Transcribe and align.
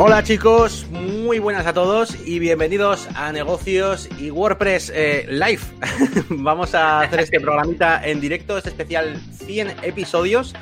Hola 0.00 0.22
chicos, 0.22 0.86
muy 0.92 1.40
buenas 1.40 1.66
a 1.66 1.72
todos 1.72 2.16
y 2.24 2.38
bienvenidos 2.38 3.08
a 3.16 3.32
Negocios 3.32 4.08
y 4.16 4.30
WordPress 4.30 4.92
eh, 4.94 5.26
Live. 5.28 5.62
Vamos 6.28 6.72
a 6.76 7.00
hacer 7.00 7.18
este 7.18 7.40
programita 7.40 8.06
en 8.06 8.20
directo, 8.20 8.56
este 8.56 8.70
especial 8.70 9.20
100 9.44 9.74
episodios. 9.82 10.54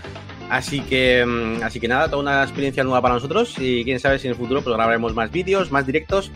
Así 0.49 0.81
que, 0.81 1.23
mm, 1.27 1.63
así 1.63 1.81
que 1.81 1.87
nada, 1.87 2.07
toda 2.07 2.23
una 2.23 2.43
experiencia 2.45 2.83
nueva 2.83 3.03
para 3.03 3.13
nosotros 3.13 3.55
y 3.59 3.85
quién 3.85 4.01
sabe 4.01 4.19
si 4.19 4.27
en 4.27 4.31
el 4.31 4.39
futuro 4.39 4.63
pues, 4.63 4.75
grabaremos 4.75 5.15
más 5.15 5.31
vídeos, 5.31 5.71
más 5.71 5.85
directos 5.85 6.33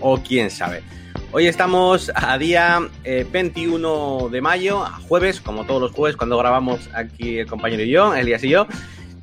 o 0.00 0.18
quién 0.18 0.50
sabe. 0.50 0.82
Hoy 1.30 1.46
estamos 1.46 2.10
a 2.12 2.36
día 2.38 2.80
21 3.04 4.26
eh, 4.26 4.30
de 4.32 4.40
mayo, 4.40 4.84
jueves, 5.06 5.40
como 5.40 5.64
todos 5.64 5.80
los 5.80 5.92
jueves 5.92 6.16
cuando 6.16 6.36
grabamos 6.38 6.90
aquí 6.92 7.38
el 7.38 7.46
compañero 7.46 7.84
y 7.84 7.90
yo, 7.90 8.12
Elias 8.12 8.42
y 8.42 8.48
yo. 8.48 8.66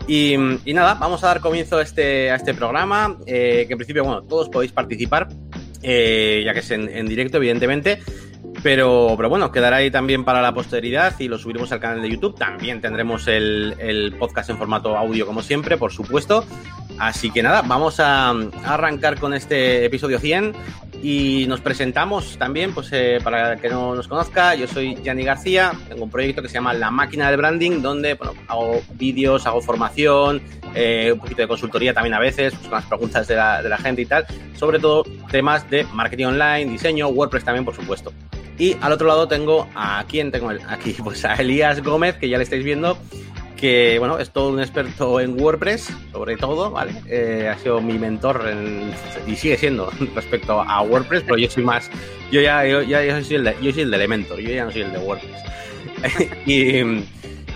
Y, 0.09 0.35
nada, 0.73 0.95
vamos 0.95 1.23
a 1.23 1.27
dar 1.27 1.39
comienzo 1.39 1.77
a 1.77 1.83
este, 1.83 2.31
a 2.31 2.35
este 2.35 2.55
programa, 2.55 3.15
eh, 3.27 3.65
que 3.67 3.73
en 3.73 3.77
principio, 3.77 4.03
bueno, 4.03 4.23
todos 4.23 4.49
podéis 4.49 4.71
participar, 4.71 5.29
eh, 5.83 6.41
ya 6.43 6.51
que 6.51 6.61
es 6.61 6.71
en, 6.71 7.05
directo, 7.05 7.37
evidentemente. 7.37 7.99
Pero, 8.63 9.13
pero 9.15 9.29
bueno, 9.29 9.51
quedará 9.51 9.77
ahí 9.77 9.91
también 9.91 10.25
para 10.25 10.41
la 10.41 10.51
posteridad 10.51 11.13
y 11.19 11.27
lo 11.27 11.37
subiremos 11.37 11.71
al 11.71 11.79
canal 11.79 12.01
de 12.01 12.09
YouTube. 12.09 12.35
También 12.35 12.81
tendremos 12.81 13.27
el, 13.27 13.75
el 13.77 14.15
podcast 14.17 14.49
en 14.49 14.57
formato 14.57 14.97
audio, 14.97 15.27
como 15.27 15.43
siempre, 15.43 15.77
por 15.77 15.91
supuesto. 15.91 16.43
Así 16.99 17.31
que 17.31 17.41
nada, 17.41 17.61
vamos 17.61 17.99
a, 18.01 18.31
arrancar 18.65 19.19
con 19.19 19.33
este 19.33 19.85
episodio 19.85 20.19
100 20.19 20.53
y 21.01 21.45
nos 21.47 21.61
presentamos 21.61 22.37
también, 22.37 22.73
pues 22.73 22.89
eh, 22.91 23.19
para 23.23 23.55
que 23.57 23.69
no 23.69 23.95
nos 23.95 24.07
conozca, 24.07 24.55
yo 24.55 24.67
soy 24.67 24.95
Gianni 24.95 25.23
García, 25.23 25.71
tengo 25.87 26.03
un 26.03 26.09
proyecto 26.09 26.41
que 26.41 26.49
se 26.49 26.55
llama 26.55 26.73
La 26.73 26.91
Máquina 26.91 27.29
del 27.29 27.37
Branding, 27.37 27.81
donde 27.81 28.15
bueno, 28.15 28.33
hago 28.47 28.81
vídeos, 28.93 29.45
hago 29.45 29.61
formación, 29.61 30.41
eh, 30.75 31.11
un 31.13 31.19
poquito 31.19 31.41
de 31.41 31.47
consultoría 31.47 31.93
también 31.93 32.13
a 32.13 32.19
veces, 32.19 32.53
pues, 32.53 32.67
con 32.67 32.79
las 32.79 32.85
preguntas 32.85 33.27
de 33.27 33.35
la, 33.35 33.61
de 33.61 33.69
la 33.69 33.77
gente 33.77 34.01
y 34.01 34.05
tal, 34.05 34.25
sobre 34.55 34.79
todo 34.79 35.03
temas 35.31 35.69
de 35.69 35.85
marketing 35.85 36.25
online, 36.25 36.71
diseño, 36.71 37.07
WordPress 37.07 37.45
también, 37.45 37.65
por 37.65 37.75
supuesto. 37.75 38.11
Y 38.57 38.75
al 38.81 38.91
otro 38.91 39.07
lado 39.07 39.25
tengo 39.25 39.69
a 39.73 40.03
quién 40.09 40.31
tengo 40.31 40.51
aquí, 40.67 40.93
pues 41.01 41.23
a 41.23 41.35
Elías 41.35 41.81
Gómez, 41.81 42.17
que 42.17 42.27
ya 42.27 42.37
le 42.37 42.43
estáis 42.43 42.63
viendo, 42.65 42.97
que 43.59 43.99
bueno, 43.99 44.19
es 44.19 44.31
todo 44.31 44.49
un 44.49 44.59
experto 44.59 45.19
en 45.19 45.39
WordPress, 45.39 45.93
sobre 46.11 46.37
todo, 46.37 46.71
¿vale? 46.71 46.93
Eh, 47.07 47.49
ha 47.51 47.57
sido 47.57 47.81
mi 47.81 47.99
mentor 47.99 48.43
y 49.27 49.35
sigue 49.35 49.57
siendo 49.57 49.91
respecto 50.15 50.61
a 50.61 50.81
WordPress, 50.81 51.23
pero 51.23 51.37
yo 51.37 51.49
soy 51.49 51.63
más, 51.63 51.89
yo 52.31 52.41
ya, 52.41 52.65
yo, 52.65 52.81
ya, 52.81 53.21
soy, 53.23 53.35
el 53.35 53.43
de, 53.43 53.55
yo 53.61 53.71
soy 53.71 53.83
el 53.83 53.91
de 53.91 53.97
Elementor, 53.97 54.39
yo 54.39 54.49
ya 54.49 54.65
no 54.65 54.71
soy 54.71 54.81
el 54.81 54.91
de 54.91 54.97
WordPress. 54.99 55.43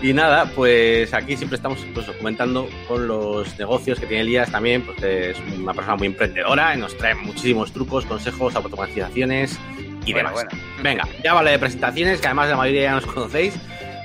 y, 0.02 0.12
nada, 0.12 0.44
pues 0.54 1.14
aquí 1.14 1.36
siempre 1.36 1.56
estamos 1.56 1.78
pues, 1.94 2.06
comentando 2.18 2.68
con 2.86 3.08
los 3.08 3.58
negocios 3.58 3.98
que 3.98 4.06
tiene 4.06 4.22
Elías 4.22 4.50
también, 4.50 4.82
pues 4.82 5.02
es 5.02 5.36
una 5.58 5.72
persona 5.72 5.96
muy 5.96 6.08
emprendedora 6.08 6.74
y 6.74 6.78
nos 6.78 6.96
trae 6.98 7.14
muchísimos 7.14 7.72
trucos, 7.72 8.04
consejos, 8.04 8.54
automatizaciones 8.54 9.58
y 10.04 10.12
demás. 10.12 10.46
Venga, 10.82 11.08
ya 11.22 11.32
vale 11.32 11.52
de 11.52 11.58
presentaciones, 11.58 12.20
que 12.20 12.26
además 12.26 12.50
la 12.50 12.56
mayoría 12.56 12.82
ya 12.82 12.92
nos 12.92 13.06
conocéis. 13.06 13.54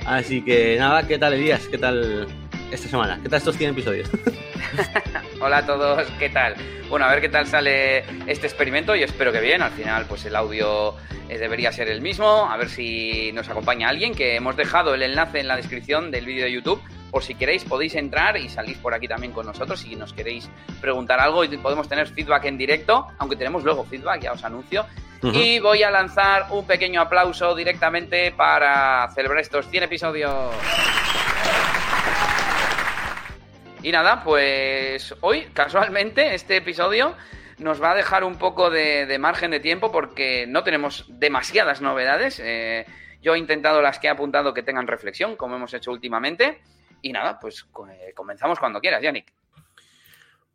Así 0.06 0.42
que 0.42 0.76
nada, 0.78 1.06
¿qué 1.06 1.18
tal 1.18 1.34
Elías? 1.34 1.68
¿Qué 1.68 1.78
tal 1.78 2.26
esta 2.70 2.88
semana? 2.88 3.18
¿Qué 3.22 3.28
tal 3.28 3.38
estos 3.38 3.56
100 3.56 3.70
episodios? 3.70 4.10
Hola 5.40 5.58
a 5.58 5.66
todos, 5.66 6.06
¿qué 6.18 6.28
tal? 6.28 6.54
Bueno, 6.88 7.06
a 7.06 7.10
ver 7.10 7.20
qué 7.20 7.28
tal 7.28 7.46
sale 7.46 8.04
este 8.26 8.46
experimento 8.46 8.96
y 8.96 9.02
espero 9.02 9.32
que 9.32 9.40
bien. 9.40 9.62
Al 9.62 9.70
final, 9.70 10.06
pues 10.06 10.24
el 10.24 10.34
audio 10.34 10.96
eh, 11.28 11.38
debería 11.38 11.70
ser 11.72 11.88
el 11.88 12.00
mismo. 12.00 12.50
A 12.50 12.56
ver 12.56 12.68
si 12.68 13.30
nos 13.32 13.48
acompaña 13.48 13.88
alguien, 13.88 14.14
que 14.14 14.36
hemos 14.36 14.56
dejado 14.56 14.94
el 14.94 15.02
enlace 15.02 15.40
en 15.40 15.48
la 15.48 15.56
descripción 15.56 16.10
del 16.10 16.26
vídeo 16.26 16.44
de 16.44 16.52
YouTube. 16.52 16.82
Por 17.10 17.22
si 17.22 17.34
queréis, 17.34 17.64
podéis 17.64 17.94
entrar 17.94 18.36
y 18.36 18.48
salir 18.48 18.80
por 18.80 18.94
aquí 18.94 19.08
también 19.08 19.32
con 19.32 19.46
nosotros 19.46 19.80
si 19.80 19.96
nos 19.96 20.12
queréis 20.12 20.48
preguntar 20.80 21.20
algo 21.20 21.44
y 21.44 21.48
podemos 21.56 21.88
tener 21.88 22.08
feedback 22.08 22.44
en 22.44 22.56
directo, 22.56 23.06
aunque 23.18 23.36
tenemos 23.36 23.64
luego 23.64 23.84
feedback, 23.84 24.22
ya 24.22 24.32
os 24.32 24.44
anuncio. 24.44 24.86
Y 25.22 25.58
voy 25.58 25.82
a 25.82 25.90
lanzar 25.90 26.46
un 26.50 26.66
pequeño 26.66 27.02
aplauso 27.02 27.54
directamente 27.54 28.32
para 28.32 29.10
celebrar 29.14 29.40
estos 29.40 29.68
100 29.68 29.82
episodios. 29.84 30.54
Y 33.82 33.92
nada, 33.92 34.22
pues 34.24 35.14
hoy, 35.20 35.46
casualmente, 35.52 36.34
este 36.34 36.56
episodio 36.56 37.14
nos 37.58 37.82
va 37.82 37.92
a 37.92 37.94
dejar 37.94 38.24
un 38.24 38.36
poco 38.36 38.70
de, 38.70 39.16
margen 39.18 39.50
de 39.50 39.60
tiempo 39.60 39.92
porque 39.92 40.46
no 40.46 40.62
tenemos 40.64 41.04
demasiadas 41.08 41.80
novedades. 41.80 42.40
Eh, 42.42 42.86
yo 43.22 43.34
he 43.34 43.38
intentado 43.38 43.82
las 43.82 43.98
que 43.98 44.06
he 44.06 44.10
apuntado 44.10 44.54
que 44.54 44.62
tengan 44.62 44.86
reflexión, 44.86 45.36
como 45.36 45.56
hemos 45.56 45.74
hecho 45.74 45.90
últimamente. 45.90 46.60
Y 47.02 47.12
nada, 47.12 47.38
pues 47.40 47.66
eh, 47.90 48.12
comenzamos 48.14 48.58
cuando 48.58 48.80
quieras, 48.80 49.02
Yannick. 49.02 49.32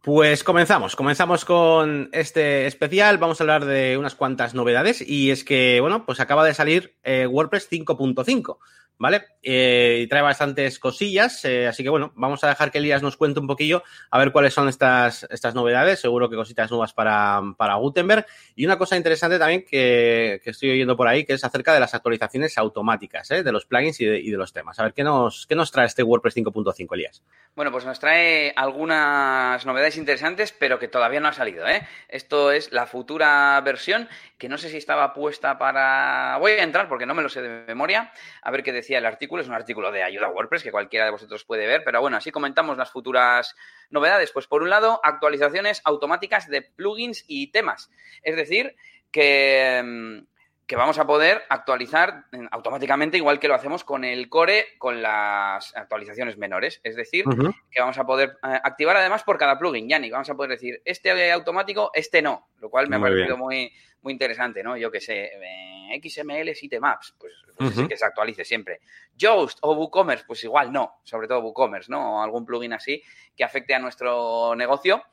Pues 0.02 0.44
comenzamos, 0.44 0.96
comenzamos 0.96 1.46
con 1.46 2.10
este 2.12 2.68
especial, 2.68 3.18
vamos 3.18 3.42
a 3.42 3.44
hablar 3.44 3.66
de 3.66 3.98
unas 3.98 4.14
cuantas 4.14 4.54
novedades 4.54 5.02
y 5.02 5.32
es 5.32 5.44
que, 5.44 5.80
bueno, 5.82 6.06
pues 6.06 6.20
acaba 6.20 6.46
de 6.46 6.54
salir 6.54 6.96
eh, 7.04 7.26
WordPress 7.26 7.72
5.5. 7.72 8.60
¿vale? 8.98 9.26
Eh, 9.44 10.00
y 10.02 10.08
trae 10.08 10.22
bastantes 10.22 10.80
cosillas, 10.80 11.44
eh, 11.46 11.68
así 11.68 11.84
que 11.84 11.90
bueno, 11.90 12.12
vamos 12.16 12.44
a 12.44 12.48
dejar 12.48 12.72
que 12.72 12.80
Elías 12.80 13.04
nos 13.04 13.18
cuente 13.18 13.40
un 13.40 13.48
poquillo 13.48 13.84
a 14.10 14.18
ver 14.18 14.32
cuáles 14.32 14.54
son 14.54 14.68
estas, 14.70 15.28
estas 15.30 15.54
novedades, 15.54 16.00
seguro 16.00 16.30
que 16.30 16.36
cositas 16.36 16.72
nuevas 16.72 16.94
para, 16.94 17.42
para 17.58 17.76
Gutenberg. 17.76 18.26
Y 18.56 18.66
una 18.66 18.78
cosa 18.78 18.98
interesante 18.98 19.38
también 19.38 19.64
que, 19.64 20.42
que, 20.44 20.50
estoy 20.50 20.72
oyendo 20.72 20.96
por 20.96 21.08
ahí, 21.08 21.26
que 21.26 21.34
es 21.34 21.44
acerca 21.44 21.74
de 21.74 21.80
las 21.80 21.94
actualizaciones 21.94 22.58
automáticas, 22.58 23.30
¿eh? 23.32 23.44
de 23.44 23.52
los 23.52 23.66
plugins 23.66 24.00
y 24.02 24.06
de, 24.06 24.20
y 24.20 24.32
de, 24.32 24.38
los 24.38 24.54
temas. 24.54 24.80
A 24.80 24.84
ver, 24.84 24.94
¿qué 24.94 25.04
nos, 25.04 25.46
qué 25.48 25.56
nos 25.56 25.72
trae 25.72 25.86
este 25.86 26.04
WordPress 26.04 26.38
5.5, 26.38 26.94
Elías? 26.94 27.24
Bueno, 27.56 27.72
pues 27.72 27.86
nos 27.86 28.00
trae 28.00 28.54
algunas 28.56 29.66
novedades 29.66 29.98
interesantes, 29.98 30.52
pero 30.52 30.80
que 30.80 30.88
todavía 30.88 31.20
no 31.20 31.28
ha 31.28 31.34
salido, 31.34 31.68
¿eh? 31.68 31.88
Esto 32.10 32.52
es 32.52 32.72
la 32.72 32.86
futura 32.86 33.62
versión, 33.62 34.10
que 34.38 34.50
no 34.50 34.58
sé 34.58 34.70
si 34.70 34.78
estaba 34.78 35.14
puesta 35.14 35.58
para... 35.58 36.38
Voy 36.40 36.54
a 36.54 36.64
entrar 36.64 36.88
porque 36.90 37.06
no 37.06 37.14
me 37.14 37.22
lo 37.22 37.30
sé 37.30 37.42
de 37.42 37.66
memoria, 37.68 38.12
a 38.42 38.52
ver 38.52 38.64
qué 38.64 38.72
decía 38.72 38.98
el 38.98 39.06
artículo, 39.06 39.42
es 39.42 39.48
un 39.48 39.54
artículo 39.54 39.92
de 39.92 40.04
ayuda 40.04 40.28
a 40.28 40.32
WordPress 40.32 40.64
que 40.64 40.72
cualquiera 40.72 41.06
de 41.06 41.12
vosotros 41.12 41.46
puede 41.46 41.68
ver, 41.68 41.84
pero 41.84 42.02
bueno, 42.02 42.18
así 42.18 42.32
comentamos 42.32 42.78
las 42.78 42.92
futuras 42.92 43.56
novedades. 43.90 44.32
Pues 44.32 44.48
por 44.48 44.62
un 44.62 44.70
lado, 44.70 45.00
actualizaciones 45.04 45.82
automáticas 45.86 46.48
de 46.48 46.62
plugins 46.62 47.24
y 47.28 47.52
temas. 47.52 47.90
Es 48.24 48.36
decir, 48.36 48.76
que 49.12 49.82
mm, 49.84 50.36
que 50.68 50.76
vamos 50.76 50.98
a 50.98 51.06
poder 51.06 51.44
actualizar 51.50 52.26
automáticamente, 52.50 53.18
igual 53.18 53.40
que 53.40 53.48
lo 53.48 53.54
hacemos 53.54 53.84
con 53.84 54.04
el 54.04 54.30
core, 54.30 54.66
con 54.80 55.02
las 55.02 55.76
actualizaciones 55.76 56.38
menores. 56.38 56.82
Es 56.84 56.96
decir, 56.96 57.26
que 57.70 57.80
vamos 57.80 57.98
a 58.00 58.06
poder 58.06 58.38
eh, 58.42 58.60
activar 58.64 58.98
además 58.98 59.24
por 59.24 59.38
cada 59.38 59.60
plugin, 59.60 59.88
Yannick. 59.88 60.12
Vamos 60.12 60.30
a 60.30 60.36
poder 60.36 60.52
decir, 60.52 60.82
este 60.84 61.32
automático, 61.32 61.92
este 61.94 62.22
no, 62.22 62.48
lo 62.60 62.70
cual 62.70 62.90
me 62.90 62.96
ha 62.96 63.00
parecido 63.00 63.38
muy, 63.38 63.72
muy 64.06 64.14
interesante, 64.14 64.64
¿no? 64.64 64.78
Yo 64.78 64.90
que 64.90 65.02
sé, 65.02 65.32
eh, 65.34 66.02
XML 66.02 66.56
Sitemaps, 66.56 67.16
pues, 67.20 67.34
pues 67.58 67.88
que 67.88 67.98
se 67.98 68.06
actualice 68.06 68.46
siempre. 68.46 68.80
Yoast 69.18 69.60
o 69.62 69.74
WooCommerce, 69.74 70.24
pues 70.26 70.42
igual 70.46 70.72
no, 70.72 71.02
sobre 71.04 71.28
todo 71.28 71.40
WooCommerce, 71.40 71.92
¿no? 71.92 72.16
O 72.16 72.24
algún 72.24 72.46
plugin 72.46 72.72
así 72.72 73.02
que 73.36 73.44
afecte 73.44 73.76
a 73.76 73.80
nuestro 73.80 74.56
negocio. 74.56 75.04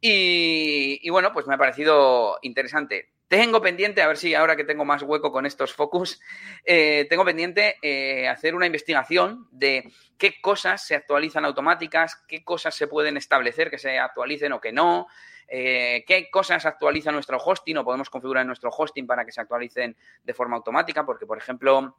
y 0.00 1.08
bueno, 1.10 1.32
pues 1.32 1.46
me 1.46 1.54
ha 1.54 1.58
parecido 1.58 2.38
interesante 2.42 3.10
tengo 3.30 3.62
pendiente, 3.62 4.02
a 4.02 4.08
ver 4.08 4.16
si 4.16 4.34
ahora 4.34 4.56
que 4.56 4.64
tengo 4.64 4.84
más 4.84 5.04
hueco 5.04 5.30
con 5.30 5.46
estos 5.46 5.72
focus, 5.72 6.20
eh, 6.64 7.06
tengo 7.08 7.24
pendiente 7.24 7.76
eh, 7.80 8.26
hacer 8.26 8.56
una 8.56 8.66
investigación 8.66 9.46
de 9.52 9.88
qué 10.18 10.40
cosas 10.40 10.84
se 10.84 10.96
actualizan 10.96 11.44
automáticas, 11.44 12.16
qué 12.26 12.42
cosas 12.42 12.74
se 12.74 12.88
pueden 12.88 13.16
establecer 13.16 13.70
que 13.70 13.78
se 13.78 14.00
actualicen 14.00 14.52
o 14.52 14.60
que 14.60 14.72
no, 14.72 15.06
eh, 15.50 16.04
qué 16.06 16.30
cosas 16.30 16.64
actualiza 16.64 17.10
nuestro 17.10 17.36
hosting 17.38 17.78
o 17.78 17.84
podemos 17.84 18.08
configurar 18.08 18.46
nuestro 18.46 18.70
hosting 18.70 19.06
para 19.06 19.24
que 19.24 19.32
se 19.32 19.40
actualicen 19.40 19.96
de 20.22 20.34
forma 20.34 20.56
automática, 20.56 21.04
porque, 21.04 21.26
por 21.26 21.38
ejemplo, 21.38 21.96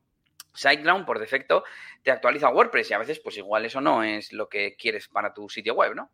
SiteGround 0.53 1.06
por 1.06 1.19
defecto 1.19 1.63
te 2.03 2.12
actualiza 2.12 2.50
WordPress 2.50 2.92
y 2.92 2.94
a 2.94 2.98
veces 2.98 3.19
pues 3.19 3.38
igual 3.38 3.65
eso 3.65 3.80
no 3.81 4.03
es 4.03 4.33
lo 4.33 4.50
que 4.50 4.75
quieres 4.75 5.07
para 5.07 5.33
tu 5.33 5.50
sitio 5.50 5.74
web, 5.74 5.95
¿no? 5.95 6.12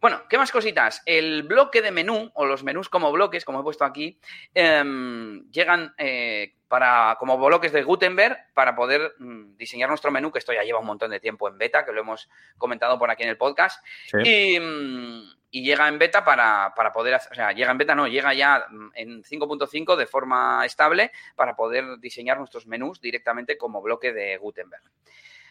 Bueno, 0.00 0.22
¿qué 0.28 0.38
más 0.38 0.50
cositas? 0.50 1.02
El 1.06 1.44
bloque 1.44 1.82
de 1.82 1.90
menú 1.90 2.30
o 2.34 2.46
los 2.46 2.62
menús 2.62 2.88
como 2.88 3.12
bloques, 3.12 3.44
como 3.44 3.60
he 3.60 3.62
puesto 3.62 3.84
aquí, 3.84 4.18
em, 4.54 5.50
llegan 5.50 5.94
eh, 5.98 6.54
para, 6.68 7.16
como 7.18 7.38
bloques 7.38 7.72
de 7.72 7.82
Gutenberg 7.84 8.36
para 8.54 8.74
poder 8.74 9.14
mm, 9.18 9.56
diseñar 9.56 9.88
nuestro 9.88 10.10
menú, 10.10 10.32
que 10.32 10.40
esto 10.40 10.52
ya 10.52 10.62
lleva 10.62 10.80
un 10.80 10.86
montón 10.86 11.10
de 11.10 11.20
tiempo 11.20 11.48
en 11.48 11.58
beta, 11.58 11.84
que 11.84 11.92
lo 11.92 12.00
hemos 12.00 12.28
comentado 12.58 12.98
por 12.98 13.10
aquí 13.10 13.22
en 13.22 13.28
el 13.28 13.36
podcast. 13.36 13.84
Y, 14.24 14.58
mm, 14.58 15.43
y 15.54 15.62
llega 15.62 15.86
en 15.86 16.00
beta 16.00 16.24
para, 16.24 16.74
poder, 16.92 17.14
o 17.14 17.34
sea, 17.34 17.52
llega 17.52 17.70
en 17.70 17.78
beta, 17.78 17.94
no, 17.94 18.08
llega 18.08 18.34
ya 18.34 18.66
en 18.96 19.22
5.5 19.22 19.94
de 19.94 20.06
forma 20.08 20.66
estable 20.66 21.12
para 21.36 21.54
poder 21.54 22.00
diseñar 22.00 22.38
nuestros 22.38 22.66
menús 22.66 23.00
directamente 23.00 23.56
como 23.56 23.80
bloque 23.80 24.12
de 24.12 24.36
Gutenberg. 24.36 24.82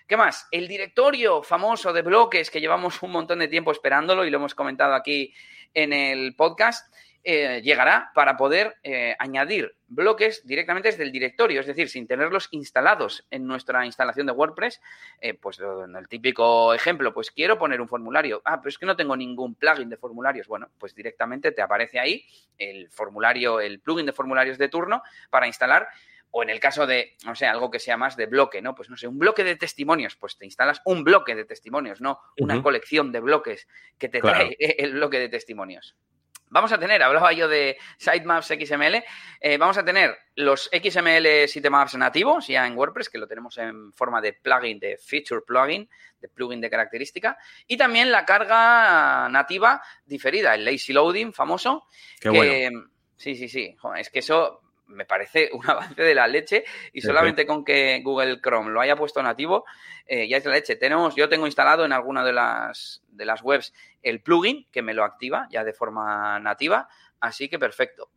¿Qué 0.06 0.18
más? 0.18 0.46
El 0.52 0.68
directorio 0.68 1.42
famoso 1.42 1.94
de 1.94 2.02
bloques 2.02 2.52
que 2.52 2.60
llevamos 2.60 3.02
un 3.02 3.12
montón 3.12 3.40
de 3.40 3.48
tiempo 3.48 3.72
esperándolo 3.72 4.26
y 4.26 4.30
lo 4.30 4.40
hemos 4.40 4.54
comentado 4.54 4.94
aquí 4.94 5.34
en 5.74 5.94
el 5.94 6.36
podcast. 6.36 6.94
Eh, 7.26 7.62
llegará 7.64 8.12
para 8.14 8.36
poder 8.36 8.76
eh, 8.84 9.16
añadir 9.18 9.78
bloques 9.88 10.46
directamente 10.46 10.90
desde 10.90 11.04
el 11.04 11.12
directorio, 11.12 11.62
es 11.62 11.68
decir, 11.68 11.88
sin 11.88 12.06
tenerlos 12.06 12.50
instalados 12.52 13.26
en 13.32 13.48
nuestra 13.48 13.86
instalación 13.86 14.26
de 14.26 14.34
WordPress. 14.34 14.82
Eh, 15.22 15.34
pues 15.34 15.60
en 15.60 15.96
el 15.96 16.10
típico 16.10 16.74
ejemplo, 16.74 17.14
pues 17.14 17.32
quiero 17.32 17.58
poner 17.58 17.80
un 17.80 17.88
formulario. 17.88 18.42
Ah, 18.44 18.60
pero 18.60 18.70
es 18.70 18.78
que 18.78 18.86
no 18.86 18.98
tengo 18.98 19.16
ningún 19.16 19.56
plugin 19.56 19.90
de 19.90 19.96
formularios. 19.96 20.48
Bueno, 20.48 20.70
pues 20.78 20.94
directamente 20.96 21.54
te 21.54 21.62
aparece 21.62 21.98
ahí 21.98 22.26
el 22.58 22.90
formulario, 22.90 23.62
el 23.62 23.80
plugin 23.80 24.06
de 24.06 24.12
formularios 24.12 24.58
de 24.58 24.68
turno 24.68 25.02
para 25.30 25.48
instalar 25.48 25.88
o 26.36 26.44
en 26.44 26.50
el 26.50 26.60
caso 26.60 26.88
de, 26.88 27.16
no 27.26 27.36
sé, 27.36 27.46
algo 27.46 27.70
que 27.70 27.80
sea 27.80 27.96
más 27.96 28.18
de 28.18 28.26
bloque, 28.26 28.60
¿no? 28.62 28.74
Pues 28.74 28.90
no 28.90 28.98
sé, 28.98 29.08
un 29.08 29.20
bloque 29.20 29.44
de 29.44 29.56
testimonios, 29.56 30.16
pues 30.16 30.36
te 30.36 30.46
instalas 30.46 30.82
un 30.84 31.04
bloque 31.04 31.36
de 31.36 31.46
testimonios, 31.46 32.02
no 32.02 32.20
una 32.40 32.62
colección 32.64 33.12
de 33.12 33.20
bloques 33.20 33.68
que 34.00 34.10
te 34.10 34.20
trae 34.20 34.58
el 34.60 34.94
bloque 34.94 35.20
de 35.20 35.30
testimonios. 35.30 35.96
Vamos 36.54 36.72
a 36.72 36.78
tener, 36.78 37.02
hablaba 37.02 37.34
yo 37.34 37.48
de 37.48 37.78
sitemaps 37.98 38.50
XML, 38.50 39.04
eh, 39.40 39.58
vamos 39.58 39.76
a 39.80 39.84
tener 39.84 40.16
los 40.36 40.70
XML 40.72 41.48
sitemaps 41.48 41.96
nativos 41.96 42.48
ya 42.48 42.68
en 42.68 42.78
WordPress, 42.78 43.10
que 43.10 43.18
lo 43.18 43.26
tenemos 43.28 43.58
en 43.58 43.92
forma 43.92 44.22
de 44.22 44.34
plugin, 44.34 44.80
de 44.80 44.98
feature 44.98 45.42
plugin, 45.42 45.90
de 46.22 46.30
plugin 46.30 46.62
de 46.62 46.70
característica, 46.70 47.40
y 47.66 47.76
también 47.76 48.12
la 48.12 48.24
carga 48.24 49.28
nativa 49.30 49.82
diferida, 50.06 50.54
el 50.54 50.64
lazy 50.64 50.94
loading 50.94 51.34
famoso. 51.34 51.88
Qué 52.22 52.30
bueno. 52.30 52.88
Sí, 53.18 53.36
sí, 53.36 53.50
sí. 53.50 53.76
es 53.98 54.10
que 54.12 54.20
eso 54.20 54.63
me 54.94 55.06
parece 55.06 55.50
un 55.54 55.70
avance 55.70 56.02
de 56.02 56.16
la 56.16 56.28
leche 56.28 56.64
y 56.94 57.02
solamente 57.02 57.46
con 57.46 57.64
que 57.64 58.02
Google 58.04 58.40
Chrome 58.42 58.72
lo 58.72 58.82
haya 58.82 58.96
puesto 58.96 59.22
nativo, 59.22 59.66
eh, 60.06 60.28
ya 60.28 60.38
es 60.38 60.46
la 60.46 60.54
leche. 60.54 60.76
Tenemos, 60.76 61.16
yo 61.16 61.30
tengo 61.30 61.46
instalado 61.46 61.86
en 61.86 61.94
alguna 61.94 62.24
de 62.24 62.34
las, 62.34 63.04
de 63.10 63.26
las 63.26 63.42
webs 63.42 63.74
el 64.02 64.22
plugin 64.22 64.68
que 64.72 64.82
me 64.82 64.94
lo 64.94 65.04
activa 65.04 65.48
ya 65.50 65.64
de 65.64 65.74
forma 65.74 66.40
nativa, 66.40 66.90
así 67.20 67.48
que 67.48 67.58
perfecto. 67.58 68.10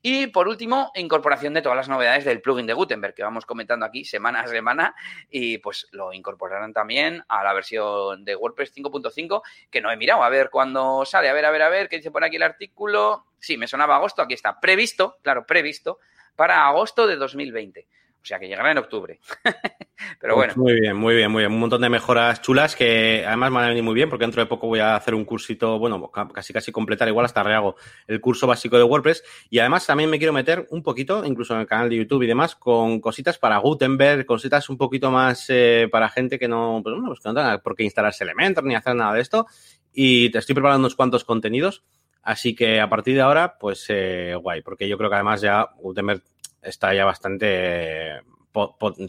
Y 0.00 0.28
por 0.28 0.48
último, 0.48 0.90
incorporación 0.94 1.52
de 1.52 1.62
todas 1.62 1.76
las 1.76 1.88
novedades 1.88 2.24
del 2.24 2.40
plugin 2.40 2.66
de 2.66 2.72
Gutenberg 2.72 3.14
que 3.14 3.22
vamos 3.22 3.44
comentando 3.44 3.84
aquí 3.84 4.04
semana 4.04 4.40
a 4.40 4.46
semana 4.46 4.94
y 5.30 5.58
pues 5.58 5.88
lo 5.92 6.12
incorporarán 6.12 6.72
también 6.72 7.22
a 7.28 7.44
la 7.44 7.52
versión 7.52 8.24
de 8.24 8.36
WordPress 8.36 8.74
5.5 8.74 9.42
que 9.70 9.80
no 9.82 9.90
he 9.90 9.96
mirado 9.96 10.22
a 10.22 10.30
ver 10.30 10.48
cuándo 10.50 11.04
sale, 11.04 11.28
a 11.28 11.34
ver, 11.34 11.44
a 11.44 11.50
ver, 11.50 11.62
a 11.62 11.68
ver, 11.68 11.88
qué 11.88 11.96
dice 11.96 12.10
por 12.10 12.24
aquí 12.24 12.36
el 12.36 12.42
artículo. 12.42 13.26
Sí, 13.38 13.58
me 13.58 13.68
sonaba 13.68 13.96
agosto, 13.96 14.22
aquí 14.22 14.32
está, 14.32 14.58
previsto, 14.58 15.18
claro, 15.22 15.44
previsto 15.44 15.98
para 16.36 16.66
agosto 16.66 17.06
de 17.06 17.16
2020. 17.16 17.86
O 18.24 18.26
sea 18.26 18.38
que 18.38 18.48
llegará 18.48 18.70
en 18.70 18.78
octubre. 18.78 19.20
Pero 20.18 20.34
pues 20.34 20.54
bueno. 20.54 20.54
Muy 20.56 20.80
bien, 20.80 20.96
muy 20.96 21.14
bien, 21.14 21.30
muy 21.30 21.42
bien. 21.42 21.52
Un 21.52 21.60
montón 21.60 21.82
de 21.82 21.90
mejoras 21.90 22.40
chulas 22.40 22.74
que 22.74 23.22
además 23.26 23.50
me 23.50 23.56
van 23.56 23.64
a 23.64 23.68
venir 23.68 23.82
muy 23.82 23.92
bien 23.92 24.08
porque 24.08 24.24
dentro 24.24 24.40
de 24.40 24.46
poco 24.46 24.66
voy 24.66 24.80
a 24.80 24.96
hacer 24.96 25.14
un 25.14 25.26
cursito, 25.26 25.78
bueno, 25.78 26.10
casi 26.10 26.54
casi 26.54 26.72
completar 26.72 27.06
igual 27.08 27.26
hasta 27.26 27.42
rehago 27.42 27.76
el 28.06 28.22
curso 28.22 28.46
básico 28.46 28.78
de 28.78 28.82
WordPress. 28.82 29.22
Y 29.50 29.58
además 29.58 29.86
también 29.86 30.08
me 30.08 30.16
quiero 30.16 30.32
meter 30.32 30.66
un 30.70 30.82
poquito, 30.82 31.22
incluso 31.26 31.52
en 31.52 31.60
el 31.60 31.66
canal 31.66 31.90
de 31.90 31.96
YouTube 31.96 32.22
y 32.22 32.26
demás, 32.26 32.54
con 32.54 32.98
cositas 32.98 33.36
para 33.36 33.58
Gutenberg, 33.58 34.24
cositas 34.24 34.70
un 34.70 34.78
poquito 34.78 35.10
más 35.10 35.44
eh, 35.50 35.88
para 35.92 36.08
gente 36.08 36.38
que 36.38 36.48
no, 36.48 36.80
pues, 36.82 36.94
bueno, 36.94 37.08
pues 37.08 37.20
que 37.20 37.28
no 37.28 37.34
tenga 37.34 37.58
por 37.58 37.76
qué 37.76 37.84
instalarse 37.84 38.24
Elementor 38.24 38.64
ni 38.64 38.74
hacer 38.74 38.94
nada 38.94 39.12
de 39.12 39.20
esto. 39.20 39.46
Y 39.92 40.30
te 40.30 40.38
estoy 40.38 40.54
preparando 40.54 40.80
unos 40.80 40.96
cuantos 40.96 41.24
contenidos. 41.24 41.84
Así 42.24 42.54
que 42.54 42.80
a 42.80 42.88
partir 42.88 43.14
de 43.14 43.20
ahora, 43.20 43.58
pues 43.58 43.84
eh, 43.88 44.34
guay, 44.34 44.62
porque 44.62 44.88
yo 44.88 44.96
creo 44.96 45.10
que 45.10 45.16
además 45.16 45.42
ya 45.42 45.68
Gutenberg 45.76 46.22
está 46.62 46.94
ya 46.94 47.04
bastante, 47.04 48.22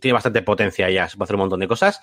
tiene 0.02 0.14
bastante 0.14 0.42
potencia 0.42 0.90
ya, 0.90 1.08
se 1.08 1.16
puede 1.16 1.26
hacer 1.26 1.36
un 1.36 1.42
montón 1.42 1.62
de 1.62 1.68
cosas. 1.68 2.02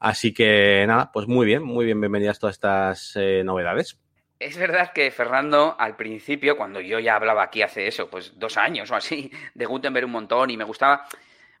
Así 0.00 0.32
que 0.32 0.84
nada, 0.86 1.10
pues 1.12 1.28
muy 1.28 1.46
bien, 1.46 1.62
muy 1.62 1.84
bien, 1.84 2.00
bienvenidas 2.00 2.38
todas 2.38 2.56
estas 2.56 3.12
eh, 3.16 3.42
novedades. 3.44 3.98
Es 4.38 4.56
verdad 4.58 4.92
que 4.92 5.10
Fernando, 5.10 5.76
al 5.78 5.96
principio, 5.96 6.56
cuando 6.56 6.80
yo 6.80 6.98
ya 6.98 7.16
hablaba 7.16 7.44
aquí 7.44 7.62
hace 7.62 7.86
eso, 7.86 8.10
pues 8.10 8.38
dos 8.38 8.56
años 8.56 8.90
o 8.90 8.96
así, 8.96 9.30
de 9.54 9.66
Gutenberg 9.66 10.06
un 10.06 10.12
montón 10.12 10.50
y 10.50 10.56
me 10.56 10.64
gustaba, 10.64 11.06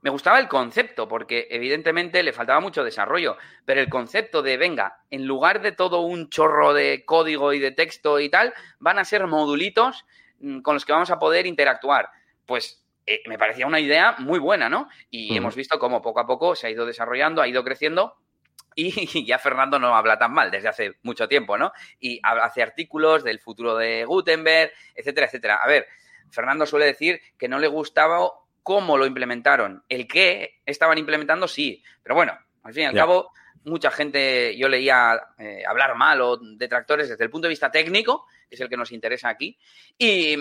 me 0.04 0.10
gustaba 0.10 0.38
el 0.38 0.48
concepto, 0.48 1.08
porque 1.08 1.48
evidentemente 1.50 2.22
le 2.22 2.34
faltaba 2.34 2.60
mucho 2.60 2.84
desarrollo, 2.84 3.38
pero 3.64 3.80
el 3.80 3.88
concepto 3.88 4.42
de, 4.42 4.58
venga, 4.58 4.98
en 5.10 5.24
lugar 5.24 5.62
de 5.62 5.72
todo 5.72 6.00
un 6.00 6.28
chorro 6.28 6.74
de 6.74 7.06
código 7.06 7.54
y 7.54 7.58
de 7.58 7.70
texto 7.70 8.20
y 8.20 8.28
tal, 8.28 8.52
van 8.78 8.98
a 8.98 9.06
ser 9.06 9.26
modulitos 9.26 10.04
mm, 10.40 10.60
con 10.60 10.74
los 10.74 10.84
que 10.84 10.92
vamos 10.92 11.10
a 11.10 11.18
poder 11.18 11.46
interactuar. 11.46 12.10
Pues 12.44 12.84
eh, 13.06 13.22
me 13.26 13.38
parecía 13.38 13.66
una 13.66 13.80
idea 13.80 14.14
muy 14.18 14.38
buena, 14.38 14.68
¿no? 14.68 14.90
Y 15.08 15.38
hemos 15.38 15.56
visto 15.56 15.78
cómo 15.78 16.02
poco 16.02 16.20
a 16.20 16.26
poco 16.26 16.54
se 16.54 16.66
ha 16.66 16.70
ido 16.70 16.84
desarrollando, 16.84 17.40
ha 17.40 17.48
ido 17.48 17.64
creciendo 17.64 18.18
y 18.74 19.24
ya 19.24 19.38
Fernando 19.38 19.78
no 19.78 19.96
habla 19.96 20.18
tan 20.18 20.34
mal 20.34 20.50
desde 20.50 20.68
hace 20.68 20.98
mucho 21.02 21.28
tiempo, 21.28 21.56
¿no? 21.56 21.72
Y 21.98 22.20
hace 22.22 22.62
artículos 22.62 23.24
del 23.24 23.40
futuro 23.40 23.74
de 23.74 24.04
Gutenberg, 24.04 24.70
etcétera, 24.94 25.28
etcétera. 25.28 25.60
A 25.62 25.66
ver, 25.66 25.86
Fernando 26.30 26.66
suele 26.66 26.84
decir 26.84 27.22
que 27.38 27.48
no 27.48 27.58
le 27.58 27.68
gustaba 27.68 28.43
cómo 28.64 28.96
lo 28.98 29.06
implementaron. 29.06 29.84
El 29.88 30.08
qué 30.08 30.62
estaban 30.66 30.98
implementando, 30.98 31.46
sí. 31.46 31.84
Pero 32.02 32.16
bueno, 32.16 32.36
al 32.64 32.72
fin 32.72 32.84
y 32.84 32.86
al 32.86 32.94
cabo, 32.94 33.30
mucha 33.64 33.90
gente, 33.90 34.56
yo 34.56 34.68
leía 34.68 35.20
eh, 35.38 35.62
hablar 35.68 35.94
mal 35.94 36.20
o 36.22 36.38
detractores 36.38 37.08
desde 37.08 37.22
el 37.22 37.30
punto 37.30 37.46
de 37.46 37.50
vista 37.50 37.70
técnico, 37.70 38.26
que 38.48 38.56
es 38.56 38.60
el 38.60 38.68
que 38.68 38.76
nos 38.76 38.90
interesa 38.90 39.28
aquí, 39.28 39.56
y, 39.96 40.34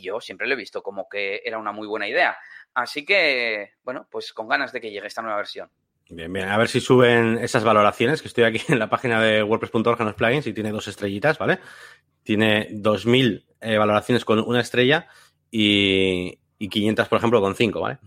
yo 0.00 0.20
siempre 0.20 0.48
lo 0.48 0.54
he 0.54 0.56
visto 0.56 0.82
como 0.82 1.08
que 1.08 1.42
era 1.44 1.58
una 1.58 1.72
muy 1.72 1.86
buena 1.86 2.08
idea. 2.08 2.36
Así 2.74 3.04
que, 3.04 3.74
bueno, 3.84 4.08
pues 4.10 4.32
con 4.32 4.48
ganas 4.48 4.72
de 4.72 4.80
que 4.80 4.90
llegue 4.90 5.06
esta 5.06 5.22
nueva 5.22 5.36
versión. 5.36 5.70
Bien, 6.08 6.32
bien. 6.32 6.48
A 6.48 6.56
ver 6.56 6.68
si 6.68 6.80
suben 6.80 7.38
esas 7.38 7.64
valoraciones, 7.64 8.22
que 8.22 8.28
estoy 8.28 8.44
aquí 8.44 8.60
en 8.68 8.78
la 8.78 8.88
página 8.88 9.22
de 9.22 9.42
WordPress.org 9.42 10.00
en 10.00 10.06
los 10.06 10.16
plugins 10.16 10.46
y 10.46 10.54
tiene 10.54 10.72
dos 10.72 10.88
estrellitas, 10.88 11.38
¿vale? 11.38 11.60
Tiene 12.22 12.70
2.000 12.70 13.44
eh, 13.60 13.76
valoraciones 13.76 14.24
con 14.24 14.40
una 14.40 14.60
estrella 14.60 15.08
y, 15.50 16.41
y 16.62 16.68
500, 16.68 17.08
por 17.08 17.18
ejemplo, 17.18 17.40
con 17.40 17.56
cinco, 17.56 17.80
¿vale? 17.80 17.98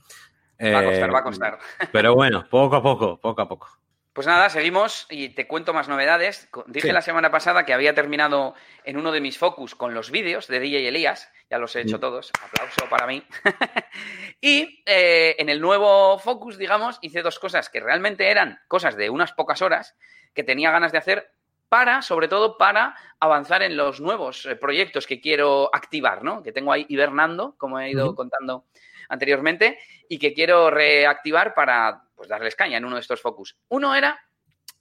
Va 0.62 0.80
a 0.80 0.84
costar, 0.86 1.14
va 1.14 1.20
a 1.20 1.24
costar. 1.24 1.60
Pero 1.92 2.16
bueno, 2.16 2.48
poco 2.50 2.78
a 2.78 2.82
poco, 2.82 3.20
poco 3.20 3.42
a 3.42 3.50
poco. 3.50 3.68
Pues 4.14 4.28
nada, 4.28 4.50
seguimos 4.50 5.08
y 5.10 5.28
te 5.28 5.46
cuento 5.46 5.74
más 5.74 5.90
novedades. 5.90 6.50
Dije 6.68 6.94
la 6.94 7.02
semana 7.02 7.32
pasada 7.32 7.66
que 7.66 7.74
había 7.74 7.94
terminado 7.94 8.54
en 8.86 8.96
uno 8.96 9.12
de 9.12 9.20
mis 9.20 9.38
focus 9.38 9.76
con 9.76 9.94
los 9.94 10.10
vídeos 10.10 10.48
de 10.48 10.62
DJ 10.62 10.88
Elías, 10.88 11.30
ya 11.50 11.58
los 11.58 11.76
he 11.76 11.82
hecho 11.82 11.98
mm. 11.98 12.00
todos, 12.00 12.32
aplauso 12.42 12.88
para 12.90 13.08
mí. 13.08 13.22
y 14.40 14.82
eh, 14.86 15.36
en 15.38 15.50
el 15.50 15.60
nuevo 15.60 16.18
focus, 16.18 16.58
digamos, 16.58 16.98
hice 17.02 17.24
dos 17.24 17.40
cosas 17.40 17.70
que 17.70 17.82
realmente 17.82 18.32
eran 18.32 18.62
cosas 18.70 18.96
de 18.96 19.10
unas 19.10 19.34
pocas 19.34 19.62
horas 19.62 19.98
que 20.34 20.46
tenía 20.46 20.72
ganas 20.72 20.94
de 20.94 20.98
hacer 20.98 21.35
para, 21.76 22.02
sobre 22.02 22.30
todo, 22.30 22.58
para 22.58 22.96
avanzar 23.20 23.62
en 23.62 23.76
los 23.76 24.00
nuevos 24.00 24.46
eh, 24.46 24.56
proyectos 24.56 25.06
que 25.06 25.20
quiero 25.20 25.70
activar, 25.76 26.24
¿no? 26.24 26.42
Que 26.42 26.54
tengo 26.54 26.72
ahí 26.72 26.86
hibernando, 26.88 27.58
como 27.58 27.82
he 27.82 27.90
ido 27.90 28.16
contando 28.16 28.64
anteriormente, 29.10 29.78
y 30.08 30.18
que 30.18 30.34
quiero 30.34 30.70
reactivar 30.70 31.54
para 31.54 32.04
pues 32.16 32.30
darles 32.30 32.56
caña 32.56 32.78
en 32.78 32.86
uno 32.86 32.96
de 32.96 33.02
estos 33.02 33.20
focus. 33.20 33.58
Uno 33.68 33.94
era 33.94 34.22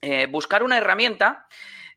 eh, 0.02 0.26
buscar 0.26 0.62
una 0.62 0.78
herramienta 0.78 1.49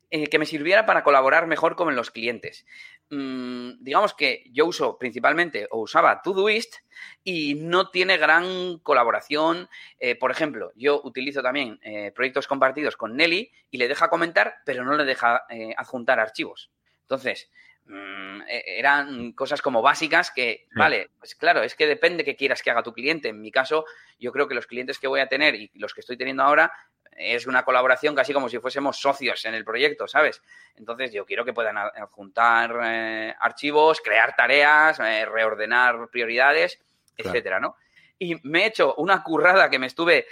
eh, 0.10 0.25
que 0.25 0.39
me 0.39 0.48
sirviera 0.48 0.88
para 0.88 1.03
colaborar 1.03 1.45
mejor 1.45 1.75
con 1.75 1.95
los 1.95 2.10
clientes. 2.10 2.65
Mm, 3.09 3.83
digamos 3.83 4.13
que 4.13 4.43
yo 4.51 4.65
uso 4.65 4.97
principalmente 4.97 5.67
o 5.71 5.79
usaba 5.79 6.21
Todoist 6.21 6.75
y 7.23 7.55
no 7.55 7.89
tiene 7.89 8.17
gran 8.17 8.79
colaboración. 8.79 9.69
Eh, 9.99 10.15
por 10.15 10.31
ejemplo, 10.31 10.71
yo 10.75 11.01
utilizo 11.03 11.41
también 11.41 11.79
proyectos 12.15 12.47
compartidos 12.47 12.97
con 12.97 13.15
Nelly 13.15 13.51
y 13.71 13.77
le 13.77 13.87
deja 13.87 14.09
comentar, 14.09 14.55
pero 14.65 14.83
no 14.83 14.95
le 14.95 15.05
deja 15.05 15.45
adjuntar 15.77 16.19
archivos. 16.19 16.71
Entonces, 17.01 17.49
Mm, 17.89 18.41
e, 18.49 18.79
eran 18.79 19.31
cosas 19.31 19.61
como 19.61 19.81
básicas 19.81 20.31
que, 20.31 20.67
vale, 20.75 21.11
pues 21.19 21.35
claro, 21.35 21.63
es 21.63 21.73
que 21.73 21.87
depende 21.87 22.25
que 22.25 22.35
quieras 22.35 22.61
que 22.61 22.69
haga 22.69 22.83
tu 22.83 22.93
cliente. 22.93 23.29
En 23.29 23.39
mi 23.41 23.49
caso, 23.49 23.85
yo 24.19 24.31
creo 24.33 24.47
que 24.47 24.55
los 24.55 24.67
clientes 24.67 24.99
que 24.99 25.07
voy 25.07 25.21
a 25.21 25.27
tener 25.27 25.55
y 25.55 25.71
los 25.75 25.93
que 25.93 26.01
estoy 26.01 26.17
teniendo 26.17 26.43
ahora 26.43 26.71
es 27.17 27.47
una 27.47 27.63
colaboración 27.63 28.15
casi 28.15 28.31
como 28.31 28.47
si 28.47 28.59
fuésemos 28.59 28.97
socios 28.97 29.43
en 29.45 29.55
el 29.55 29.65
proyecto, 29.65 30.07
¿sabes? 30.07 30.41
Entonces 30.75 31.12
yo 31.12 31.25
quiero 31.25 31.43
que 31.43 31.53
puedan 31.53 31.77
adjuntar 31.77 32.79
eh, 32.83 33.36
archivos, 33.39 34.00
crear 34.01 34.36
tareas, 34.36 35.00
eh, 35.00 35.25
reordenar 35.25 36.09
prioridades, 36.09 36.79
etcétera, 37.17 37.59
¿no? 37.59 37.75
Y 38.19 38.36
me 38.47 38.63
he 38.63 38.67
hecho 38.67 38.95
una 38.95 39.24
currada 39.24 39.69
que 39.69 39.79
me 39.79 39.88
estuve 39.88 40.27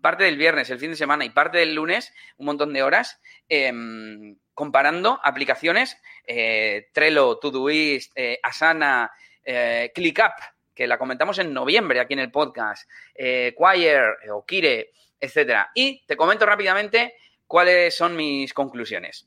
parte 0.00 0.24
del 0.24 0.36
viernes, 0.36 0.70
el 0.70 0.78
fin 0.78 0.90
de 0.90 0.96
semana 0.96 1.24
y 1.24 1.30
parte 1.30 1.58
del 1.58 1.74
lunes, 1.74 2.12
un 2.36 2.46
montón 2.46 2.72
de 2.72 2.82
horas, 2.82 3.20
em, 3.48 4.36
comparando 4.54 5.20
aplicaciones, 5.22 6.00
eh, 6.26 6.88
Trello, 6.92 7.38
Todoist, 7.38 8.12
eh, 8.14 8.38
Asana, 8.42 9.10
eh, 9.44 9.90
ClickUp, 9.94 10.32
que 10.74 10.86
la 10.86 10.98
comentamos 10.98 11.38
en 11.38 11.52
noviembre 11.52 12.00
aquí 12.00 12.14
en 12.14 12.20
el 12.20 12.30
podcast, 12.30 12.88
eh, 13.14 13.54
Quire 13.56 14.30
o 14.30 14.44
Kire, 14.46 14.92
etcétera. 15.22 15.70
Y 15.74 16.04
te 16.06 16.16
comento 16.16 16.44
rápidamente 16.44 17.14
cuáles 17.46 17.96
son 17.96 18.16
mis 18.16 18.52
conclusiones. 18.52 19.26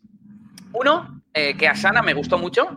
Uno, 0.74 1.24
que 1.34 1.68
Asana 1.68 2.02
me 2.02 2.14
gustó 2.14 2.38
mucho. 2.38 2.68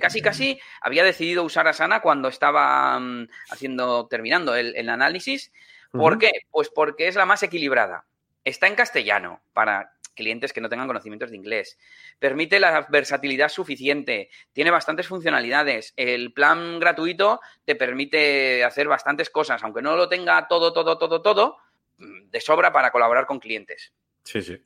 casi, 0.00 0.20
casi 0.20 0.60
había 0.80 1.04
decidido 1.04 1.44
usar 1.44 1.68
Asana 1.68 2.00
cuando 2.00 2.28
estaba 2.28 2.98
mm, 2.98 3.28
haciendo, 3.50 4.08
terminando 4.08 4.54
el 4.56 4.88
análisis. 4.88 5.52
¿Por 5.92 6.18
qué? 6.18 6.30
Pues 6.50 6.70
porque 6.70 7.08
es 7.08 7.16
la 7.16 7.26
más 7.26 7.42
equilibrada. 7.42 8.06
Está 8.44 8.66
en 8.66 8.74
castellano, 8.74 9.40
para 9.52 9.92
clientes 10.14 10.52
que 10.52 10.60
no 10.60 10.68
tengan 10.68 10.86
conocimientos 10.86 11.30
de 11.30 11.36
inglés. 11.36 11.78
Permite 12.18 12.60
la 12.60 12.86
versatilidad 12.90 13.48
suficiente, 13.48 14.30
tiene 14.52 14.70
bastantes 14.70 15.08
funcionalidades. 15.08 15.94
El 15.96 16.32
plan 16.32 16.78
gratuito 16.78 17.40
te 17.64 17.74
permite 17.74 18.64
hacer 18.64 18.86
bastantes 18.86 19.30
cosas, 19.30 19.62
aunque 19.62 19.82
no 19.82 19.96
lo 19.96 20.08
tenga 20.08 20.46
todo, 20.46 20.72
todo, 20.72 20.98
todo, 20.98 21.22
todo, 21.22 21.56
de 22.00 22.40
sobra 22.40 22.72
para 22.72 22.90
colaborar 22.90 23.26
con 23.26 23.38
clientes. 23.38 23.92
Sí, 24.24 24.42
sí. 24.42 24.58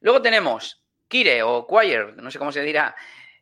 Luego 0.00 0.22
tenemos 0.22 0.84
Kire 1.08 1.42
o 1.42 1.66
Quire, 1.66 2.12
no 2.12 2.30
sé 2.30 2.38
cómo 2.38 2.52
se 2.52 2.62
dirá, 2.62 2.94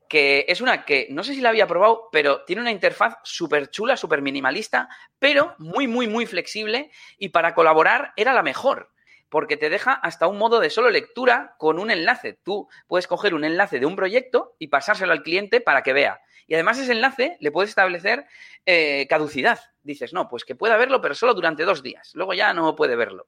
que 0.09 0.47
es 0.49 0.61
una 0.61 0.85
que 0.85 1.09
no 1.11 1.25
sé 1.25 1.35
si 1.35 1.41
la 1.41 1.49
había 1.49 1.67
probado, 1.67 2.09
pero 2.13 2.45
tiene 2.45 2.63
una 2.63 2.71
interfaz 2.71 3.17
súper 3.25 3.71
chula, 3.71 3.97
súper 3.97 4.23
minimalista, 4.23 4.89
pero 5.19 5.55
muy, 5.59 5.87
muy, 5.87 6.07
muy 6.07 6.27
flexible 6.27 6.91
y 7.19 7.31
para 7.31 7.55
colaborar 7.55 8.13
era 8.17 8.33
la 8.33 8.43
mejor, 8.43 8.93
porque 9.29 9.57
te 9.57 9.71
deja 9.71 9.93
hasta 9.93 10.27
un 10.27 10.39
modo 10.39 10.61
de 10.61 10.71
solo 10.71 10.91
lectura 10.91 11.55
con 11.59 11.79
un 11.79 11.91
enlace. 11.91 12.35
Tú 12.43 12.69
puedes 12.87 13.07
coger 13.07 13.35
un 13.35 13.45
enlace 13.45 13.81
de 13.81 13.87
un 13.87 13.97
proyecto 13.97 14.55
y 14.59 14.69
pasárselo 14.69 15.13
al 15.13 15.23
cliente 15.23 15.61
para 15.61 15.83
que 15.83 15.93
vea. 15.93 16.21
Y 16.47 16.55
además 16.55 16.79
ese 16.79 16.93
enlace 16.93 17.37
le 17.41 17.51
puedes 17.51 17.71
establecer 17.71 18.27
eh, 18.65 19.07
caducidad. 19.09 19.59
Dices, 19.83 20.13
no, 20.13 20.29
pues 20.29 20.45
que 20.45 20.55
pueda 20.55 20.77
verlo, 20.77 21.01
pero 21.01 21.15
solo 21.15 21.35
durante 21.35 21.65
dos 21.65 21.83
días. 21.83 22.13
Luego 22.15 22.35
ya 22.35 22.53
no 22.55 22.77
puede 22.77 22.97
verlo. 22.97 23.27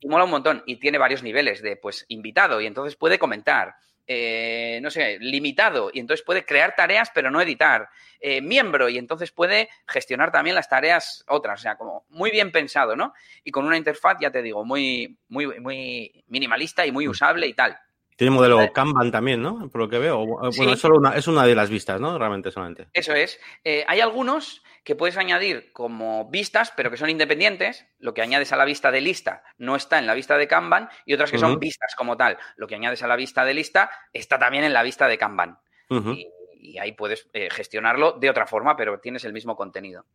Y 0.00 0.08
mola 0.08 0.24
un 0.24 0.30
montón. 0.30 0.62
Y 0.64 0.76
tiene 0.76 0.96
varios 0.96 1.22
niveles 1.22 1.60
de, 1.60 1.76
pues, 1.76 2.06
invitado 2.08 2.62
y 2.62 2.66
entonces 2.66 2.96
puede 2.96 3.18
comentar 3.18 3.74
eh, 4.06 4.80
no 4.82 4.90
sé, 4.90 5.18
limitado 5.20 5.90
y 5.92 6.00
entonces 6.00 6.24
puede 6.24 6.44
crear 6.44 6.74
tareas 6.76 7.10
pero 7.14 7.30
no 7.30 7.40
editar, 7.40 7.88
eh, 8.20 8.40
miembro 8.40 8.88
y 8.88 8.98
entonces 8.98 9.32
puede 9.32 9.68
gestionar 9.88 10.30
también 10.30 10.56
las 10.56 10.68
tareas 10.68 11.24
otras, 11.26 11.60
o 11.60 11.62
sea, 11.62 11.76
como 11.76 12.04
muy 12.10 12.30
bien 12.30 12.52
pensado, 12.52 12.96
¿no? 12.96 13.14
Y 13.44 13.50
con 13.50 13.64
una 13.64 13.76
interfaz, 13.76 14.18
ya 14.20 14.30
te 14.30 14.42
digo, 14.42 14.64
muy, 14.64 15.18
muy, 15.28 15.58
muy 15.60 16.24
minimalista 16.28 16.86
y 16.86 16.92
muy 16.92 17.06
mm. 17.06 17.10
usable 17.10 17.46
y 17.46 17.54
tal. 17.54 17.78
Tiene 18.16 18.30
modelo 18.30 18.72
Kanban 18.72 19.10
también, 19.10 19.42
¿no? 19.42 19.68
Por 19.68 19.80
lo 19.82 19.88
que 19.88 19.98
veo. 19.98 20.24
Bueno, 20.24 20.72
es, 20.72 20.80
solo 20.80 20.98
una, 20.98 21.16
es 21.16 21.26
una 21.26 21.44
de 21.44 21.54
las 21.54 21.68
vistas, 21.68 22.00
¿no? 22.00 22.16
Realmente 22.18 22.50
solamente. 22.50 22.88
Eso 22.92 23.12
es. 23.12 23.40
Eh, 23.64 23.84
hay 23.88 24.00
algunos 24.00 24.62
que 24.84 24.94
puedes 24.94 25.16
añadir 25.16 25.72
como 25.72 26.30
vistas, 26.30 26.72
pero 26.76 26.90
que 26.90 26.96
son 26.96 27.10
independientes. 27.10 27.86
Lo 27.98 28.14
que 28.14 28.22
añades 28.22 28.52
a 28.52 28.56
la 28.56 28.64
vista 28.64 28.90
de 28.92 29.00
lista 29.00 29.42
no 29.58 29.74
está 29.74 29.98
en 29.98 30.06
la 30.06 30.14
vista 30.14 30.36
de 30.36 30.46
Kanban 30.46 30.88
y 31.06 31.14
otras 31.14 31.30
que 31.30 31.38
son 31.38 31.58
vistas 31.58 31.94
como 31.96 32.16
tal. 32.16 32.38
Lo 32.56 32.66
que 32.66 32.76
añades 32.76 33.02
a 33.02 33.08
la 33.08 33.16
vista 33.16 33.44
de 33.44 33.54
lista 33.54 33.90
está 34.12 34.38
también 34.38 34.64
en 34.64 34.72
la 34.72 34.82
vista 34.82 35.08
de 35.08 35.18
Kanban. 35.18 35.58
y, 35.90 36.78
ahí 36.78 36.92
puedes 36.92 37.28
eh, 37.34 37.48
gestionarlo 37.50 38.12
de 38.12 38.30
otra 38.30 38.46
forma, 38.46 38.74
pero 38.76 38.98
tienes 38.98 39.24
el 39.24 39.32
mismo 39.32 39.54
contenido. 39.54 40.06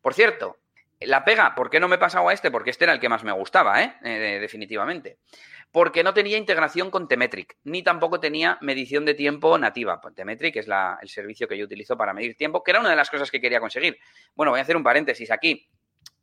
Por 0.00 0.14
cierto, 0.14 0.58
la 1.00 1.24
pega, 1.24 1.54
¿por 1.54 1.70
qué 1.70 1.80
no 1.80 1.88
me 1.88 1.96
he 1.96 1.98
pasado 1.98 2.28
a 2.28 2.32
este? 2.32 2.50
Porque 2.50 2.70
este 2.70 2.84
era 2.84 2.92
el 2.92 3.00
que 3.00 3.08
más 3.08 3.24
me 3.24 3.32
gustaba, 3.32 3.82
¿eh? 3.82 3.94
eh 4.02 4.38
definitivamente 4.40 5.18
porque 5.76 6.02
no 6.02 6.14
tenía 6.14 6.38
integración 6.38 6.90
con 6.90 7.06
Temetric, 7.06 7.58
ni 7.64 7.82
tampoco 7.82 8.18
tenía 8.18 8.56
medición 8.62 9.04
de 9.04 9.12
tiempo 9.12 9.58
nativa. 9.58 10.00
Temetric 10.14 10.56
es 10.56 10.68
el 11.02 11.08
servicio 11.08 11.46
que 11.46 11.58
yo 11.58 11.66
utilizo 11.66 11.98
para 11.98 12.14
medir 12.14 12.34
tiempo, 12.34 12.62
que 12.62 12.70
era 12.70 12.80
una 12.80 12.88
de 12.88 12.96
las 12.96 13.10
cosas 13.10 13.30
que 13.30 13.42
quería 13.42 13.60
conseguir. 13.60 13.98
Bueno, 14.34 14.52
voy 14.52 14.60
a 14.60 14.62
hacer 14.62 14.76
un 14.76 14.82
paréntesis 14.82 15.30
aquí. 15.30 15.68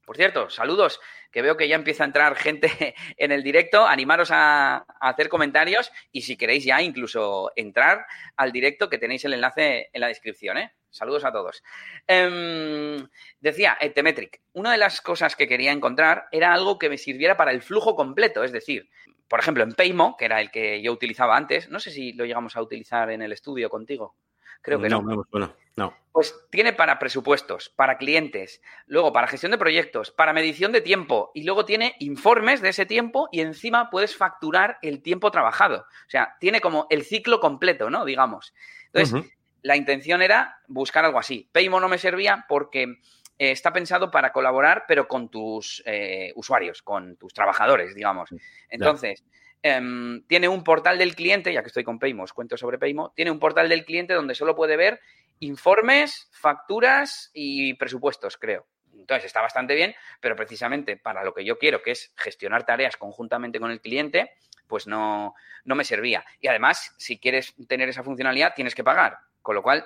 Por 0.05 0.17
cierto, 0.17 0.49
saludos, 0.49 0.99
que 1.31 1.41
veo 1.41 1.55
que 1.55 1.67
ya 1.67 1.75
empieza 1.75 2.03
a 2.03 2.07
entrar 2.07 2.35
gente 2.35 2.95
en 3.17 3.31
el 3.31 3.43
directo. 3.43 3.85
Animaros 3.85 4.31
a, 4.31 4.85
hacer 4.99 5.29
comentarios 5.29 5.91
y 6.11 6.23
si 6.23 6.35
queréis 6.35 6.65
ya 6.65 6.81
incluso 6.81 7.51
entrar 7.55 8.05
al 8.35 8.51
directo, 8.51 8.89
que 8.89 8.97
tenéis 8.97 9.23
el 9.25 9.33
enlace 9.33 9.89
en 9.93 10.01
la 10.01 10.07
descripción. 10.07 10.57
¿eh? 10.57 10.73
Saludos 10.93 11.25
a 11.25 11.31
todos. 11.31 11.63
Em, 12.05 13.07
decía, 13.39 13.77
Temetric, 13.95 14.41
una 14.53 14.71
de 14.71 14.77
las 14.77 15.01
cosas 15.01 15.35
que 15.35 15.47
quería 15.47 15.71
encontrar 15.71 16.27
era 16.31 16.53
algo 16.53 16.77
que 16.77 16.87
me 16.87 16.99
sirviera 16.99 17.35
para 17.35 17.51
el 17.51 17.63
flujo 17.63 17.95
completo, 17.95 18.43
es 18.43 18.51
decir, 18.51 18.89
por 19.27 19.39
ejemplo, 19.39 19.63
en 19.63 19.73
Paymo, 19.73 20.15
que 20.15 20.25
era 20.25 20.39
el 20.39 20.51
que 20.51 20.83
yo 20.83 20.91
utilizaba 20.91 21.35
antes, 21.35 21.67
no 21.69 21.79
sé 21.79 21.89
si 21.89 22.13
lo 22.13 22.25
llegamos 22.25 22.55
a 22.55 22.61
utilizar 22.61 23.09
en 23.09 23.23
el 23.23 23.31
estudio 23.31 23.71
contigo. 23.71 24.15
Creo 24.61 24.79
que 24.79 24.87
no. 24.87 25.01
No, 25.01 25.25
no, 25.33 25.55
no. 25.75 25.93
Pues 26.11 26.35
tiene 26.51 26.71
para 26.71 26.99
presupuestos, 26.99 27.69
para 27.69 27.97
clientes, 27.97 28.61
luego 28.85 29.11
para 29.11 29.27
gestión 29.27 29.51
de 29.51 29.57
proyectos, 29.57 30.11
para 30.11 30.31
medición 30.31 30.71
de 30.71 30.81
tiempo 30.81 31.31
y 31.33 31.43
luego 31.43 31.65
tiene 31.65 31.95
informes 31.99 32.61
de 32.61 32.69
ese 32.69 32.85
tiempo 32.85 33.27
y 33.31 33.41
encima 33.41 33.89
puedes 33.89 34.15
facturar 34.15 34.77
el 34.83 35.01
tiempo 35.01 35.31
trabajado. 35.31 35.79
O 35.79 36.09
sea, 36.09 36.37
tiene 36.39 36.61
como 36.61 36.85
el 36.91 37.03
ciclo 37.03 37.39
completo, 37.39 37.89
¿no? 37.89 38.05
Digamos. 38.05 38.53
Entonces, 38.93 39.33
la 39.63 39.75
intención 39.75 40.21
era 40.21 40.59
buscar 40.67 41.05
algo 41.05 41.17
así. 41.17 41.49
Paymo 41.51 41.79
no 41.79 41.89
me 41.89 41.97
servía 41.97 42.45
porque 42.47 42.83
eh, 42.83 43.51
está 43.51 43.73
pensado 43.73 44.11
para 44.11 44.31
colaborar, 44.31 44.85
pero 44.87 45.07
con 45.07 45.29
tus 45.29 45.81
eh, 45.85 46.31
usuarios, 46.35 46.81
con 46.81 47.15
tus 47.15 47.33
trabajadores, 47.33 47.95
digamos. 47.95 48.29
Entonces, 48.69 49.23
em, 49.61 50.23
tiene 50.27 50.47
un 50.47 50.63
portal 50.63 50.97
del 50.97 51.15
cliente, 51.15 51.51
ya 51.53 51.61
que 51.61 51.67
estoy 51.67 51.83
con 51.83 51.97
Paymo, 51.97 52.23
os 52.23 52.33
cuento 52.33 52.57
sobre 52.57 52.77
Paymo, 52.77 53.13
tiene 53.15 53.31
un 53.31 53.39
portal 53.39 53.69
del 53.69 53.85
cliente 53.85 54.13
donde 54.13 54.35
solo 54.35 54.55
puede 54.55 54.77
ver 54.77 54.99
informes, 55.39 56.29
facturas 56.31 57.31
y 57.33 57.73
presupuestos, 57.75 58.37
creo. 58.37 58.67
Entonces 58.93 59.25
está 59.25 59.41
bastante 59.41 59.75
bien, 59.75 59.95
pero 60.19 60.35
precisamente 60.35 60.97
para 60.97 61.23
lo 61.23 61.33
que 61.33 61.43
yo 61.43 61.57
quiero, 61.57 61.81
que 61.81 61.91
es 61.91 62.13
gestionar 62.15 62.65
tareas 62.65 62.95
conjuntamente 62.97 63.59
con 63.59 63.71
el 63.71 63.81
cliente, 63.81 64.31
pues 64.67 64.87
no, 64.87 65.33
no 65.65 65.75
me 65.75 65.83
servía. 65.83 66.23
Y 66.39 66.47
además, 66.47 66.93
si 66.97 67.19
quieres 67.19 67.55
tener 67.67 67.89
esa 67.89 68.03
funcionalidad, 68.03 68.53
tienes 68.55 68.75
que 68.75 68.83
pagar. 68.83 69.17
Con 69.43 69.55
lo 69.55 69.61
cual, 69.61 69.85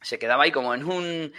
se 0.00 0.18
quedaba 0.18 0.44
ahí 0.44 0.52
como 0.52 0.74
en 0.74 0.84
un... 0.84 1.32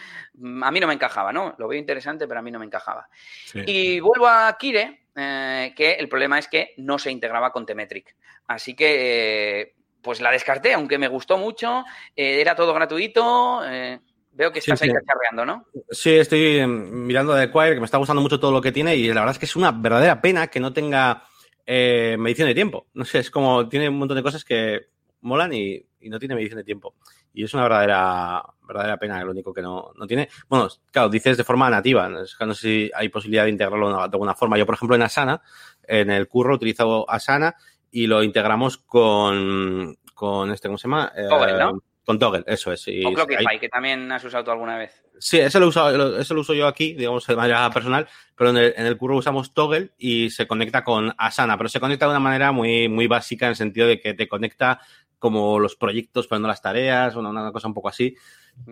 A 0.64 0.72
mí 0.72 0.80
no 0.80 0.88
me 0.88 0.94
encajaba, 0.94 1.32
¿no? 1.32 1.56
Lo 1.58 1.68
veo 1.68 1.80
interesante, 1.80 2.28
pero 2.28 2.40
a 2.40 2.44
mí 2.44 2.52
no 2.52 2.60
me 2.60 2.66
encajaba. 2.66 3.08
Y 3.54 4.00
vuelvo 4.00 4.28
a 4.28 4.56
Kire, 4.60 5.06
eh, 5.16 5.74
que 5.76 5.94
el 5.94 6.10
problema 6.10 6.38
es 6.38 6.48
que 6.48 6.74
no 6.78 7.00
se 7.00 7.12
integraba 7.12 7.52
con 7.52 7.66
Temetric. 7.66 8.16
Así 8.48 8.76
que, 8.76 9.76
pues 10.02 10.22
la 10.22 10.32
descarté, 10.32 10.74
aunque 10.74 10.98
me 10.98 11.08
gustó 11.08 11.38
mucho, 11.38 11.86
eh, 12.16 12.42
era 12.42 12.56
todo 12.56 12.74
gratuito. 12.74 13.62
Eh, 13.66 14.00
veo 14.32 14.52
que 14.52 14.60
estás 14.60 14.82
ahí 14.82 14.90
cacharreando, 14.90 15.46
¿no? 15.46 15.66
Sí, 15.90 16.16
estoy 16.18 16.66
mirando 16.68 17.34
de 17.34 17.52
Quire, 17.52 17.74
que 17.74 17.80
me 17.80 17.86
está 17.86 17.98
gustando 17.98 18.22
mucho 18.22 18.40
todo 18.40 18.52
lo 18.52 18.62
que 18.62 18.72
tiene 18.72 18.96
y 18.96 19.08
la 19.08 19.22
verdad 19.22 19.36
es 19.36 19.40
que 19.40 19.46
es 19.46 19.56
una 19.56 19.72
verdadera 19.72 20.22
pena 20.22 20.48
que 20.48 20.60
no 20.60 20.74
tenga 20.74 21.24
medición 21.68 22.48
de 22.48 22.56
tiempo. 22.56 22.88
No 22.94 23.06
sé, 23.06 23.20
es 23.20 23.32
como 23.32 23.70
tiene 23.70 23.88
un 23.88 23.98
montón 23.98 24.18
de 24.18 24.24
cosas 24.24 24.44
que 24.44 24.88
molan 25.22 25.54
y, 25.54 25.86
y 26.02 26.10
no 26.10 26.20
tiene 26.20 26.36
medición 26.36 26.58
de 26.58 26.64
tiempo. 26.64 26.96
Y 27.34 27.44
es 27.44 27.54
una 27.54 27.64
verdadera, 27.64 28.44
verdadera 28.68 28.98
pena, 28.98 29.24
lo 29.24 29.32
único 29.32 29.54
que 29.54 29.62
no, 29.62 29.92
no 29.96 30.08
tiene. 30.08 30.30
Bueno, 30.50 30.68
claro, 30.92 31.10
dices 31.10 31.38
de 31.38 31.44
forma 31.44 31.70
nativa. 31.70 32.10
No 32.10 32.26
sé 32.26 32.56
si 32.56 32.92
hay 32.94 33.10
posibilidad 33.10 33.46
de 33.46 33.52
integrarlo 33.52 33.90
de 33.90 34.04
alguna 34.04 34.36
forma. 34.36 34.58
Yo, 34.58 34.66
por 34.66 34.76
ejemplo, 34.76 34.96
en 34.96 35.04
Asana, 35.04 35.42
en 35.84 36.10
el 36.12 36.28
curro, 36.28 36.56
utilizo 36.56 37.10
Asana 37.10 37.56
y 37.92 38.08
lo 38.08 38.24
integramos 38.24 38.78
con, 38.78 39.98
con 40.14 40.52
este, 40.52 40.68
¿cómo 40.68 40.78
se 40.78 40.88
llama? 40.88 41.12
Toggle, 41.30 41.58
¿no? 41.58 41.70
Eh, 41.78 41.80
con 42.06 42.18
Toggle, 42.18 42.44
eso 42.48 42.72
es. 42.72 42.88
o 42.88 43.14
Clockify, 43.14 43.60
que 43.60 43.70
también 43.70 44.12
has 44.12 44.24
usado 44.24 44.44
tú 44.44 44.52
alguna 44.52 44.78
vez. 44.78 45.04
Sí, 45.20 45.38
eso 45.38 45.60
lo, 45.60 45.68
uso, 45.68 46.18
eso 46.18 46.34
lo 46.34 46.42
uso 46.42 46.56
yo 46.56 46.66
aquí, 46.66 46.94
digamos, 46.94 47.28
de 47.28 47.36
manera 47.36 47.70
personal, 47.70 48.08
pero 48.36 48.50
en 48.50 48.58
el, 48.58 48.74
en 48.76 48.88
el 48.88 48.98
curro 48.98 49.18
usamos 49.18 49.54
Toggle 49.54 49.92
y 50.00 50.32
se 50.32 50.48
conecta 50.48 50.84
con 50.84 51.14
Asana, 51.16 51.58
pero 51.58 51.70
se 51.70 51.80
conecta 51.80 52.06
de 52.06 52.12
una 52.12 52.20
manera 52.20 52.52
muy, 52.52 52.90
muy 52.90 53.06
básica 53.06 53.46
en 53.46 53.52
el 53.52 53.56
sentido 53.56 53.88
de 53.88 54.02
que 54.02 54.16
te 54.16 54.28
conecta 54.28 54.80
como 55.22 55.60
los 55.60 55.76
proyectos, 55.76 56.28
no 56.32 56.48
las 56.48 56.64
tareas, 56.64 57.16
una, 57.16 57.30
una 57.30 57.52
cosa 57.52 57.68
un 57.68 57.76
poco 57.76 57.90
así. 57.90 58.18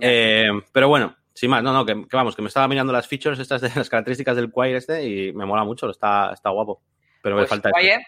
Eh, 0.02 0.50
pero 0.72 0.88
bueno, 0.88 1.16
sin 1.32 1.52
más, 1.52 1.62
no, 1.62 1.72
no, 1.72 1.86
que, 1.86 1.94
vamos, 2.12 2.36
que 2.36 2.42
me 2.42 2.48
estaba 2.48 2.68
mirando 2.68 2.92
las 2.92 3.08
features, 3.08 3.38
estas 3.38 3.62
de 3.62 3.70
las 3.76 3.88
características 3.88 4.36
del 4.36 4.52
Quire 4.52 4.78
este 4.78 5.08
y 5.08 5.32
me 5.32 5.46
mola 5.46 5.64
mucho, 5.64 5.88
está, 5.92 6.32
está 6.34 6.50
guapo. 6.50 6.82
Pero 7.22 7.36
me 7.36 7.44
pues 7.44 7.52
falta. 7.52 7.70
Quire, 7.72 8.00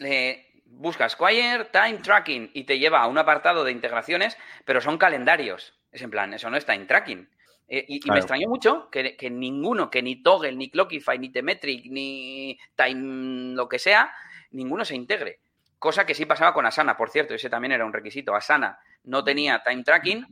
eh, 0.00 0.60
buscas 0.66 1.14
Quire 1.14 1.66
Time 1.72 1.98
Tracking 1.98 2.50
y 2.52 2.64
te 2.64 2.80
lleva 2.80 3.00
a 3.00 3.06
un 3.06 3.16
apartado 3.16 3.62
de 3.62 3.70
integraciones, 3.70 4.36
pero 4.64 4.80
son 4.80 4.98
calendarios. 4.98 5.72
Es 5.92 6.02
en 6.02 6.10
plan, 6.10 6.34
eso 6.34 6.50
no 6.50 6.56
es 6.56 6.66
Time 6.66 6.86
Tracking. 6.86 7.28
Eh, 7.68 7.84
y, 7.86 8.00
me 8.10 8.18
extrañó 8.18 8.48
mucho 8.48 8.90
que, 8.90 9.16
que, 9.16 9.30
ninguno, 9.30 9.88
que 9.88 10.02
ni 10.02 10.20
Toggle, 10.20 10.56
ni 10.56 10.68
Clockify, 10.68 11.16
ni 11.16 11.30
Temetric, 11.30 11.86
ni 11.86 12.58
Time, 12.74 13.54
lo 13.54 13.68
que 13.68 13.78
sea, 13.78 14.12
ninguno 14.50 14.84
se 14.84 14.96
integre. 14.96 15.38
Cosa 15.84 16.06
que 16.06 16.14
sí 16.14 16.24
pasaba 16.24 16.54
con 16.54 16.64
Asana, 16.64 16.96
por 16.96 17.10
cierto, 17.10 17.34
ese 17.34 17.50
también 17.50 17.72
era 17.72 17.84
un 17.84 17.92
requisito. 17.92 18.34
Asana 18.34 18.78
no 19.02 19.22
tenía 19.22 19.62
time 19.62 19.82
tracking, 19.82 20.26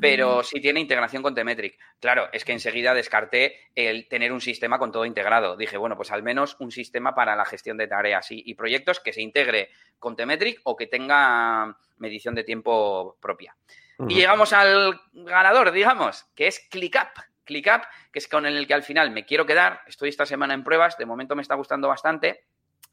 pero 0.00 0.42
sí 0.42 0.60
tiene 0.60 0.80
integración 0.80 1.22
con 1.22 1.36
Temetric. 1.36 1.78
Claro, 2.00 2.28
es 2.32 2.44
que 2.44 2.50
enseguida 2.50 2.92
descarté 2.94 3.60
el 3.76 4.08
tener 4.08 4.32
un 4.32 4.40
sistema 4.40 4.76
con 4.76 4.90
todo 4.90 5.04
integrado. 5.04 5.56
Dije, 5.56 5.76
bueno, 5.76 5.96
pues 5.96 6.10
al 6.10 6.24
menos 6.24 6.56
un 6.58 6.72
sistema 6.72 7.14
para 7.14 7.36
la 7.36 7.44
gestión 7.44 7.76
de 7.76 7.86
tareas 7.86 8.26
y, 8.30 8.52
proyectos 8.54 8.98
que 8.98 9.12
se 9.12 9.22
integre 9.22 9.70
con 10.00 10.16
Temetric 10.16 10.62
o 10.64 10.74
que 10.74 10.88
tenga 10.88 11.78
medición 11.98 12.34
de 12.34 12.42
tiempo 12.42 13.18
propia. 13.20 13.54
Y 14.08 14.16
llegamos 14.16 14.52
al 14.52 15.00
ganador, 15.12 15.70
digamos, 15.70 16.24
que 16.34 16.48
es 16.48 16.58
ClickUp. 16.70 17.20
ClickUp, 17.44 17.84
que 18.10 18.18
es 18.18 18.26
con 18.26 18.46
el 18.46 18.66
que 18.66 18.74
al 18.74 18.82
final 18.82 19.12
me 19.12 19.24
quiero 19.24 19.46
quedar. 19.46 19.80
Estoy 19.86 20.08
esta 20.08 20.26
semana 20.26 20.54
en 20.54 20.64
pruebas, 20.64 20.98
de 20.98 21.06
momento 21.06 21.36
me 21.36 21.42
está 21.42 21.54
gustando 21.54 21.86
bastante. 21.86 22.46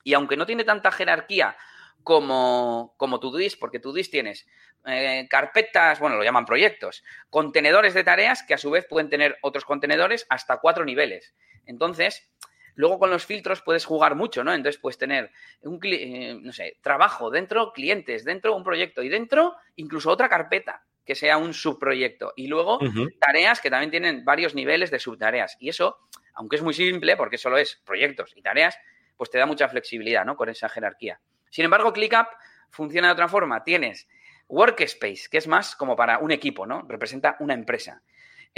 Y 0.03 0.13
aunque 0.13 0.37
no 0.37 0.45
tiene 0.45 0.63
tanta 0.63 0.91
jerarquía 0.91 1.57
como, 2.03 2.93
como 2.97 3.19
Todoist, 3.19 3.59
porque 3.59 3.79
Todoist 3.79 4.11
tienes 4.11 4.47
eh, 4.85 5.27
carpetas, 5.29 5.99
bueno, 5.99 6.15
lo 6.15 6.23
llaman 6.23 6.45
proyectos, 6.45 7.03
contenedores 7.29 7.93
de 7.93 8.03
tareas 8.03 8.43
que 8.43 8.53
a 8.53 8.57
su 8.57 8.69
vez 8.71 8.85
pueden 8.87 9.09
tener 9.09 9.37
otros 9.41 9.65
contenedores 9.65 10.25
hasta 10.29 10.57
cuatro 10.57 10.85
niveles. 10.85 11.33
Entonces, 11.65 12.29
Luego 12.75 12.99
con 12.99 13.09
los 13.09 13.25
filtros 13.25 13.61
puedes 13.61 13.85
jugar 13.85 14.15
mucho, 14.15 14.43
¿no? 14.43 14.53
Entonces 14.53 14.79
puedes 14.79 14.97
tener 14.97 15.31
un, 15.61 15.79
eh, 15.83 16.37
no 16.41 16.51
sé, 16.51 16.77
trabajo 16.81 17.31
dentro, 17.31 17.71
clientes 17.71 18.25
dentro, 18.25 18.55
un 18.55 18.63
proyecto 18.63 19.01
y 19.01 19.09
dentro 19.09 19.55
incluso 19.77 20.11
otra 20.11 20.29
carpeta 20.29 20.83
que 21.05 21.15
sea 21.15 21.37
un 21.37 21.53
subproyecto. 21.53 22.33
Y 22.35 22.47
luego 22.47 22.79
tareas 23.19 23.61
que 23.61 23.69
también 23.69 23.91
tienen 23.91 24.25
varios 24.25 24.55
niveles 24.55 24.91
de 24.91 24.99
subtareas. 24.99 25.55
Y 25.59 25.69
eso, 25.69 25.97
aunque 26.33 26.57
es 26.57 26.63
muy 26.63 26.73
simple, 26.73 27.15
porque 27.15 27.37
solo 27.37 27.57
es 27.57 27.81
proyectos 27.85 28.33
y 28.35 28.41
tareas, 28.41 28.77
pues 29.15 29.29
te 29.29 29.37
da 29.37 29.45
mucha 29.45 29.69
flexibilidad, 29.69 30.25
¿no? 30.25 30.35
Con 30.35 30.49
esa 30.49 30.67
jerarquía. 30.67 31.21
Sin 31.55 31.63
embargo, 31.63 31.93
ClickUp 31.93 32.27
funciona 32.69 33.07
de 33.07 33.13
otra 33.13 33.29
forma. 33.29 33.63
Tienes 33.63 34.09
Workspace, 34.49 35.29
que 35.31 35.37
es 35.37 35.47
más 35.47 35.77
como 35.77 35.95
para 35.95 36.17
un 36.17 36.31
equipo, 36.31 36.65
¿no? 36.65 36.81
Representa 36.85 37.37
una 37.39 37.53
empresa. 37.53 38.01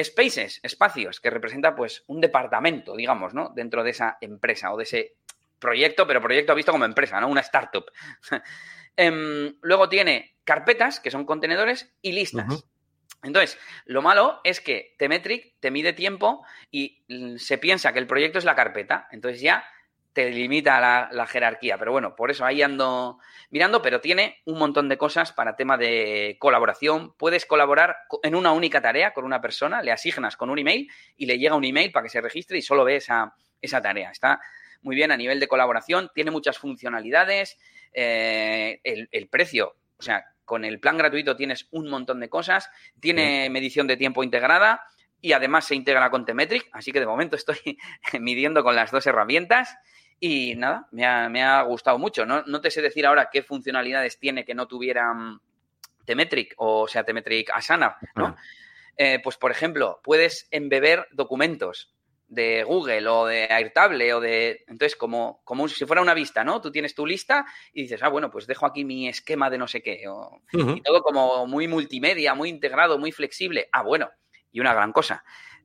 Spaces, 0.01 0.59
espacios, 0.63 1.19
que 1.19 1.29
representa 1.29 1.75
pues 1.75 2.03
un 2.07 2.21
departamento, 2.21 2.95
digamos, 2.95 3.35
¿no? 3.35 3.51
Dentro 3.53 3.83
de 3.83 3.91
esa 3.91 4.17
empresa 4.19 4.73
o 4.73 4.77
de 4.77 4.83
ese 4.85 5.15
proyecto, 5.59 6.07
pero 6.07 6.23
proyecto 6.23 6.55
visto 6.55 6.71
como 6.71 6.85
empresa, 6.85 7.21
¿no? 7.21 7.27
Una 7.27 7.41
startup. 7.41 7.85
Em, 8.99 9.55
luego 9.61 9.87
tiene 9.89 10.37
carpetas, 10.43 10.99
que 10.99 11.11
son 11.11 11.23
contenedores, 11.23 11.93
y 12.01 12.13
listas. 12.13 12.65
Entonces, 13.21 13.59
lo 13.85 14.01
malo 14.01 14.41
es 14.43 14.59
que 14.59 14.95
Temetric 14.97 15.59
te 15.59 15.69
mide 15.69 15.93
tiempo 15.93 16.43
y 16.71 17.03
se 17.37 17.59
piensa 17.59 17.93
que 17.93 17.99
el 17.99 18.07
proyecto 18.07 18.39
es 18.39 18.45
la 18.45 18.55
carpeta. 18.55 19.07
Entonces 19.11 19.39
ya 19.39 19.63
te 20.17 20.31
limita 20.31 20.79
la, 21.11 21.27
jerarquía. 21.27 21.77
Pero 21.77 21.91
bueno, 21.91 22.15
por 22.15 22.31
eso 22.31 22.43
ahí 22.43 22.63
ando 22.63 23.19
mirando, 23.51 23.83
pero 23.83 24.01
tiene 24.01 24.41
un 24.45 24.57
montón 24.57 24.89
de 24.89 24.97
cosas 24.97 25.31
para 25.31 25.55
tema 25.55 25.77
de 25.77 26.37
colaboración. 26.39 27.13
Puedes 27.17 27.45
colaborar 27.45 27.97
en 28.23 28.33
una 28.33 28.51
única 28.51 28.81
tarea 28.81 29.13
con 29.13 29.25
una 29.25 29.41
persona, 29.41 29.83
le 29.83 29.91
asignas 29.91 30.35
con 30.35 30.49
un 30.49 30.57
email 30.57 30.89
y 31.17 31.27
le 31.27 31.37
llega 31.37 31.53
un 31.53 31.65
email 31.65 31.91
para 31.91 32.01
que 32.05 32.09
se 32.09 32.19
registre 32.19 32.57
y 32.57 32.63
solo 32.63 32.83
ve 32.83 32.95
esa, 32.95 33.35
esa 33.61 33.79
tarea. 33.79 34.09
Está 34.09 34.41
muy 34.81 34.95
bien 34.95 35.11
a 35.11 35.17
nivel 35.17 35.39
de 35.39 35.47
colaboración, 35.47 36.09
tiene 36.15 36.31
muchas 36.31 36.57
funcionalidades, 36.57 37.59
eh, 37.93 38.81
el, 38.83 39.27
precio, 39.27 39.75
o 39.99 40.01
sea, 40.01 40.25
con 40.45 40.65
el 40.65 40.79
plan 40.79 40.97
gratuito 40.97 41.35
tienes 41.35 41.67
un 41.69 41.91
montón 41.91 42.19
de 42.19 42.29
cosas, 42.29 42.71
tiene 42.99 43.51
medición 43.51 43.85
de 43.85 43.97
tiempo 43.97 44.23
integrada 44.23 44.81
y 45.21 45.33
además 45.33 45.65
se 45.65 45.75
integra 45.75 46.09
con 46.09 46.25
Temetric, 46.25 46.69
así 46.71 46.91
que 46.91 47.01
de 47.01 47.05
momento 47.05 47.35
estoy 47.35 47.77
midiendo 48.19 48.63
con 48.63 48.75
las 48.75 48.89
dos 48.89 49.05
herramientas 49.05 49.77
y 50.19 50.55
nada, 50.55 50.87
me 50.91 51.43
ha, 51.43 51.61
gustado 51.61 51.99
mucho. 51.99 52.25
No, 52.25 52.43
no, 52.43 52.61
te 52.61 52.71
sé 52.71 52.81
decir 52.81 53.05
ahora 53.05 53.29
qué 53.31 53.43
funcionalidades 53.43 54.19
tiene 54.19 54.45
que 54.45 54.55
no 54.55 54.67
tuvieran 54.67 55.39
Temetric 56.05 56.53
o 56.57 56.87
sea 56.87 57.03
Temetric 57.03 57.51
Asana, 57.53 57.97
¿no? 58.15 58.35
Eh, 58.97 59.19
pues, 59.23 59.37
por 59.37 59.51
ejemplo, 59.51 60.01
puedes 60.03 60.47
embeber 60.49 61.07
documentos 61.11 61.93
de 62.27 62.63
Google 62.63 63.07
o 63.07 63.25
de 63.27 63.43
Airtable 63.43 64.13
o 64.13 64.19
de... 64.19 64.65
Entonces, 64.67 64.95
como, 64.95 65.41
como 65.43 65.67
si 65.67 65.85
fuera 65.85 66.01
una 66.01 66.15
vista, 66.15 66.43
¿no? 66.43 66.59
Tú 66.59 66.71
tienes 66.71 66.95
tu 66.95 67.05
lista 67.05 67.45
y 67.73 67.83
dices, 67.83 68.01
ah, 68.03 68.09
bueno, 68.09 68.31
pues 68.31 68.47
dejo 68.47 68.65
aquí 68.65 68.83
mi 68.83 69.07
esquema 69.07 69.49
de 69.49 69.57
no 69.57 69.67
sé 69.67 69.81
qué. 69.81 70.03
Y 70.51 70.81
todo 70.81 71.01
como 71.03 71.45
muy 71.45 71.67
multimedia, 71.67 72.33
muy 72.33 72.49
integrado, 72.49 72.97
muy 72.97 73.11
flexible. 73.11 73.69
Ah, 73.71 73.83
bueno, 73.83 74.09
y 74.51 74.59
una 74.59 74.73
gran 74.73 74.91
cosa. 74.91 75.23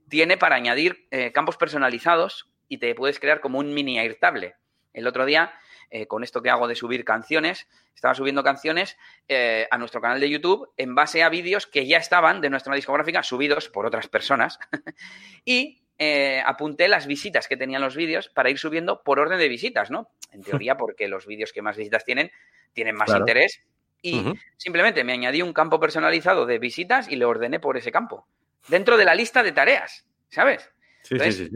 Tiene 0.09 0.37
para 0.37 0.57
añadir 0.57 1.09
eh, 1.11 1.33
campos 1.33 1.57
personalizados 1.57 2.52
y 2.73 2.79
te 2.79 2.95
puedes 2.95 3.21
crear 3.21 3.43
como 3.43 3.59
un 3.59 3.75
mini 3.75 3.99
Airtable. 3.99 4.55
El 4.95 5.07
otro 5.07 5.27
día, 5.27 5.53
eh, 5.91 6.07
con 6.07 6.25
esto 6.25 6.41
que 6.41 6.49
hago 6.49 6.67
de 6.69 6.75
subir 6.75 7.05
canciones, 7.05 7.69
estaba 7.95 8.15
subiendo 8.15 8.43
canciones 8.43 8.97
eh, 9.29 9.69
a 9.71 9.77
nuestro 9.77 10.01
canal 10.01 10.21
de 10.21 10.31
YouTube 10.31 10.71
en 10.79 10.95
base 10.95 11.23
a 11.23 11.29
vídeos 11.29 11.67
que 11.67 11.87
ya 11.87 11.99
estaban 11.99 12.41
de 12.41 12.49
nuestra 12.49 12.75
discográfica 12.75 13.23
subidos 13.23 13.69
por 13.69 13.85
otras 13.85 14.09
personas. 14.09 14.59
y 15.45 15.83
eh, 15.99 16.43
apunté 16.47 16.89
las 16.89 17.07
visitas 17.07 17.47
que 17.47 17.59
tenían 17.59 17.83
los 17.83 17.95
vídeos 17.95 18.31
para 18.31 18.49
ir 18.49 18.59
subiendo 18.59 19.03
por 19.03 19.21
orden 19.21 19.39
de 19.39 19.49
visitas, 19.49 19.91
¿no? 19.91 20.09
En 20.31 20.43
teoría, 20.43 20.79
porque 20.79 21.09
los 21.09 21.27
vídeos 21.27 21.53
que 21.53 21.61
más 21.61 21.77
visitas 21.77 22.07
tienen 22.07 22.31
tienen 22.73 22.95
más 22.95 23.11
interés. 23.15 23.61
Y 24.01 24.25
simplemente 24.57 25.05
me 25.05 25.13
añadí 25.13 25.43
un 25.43 25.53
campo 25.53 25.79
personalizado 25.79 26.47
de 26.47 26.59
visitas 26.59 27.07
y 27.09 27.17
le 27.17 27.27
ordené 27.27 27.61
por 27.61 27.77
ese 27.77 27.93
campo. 27.93 28.27
Dentro 28.67 28.97
de 28.97 29.05
la 29.05 29.15
lista 29.15 29.43
de 29.43 29.53
tareas, 29.53 30.07
¿sabes? 30.31 30.73
Sí, 31.03 31.19
sí, 31.19 31.33
sí, 31.33 31.51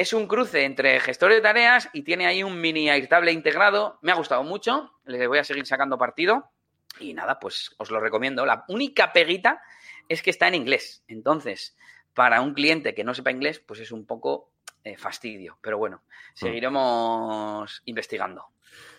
es 0.00 0.14
un 0.14 0.26
cruce 0.26 0.64
entre 0.64 0.98
gestor 0.98 1.30
de 1.30 1.42
tareas 1.42 1.90
y 1.92 2.02
tiene 2.02 2.26
ahí 2.26 2.42
un 2.42 2.58
mini 2.58 2.88
Airtable 2.88 3.32
integrado. 3.32 3.98
Me 4.00 4.12
ha 4.12 4.14
gustado 4.14 4.42
mucho, 4.42 4.90
le 5.04 5.26
voy 5.26 5.36
a 5.36 5.44
seguir 5.44 5.66
sacando 5.66 5.98
partido. 5.98 6.50
Y 6.98 7.12
nada, 7.12 7.38
pues 7.38 7.74
os 7.76 7.90
lo 7.90 8.00
recomiendo. 8.00 8.46
La 8.46 8.64
única 8.68 9.12
peguita 9.12 9.60
es 10.08 10.22
que 10.22 10.30
está 10.30 10.48
en 10.48 10.54
inglés. 10.54 11.04
Entonces, 11.06 11.76
para 12.14 12.40
un 12.40 12.54
cliente 12.54 12.94
que 12.94 13.04
no 13.04 13.12
sepa 13.12 13.30
inglés, 13.30 13.60
pues 13.60 13.80
es 13.80 13.92
un 13.92 14.06
poco 14.06 14.50
eh, 14.84 14.96
fastidio. 14.96 15.58
Pero 15.60 15.76
bueno, 15.76 15.98
mm. 15.98 16.36
seguiremos 16.46 17.82
investigando. 17.84 18.46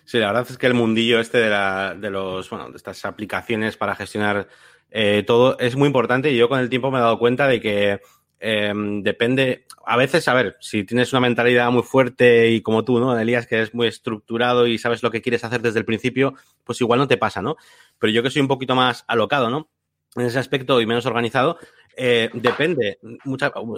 Sí, 0.05 0.19
la 0.19 0.27
verdad 0.27 0.45
es 0.49 0.57
que 0.59 0.67
el 0.67 0.75
mundillo 0.75 1.19
este 1.19 1.39
de, 1.39 1.95
de 1.97 2.09
los, 2.11 2.47
bueno, 2.47 2.69
de 2.69 2.77
estas 2.77 3.05
aplicaciones 3.05 3.75
para 3.75 3.95
gestionar 3.95 4.47
eh, 4.91 5.23
todo 5.25 5.57
es 5.57 5.75
muy 5.75 5.87
importante 5.87 6.29
y 6.29 6.37
yo 6.37 6.47
con 6.47 6.59
el 6.59 6.69
tiempo 6.69 6.91
me 6.91 6.99
he 6.99 7.01
dado 7.01 7.17
cuenta 7.17 7.47
de 7.47 7.59
que 7.59 8.01
Em, 8.43 9.03
depende, 9.03 9.67
a 9.85 9.95
veces, 9.97 10.27
a 10.27 10.33
ver, 10.33 10.57
si 10.59 10.83
tienes 10.83 11.13
una 11.13 11.19
mentalidad 11.19 11.69
muy 11.69 11.83
fuerte 11.83 12.49
y 12.49 12.61
como 12.61 12.83
tú, 12.83 12.99
¿no? 12.99 13.17
Elías, 13.17 13.45
que 13.45 13.61
es 13.61 13.75
muy 13.75 13.85
estructurado 13.85 14.65
y 14.65 14.79
sabes 14.79 15.03
lo 15.03 15.11
que 15.11 15.21
quieres 15.21 15.43
hacer 15.43 15.61
desde 15.61 15.77
el 15.77 15.85
principio, 15.85 16.33
pues 16.63 16.81
igual 16.81 16.99
no 16.99 17.07
te 17.07 17.17
pasa, 17.17 17.43
¿no? 17.43 17.55
Pero 17.99 18.11
yo 18.11 18.23
que 18.23 18.31
soy 18.31 18.41
un 18.41 18.47
poquito 18.47 18.73
más 18.73 19.05
alocado, 19.07 19.51
¿no? 19.51 19.69
En 20.15 20.25
ese 20.25 20.39
aspecto 20.39 20.81
y 20.81 20.87
menos 20.87 21.05
organizado, 21.05 21.59
eh, 21.95 22.31
depende, 22.33 22.97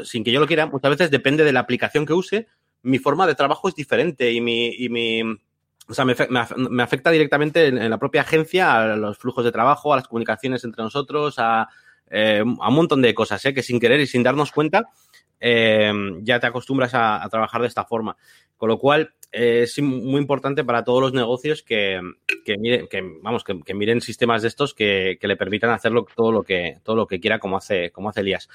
sin 0.05 0.23
que 0.23 0.31
yo 0.31 0.39
lo 0.39 0.47
quiera, 0.47 0.67
muchas 0.67 0.91
veces 0.91 1.11
depende 1.11 1.43
de 1.43 1.51
la 1.51 1.59
aplicación 1.59 2.05
que 2.05 2.13
use, 2.13 2.47
mi 2.83 2.99
forma 2.99 3.27
de 3.27 3.35
trabajo 3.35 3.67
es 3.67 3.75
diferente 3.75 4.31
y 4.31 4.39
mi, 4.39 5.21
o 5.89 5.93
sea, 5.93 6.05
me, 6.05 6.13
afecta 6.81 7.11
directamente 7.11 7.67
en, 7.67 7.89
la 7.89 7.97
propia 7.97 8.21
agencia 8.21 8.93
a 8.93 8.95
los 8.95 9.17
flujos 9.17 9.43
de 9.43 9.51
trabajo, 9.51 9.91
a 9.91 9.97
las 9.97 10.07
comunicaciones 10.07 10.63
entre 10.63 10.83
nosotros, 10.83 11.35
a, 11.37 11.67
eh, 12.15 12.43
a 12.59 12.69
un 12.69 12.75
montón 12.75 13.01
de 13.01 13.15
cosas, 13.15 13.43
¿eh? 13.45 13.55
que 13.55 13.63
sin 13.63 13.79
querer 13.79 13.99
y 13.99 14.05
sin 14.05 14.21
darnos 14.21 14.51
cuenta 14.51 14.89
eh, 15.39 15.91
ya 16.21 16.39
te 16.39 16.45
acostumbras 16.45 16.91
a, 16.93 17.27
trabajar 17.29 17.61
de 17.61 17.67
esta 17.67 17.85
forma. 17.85 18.15
Con 18.55 18.69
lo 18.69 18.77
cual, 18.77 19.15
es 19.31 19.81
muy 19.81 20.21
importante 20.21 20.63
para 20.63 20.83
todos 20.83 21.01
los 21.01 21.13
negocios 21.13 21.63
que, 21.63 21.99
miren, 22.59 22.87
que, 22.87 23.01
vamos, 23.23 23.43
que, 23.43 23.73
miren 23.73 23.99
sistemas 23.99 24.43
de 24.43 24.47
estos 24.47 24.75
que, 24.75 25.17
le 25.19 25.35
permitan 25.35 25.71
hacerlo 25.71 26.05
todo 26.15 26.31
lo 26.31 26.43
que, 26.43 26.77
todo 26.83 26.95
lo 26.95 27.07
que 27.07 27.19
quiera 27.19 27.39
como 27.39 27.57
hace, 27.57 27.89
como 27.89 28.09
hace 28.09 28.21
Elías. 28.21 28.47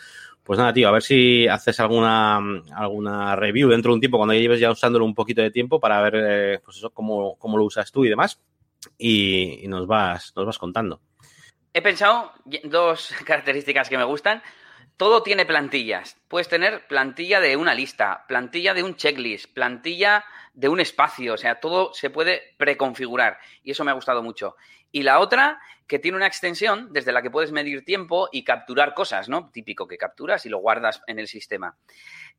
Pues 0.45 0.57
nada, 0.57 0.73
tío, 0.73 0.89
a 0.89 0.93
ver 0.93 1.03
si 1.03 1.49
haces 1.49 1.81
alguna, 1.81 2.37
alguna 2.73 3.35
review 3.35 3.69
dentro 3.69 3.91
de 3.91 3.95
un 3.97 4.01
tiempo, 4.01 4.19
cuando 4.19 4.35
ya 4.35 4.41
lleves 4.41 4.61
ya 4.61 4.71
usándolo 4.71 5.05
un 5.05 5.15
poquito 5.17 5.43
de 5.43 5.51
tiempo 5.51 5.81
para 5.81 6.01
ver 6.01 6.63
pues 6.65 6.77
eso, 6.77 6.91
cómo, 6.91 7.37
cómo, 7.39 7.59
lo 7.59 7.65
usas 7.65 7.91
tú 7.91 8.05
y 8.05 8.09
demás. 8.09 8.41
Y, 8.97 9.65
y, 9.65 9.69
nos 9.69 9.89
vas, 9.89 10.33
nos 10.37 10.47
vas 10.47 10.59
contando. 10.59 11.01
He 11.75 11.83
pensado 11.83 12.33
dos 12.65 13.15
características 13.27 13.89
que 13.89 13.99
me 13.99 14.05
gustan. 14.05 14.43
Todo 14.97 15.23
tiene 15.23 15.47
plantillas. 15.47 16.17
Puedes 16.27 16.49
tener 16.49 16.87
plantilla 16.89 17.41
de 17.41 17.57
una 17.57 17.75
lista, 17.75 18.25
plantilla 18.27 18.75
de 18.75 18.83
un 18.83 18.97
checklist, 18.97 19.53
plantilla 19.53 20.25
de 20.55 20.69
un 20.69 20.81
espacio. 20.81 21.35
O 21.35 21.37
sea, 21.37 21.61
todo 21.61 21.95
se 21.95 22.11
puede 22.11 22.55
preconfigurar. 22.57 23.39
Y 23.63 23.71
eso 23.71 23.85
me 23.85 23.93
ha 23.93 23.95
gustado 23.95 24.25
mucho. 24.25 24.57
Y 24.91 25.03
la 25.03 25.21
otra, 25.21 25.61
que 25.87 25.99
tiene 25.99 26.17
una 26.17 26.27
extensión 26.27 26.93
desde 26.93 27.13
la 27.13 27.23
que 27.23 27.31
puedes 27.31 27.53
medir 27.53 27.85
tiempo 27.85 28.29
y 28.33 28.43
capturar 28.43 28.95
cosas, 28.95 29.29
¿no? 29.29 29.51
Típico 29.51 29.87
que 29.87 29.99
capturas 29.99 30.47
y 30.47 30.49
lo 30.49 30.59
guardas 30.59 31.03
en 31.07 31.19
el 31.19 31.29
sistema. 31.29 31.77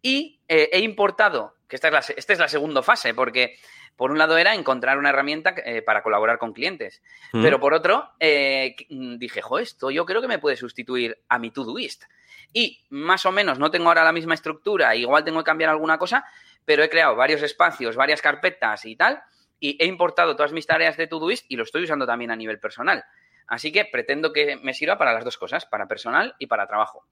Y 0.02 0.40
eh, 0.48 0.70
he 0.72 0.80
importado, 0.80 1.56
que 1.68 1.76
esta 1.76 1.88
es, 1.88 1.94
la, 1.94 2.00
esta 2.00 2.34
es 2.34 2.40
la 2.40 2.48
segunda 2.48 2.82
fase, 2.82 3.14
porque 3.14 3.58
por 3.96 4.12
un 4.12 4.18
lado 4.18 4.38
era 4.38 4.56
encontrar 4.56 4.98
una 4.98 5.10
herramienta 5.10 5.54
eh, 5.58 5.82
para 5.82 6.02
colaborar 6.02 6.38
con 6.38 6.54
clientes, 6.54 7.02
pero 7.34 7.60
por 7.60 7.74
otro 7.74 8.12
eh, 8.20 8.76
mm, 8.90 9.18
dije, 9.18 9.42
jo, 9.42 9.60
esto 9.60 9.92
yo 9.92 10.06
creo 10.06 10.22
que 10.22 10.30
me 10.30 10.40
puede 10.40 10.56
sustituir 10.56 11.22
a 11.28 11.38
mi 11.38 11.52
Todoist. 11.52 12.06
Y 12.54 12.80
más 12.90 13.26
o 13.26 13.34
menos 13.34 13.60
no 13.60 13.70
tengo 13.70 13.90
ahora 13.90 14.06
la 14.06 14.14
misma 14.14 14.36
estructura, 14.36 14.96
igual 14.96 15.26
tengo 15.26 15.40
que 15.40 15.46
cambiar 15.46 15.70
alguna 15.70 15.98
cosa, 15.98 16.26
pero 16.64 16.82
he 16.82 16.90
creado 16.90 17.18
varios 17.18 17.42
espacios, 17.44 17.98
varias 17.98 18.22
carpetas 18.22 18.86
y 18.86 18.96
tal, 18.96 19.22
y 19.60 19.76
he 19.84 19.86
importado 19.86 20.34
todas 20.36 20.54
mis 20.54 20.66
tareas 20.66 20.96
de 20.96 21.08
Todoist 21.08 21.46
y 21.50 21.58
lo 21.58 21.64
estoy 21.64 21.84
usando 21.84 22.06
también 22.08 22.32
a 22.32 22.38
nivel 22.38 22.58
personal. 22.58 23.04
Así 23.48 23.72
que 23.72 23.84
pretendo 23.84 24.32
que 24.32 24.56
me 24.56 24.74
sirva 24.74 24.98
para 24.98 25.12
las 25.12 25.26
dos 25.26 25.38
cosas, 25.38 25.66
para 25.66 25.88
personal 25.88 26.36
y 26.40 26.48
para 26.48 26.68
trabajo. 26.68 27.06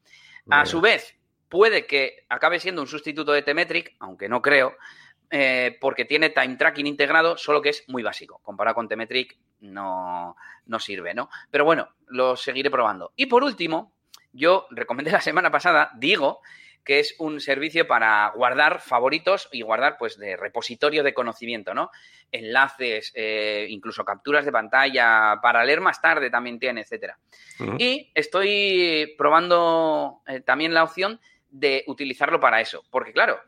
A 0.49 0.65
su 0.65 0.79
vez, 0.79 1.17
puede 1.49 1.85
que 1.85 2.25
acabe 2.29 2.59
siendo 2.59 2.81
un 2.81 2.87
sustituto 2.87 3.31
de 3.31 3.41
Temetric, 3.41 3.95
aunque 3.99 4.29
no 4.29 4.41
creo, 4.41 4.75
eh, 5.29 5.77
porque 5.81 6.05
tiene 6.05 6.29
time 6.29 6.55
tracking 6.55 6.87
integrado, 6.87 7.37
solo 7.37 7.61
que 7.61 7.69
es 7.69 7.83
muy 7.87 8.03
básico. 8.03 8.39
Comparado 8.43 8.75
con 8.75 8.87
Temetric 8.87 9.37
no, 9.59 10.35
no 10.65 10.79
sirve, 10.79 11.13
¿no? 11.13 11.29
Pero 11.51 11.65
bueno, 11.65 11.89
lo 12.07 12.35
seguiré 12.35 12.71
probando. 12.71 13.11
Y 13.15 13.25
por 13.25 13.43
último, 13.43 13.93
yo 14.31 14.67
recomendé 14.71 15.11
la 15.11 15.21
semana 15.21 15.51
pasada, 15.51 15.91
digo, 15.95 16.41
que 16.87 16.99
es 16.99 17.15
un 17.19 17.41
servicio 17.41 17.85
para 17.85 18.31
guardar 18.33 18.79
favoritos 18.79 19.49
y 19.51 19.61
guardar, 19.61 19.97
pues, 19.97 20.17
de 20.17 20.37
repositorio 20.37 21.03
de 21.03 21.13
conocimiento, 21.13 21.73
¿no? 21.73 21.91
Enlaces, 22.31 23.11
eh, 23.13 23.67
incluso 23.69 24.05
capturas 24.05 24.45
de 24.45 24.53
pantalla, 24.53 25.37
para 25.41 25.65
leer 25.65 25.81
más 25.81 25.99
tarde 26.01 26.29
también 26.29 26.59
tiene, 26.59 26.81
etcétera. 26.81 27.19
Y 27.77 28.09
estoy 28.15 29.15
probando 29.17 30.21
eh, 30.27 30.39
también 30.39 30.73
la 30.73 30.85
opción 30.85 31.19
de 31.49 31.83
utilizarlo 31.87 32.39
para 32.39 32.61
eso, 32.61 32.83
porque 32.89 33.13
claro, 33.13 33.39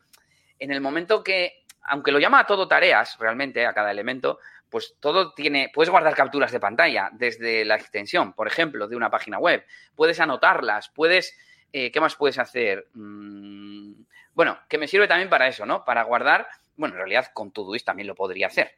en 0.58 0.72
el 0.72 0.82
momento 0.82 1.24
que 1.24 1.60
aunque 1.90 2.12
lo 2.12 2.20
llama 2.20 2.40
a 2.40 2.46
todo 2.46 2.68
tareas, 2.68 3.18
realmente, 3.20 3.66
a 3.66 3.74
cada 3.74 3.92
elemento, 3.92 4.40
pues 4.70 4.96
todo 5.00 5.34
tiene, 5.34 5.72
puedes 5.74 5.90
guardar 5.90 6.16
capturas 6.16 6.52
de 6.52 6.60
pantalla 6.60 7.10
desde 7.12 7.66
la 7.66 7.76
extensión, 7.76 8.34
por 8.34 8.48
ejemplo, 8.48 8.88
de 8.88 8.96
una 8.96 9.10
página 9.10 9.40
web, 9.40 9.66
puedes 9.96 10.20
anotarlas, 10.20 10.90
puedes, 10.90 11.36
eh, 11.74 11.92
¿qué 11.92 12.00
más 12.00 12.16
puedes 12.16 12.38
hacer? 12.38 12.88
Mm, 12.94 13.94
bueno, 14.34 14.60
que 14.70 14.78
me 14.78 14.88
sirve 14.88 15.08
también 15.08 15.30
para 15.30 15.48
eso, 15.48 15.66
¿no? 15.66 15.84
Para 15.84 16.04
guardar, 16.04 16.48
bueno, 16.76 16.94
en 16.96 17.00
realidad 17.00 17.32
con 17.34 17.52
Todoist 17.52 17.86
también 17.86 18.08
lo 18.08 18.16
podría 18.16 18.48
hacer, 18.48 18.74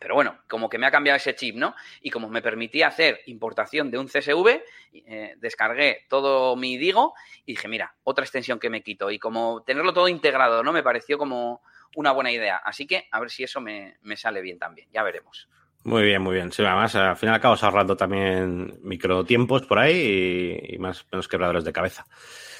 pero 0.00 0.14
bueno, 0.14 0.38
como 0.48 0.68
que 0.68 0.78
me 0.78 0.86
ha 0.86 0.90
cambiado 0.90 1.16
ese 1.16 1.34
chip, 1.34 1.56
¿no? 1.56 1.74
Y 2.00 2.10
como 2.10 2.28
me 2.28 2.42
permitía 2.42 2.88
hacer 2.88 3.20
importación 3.26 3.90
de 3.90 3.98
un 3.98 4.06
CSV, 4.06 4.62
eh, 4.92 5.34
descargué 5.38 6.06
todo 6.08 6.56
mi 6.56 6.76
Digo 6.78 7.14
y 7.44 7.52
dije, 7.52 7.68
mira, 7.68 7.94
otra 8.04 8.24
extensión 8.24 8.58
que 8.58 8.70
me 8.70 8.82
quito. 8.82 9.10
Y 9.10 9.18
como 9.18 9.62
tenerlo 9.62 9.92
todo 9.92 10.08
integrado, 10.08 10.62
¿no? 10.62 10.72
Me 10.72 10.82
pareció 10.82 11.18
como 11.18 11.62
una 11.96 12.12
buena 12.12 12.30
idea. 12.30 12.56
Así 12.58 12.86
que 12.86 13.08
a 13.10 13.20
ver 13.20 13.30
si 13.30 13.44
eso 13.44 13.60
me, 13.60 13.96
sale 14.16 14.40
bien 14.40 14.58
también. 14.58 14.88
Ya 14.92 15.02
veremos. 15.02 15.48
Muy 15.84 16.02
bien, 16.02 16.22
muy 16.22 16.34
bien. 16.34 16.52
Sí, 16.52 16.64
además, 16.64 16.94
al 16.94 17.16
final 17.16 17.36
acabas 17.36 17.62
ahorrando 17.62 17.96
también 17.96 18.78
microtiempos 18.82 19.62
por 19.62 19.78
ahí 19.78 20.58
y, 20.70 20.78
más 20.78 21.06
menos 21.10 21.28
quebradores 21.28 21.64
de 21.64 21.72
cabeza. 21.72 22.04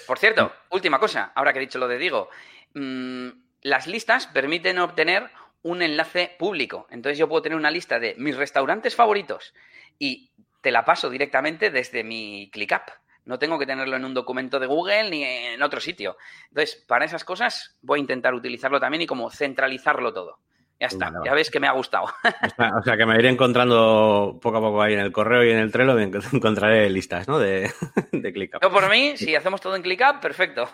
Por 0.07 0.19
cierto, 0.19 0.53
última 0.71 0.99
cosa, 0.99 1.33
ahora 1.35 1.53
que 1.53 1.59
he 1.59 1.63
dicho 1.63 1.79
lo 1.79 1.89
de 1.89 1.99
Digo. 1.99 2.31
Mm, 2.75 3.29
las 3.63 3.87
listas 3.87 4.27
permiten 4.29 4.79
obtener 4.79 5.31
un 5.63 5.83
enlace 5.83 6.35
público. 6.39 6.87
Entonces 6.91 7.19
yo 7.19 7.29
puedo 7.29 7.43
tener 7.43 7.59
una 7.59 7.71
lista 7.71 7.99
de 7.99 8.15
mis 8.19 8.37
restaurantes 8.37 8.95
favoritos 8.95 9.55
y 9.99 10.31
te 10.61 10.71
la 10.71 10.85
paso 10.85 11.11
directamente 11.11 11.71
desde 11.71 12.05
mi 12.05 12.51
ClickUp. 12.53 12.83
No 13.25 13.39
tengo 13.39 13.59
que 13.59 13.67
tenerlo 13.67 13.97
en 13.97 14.05
un 14.05 14.15
documento 14.15 14.59
de 14.59 14.67
Google 14.67 15.11
ni 15.11 15.23
en 15.23 15.63
otro 15.63 15.81
sitio. 15.81 16.17
Entonces, 16.49 16.83
para 16.87 17.05
esas 17.05 17.25
cosas 17.25 17.77
voy 17.83 17.99
a 17.99 18.01
intentar 18.01 18.33
utilizarlo 18.33 18.81
también 18.81 19.03
y 19.03 19.07
como 19.07 19.31
centralizarlo 19.31 20.13
todo. 20.15 20.39
Ya 20.81 20.87
está, 20.87 21.13
ya 21.25 21.35
ves 21.35 21.51
que 21.51 21.59
me 21.59 21.67
ha 21.67 21.73
gustado. 21.73 22.07
O 22.79 22.83
sea, 22.83 22.97
que 22.97 23.05
me 23.05 23.19
iré 23.19 23.29
encontrando 23.29 24.39
poco 24.41 24.59
a 24.59 24.61
poco 24.61 24.81
ahí 24.81 24.95
en 24.95 25.01
el 25.01 25.11
correo 25.11 25.43
y 25.45 25.51
en 25.51 25.59
el 25.59 25.73
Trello, 25.73 25.99
encontraré 26.33 26.89
listas, 26.89 27.27
¿no? 27.27 27.39
De, 27.39 27.71
de 28.13 28.33
ClickUp. 28.33 28.63
Yo 28.63 28.71
por 28.71 28.89
mí, 28.89 29.17
si 29.17 29.35
hacemos 29.35 29.61
todo 29.61 29.75
en 29.75 29.83
ClickUp, 29.83 30.21
perfecto. 30.21 30.69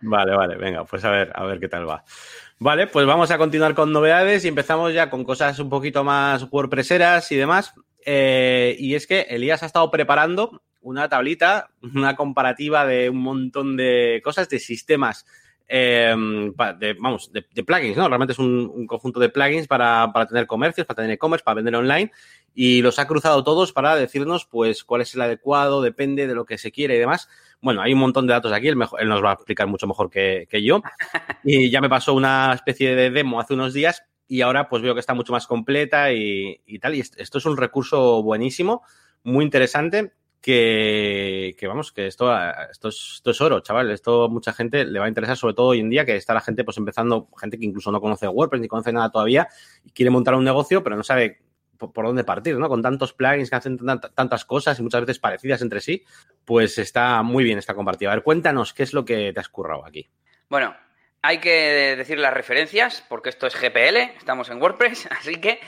Vale, 0.00 0.36
vale, 0.36 0.56
venga, 0.56 0.84
pues 0.84 1.04
a 1.04 1.10
ver, 1.10 1.32
a 1.34 1.44
ver 1.44 1.58
qué 1.58 1.68
tal 1.68 1.88
va. 1.88 2.04
Vale, 2.62 2.88
pues 2.88 3.06
vamos 3.06 3.30
a 3.30 3.38
continuar 3.38 3.74
con 3.74 3.90
novedades 3.90 4.44
y 4.44 4.48
empezamos 4.48 4.92
ya 4.92 5.08
con 5.08 5.24
cosas 5.24 5.58
un 5.60 5.70
poquito 5.70 6.04
más 6.04 6.46
WordPresseras 6.50 7.32
y 7.32 7.36
demás. 7.36 7.72
Eh, 8.04 8.76
y 8.78 8.94
es 8.94 9.06
que 9.06 9.22
Elías 9.30 9.62
ha 9.62 9.66
estado 9.66 9.90
preparando 9.90 10.60
una 10.82 11.08
tablita, 11.08 11.70
una 11.80 12.16
comparativa 12.16 12.84
de 12.84 13.08
un 13.08 13.22
montón 13.22 13.78
de 13.78 14.20
cosas, 14.22 14.50
de 14.50 14.58
sistemas, 14.58 15.24
eh, 15.68 16.14
de, 16.78 16.96
vamos, 17.00 17.32
de, 17.32 17.64
plugins, 17.64 17.96
¿no? 17.96 18.08
Realmente 18.08 18.34
es 18.34 18.38
un, 18.38 18.86
conjunto 18.86 19.20
de 19.20 19.30
plugins 19.30 19.66
para, 19.66 20.10
para 20.12 20.26
tener 20.26 20.46
comercios, 20.46 20.86
para 20.86 20.96
tener 20.96 21.12
e-commerce, 21.12 21.42
para 21.42 21.54
vender 21.54 21.76
online 21.76 22.12
y 22.54 22.82
los 22.82 22.98
ha 22.98 23.06
cruzado 23.06 23.42
todos 23.42 23.72
para 23.72 23.96
decirnos, 23.96 24.44
pues, 24.44 24.84
cuál 24.84 25.00
es 25.00 25.14
el 25.14 25.22
adecuado, 25.22 25.80
depende 25.80 26.26
de 26.26 26.34
lo 26.34 26.44
que 26.44 26.58
se 26.58 26.72
quiere 26.72 26.96
y 26.96 26.98
demás. 26.98 27.28
Bueno, 27.62 27.82
hay 27.82 27.92
un 27.92 27.98
montón 27.98 28.26
de 28.26 28.32
datos 28.32 28.52
aquí, 28.52 28.68
él, 28.68 28.76
mejor, 28.76 29.00
él 29.02 29.08
nos 29.08 29.22
va 29.22 29.30
a 29.30 29.34
explicar 29.34 29.66
mucho 29.66 29.86
mejor 29.86 30.10
que, 30.10 30.46
yo. 30.62 30.82
Y 31.44 31.70
ya 31.70 31.80
me 31.80 31.88
pasó 31.88 32.14
una 32.14 32.52
especie 32.54 32.94
de 32.94 33.10
demo 33.10 33.40
hace 33.40 33.54
unos 33.54 33.72
días 33.72 34.02
y 34.28 34.42
ahora 34.42 34.68
pues 34.68 34.82
veo 34.82 34.94
que 34.94 35.00
está 35.00 35.14
mucho 35.14 35.32
más 35.32 35.46
completa 35.46 36.12
y, 36.12 36.78
tal. 36.80 36.94
Y 36.94 37.00
esto 37.00 37.38
es 37.38 37.46
un 37.46 37.56
recurso 37.56 38.22
buenísimo, 38.22 38.82
muy 39.24 39.44
interesante, 39.44 40.12
que, 40.40 41.54
vamos, 41.66 41.92
que 41.92 42.06
esto, 42.06 42.34
esto, 42.70 42.88
es, 42.88 43.12
esto 43.16 43.30
es 43.30 43.40
oro, 43.40 43.60
chaval. 43.60 43.90
Esto 43.90 44.28
mucha 44.28 44.52
gente 44.52 44.84
le 44.84 44.98
va 44.98 45.06
a 45.06 45.08
interesar, 45.08 45.36
sobre 45.36 45.54
todo 45.54 45.68
hoy 45.68 45.80
en 45.80 45.90
día, 45.90 46.04
que 46.04 46.16
está 46.16 46.34
la 46.34 46.40
gente 46.40 46.64
pues 46.64 46.78
empezando, 46.78 47.28
gente 47.38 47.58
que 47.58 47.66
incluso 47.66 47.92
no 47.92 48.00
conoce 48.00 48.28
WordPress 48.28 48.62
ni 48.62 48.68
conoce 48.68 48.92
nada 48.92 49.10
todavía 49.10 49.48
y 49.84 49.90
quiere 49.90 50.10
montar 50.10 50.34
un 50.34 50.44
negocio, 50.44 50.82
pero 50.82 50.96
no 50.96 51.02
sabe 51.02 51.42
por, 51.80 52.06
dónde 52.06 52.22
partir, 52.22 52.56
¿no? 52.56 52.68
Con 52.68 52.82
tantos 52.82 53.12
plugins 53.12 53.50
que 53.50 53.56
hacen 53.56 53.78
tantas 54.14 54.44
cosas 54.44 54.78
y 54.78 54.82
muchas 54.82 55.00
veces 55.00 55.18
parecidas 55.18 55.62
entre 55.62 55.80
sí, 55.80 56.04
pues 56.44 56.78
está 56.78 57.22
muy 57.22 57.42
bien 57.42 57.58
esta 57.58 57.74
compartida. 57.74 58.12
A 58.12 58.14
ver, 58.14 58.22
cuéntanos 58.22 58.72
qué 58.72 58.84
es 58.84 58.92
lo 58.92 59.04
que 59.04 59.32
te 59.32 59.40
has 59.40 59.48
currado 59.48 59.84
aquí. 59.84 60.08
Bueno, 60.48 60.76
hay 61.22 61.38
que 61.38 61.96
decir 61.96 62.18
las 62.18 62.34
referencias, 62.34 63.04
porque 63.08 63.30
esto 63.30 63.46
es 63.46 63.54
GPL, 63.58 63.96
estamos 64.18 64.50
en 64.50 64.60
WordPress, 64.60 65.08
así 65.18 65.36
que 65.36 65.60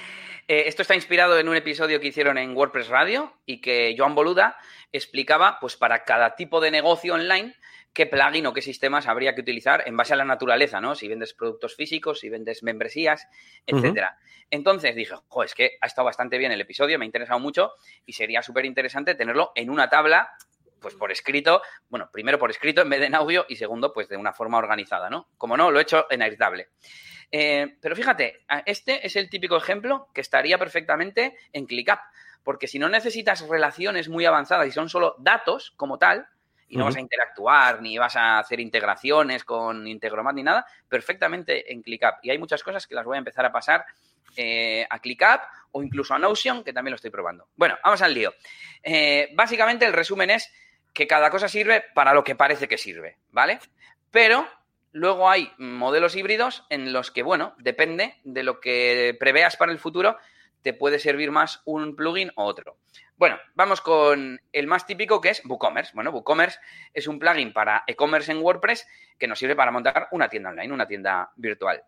eh, 0.49 0.65
esto 0.67 0.83
está 0.83 0.95
inspirado 0.95 1.39
en 1.39 1.49
un 1.49 1.57
episodio 1.57 2.01
que 2.01 2.09
hicieron 2.09 2.39
en 2.39 2.57
WordPress 2.57 2.89
Radio 2.89 3.33
y 3.47 3.61
que 3.61 3.95
Joan 3.97 4.15
Boluda 4.15 4.57
explicaba, 4.93 5.59
pues 5.61 5.77
para 5.77 6.05
cada 6.05 6.37
tipo 6.37 6.61
de 6.61 6.71
negocio 6.71 7.15
online, 7.15 7.55
qué 7.93 8.07
plugin 8.07 8.47
o 8.47 8.53
qué 8.53 8.63
sistemas 8.63 9.07
habría 9.07 9.35
que 9.35 9.43
utilizar 9.43 9.83
en 9.87 9.97
base 9.97 10.15
a 10.15 10.17
la 10.17 10.25
naturaleza, 10.25 10.81
¿no? 10.81 10.95
Si 10.95 11.09
vendes 11.09 11.35
productos 11.35 11.77
físicos, 11.77 12.21
si 12.21 12.29
vendes 12.29 12.63
membresías, 12.63 13.29
etcétera. 13.67 14.19
Entonces 14.51 14.95
dije, 14.95 15.15
jo, 15.29 15.43
es 15.43 15.55
que 15.55 15.73
ha 15.81 15.87
estado 15.87 16.07
bastante 16.07 16.39
bien 16.39 16.53
el 16.53 16.61
episodio, 16.61 16.99
me 16.99 17.05
ha 17.05 17.07
interesado 17.07 17.41
mucho 17.41 17.73
y 18.07 18.13
sería 18.13 18.43
súper 18.43 18.65
interesante 18.65 19.15
tenerlo 19.15 19.53
en 19.55 19.71
una 19.71 19.89
tabla, 19.89 20.31
pues 20.81 20.95
por 20.95 21.13
escrito, 21.13 21.63
bueno, 21.89 22.11
primero 22.13 22.39
por 22.39 22.51
escrito 22.51 22.83
en 22.83 22.91
vez 22.91 23.01
de 23.01 23.07
en 23.07 23.15
audio 23.15 23.47
y 23.49 23.57
segundo, 23.57 23.93
pues 23.93 24.09
de 24.09 24.17
una 24.17 24.33
forma 24.33 24.59
organizada, 24.59 25.09
¿no? 25.11 25.29
Como 25.37 25.57
no, 25.57 25.71
lo 25.71 25.79
he 25.79 25.83
hecho 25.83 26.07
en 26.11 26.23
Airtable. 26.23 26.69
Eh, 27.31 27.79
pero 27.81 27.97
fíjate, 27.97 28.45
este 28.67 29.07
es 29.07 29.17
el 29.17 29.31
típico 29.31 29.57
ejemplo 29.57 30.09
que 30.13 30.21
estaría 30.21 30.59
perfectamente 30.59 31.37
en 31.53 31.67
ClickUp, 31.67 31.99
porque 32.43 32.67
si 32.67 32.79
no 32.79 32.89
necesitas 32.89 33.49
relaciones 33.49 34.09
muy 34.09 34.27
avanzadas 34.27 34.67
y 34.67 34.73
son 34.73 34.89
solo 34.89 35.15
datos 35.19 35.73
como 35.77 35.99
tal, 35.99 36.27
y 36.73 36.79
no 36.79 36.87
vas 36.87 36.97
a 36.97 37.01
interactuar, 37.01 37.83
ni 37.83 37.99
vas 37.99 38.17
a 38.17 38.39
hacer 38.39 38.59
integraciones 38.59 39.45
con 39.45 39.87
Integromat 39.87 40.35
ni 40.35 40.43
nada, 40.43 40.65
perfectamente 40.89 41.71
en 41.71 41.83
ClickUp. 41.83 42.15
Y 42.23 42.31
hay 42.31 42.39
muchas 42.39 42.63
cosas 42.63 42.87
que 42.87 42.95
las 42.95 43.05
voy 43.05 43.17
a 43.17 43.19
empezar 43.19 43.45
a 43.45 43.53
pasar 43.53 43.85
eh, 44.39 44.87
a 44.89 44.99
ClickUp 44.99 45.43
o 45.73 45.83
incluso 45.83 46.15
a 46.15 46.19
Notion, 46.19 46.65
que 46.65 46.73
también 46.73 46.93
lo 46.93 46.97
estoy 46.97 47.11
probando. 47.11 47.49
Bueno, 47.57 47.77
vamos 47.85 48.01
al 48.01 48.15
lío. 48.15 48.33
Eh, 48.83 49.29
básicamente 49.35 49.85
el 49.85 49.93
resumen 49.93 50.31
es 50.31 50.51
que 50.95 51.07
cada 51.07 51.29
cosa 51.29 51.47
sirve 51.47 51.85
para 51.95 52.15
lo 52.15 52.25
que 52.25 52.37
parece 52.37 52.67
que 52.67 52.79
sirve, 52.79 53.19
¿vale? 53.33 53.61
Pero 54.11 54.49
luego 54.93 55.29
hay 55.29 55.53
modelos 55.59 56.17
híbridos 56.17 56.65
en 56.71 56.91
los 56.95 57.11
que, 57.11 57.23
bueno, 57.23 57.55
depende 57.59 58.17
de 58.25 58.45
lo 58.45 58.61
que 58.61 59.15
preveas 59.21 59.59
para 59.59 59.73
el 59.73 59.79
futuro, 59.79 60.17
te 60.63 60.73
puede 60.73 60.99
servir 60.99 61.31
más 61.31 61.63
un 61.65 61.97
plugin 61.97 62.33
o 62.37 62.45
otro. 62.45 62.79
Bueno, 63.17 63.39
vamos 63.55 63.81
con 63.81 64.41
el 64.53 64.67
más 64.67 64.87
típico 64.87 65.21
que 65.21 65.31
es 65.31 65.45
WooCommerce. 65.45 65.93
Bueno, 65.95 66.11
WooCommerce 66.11 66.59
es 66.93 67.07
un 67.07 67.19
plugin 67.19 67.53
para 67.53 67.85
e-commerce 67.87 68.33
en 68.33 68.39
WordPress 68.39 68.87
que 69.19 69.29
nos 69.29 69.39
sirve 69.39 69.55
para 69.55 69.71
montar 69.71 70.09
una 70.11 70.29
tienda 70.29 70.51
online, 70.51 70.73
una 70.73 70.87
tienda 70.87 71.31
virtual. 71.37 71.85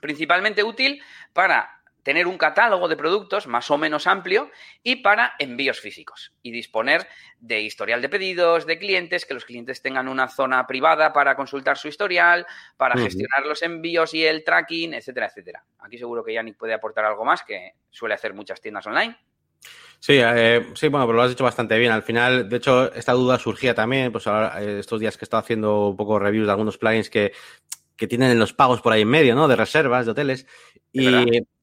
Principalmente 0.00 0.62
útil 0.62 1.02
para 1.32 1.77
tener 2.08 2.26
un 2.26 2.38
catálogo 2.38 2.88
de 2.88 2.96
productos 2.96 3.46
más 3.46 3.70
o 3.70 3.76
menos 3.76 4.06
amplio 4.06 4.50
y 4.82 4.96
para 4.96 5.34
envíos 5.38 5.78
físicos 5.78 6.32
y 6.40 6.50
disponer 6.50 7.06
de 7.38 7.60
historial 7.60 8.00
de 8.00 8.08
pedidos 8.08 8.64
de 8.64 8.78
clientes, 8.78 9.26
que 9.26 9.34
los 9.34 9.44
clientes 9.44 9.82
tengan 9.82 10.08
una 10.08 10.26
zona 10.26 10.66
privada 10.66 11.12
para 11.12 11.36
consultar 11.36 11.76
su 11.76 11.88
historial, 11.88 12.46
para 12.78 12.98
gestionar 12.98 13.44
los 13.44 13.62
envíos 13.62 14.14
y 14.14 14.24
el 14.24 14.42
tracking, 14.42 14.94
etcétera, 14.94 15.26
etcétera. 15.26 15.62
Aquí 15.80 15.98
seguro 15.98 16.24
que 16.24 16.32
Yannick 16.32 16.56
puede 16.56 16.72
aportar 16.72 17.04
algo 17.04 17.26
más 17.26 17.42
que 17.42 17.74
suele 17.90 18.14
hacer 18.14 18.32
muchas 18.32 18.58
tiendas 18.62 18.86
online. 18.86 19.14
Sí, 20.00 20.18
eh, 20.18 20.66
sí, 20.76 20.88
bueno, 20.88 21.06
pero 21.06 21.18
lo 21.18 21.24
has 21.24 21.30
dicho 21.30 21.44
bastante 21.44 21.76
bien. 21.76 21.92
Al 21.92 22.02
final, 22.02 22.48
de 22.48 22.56
hecho, 22.56 22.90
esta 22.94 23.12
duda 23.12 23.38
surgía 23.38 23.74
también, 23.74 24.12
pues 24.12 24.26
ahora, 24.26 24.62
eh, 24.62 24.78
estos 24.78 24.98
días 24.98 25.18
que 25.18 25.24
he 25.24 25.26
estado 25.26 25.42
haciendo 25.42 25.88
un 25.88 25.96
poco 25.96 26.18
reviews 26.18 26.46
de 26.46 26.52
algunos 26.52 26.78
plugins 26.78 27.10
que, 27.10 27.32
que 27.98 28.06
tienen 28.06 28.38
los 28.38 28.54
pagos 28.54 28.80
por 28.80 28.94
ahí 28.94 29.02
en 29.02 29.08
medio, 29.08 29.34
¿no? 29.34 29.48
De 29.48 29.56
reservas, 29.56 30.06
de 30.06 30.12
hoteles. 30.12 30.46
Y, 30.92 31.06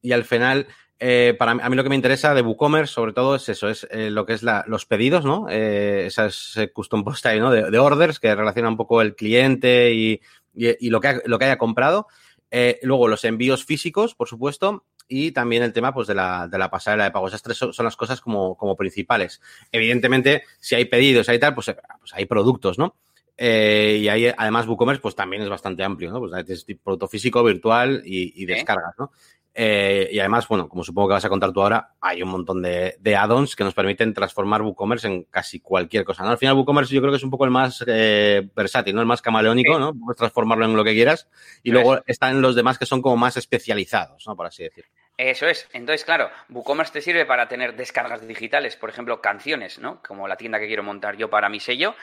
y, 0.02 0.12
al 0.12 0.24
final, 0.24 0.68
eh, 1.00 1.34
para 1.36 1.54
mí, 1.54 1.60
a 1.64 1.68
mí 1.68 1.74
lo 1.74 1.82
que 1.82 1.88
me 1.88 1.96
interesa 1.96 2.34
de 2.34 2.42
WooCommerce, 2.42 2.92
sobre 2.92 3.12
todo, 3.12 3.34
es 3.34 3.48
eso, 3.48 3.68
es 3.68 3.88
eh, 3.90 4.10
lo 4.10 4.24
que 4.24 4.34
es 4.34 4.44
la, 4.44 4.64
los 4.68 4.86
pedidos, 4.86 5.24
¿no? 5.24 5.48
Eh, 5.50 6.06
esas 6.06 6.54
custom 6.72 7.02
post 7.02 7.26
ahí, 7.26 7.40
¿no? 7.40 7.50
De, 7.50 7.70
de, 7.70 7.78
orders 7.78 8.20
que 8.20 8.32
relaciona 8.34 8.68
un 8.68 8.76
poco 8.76 9.02
el 9.02 9.16
cliente 9.16 9.92
y, 9.92 10.20
y, 10.54 10.86
y 10.86 10.90
lo, 10.90 11.00
que 11.00 11.22
lo 11.24 11.38
que 11.38 11.46
haya 11.46 11.58
comprado. 11.58 12.06
Eh, 12.50 12.78
luego, 12.82 13.08
los 13.08 13.24
envíos 13.24 13.64
físicos, 13.64 14.14
por 14.14 14.28
supuesto, 14.28 14.84
y 15.08 15.32
también 15.32 15.62
el 15.62 15.72
tema 15.72 15.92
pues 15.92 16.06
de 16.06 16.14
la, 16.14 16.48
de 16.48 16.58
la 16.58 16.70
pasarela 16.70 17.04
de 17.04 17.10
pago. 17.10 17.28
Esas 17.28 17.42
tres 17.42 17.56
son, 17.56 17.72
las 17.84 17.96
cosas 17.96 18.20
como, 18.20 18.56
como 18.56 18.76
principales. 18.76 19.40
Evidentemente, 19.72 20.44
si 20.60 20.74
hay 20.74 20.84
pedidos, 20.86 21.28
hay 21.28 21.38
tal, 21.38 21.54
pues, 21.54 21.74
pues 21.98 22.14
hay 22.14 22.26
productos, 22.26 22.78
¿no? 22.78 22.96
Eh, 23.36 23.98
y 24.00 24.08
ahí, 24.08 24.32
además, 24.36 24.66
WooCommerce, 24.66 25.02
pues 25.02 25.14
también 25.14 25.42
es 25.42 25.48
bastante 25.48 25.84
amplio, 25.84 26.10
¿no? 26.10 26.20
Pues 26.20 26.48
es 26.48 26.66
producto 26.82 27.06
físico, 27.06 27.44
virtual 27.44 28.02
y, 28.04 28.42
y 28.42 28.46
descargas, 28.46 28.94
¿no? 28.98 29.10
Eh, 29.58 30.10
y 30.12 30.18
además, 30.18 30.46
bueno, 30.48 30.68
como 30.68 30.84
supongo 30.84 31.08
que 31.08 31.14
vas 31.14 31.24
a 31.24 31.30
contar 31.30 31.50
tú 31.50 31.62
ahora, 31.62 31.94
hay 32.02 32.22
un 32.22 32.28
montón 32.28 32.60
de, 32.60 32.96
de 33.00 33.16
add-ons 33.16 33.56
que 33.56 33.64
nos 33.64 33.72
permiten 33.72 34.12
transformar 34.12 34.60
WooCommerce 34.60 35.06
en 35.06 35.22
casi 35.24 35.60
cualquier 35.60 36.04
cosa. 36.04 36.24
¿no? 36.24 36.28
Al 36.28 36.36
final, 36.36 36.56
WooCommerce 36.56 36.94
yo 36.94 37.00
creo 37.00 37.10
que 37.10 37.16
es 37.16 37.22
un 37.22 37.30
poco 37.30 37.46
el 37.46 37.50
más 37.50 37.82
eh, 37.86 38.46
versátil, 38.54 38.94
¿no? 38.94 39.00
El 39.00 39.06
más 39.06 39.22
camaleónico, 39.22 39.72
sí. 39.72 39.80
¿no? 39.80 39.94
Puedes 39.94 40.18
transformarlo 40.18 40.66
en 40.66 40.76
lo 40.76 40.84
que 40.84 40.92
quieras. 40.92 41.30
Y 41.62 41.70
luego 41.70 42.02
están 42.06 42.42
los 42.42 42.54
demás 42.54 42.78
que 42.78 42.84
son 42.84 43.00
como 43.00 43.16
más 43.16 43.38
especializados, 43.38 44.26
¿no? 44.26 44.36
Por 44.36 44.44
así 44.44 44.62
decirlo. 44.62 44.90
Eso 45.16 45.46
es. 45.46 45.66
Entonces, 45.72 46.04
claro, 46.04 46.28
WooCommerce 46.50 46.92
te 46.92 47.00
sirve 47.00 47.24
para 47.24 47.48
tener 47.48 47.76
descargas 47.76 48.28
digitales, 48.28 48.76
por 48.76 48.90
ejemplo, 48.90 49.22
canciones, 49.22 49.78
¿no? 49.78 50.02
Como 50.06 50.28
la 50.28 50.36
tienda 50.36 50.58
que 50.58 50.66
quiero 50.66 50.82
montar 50.82 51.16
yo 51.16 51.30
para 51.30 51.48
mi 51.48 51.60
sello 51.60 51.94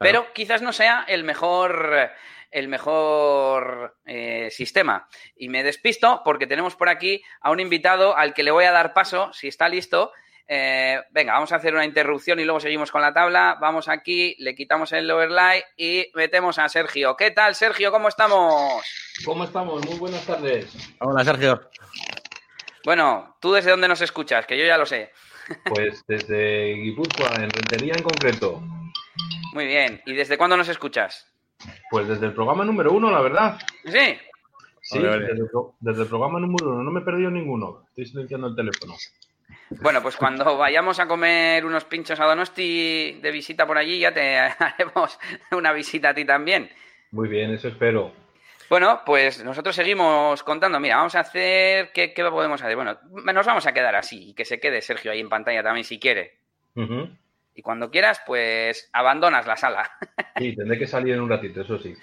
pero 0.00 0.32
quizás 0.32 0.62
no 0.62 0.72
sea 0.72 1.04
el 1.06 1.24
mejor 1.24 2.10
el 2.50 2.66
mejor 2.68 3.96
eh, 4.04 4.48
sistema. 4.50 5.08
Y 5.36 5.48
me 5.48 5.62
despisto 5.62 6.22
porque 6.24 6.48
tenemos 6.48 6.74
por 6.74 6.88
aquí 6.88 7.22
a 7.40 7.50
un 7.50 7.60
invitado 7.60 8.16
al 8.16 8.34
que 8.34 8.42
le 8.42 8.50
voy 8.50 8.64
a 8.64 8.72
dar 8.72 8.92
paso, 8.92 9.32
si 9.32 9.46
está 9.46 9.68
listo. 9.68 10.10
Eh, 10.48 11.00
venga, 11.12 11.34
vamos 11.34 11.52
a 11.52 11.56
hacer 11.56 11.74
una 11.74 11.84
interrupción 11.84 12.40
y 12.40 12.44
luego 12.44 12.58
seguimos 12.58 12.90
con 12.90 13.02
la 13.02 13.12
tabla. 13.12 13.56
Vamos 13.60 13.88
aquí, 13.88 14.34
le 14.40 14.56
quitamos 14.56 14.90
el 14.92 15.08
overlay 15.08 15.62
y 15.76 16.10
metemos 16.14 16.58
a 16.58 16.68
Sergio. 16.68 17.14
¿Qué 17.16 17.30
tal, 17.30 17.54
Sergio? 17.54 17.92
¿Cómo 17.92 18.08
estamos? 18.08 18.82
¿Cómo 19.24 19.44
estamos? 19.44 19.86
Muy 19.86 19.98
buenas 19.98 20.26
tardes. 20.26 20.74
Hola, 20.98 21.22
Sergio. 21.24 21.60
Bueno, 22.84 23.36
¿tú 23.40 23.52
desde 23.52 23.70
dónde 23.70 23.86
nos 23.86 24.00
escuchas? 24.00 24.46
Que 24.46 24.58
yo 24.58 24.64
ya 24.64 24.78
lo 24.78 24.86
sé. 24.86 25.12
Pues 25.66 26.04
desde 26.06 26.74
Guipúzcoa, 26.74 27.34
en 27.36 27.50
Rentería 27.50 27.92
en 27.96 28.02
concreto. 28.02 28.60
Muy 29.52 29.66
bien. 29.66 30.00
¿Y 30.06 30.14
desde 30.14 30.38
cuándo 30.38 30.56
nos 30.56 30.68
escuchas? 30.68 31.26
Pues 31.90 32.08
desde 32.08 32.26
el 32.26 32.32
programa 32.32 32.64
número 32.64 32.92
uno, 32.92 33.10
la 33.10 33.20
verdad. 33.20 33.58
¿Sí? 33.84 34.18
Sí, 34.82 34.98
Desde, 34.98 36.02
el, 36.02 36.08
programa 36.08 36.40
número 36.40 36.70
uno. 36.70 36.82
No 36.82 36.90
me 36.90 37.00
he 37.00 37.04
perdido 37.04 37.30
ninguno. 37.30 37.84
Estoy 37.88 38.06
silenciando 38.06 38.48
el 38.48 38.56
teléfono. 38.56 38.94
Bueno, 39.82 40.02
pues 40.02 40.16
cuando 40.16 40.56
vayamos 40.56 40.98
a 40.98 41.06
comer 41.06 41.64
unos 41.64 41.84
pinchos 41.84 42.18
a 42.18 42.24
Donosti 42.24 43.18
de 43.20 43.30
visita 43.30 43.66
por 43.66 43.78
allí, 43.78 43.98
ya 43.98 44.12
te 44.12 44.38
haremos 44.58 45.18
una 45.52 45.72
visita 45.72 46.10
a 46.10 46.14
ti 46.14 46.24
también. 46.24 46.70
Muy 47.12 47.28
bien, 47.28 47.52
eso 47.52 47.68
espero. 47.68 48.12
Bueno, 48.68 49.02
pues 49.04 49.44
nosotros 49.44 49.74
seguimos 49.74 50.42
contando. 50.44 50.78
Mira, 50.78 50.96
vamos 50.96 51.16
a 51.16 51.20
hacer. 51.20 51.90
¿Qué, 51.92 52.12
podemos 52.30 52.62
hacer? 52.62 52.76
Bueno, 52.76 52.98
nos 53.10 53.46
vamos 53.46 53.66
a 53.66 53.72
quedar 53.72 53.96
así 53.96 54.30
y 54.30 54.34
que 54.34 54.44
se 54.44 54.60
quede 54.60 54.80
Sergio 54.80 55.10
ahí 55.10 55.20
en 55.20 55.28
pantalla 55.28 55.62
también 55.62 55.84
si 55.84 55.98
quiere. 55.98 56.38
Y 57.54 57.62
cuando 57.62 57.90
quieras, 57.90 58.20
pues 58.26 58.88
abandonas 58.92 59.46
la 59.46 59.56
sala. 59.56 59.90
Sí, 60.36 60.56
tendré 60.56 60.78
que 60.78 60.86
salir 60.86 61.12
en 61.12 61.20
un 61.20 61.28
ratito, 61.28 61.60
eso 61.60 61.78
sí. 61.78 61.94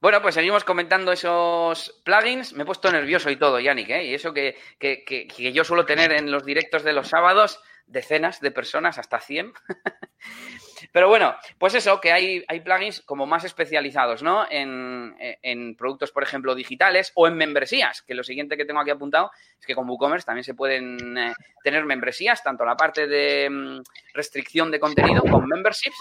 Bueno, 0.00 0.20
pues 0.20 0.34
seguimos 0.34 0.64
comentando 0.64 1.12
esos 1.12 2.02
plugins. 2.04 2.52
Me 2.52 2.64
he 2.64 2.66
puesto 2.66 2.90
nervioso 2.90 3.30
y 3.30 3.36
todo, 3.36 3.60
Yannick, 3.60 3.90
¿eh? 3.90 4.04
Y 4.04 4.14
eso 4.14 4.34
que, 4.34 4.56
que, 4.78 5.04
que, 5.04 5.52
yo 5.52 5.62
suelo 5.62 5.86
tener 5.86 6.10
en 6.12 6.32
los 6.32 6.44
directos 6.44 6.82
de 6.82 6.92
los 6.92 7.08
sábados, 7.08 7.60
decenas 7.86 8.40
de 8.40 8.50
personas, 8.50 8.98
hasta 8.98 9.20
100. 9.20 9.52
Pero 10.92 11.08
bueno, 11.08 11.34
pues 11.58 11.74
eso, 11.74 12.00
que 12.00 12.12
hay, 12.12 12.44
hay 12.48 12.60
plugins 12.60 13.00
como 13.02 13.26
más 13.26 13.44
especializados, 13.44 14.22
¿no? 14.22 14.46
En, 14.50 15.76
productos, 15.76 16.10
por 16.10 16.22
ejemplo, 16.22 16.54
digitales 16.54 17.12
o 17.14 17.26
en 17.26 17.36
membresías, 17.36 18.02
que 18.02 18.14
lo 18.14 18.22
siguiente 18.22 18.56
que 18.56 18.64
tengo 18.64 18.80
aquí 18.80 18.90
apuntado 18.90 19.30
es 19.58 19.66
que 19.66 19.74
con 19.74 19.88
WooCommerce 19.88 20.26
también 20.26 20.44
se 20.44 20.54
pueden 20.54 21.18
eh, 21.18 21.34
tener 21.62 21.84
membresías, 21.84 22.42
tanto 22.42 22.64
la 22.64 22.76
parte 22.76 23.06
de 23.06 23.48
mm, 23.50 23.82
restricción 24.14 24.70
de 24.70 24.80
contenido 24.80 25.22
con 25.22 25.46
memberships, 25.46 25.96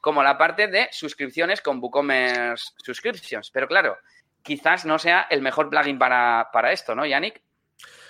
como 0.00 0.22
la 0.22 0.38
parte 0.38 0.68
de 0.68 0.88
suscripciones 0.90 1.60
con 1.60 1.78
WooCommerce 1.80 2.72
Subscriptions. 2.84 3.50
Pero 3.50 3.66
claro, 3.68 3.98
quizás 4.42 4.84
no 4.84 4.98
sea 4.98 5.26
el 5.30 5.42
mejor 5.42 5.68
plugin 5.68 5.98
para, 5.98 6.72
esto, 6.72 6.94
¿no, 6.94 7.04
Yannick? 7.06 7.42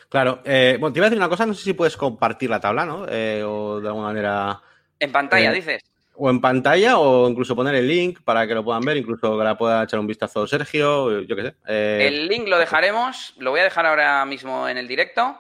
Claro, 0.08 0.40
eh, 0.44 0.76
bueno, 0.80 0.92
te 0.92 1.00
iba 1.00 1.06
a 1.06 1.10
decir 1.10 1.18
una 1.18 1.28
cosa, 1.28 1.44
no 1.44 1.52
sé 1.52 1.62
si 1.62 1.72
puedes 1.74 1.96
compartir 1.96 2.48
la 2.48 2.60
tabla, 2.60 2.86
¿no? 2.86 3.06
Eh, 3.08 3.42
o 3.44 3.80
de 3.80 3.88
alguna 3.88 4.06
manera... 4.06 4.60
En 4.98 5.12
pantalla, 5.12 5.52
dices 5.52 5.82
o 6.18 6.30
en 6.30 6.40
pantalla 6.40 6.98
o 6.98 7.28
incluso 7.28 7.54
poner 7.54 7.76
el 7.76 7.86
link 7.86 8.20
para 8.24 8.46
que 8.46 8.54
lo 8.54 8.64
puedan 8.64 8.82
ver, 8.82 8.96
incluso 8.96 9.38
que 9.38 9.44
la 9.44 9.56
pueda 9.56 9.84
echar 9.84 10.00
un 10.00 10.06
vistazo 10.06 10.46
Sergio, 10.46 11.20
yo 11.20 11.36
qué 11.36 11.42
sé. 11.42 11.54
Eh, 11.68 12.08
el 12.08 12.28
link 12.28 12.48
lo 12.48 12.58
dejaremos, 12.58 13.34
lo 13.38 13.52
voy 13.52 13.60
a 13.60 13.64
dejar 13.64 13.86
ahora 13.86 14.24
mismo 14.24 14.68
en 14.68 14.78
el 14.78 14.88
directo, 14.88 15.38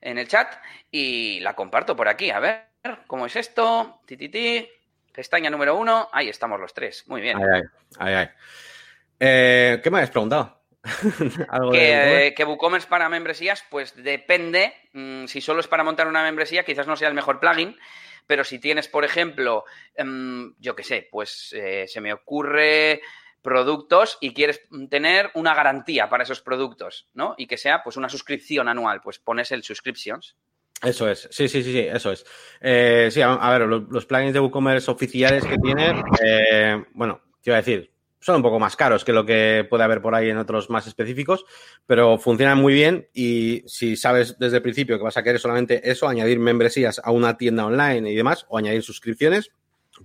en 0.00 0.18
el 0.18 0.28
chat, 0.28 0.54
y 0.90 1.40
la 1.40 1.54
comparto 1.54 1.96
por 1.96 2.08
aquí. 2.08 2.30
A 2.30 2.38
ver, 2.38 2.64
¿cómo 3.08 3.26
es 3.26 3.34
esto? 3.34 4.00
Tititi, 4.06 4.68
pestaña 5.12 5.50
número 5.50 5.76
uno, 5.76 6.08
ahí 6.12 6.28
estamos 6.28 6.60
los 6.60 6.72
tres. 6.72 7.04
Muy 7.08 7.20
bien. 7.20 7.36
Ay, 7.36 7.62
ay, 7.98 8.14
ay, 8.14 8.28
eh, 9.18 9.80
¿Qué 9.82 9.90
me 9.90 9.98
habías 9.98 10.10
preguntado? 10.10 10.60
que, 11.72 12.34
que, 12.36 12.44
WooCommerce 12.44 12.88
para 12.88 13.08
membresías, 13.08 13.64
pues 13.68 14.00
depende. 14.00 14.72
Mm, 14.92 15.26
si 15.26 15.40
solo 15.40 15.60
es 15.60 15.66
para 15.66 15.82
montar 15.82 16.06
una 16.06 16.22
membresía, 16.22 16.64
quizás 16.64 16.86
no 16.86 16.96
sea 16.96 17.08
el 17.08 17.14
mejor 17.14 17.40
plugin 17.40 17.76
pero 18.30 18.44
si 18.44 18.60
tienes, 18.60 18.86
por 18.86 19.04
ejemplo, 19.04 19.64
em, 19.92 20.54
yo 20.60 20.76
qué 20.76 20.84
sé, 20.84 21.08
pues 21.10 21.52
eh, 21.52 21.86
se 21.88 22.00
me 22.00 22.12
ocurre 22.12 23.00
productos 23.42 24.18
y 24.20 24.32
quieres 24.32 24.60
tener 24.88 25.32
una 25.34 25.52
garantía 25.52 26.08
para 26.08 26.22
esos 26.22 26.40
productos, 26.40 27.08
¿no? 27.12 27.34
Y 27.36 27.48
que 27.48 27.56
sea 27.56 27.82
pues 27.82 27.96
una 27.96 28.08
suscripción 28.08 28.68
anual, 28.68 29.00
pues 29.00 29.18
pones 29.18 29.50
el 29.50 29.64
subscriptions. 29.64 30.36
Eso 30.80 31.10
es, 31.10 31.26
sí, 31.32 31.48
sí, 31.48 31.64
sí, 31.64 31.72
sí, 31.72 31.80
eso 31.80 32.12
es. 32.12 32.24
Eh, 32.60 33.08
sí, 33.10 33.20
a, 33.20 33.50
ver, 33.50 33.62
los, 33.62 34.06
plugins 34.06 34.32
de 34.32 34.38
WooCommerce 34.38 34.92
oficiales 34.92 35.44
que 35.44 35.58
tiene, 35.58 36.00
eh, 36.24 36.84
bueno, 36.92 37.22
te 37.42 37.50
iba 37.50 37.56
a 37.56 37.62
decir, 37.62 37.89
son 38.20 38.36
un 38.36 38.42
poco 38.42 38.58
más 38.58 38.76
caros 38.76 39.04
que 39.04 39.12
lo 39.12 39.24
que 39.24 39.66
puede 39.68 39.82
haber 39.82 40.02
por 40.02 40.14
ahí 40.14 40.28
en 40.28 40.36
otros 40.36 40.70
más 40.70 40.86
específicos, 40.86 41.44
pero 41.86 42.18
funcionan 42.18 42.58
muy 42.58 42.74
bien 42.74 43.08
y 43.14 43.62
si 43.66 43.96
sabes 43.96 44.38
desde 44.38 44.58
el 44.58 44.62
principio 44.62 44.98
que 44.98 45.04
vas 45.04 45.16
a 45.16 45.22
querer 45.22 45.40
solamente 45.40 45.90
eso, 45.90 46.06
añadir 46.06 46.38
membresías 46.38 47.00
a 47.02 47.10
una 47.10 47.36
tienda 47.36 47.66
online 47.66 48.10
y 48.10 48.14
demás, 48.14 48.46
o 48.48 48.58
añadir 48.58 48.82
suscripciones, 48.82 49.50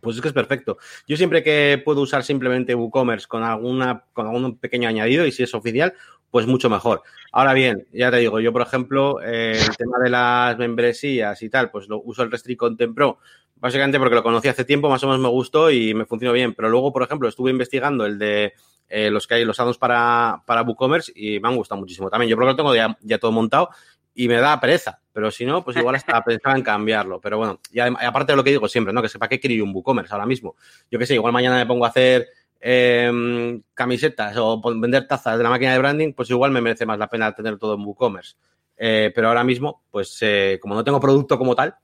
pues 0.01 0.15
es 0.15 0.21
que 0.21 0.29
es 0.29 0.33
perfecto. 0.33 0.77
Yo 1.07 1.17
siempre 1.17 1.43
que 1.43 1.81
puedo 1.83 2.01
usar 2.01 2.23
simplemente 2.23 2.75
WooCommerce 2.75 3.27
con 3.27 3.43
alguna, 3.43 4.05
con 4.13 4.27
algún 4.27 4.57
pequeño 4.57 4.89
añadido 4.89 5.25
y 5.25 5.31
si 5.31 5.43
es 5.43 5.53
oficial, 5.53 5.93
pues 6.31 6.47
mucho 6.47 6.69
mejor. 6.69 7.03
Ahora 7.31 7.53
bien, 7.53 7.87
ya 7.93 8.11
te 8.11 8.17
digo, 8.17 8.39
yo 8.39 8.51
por 8.51 8.61
ejemplo, 8.61 9.21
eh, 9.21 9.57
el 9.57 9.77
tema 9.77 9.97
de 10.03 10.09
las 10.09 10.57
membresías 10.57 11.41
y 11.41 11.49
tal, 11.49 11.71
pues 11.71 11.87
lo 11.87 12.01
uso 12.01 12.23
el 12.23 12.31
Restrict 12.31 12.59
Content 12.59 12.95
Pro 12.95 13.19
Básicamente 13.55 13.97
porque 13.99 14.15
lo 14.15 14.23
conocí 14.23 14.47
hace 14.47 14.65
tiempo, 14.65 14.89
más 14.89 15.03
o 15.03 15.07
menos 15.07 15.21
me 15.21 15.29
gustó 15.29 15.71
y 15.71 15.93
me 15.93 16.05
funcionó 16.05 16.33
bien. 16.33 16.53
Pero 16.53 16.69
luego, 16.69 16.91
por 16.91 17.03
ejemplo, 17.03 17.27
estuve 17.27 17.51
investigando 17.51 18.05
el 18.05 18.19
de 18.19 18.53
eh, 18.87 19.09
los 19.09 19.25
que 19.25 19.35
hay, 19.35 19.45
los 19.45 19.59
addons 19.59 19.77
para, 19.77 20.43
para 20.45 20.61
WooCommerce 20.61 21.11
y 21.15 21.39
me 21.39 21.47
han 21.47 21.55
gustado 21.55 21.79
muchísimo 21.79 22.09
también. 22.09 22.29
Yo 22.29 22.35
creo 22.35 22.47
que 22.47 22.51
lo 22.51 22.57
tengo 22.57 22.75
ya, 22.75 22.97
ya 23.01 23.17
todo 23.17 23.31
montado 23.31 23.69
y 24.13 24.27
me 24.27 24.35
da 24.35 24.59
pereza. 24.59 24.99
Pero 25.11 25.29
si 25.29 25.45
no, 25.45 25.63
pues 25.63 25.77
igual 25.77 25.95
hasta 25.95 26.21
pensaba 26.25 26.55
en 26.55 26.63
cambiarlo. 26.63 27.19
Pero 27.19 27.37
bueno, 27.37 27.59
y 27.71 27.79
aparte 27.79 28.31
de 28.31 28.37
lo 28.37 28.43
que 28.43 28.51
digo 28.51 28.67
siempre, 28.67 28.93
¿no? 28.93 29.01
Que 29.01 29.09
sepa 29.09 29.27
qué 29.27 29.39
quiero 29.39 29.63
un 29.63 29.73
WooCommerce 29.73 30.13
ahora 30.13 30.25
mismo. 30.25 30.55
Yo 30.89 30.97
qué 30.97 31.05
sé, 31.05 31.15
igual 31.15 31.33
mañana 31.33 31.57
me 31.57 31.65
pongo 31.65 31.85
a 31.85 31.89
hacer 31.89 32.27
em, 32.59 33.61
camisetas 33.73 34.35
o 34.37 34.61
vender 34.79 35.07
tazas 35.07 35.37
de 35.37 35.43
la 35.43 35.49
máquina 35.49 35.73
de 35.73 35.79
branding, 35.79 36.13
pues 36.13 36.29
igual 36.29 36.51
me 36.51 36.61
merece 36.61 36.85
más 36.85 36.97
la 36.97 37.09
pena 37.09 37.33
tener 37.33 37.57
todo 37.57 37.75
en 37.75 37.85
WooCommerce. 37.85 38.35
Eh, 38.77 39.11
pero 39.13 39.27
ahora 39.27 39.43
mismo, 39.43 39.83
pues 39.89 40.17
eh, 40.21 40.59
como 40.61 40.75
no 40.75 40.83
tengo 40.83 40.99
producto 40.99 41.37
como 41.37 41.55
tal, 41.55 41.75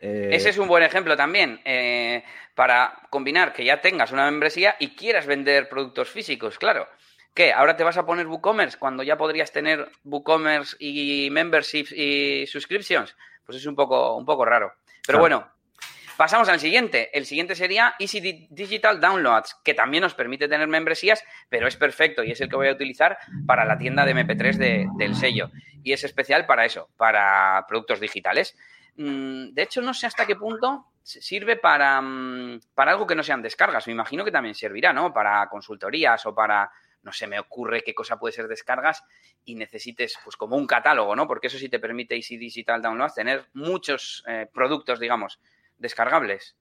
eh, 0.00 0.30
Ese 0.32 0.50
es 0.50 0.58
un 0.58 0.68
buen 0.68 0.82
ejemplo 0.82 1.16
también 1.16 1.60
eh, 1.64 2.22
para 2.54 2.98
combinar 3.10 3.52
que 3.52 3.64
ya 3.64 3.80
tengas 3.80 4.12
una 4.12 4.30
membresía 4.30 4.76
y 4.78 4.90
quieras 4.90 5.26
vender 5.26 5.68
productos 5.68 6.10
físicos, 6.10 6.58
claro. 6.58 6.88
¿Qué? 7.34 7.52
¿Ahora 7.52 7.76
te 7.76 7.84
vas 7.84 7.98
a 7.98 8.06
poner 8.06 8.26
WooCommerce 8.26 8.78
cuando 8.78 9.02
ya 9.02 9.18
podrías 9.18 9.52
tener 9.52 9.90
WooCommerce 10.04 10.76
y 10.78 11.28
memberships 11.30 11.92
y 11.92 12.46
subscriptions? 12.46 13.14
Pues 13.44 13.58
es 13.58 13.66
un 13.66 13.74
poco, 13.74 14.16
un 14.16 14.24
poco 14.24 14.46
raro. 14.46 14.72
Pero 15.06 15.18
bueno, 15.18 15.46
pasamos 16.16 16.48
al 16.48 16.58
siguiente. 16.58 17.10
El 17.16 17.26
siguiente 17.26 17.54
sería 17.54 17.94
Easy 17.98 18.48
Digital 18.50 19.02
Downloads, 19.02 19.54
que 19.62 19.74
también 19.74 20.00
nos 20.00 20.14
permite 20.14 20.48
tener 20.48 20.66
membresías, 20.66 21.22
pero 21.50 21.68
es 21.68 21.76
perfecto 21.76 22.24
y 22.24 22.32
es 22.32 22.40
el 22.40 22.48
que 22.48 22.56
voy 22.56 22.68
a 22.68 22.72
utilizar 22.72 23.18
para 23.46 23.66
la 23.66 23.76
tienda 23.76 24.06
de 24.06 24.14
MP3 24.14 24.96
del 24.96 25.14
sello. 25.14 25.50
Y 25.84 25.92
es 25.92 26.04
especial 26.04 26.46
para 26.46 26.64
eso, 26.64 26.88
para 26.96 27.66
productos 27.68 28.00
digitales. 28.00 28.56
Mm, 28.96 29.52
de 29.52 29.62
hecho, 29.62 29.82
no 29.82 29.94
sé 29.94 30.06
hasta 30.06 30.26
qué 30.26 30.36
punto 30.36 30.86
sirve 31.02 31.56
para, 31.56 32.00
mm, 32.00 32.60
para 32.74 32.92
algo 32.92 33.06
que 33.06 33.14
no 33.14 33.22
sean 33.22 33.42
descargas. 33.42 33.86
Me 33.86 33.92
imagino 33.92 34.24
que 34.24 34.32
también 34.32 34.54
servirá, 34.54 34.92
¿no? 34.92 35.12
Para 35.12 35.48
consultorías 35.48 36.24
o 36.26 36.34
para, 36.34 36.70
no 37.02 37.12
se 37.12 37.26
me 37.26 37.38
ocurre 37.38 37.82
qué 37.84 37.94
cosa 37.94 38.18
puede 38.18 38.32
ser 38.32 38.48
descargas 38.48 39.04
y 39.44 39.54
necesites, 39.54 40.18
pues 40.24 40.36
como 40.36 40.56
un 40.56 40.66
catálogo, 40.66 41.14
¿no? 41.14 41.26
Porque 41.26 41.46
eso 41.46 41.58
sí 41.58 41.68
te 41.68 41.78
permite 41.78 42.16
Easy 42.16 42.36
Digital 42.36 42.82
Download 42.82 43.12
tener 43.12 43.46
muchos 43.54 44.24
eh, 44.26 44.48
productos, 44.52 44.98
digamos, 44.98 45.38
descargables. 45.78 46.56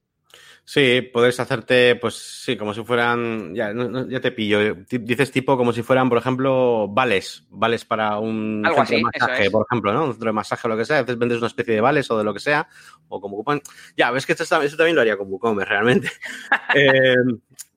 Sí, 0.63 1.02
puedes 1.13 1.39
hacerte, 1.39 1.95
pues 1.95 2.15
sí, 2.15 2.58
como 2.58 2.74
si 2.74 2.84
fueran, 2.84 3.54
ya, 3.54 3.71
ya 4.10 4.19
te 4.19 4.32
pillo, 4.32 4.76
dices 4.89 5.32
tipo 5.32 5.58
como 5.58 5.71
si 5.71 5.84
fueran, 5.84 6.10
por 6.10 6.17
ejemplo, 6.17 6.88
vales, 6.88 7.45
vales 7.50 7.86
para 7.86 8.17
un 8.17 8.63
centro 8.65 8.98
de 8.98 9.04
masaje, 9.04 9.52
por 9.52 9.67
ejemplo, 9.69 9.93
¿no? 9.93 10.06
Un 10.06 10.12
centro 10.13 10.30
de 10.30 10.34
masaje 10.34 10.67
o 10.67 10.69
lo 10.69 10.78
que 10.78 10.86
sea, 10.86 10.98
a 10.98 11.02
veces 11.02 11.19
vendes 11.19 11.38
una 11.38 11.48
especie 11.48 11.76
de 11.76 11.82
vales 11.82 12.10
o 12.10 12.17
de 12.17 12.24
lo 12.24 12.34
que 12.34 12.39
sea, 12.39 12.67
o 13.10 13.21
como 13.21 13.36
coupon. 13.36 13.62
Ya, 13.95 14.10
ves 14.10 14.26
que 14.26 14.32
esto, 14.34 14.45
también 14.45 14.95
lo 14.95 15.02
haría 15.02 15.17
con 15.17 15.32
WooCommerce, 15.32 15.69
realmente. 15.69 16.10
eh, 16.76 17.15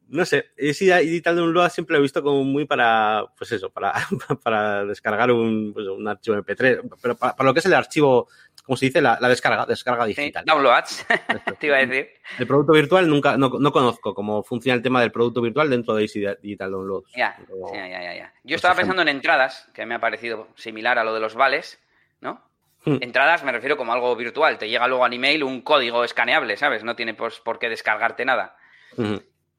no 0.08 0.24
sé, 0.24 0.50
Digital 0.56 1.36
Download 1.36 1.68
siempre 1.70 1.94
lo 1.94 1.98
he 1.98 2.02
visto 2.02 2.22
como 2.22 2.44
muy 2.44 2.64
para, 2.64 3.24
pues 3.36 3.52
eso, 3.52 3.70
para, 3.70 3.92
para 4.42 4.84
descargar 4.84 5.30
un, 5.30 5.72
pues 5.72 5.86
un 5.86 6.06
archivo 6.08 6.36
MP3, 6.36 6.88
pero 7.00 7.16
para, 7.16 7.34
lo 7.42 7.52
que 7.52 7.60
es 7.60 7.66
el 7.66 7.74
archivo 7.74 8.28
como 8.68 8.76
se 8.76 8.84
dice, 8.84 9.00
la, 9.00 9.16
descarga, 9.16 9.64
descarga 9.64 10.04
digital. 10.04 10.44
downloads, 10.44 11.06
te 11.58 11.68
iba 11.68 11.78
a 11.78 11.86
decir. 11.86 12.10
El 12.38 12.46
producto 12.46 12.74
virtual 12.74 13.08
nunca, 13.08 13.38
no, 13.38 13.50
conozco 13.50 14.12
cómo 14.12 14.42
funciona 14.42 14.76
el 14.76 14.82
tema 14.82 15.00
del 15.00 15.10
producto 15.10 15.40
virtual 15.40 15.70
dentro 15.70 15.94
de 15.94 16.02
Digital 16.42 16.70
Downloads. 16.70 17.10
Ya, 17.16 17.34
ya, 17.72 17.88
ya, 17.88 18.14
ya. 18.14 18.34
Yo 18.44 18.56
estaba 18.56 18.74
pensando 18.74 19.00
en 19.00 19.08
entradas, 19.08 19.70
que 19.72 19.86
me 19.86 19.94
ha 19.94 20.00
parecido 20.00 20.48
similar 20.54 20.98
a 20.98 21.04
lo 21.04 21.14
de 21.14 21.20
los 21.20 21.34
vales, 21.34 21.80
¿no? 22.20 22.42
Hmm. 22.84 22.98
Entradas 23.00 23.42
me 23.42 23.52
refiero 23.52 23.78
como 23.78 23.94
algo 23.94 24.14
virtual. 24.16 24.58
Te 24.58 24.68
llega 24.68 24.86
luego 24.86 25.04
al 25.06 25.14
email 25.14 25.44
un 25.44 25.62
código 25.62 26.04
escaneable, 26.04 26.58
¿sabes? 26.58 26.84
No 26.84 26.94
tiene 26.94 27.14
por, 27.14 27.58
qué 27.58 27.70
descargarte 27.70 28.26
nada. 28.26 28.54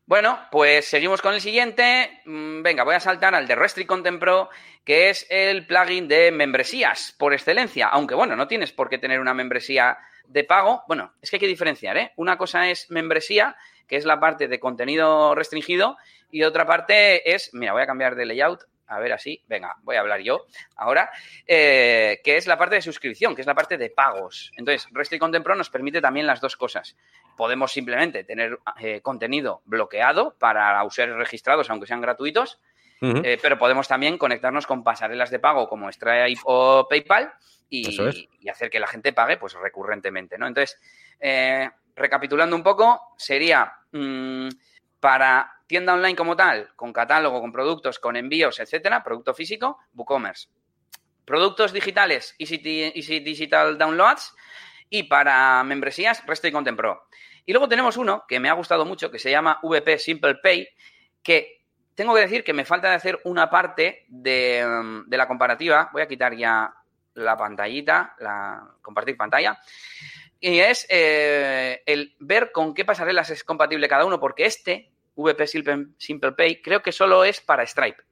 Bueno, 0.09 0.39
pues 0.49 0.85
seguimos 0.85 1.21
con 1.21 1.35
el 1.35 1.39
siguiente. 1.39 2.21
Mm, 2.25 2.63
venga, 2.63 2.83
voy 2.83 2.95
a 2.95 2.99
saltar 2.99 3.35
al 3.35 3.45
de 3.45 3.53
Restrict 3.53 3.87
Content 3.87 4.19
Pro, 4.19 4.49
que 4.83 5.11
es 5.11 5.27
el 5.29 5.67
plugin 5.67 6.07
de 6.07 6.31
membresías 6.31 7.13
por 7.19 7.31
excelencia. 7.31 7.89
Aunque 7.89 8.15
bueno, 8.15 8.35
no 8.35 8.47
tienes 8.47 8.71
por 8.71 8.89
qué 8.89 8.97
tener 8.97 9.19
una 9.19 9.35
membresía 9.35 9.99
de 10.25 10.43
pago. 10.43 10.81
Bueno, 10.87 11.13
es 11.21 11.29
que 11.29 11.35
hay 11.35 11.41
que 11.41 11.45
diferenciar, 11.45 11.95
¿eh? 11.95 12.11
Una 12.15 12.39
cosa 12.39 12.71
es 12.71 12.89
membresía, 12.89 13.55
que 13.87 13.97
es 13.97 14.05
la 14.05 14.19
parte 14.19 14.47
de 14.47 14.59
contenido 14.59 15.35
restringido, 15.35 15.95
y 16.31 16.41
otra 16.41 16.65
parte 16.65 17.31
es, 17.31 17.53
mira, 17.53 17.73
voy 17.73 17.83
a 17.83 17.85
cambiar 17.85 18.15
de 18.15 18.25
layout, 18.25 18.63
a 18.89 18.99
ver 18.99 19.13
así, 19.13 19.41
venga, 19.47 19.75
voy 19.83 19.95
a 19.95 19.99
hablar 19.99 20.19
yo 20.21 20.45
ahora, 20.75 21.09
eh, 21.45 22.19
que 22.23 22.37
es 22.37 22.47
la 22.47 22.57
parte 22.57 22.75
de 22.75 22.81
suscripción, 22.81 23.35
que 23.35 23.41
es 23.41 23.47
la 23.47 23.53
parte 23.53 23.77
de 23.77 23.89
pagos. 23.89 24.51
Entonces, 24.57 24.87
Restrict 24.91 25.21
Content 25.21 25.45
Pro 25.45 25.55
nos 25.55 25.69
permite 25.69 26.01
también 26.01 26.27
las 26.27 26.41
dos 26.41 26.57
cosas 26.57 26.95
podemos 27.37 27.71
simplemente 27.71 28.25
tener 28.25 28.59
eh, 28.81 28.99
contenido 28.99 29.61
bloqueado 29.63 30.35
para 30.37 30.83
usuarios 30.83 31.17
registrados, 31.17 31.69
aunque 31.69 31.87
sean 31.87 32.01
gratuitos, 32.01 32.59
eh, 33.01 33.37
pero 33.41 33.57
podemos 33.57 33.87
también 33.87 34.17
conectarnos 34.17 34.67
con 34.67 34.83
pasarelas 34.83 35.29
de 35.29 35.39
pago 35.39 35.69
como 35.69 35.89
Stripe 35.89 36.41
o 36.43 36.85
PayPal 36.89 37.31
y, 37.69 37.97
hacer 38.49 38.69
que 38.69 38.79
la 38.81 38.87
gente 38.87 39.13
pague 39.13 39.37
pues 39.37 39.53
recurrentemente, 39.53 40.37
¿no? 40.37 40.47
Entonces, 40.47 40.77
recapitulando 41.95 42.57
un 42.57 42.63
poco, 42.63 43.13
sería 43.15 43.71
mm, 43.93 44.49
para 44.99 45.58
tienda 45.69 45.93
online 45.93 46.15
como 46.15 46.35
tal, 46.35 46.71
con 46.75 46.91
catálogo, 46.91 47.39
con 47.39 47.51
productos, 47.51 47.99
con 47.99 48.15
envíos, 48.15 48.59
etcétera, 48.59 49.03
producto 49.03 49.35
físico, 49.35 49.77
WooCommerce. 49.93 50.49
Productos 51.25 51.71
digitales, 51.71 52.33
Easy, 52.39 52.59
Easy 52.95 53.19
Digital 53.19 53.77
Downloads. 53.77 54.33
Y 54.89 55.03
para 55.03 55.63
membresías, 55.63 56.25
Resto 56.25 56.47
y 56.47 56.51
Content 56.51 56.75
Pro. 56.75 57.03
Y 57.45 57.53
luego 57.53 57.69
tenemos 57.69 57.97
uno 57.97 58.25
que 58.27 58.39
me 58.39 58.49
ha 58.49 58.53
gustado 58.53 58.83
mucho, 58.83 59.11
que 59.11 59.19
se 59.19 59.29
llama 59.29 59.59
VP 59.61 59.99
Simple 59.99 60.35
Pay, 60.41 60.67
que 61.21 61.61
tengo 61.93 62.15
que 62.15 62.21
decir 62.21 62.43
que 62.43 62.53
me 62.53 62.65
falta 62.65 62.89
de 62.89 62.95
hacer 62.95 63.19
una 63.25 63.47
parte 63.47 64.05
de, 64.07 64.65
la 65.07 65.27
comparativa. 65.27 65.91
Voy 65.93 66.01
a 66.01 66.07
quitar 66.07 66.35
ya 66.35 66.73
la 67.13 67.37
pantallita, 67.37 68.15
la 68.17 68.71
compartir 68.81 69.15
pantalla. 69.15 69.59
Y 70.39 70.61
es 70.61 70.87
eh, 70.89 71.83
el 71.85 72.15
ver 72.19 72.51
con 72.51 72.73
qué 72.73 72.85
pasarelas 72.85 73.29
es 73.29 73.43
compatible 73.43 73.87
cada 73.87 74.05
uno, 74.05 74.19
porque 74.19 74.45
este, 74.45 74.91
VP 75.23 75.47
Simple 75.97 76.31
Pay, 76.33 76.61
creo 76.61 76.81
que 76.81 76.91
solo 76.91 77.23
es 77.23 77.41
para 77.41 77.65
Stripe. 77.65 78.03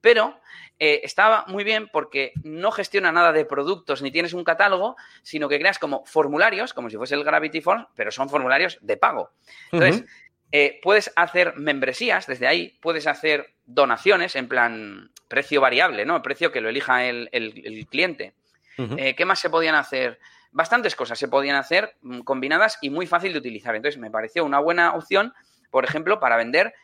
Pero 0.00 0.40
eh, 0.78 1.00
estaba 1.02 1.44
muy 1.48 1.64
bien 1.64 1.88
porque 1.92 2.32
no 2.44 2.70
gestiona 2.70 3.10
nada 3.10 3.32
de 3.32 3.44
productos 3.44 4.00
ni 4.00 4.12
tienes 4.12 4.32
un 4.32 4.44
catálogo, 4.44 4.96
sino 5.22 5.48
que 5.48 5.58
creas 5.58 5.78
como 5.78 6.04
formularios, 6.06 6.72
como 6.72 6.88
si 6.88 6.96
fuese 6.96 7.16
el 7.16 7.24
Gravity 7.24 7.60
Forms, 7.60 7.86
pero 7.96 8.12
son 8.12 8.28
formularios 8.28 8.78
de 8.80 8.96
pago. 8.96 9.30
Entonces, 9.72 10.04
eh, 10.52 10.78
puedes 10.82 11.12
hacer 11.16 11.56
membresías 11.56 12.26
desde 12.26 12.46
ahí, 12.46 12.78
puedes 12.80 13.06
hacer 13.06 13.54
donaciones 13.66 14.36
en 14.36 14.48
plan 14.48 15.10
precio 15.26 15.60
variable, 15.60 16.06
¿no? 16.06 16.16
El 16.16 16.22
precio 16.22 16.52
que 16.52 16.60
lo 16.60 16.68
elija 16.68 17.04
el, 17.04 17.86
cliente. 17.90 18.34
Eh, 18.78 19.14
¿Qué 19.16 19.24
más 19.24 19.40
se 19.40 19.50
podían 19.50 19.74
hacer? 19.74 20.20
Bastantes 20.52 20.94
cosas 20.94 21.18
se 21.18 21.28
podían 21.28 21.56
hacer 21.56 21.96
mm, 22.00 22.20
combinadas 22.20 22.78
y 22.80 22.90
muy 22.90 23.06
fácil 23.06 23.32
de 23.32 23.40
utilizar. 23.40 23.74
Entonces, 23.74 24.00
me 24.00 24.10
pareció 24.10 24.44
una 24.44 24.60
buena 24.60 24.94
opción, 24.94 25.34
por 25.70 25.84
ejemplo, 25.84 26.20
para 26.20 26.36
vender 26.36 26.74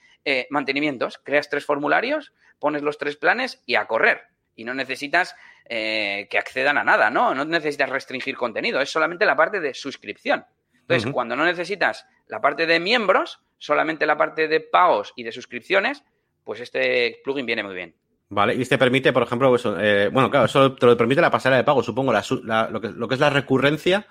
mantenimientos. 0.48 1.20
Creas 1.22 1.50
tres 1.50 1.66
formularios, 1.66 2.32
pones 2.58 2.82
los 2.82 2.96
tres 2.96 3.16
planes 3.16 3.62
y 3.66 3.74
a 3.74 3.86
correr. 3.86 4.22
Y 4.56 4.64
no 4.64 4.72
necesitas 4.72 5.36
eh, 5.66 6.26
que 6.28 6.36
accedan 6.36 6.76
a 6.76 6.84
nada, 6.84 7.08
¿no? 7.08 7.34
No 7.34 7.46
necesitas 7.46 7.88
restringir 7.88 8.36
contenido, 8.36 8.82
es 8.82 8.90
solamente 8.90 9.24
la 9.24 9.34
parte 9.34 9.60
de 9.60 9.72
suscripción. 9.72 10.44
Entonces, 10.80 11.10
cuando 11.10 11.36
no 11.36 11.46
necesitas 11.46 12.06
la 12.28 12.42
parte 12.42 12.66
de 12.66 12.78
miembros, 12.78 13.40
solamente 13.56 14.04
la 14.04 14.18
parte 14.18 14.46
de 14.46 14.60
pagos 14.60 15.14
y 15.16 15.22
de 15.22 15.32
suscripciones, 15.32 16.04
pues 16.44 16.60
este 16.60 17.20
plugin 17.24 17.46
viene 17.46 17.62
muy 17.62 17.74
bien. 17.74 17.94
Vale, 18.28 18.54
y 18.54 18.60
este 18.60 18.76
permite, 18.76 19.12
por 19.14 19.22
ejemplo, 19.22 19.56
eh, 19.80 20.10
bueno, 20.12 20.30
claro, 20.30 20.44
eso 20.44 20.74
te 20.74 20.84
lo 20.84 20.96
permite 20.96 21.22
la 21.22 21.30
pasarela 21.30 21.56
de 21.56 21.64
pago, 21.64 21.82
supongo, 21.82 22.12
lo, 22.12 22.80
que, 22.80 22.88
lo, 22.90 23.08
que, 23.08 23.14
es 23.14 23.20
la 23.20 23.30
recurrencia 23.30 24.06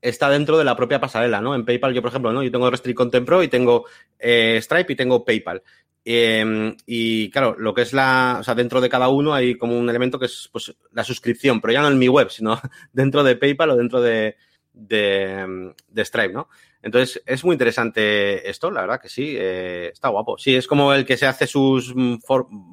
está 0.00 0.30
dentro 0.30 0.58
de 0.58 0.64
la 0.64 0.76
propia 0.76 1.00
pasarela, 1.00 1.40
¿no? 1.40 1.54
En 1.54 1.64
PayPal, 1.64 1.94
yo, 1.94 2.02
por 2.02 2.10
ejemplo, 2.10 2.32
¿no? 2.32 2.42
Yo 2.42 2.50
tengo 2.50 2.70
Restrict 2.70 2.96
Content 2.96 3.26
Pro 3.26 3.42
y 3.42 3.48
tengo 3.48 3.84
eh, 4.18 4.58
Stripe 4.62 4.92
y 4.92 4.96
tengo 4.96 5.24
PayPal. 5.24 5.62
Em, 6.04 6.74
y 6.86 7.30
claro, 7.30 7.56
lo 7.58 7.74
que 7.74 7.82
es 7.82 7.92
la, 7.92 8.38
o 8.40 8.44
sea, 8.44 8.54
dentro 8.54 8.80
de 8.80 8.88
cada 8.88 9.08
uno 9.08 9.34
hay 9.34 9.56
como 9.56 9.78
un 9.78 9.90
elemento 9.90 10.18
que 10.18 10.26
es 10.26 10.48
pues, 10.50 10.74
la 10.92 11.04
suscripción, 11.04 11.60
pero 11.60 11.72
ya 11.72 11.82
no 11.82 11.88
en 11.88 11.98
mi 11.98 12.08
web, 12.08 12.30
sino 12.30 12.58
dentro 12.92 13.22
de 13.22 13.36
PayPal 13.36 13.70
o 13.70 13.76
dentro 13.76 14.00
de, 14.00 14.36
de, 14.72 15.74
de 15.88 16.04
Stripe, 16.04 16.32
¿no? 16.32 16.48
Entonces, 16.80 17.20
es 17.26 17.44
muy 17.44 17.54
interesante 17.54 18.48
esto, 18.48 18.70
la 18.70 18.82
verdad 18.82 19.00
que 19.00 19.08
sí, 19.08 19.34
eh, 19.36 19.90
está 19.92 20.08
guapo. 20.08 20.38
Sí, 20.38 20.54
es 20.54 20.68
como 20.68 20.92
el 20.92 21.04
que 21.04 21.16
se 21.16 21.26
hace 21.26 21.46
sus 21.46 21.92
mm, 21.94 22.18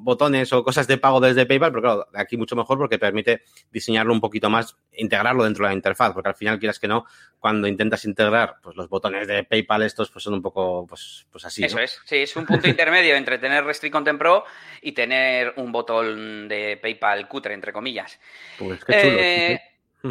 botones 0.04 0.54
o 0.54 0.64
cosas 0.64 0.88
de 0.88 0.98
pago 0.98 1.20
desde 1.20 1.48
PayPal, 1.48 1.72
pero 1.72 1.82
claro, 1.82 2.08
aquí 2.14 2.38
mucho 2.38 2.56
mejor 2.56 2.78
porque 2.78 3.00
permite 3.00 3.42
diseñarlo 3.72 4.14
un 4.14 4.22
poquito 4.22 4.50
más, 4.50 4.78
integrarlo 4.94 5.44
dentro 5.44 5.66
de 5.66 5.72
la 5.72 5.76
interfaz, 5.76 6.14
porque 6.14 6.30
al 6.30 6.36
final, 6.36 6.60
quieras 6.60 6.80
que 6.80 6.88
no, 6.88 7.06
cuando 7.40 7.68
intentas 7.68 8.06
integrar 8.06 8.58
pues 8.62 8.76
los 8.76 8.90
botones 8.90 9.28
de 9.28 9.44
PayPal 9.44 9.82
estos, 9.82 10.12
pues 10.12 10.24
son 10.24 10.36
un 10.36 10.42
poco, 10.42 10.86
pues, 10.88 11.26
pues 11.32 11.46
así. 11.46 11.64
Eso 11.64 11.80
es, 11.80 12.00
sí, 12.06 12.18
es 12.18 12.36
un 12.36 12.46
punto 12.46 12.68
intermedio 12.68 13.16
entre 13.16 13.40
tener 13.40 13.64
Restrict 13.64 13.92
Content 13.92 14.20
Pro 14.20 14.46
y 14.82 14.92
tener 14.92 15.54
un 15.58 15.72
botón 15.72 16.48
de 16.48 16.78
PayPal 16.80 17.28
cutre, 17.28 17.56
entre 17.56 17.74
comillas. 17.74 18.20
Pues 18.60 18.86
qué 18.86 19.02
chulo. 19.02 19.18
Eh, 19.20 19.62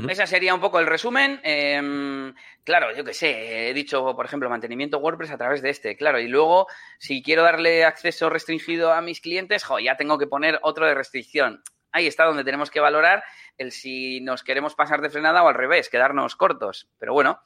ese 0.08 0.26
sería 0.26 0.54
un 0.54 0.60
poco 0.60 0.78
el 0.80 0.86
resumen. 0.86 1.40
Em, 1.42 2.34
claro, 2.64 2.94
yo 2.94 3.04
qué 3.04 3.14
sé, 3.14 3.68
he 3.68 3.74
dicho, 3.74 4.14
por 4.16 4.26
ejemplo, 4.26 4.50
mantenimiento 4.50 4.98
WordPress 4.98 5.30
a 5.30 5.38
través 5.38 5.62
de 5.62 5.70
este, 5.70 5.96
claro, 5.96 6.18
y 6.18 6.28
luego 6.28 6.66
si 6.98 7.22
quiero 7.22 7.42
darle 7.42 7.84
acceso 7.84 8.30
restringido 8.30 8.92
a 8.92 9.00
mis 9.00 9.20
clientes, 9.20 9.64
jo, 9.64 9.78
ya 9.78 9.96
tengo 9.96 10.18
que 10.18 10.26
poner 10.26 10.58
otro 10.62 10.86
de 10.86 10.94
restricción. 10.94 11.62
Ahí 11.92 12.06
está 12.06 12.24
donde 12.24 12.44
tenemos 12.44 12.70
que 12.70 12.80
valorar 12.80 13.22
el 13.56 13.70
si 13.70 14.20
nos 14.20 14.42
queremos 14.42 14.74
pasar 14.74 15.00
de 15.00 15.10
frenada 15.10 15.42
o 15.44 15.48
al 15.48 15.54
revés, 15.54 15.88
quedarnos 15.88 16.34
cortos. 16.34 16.88
Pero 16.98 17.12
bueno, 17.12 17.40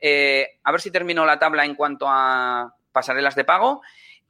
eh, 0.00 0.58
a 0.64 0.72
ver 0.72 0.80
si 0.80 0.90
termino 0.90 1.26
la 1.26 1.38
tabla 1.38 1.64
en 1.64 1.74
cuanto 1.74 2.06
a 2.08 2.74
pasarelas 2.92 3.34
de 3.34 3.44
pago. 3.44 3.82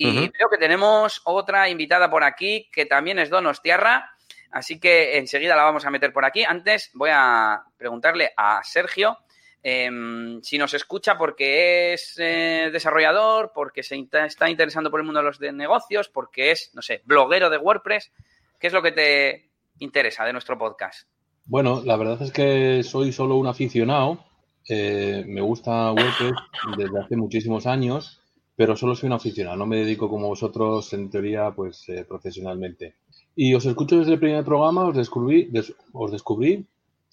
Y 0.02 0.30
creo 0.30 0.48
que 0.48 0.56
tenemos 0.56 1.20
otra 1.24 1.68
invitada 1.68 2.11
por 2.11 2.24
aquí 2.24 2.70
que 2.72 2.87
también 2.87 3.18
es 3.18 3.28
Donos 3.28 3.61
Tierra 3.61 4.11
Así 4.50 4.80
que 4.80 5.18
enseguida 5.18 5.56
la 5.56 5.62
vamos 5.62 5.84
a 5.84 5.90
meter 5.90 6.12
por 6.12 6.24
aquí. 6.24 6.44
Antes 6.44 6.90
voy 6.94 7.10
a 7.12 7.62
preguntarle 7.76 8.32
a 8.36 8.60
Sergio 8.64 9.18
em, 9.62 10.40
si 10.42 10.58
nos 10.58 10.74
escucha 10.74 11.16
porque 11.16 11.92
es 11.92 12.14
eh, 12.18 12.70
desarrollador, 12.72 13.52
porque 13.54 13.82
se 13.82 13.96
está 14.26 14.50
interesando 14.50 14.90
por 14.90 15.00
el 15.00 15.06
mundo 15.06 15.20
de 15.20 15.26
los 15.26 15.40
negocios, 15.40 16.08
porque 16.08 16.50
es, 16.50 16.70
no 16.74 16.82
sé, 16.82 17.02
bloguero 17.04 17.50
de 17.50 17.58
WordPress. 17.58 18.12
¿Qué 18.58 18.66
es 18.66 18.72
lo 18.72 18.82
que 18.82 18.92
te 18.92 19.50
interesa 19.78 20.24
de 20.24 20.32
nuestro 20.32 20.58
podcast? 20.58 21.08
Bueno, 21.44 21.82
la 21.84 21.96
verdad 21.96 22.20
es 22.22 22.32
que 22.32 22.82
soy 22.82 23.12
solo 23.12 23.36
un 23.36 23.46
aficionado. 23.46 24.24
Eh, 24.68 25.24
me 25.26 25.40
gusta 25.40 25.92
WordPress 25.92 26.32
desde 26.76 27.00
hace 27.00 27.16
muchísimos 27.16 27.66
años, 27.66 28.20
pero 28.54 28.76
solo 28.76 28.94
soy 28.94 29.08
un 29.08 29.14
aficionado. 29.14 29.56
No 29.56 29.66
me 29.66 29.76
dedico 29.76 30.08
como 30.08 30.28
vosotros, 30.28 30.92
en 30.92 31.08
teoría, 31.08 31.50
pues 31.50 31.88
eh, 31.88 32.04
profesionalmente. 32.06 32.96
Y 33.36 33.54
os 33.54 33.64
escucho 33.64 33.98
desde 33.98 34.14
el 34.14 34.18
primer 34.18 34.44
programa, 34.44 34.86
os 34.86 34.96
descubrí, 34.96 35.50
os 35.92 36.12
descubrí 36.12 36.66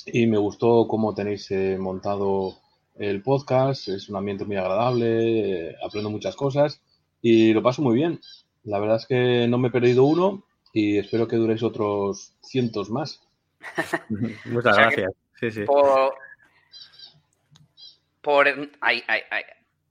y 0.05 0.27
me 0.27 0.37
gustó 0.37 0.87
cómo 0.87 1.13
tenéis 1.13 1.49
eh, 1.51 1.77
montado 1.79 2.55
el 2.95 3.21
podcast. 3.21 3.87
Es 3.89 4.09
un 4.09 4.17
ambiente 4.17 4.45
muy 4.45 4.57
agradable, 4.57 5.69
eh, 5.69 5.75
aprendo 5.85 6.09
muchas 6.09 6.35
cosas 6.35 6.81
y 7.21 7.53
lo 7.53 7.61
paso 7.61 7.81
muy 7.81 7.95
bien. 7.95 8.19
La 8.63 8.79
verdad 8.79 8.97
es 8.97 9.05
que 9.05 9.47
no 9.47 9.57
me 9.57 9.69
he 9.69 9.71
perdido 9.71 10.03
uno 10.03 10.43
y 10.73 10.97
espero 10.97 11.27
que 11.27 11.37
duréis 11.37 11.63
otros 11.63 12.33
cientos 12.41 12.89
más. 12.89 13.21
Muchas 14.45 14.77
gracias. 14.77 15.11
Sí, 15.39 15.51
sí. 15.51 15.63
Por, 15.65 16.13
por 18.21 18.47
ay, 18.81 19.03
ay, 19.07 19.21
ay 19.29 19.43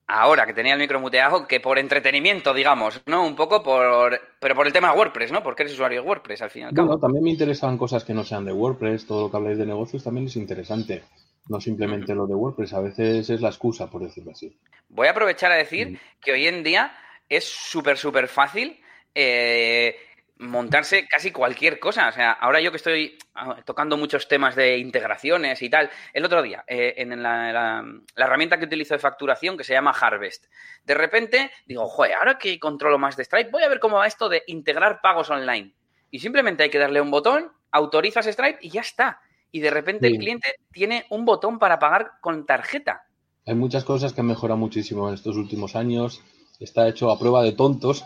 ahora 0.06 0.46
que 0.46 0.54
tenía 0.54 0.74
el 0.74 0.78
micro 0.78 1.00
muteado, 1.00 1.46
que 1.46 1.60
por 1.60 1.78
entretenimiento, 1.78 2.54
digamos, 2.54 3.02
¿no? 3.06 3.26
Un 3.26 3.34
poco 3.34 3.62
por... 3.62 4.20
Pero 4.38 4.54
por 4.54 4.66
el 4.66 4.72
tema 4.72 4.92
de 4.92 4.98
WordPress, 4.98 5.32
¿no? 5.32 5.42
Porque 5.42 5.64
eres 5.64 5.74
usuario 5.74 6.02
de 6.02 6.08
WordPress, 6.08 6.42
al 6.42 6.50
final. 6.50 6.72
Bueno, 6.74 6.98
también 6.98 7.24
me 7.24 7.30
interesan 7.30 7.76
cosas 7.76 8.04
que 8.04 8.14
no 8.14 8.24
sean 8.24 8.44
de 8.44 8.52
WordPress. 8.52 9.06
Todo 9.06 9.22
lo 9.22 9.30
que 9.30 9.36
habláis 9.36 9.58
de 9.58 9.66
negocios 9.66 10.04
también 10.04 10.26
es 10.26 10.36
interesante. 10.36 11.02
No 11.48 11.60
simplemente 11.60 12.14
lo 12.14 12.26
de 12.26 12.34
WordPress. 12.34 12.72
A 12.74 12.80
veces 12.80 13.28
es 13.30 13.40
la 13.40 13.48
excusa, 13.48 13.88
por 13.90 14.02
decirlo 14.02 14.32
así. 14.32 14.56
Voy 14.88 15.08
a 15.08 15.10
aprovechar 15.10 15.50
a 15.52 15.56
decir 15.56 15.98
que 16.20 16.32
hoy 16.32 16.46
en 16.46 16.62
día 16.62 16.92
es 17.28 17.44
súper, 17.44 17.96
súper 17.96 18.28
fácil 18.28 18.80
eh, 19.14 19.96
montarse 20.38 21.06
casi 21.06 21.30
cualquier 21.30 21.78
cosa. 21.78 22.08
O 22.08 22.12
sea, 22.12 22.32
ahora 22.32 22.60
yo 22.60 22.70
que 22.70 22.76
estoy 22.76 23.18
ah, 23.34 23.62
tocando 23.64 23.96
muchos 23.96 24.28
temas 24.28 24.54
de 24.54 24.78
integraciones 24.78 25.62
y 25.62 25.70
tal, 25.70 25.90
el 26.12 26.24
otro 26.24 26.42
día, 26.42 26.64
eh, 26.66 26.94
en 26.98 27.22
la, 27.22 27.84
herramienta 28.16 28.58
que 28.58 28.66
utilizo 28.66 28.94
de 28.94 29.00
facturación 29.00 29.56
que 29.56 29.64
se 29.64 29.72
llama 29.72 29.94
Harvest, 29.98 30.46
de 30.84 30.94
repente 30.94 31.50
digo, 31.66 31.86
joder, 31.88 32.14
ahora 32.14 32.38
que 32.38 32.58
controlo 32.58 32.98
más 32.98 33.16
de 33.16 33.24
Stripe, 33.24 33.50
voy 33.50 33.62
a 33.62 33.68
ver 33.68 33.80
cómo 33.80 33.96
va 33.96 34.06
esto 34.06 34.28
de 34.28 34.42
integrar 34.46 35.00
pagos 35.00 35.30
online. 35.30 35.74
Y 36.10 36.18
simplemente 36.18 36.62
hay 36.62 36.70
que 36.70 36.78
darle 36.78 37.00
un 37.00 37.10
botón, 37.10 37.52
autorizas 37.70 38.26
Stripe 38.26 38.58
y 38.60 38.70
ya 38.70 38.80
está. 38.80 39.20
Y 39.50 39.60
de 39.60 39.70
repente 39.70 40.06
el 40.08 40.18
cliente 40.18 40.56
tiene 40.70 41.06
un 41.10 41.24
botón 41.24 41.58
para 41.58 41.78
pagar 41.78 42.12
con 42.20 42.44
tarjeta. 42.44 43.06
Hay 43.46 43.54
muchas 43.54 43.84
cosas 43.84 44.12
que 44.12 44.20
han 44.20 44.26
mejorado 44.26 44.58
muchísimo 44.58 45.08
en 45.08 45.14
estos 45.14 45.36
últimos 45.36 45.76
años 45.76 46.22
está 46.60 46.88
hecho 46.88 47.10
a 47.10 47.18
prueba 47.18 47.42
de 47.42 47.52
tontos, 47.52 48.04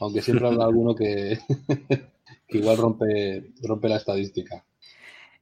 aunque 0.00 0.22
siempre 0.22 0.46
habrá 0.46 0.64
alguno 0.64 0.94
que, 0.94 1.38
que 2.48 2.58
igual 2.58 2.76
rompe, 2.76 3.52
rompe 3.62 3.88
la 3.88 3.96
estadística. 3.96 4.64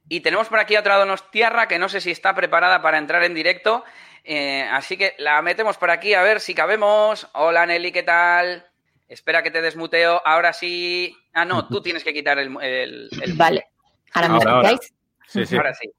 Y 0.09 0.20
tenemos 0.20 0.49
por 0.49 0.61
aquí 0.61 0.76
a 0.76 0.80
otra 0.80 0.97
Donostiarra 0.97 1.66
que 1.66 1.78
no 1.78 1.89
sé 1.89 2.01
si 2.01 2.11
está 2.11 2.34
preparada 2.34 2.80
para 2.80 2.99
entrar 2.99 3.24
en 3.24 3.34
directo. 3.34 3.84
Eh, 4.22 4.62
así 4.70 4.97
que 4.97 5.14
la 5.18 5.41
metemos 5.43 5.76
por 5.78 5.91
aquí 5.91 6.14
a 6.14 6.22
ver 6.22 6.41
si 6.41 6.55
cabemos. 6.55 7.28
Hola 7.34 7.66
Nelly, 7.66 7.93
¿qué 7.93 8.03
tal? 8.03 8.66
Espera 9.09 9.43
que 9.43 9.51
te 9.51 9.62
desmuteo. 9.62 10.20
Ahora 10.24 10.53
sí. 10.53 11.16
Ah, 11.32 11.45
no, 11.45 11.68
tú 11.68 11.80
tienes 11.80 12.05
que 12.05 12.12
quitar 12.12 12.39
el. 12.39 13.09
Vale. 13.37 13.66
Ahora 14.14 14.28
me 14.28 14.39
escucháis. 14.39 14.95
Sí, 15.26 15.47
sí. 15.47 15.57
Ahora 15.57 15.74
sí. 15.74 15.91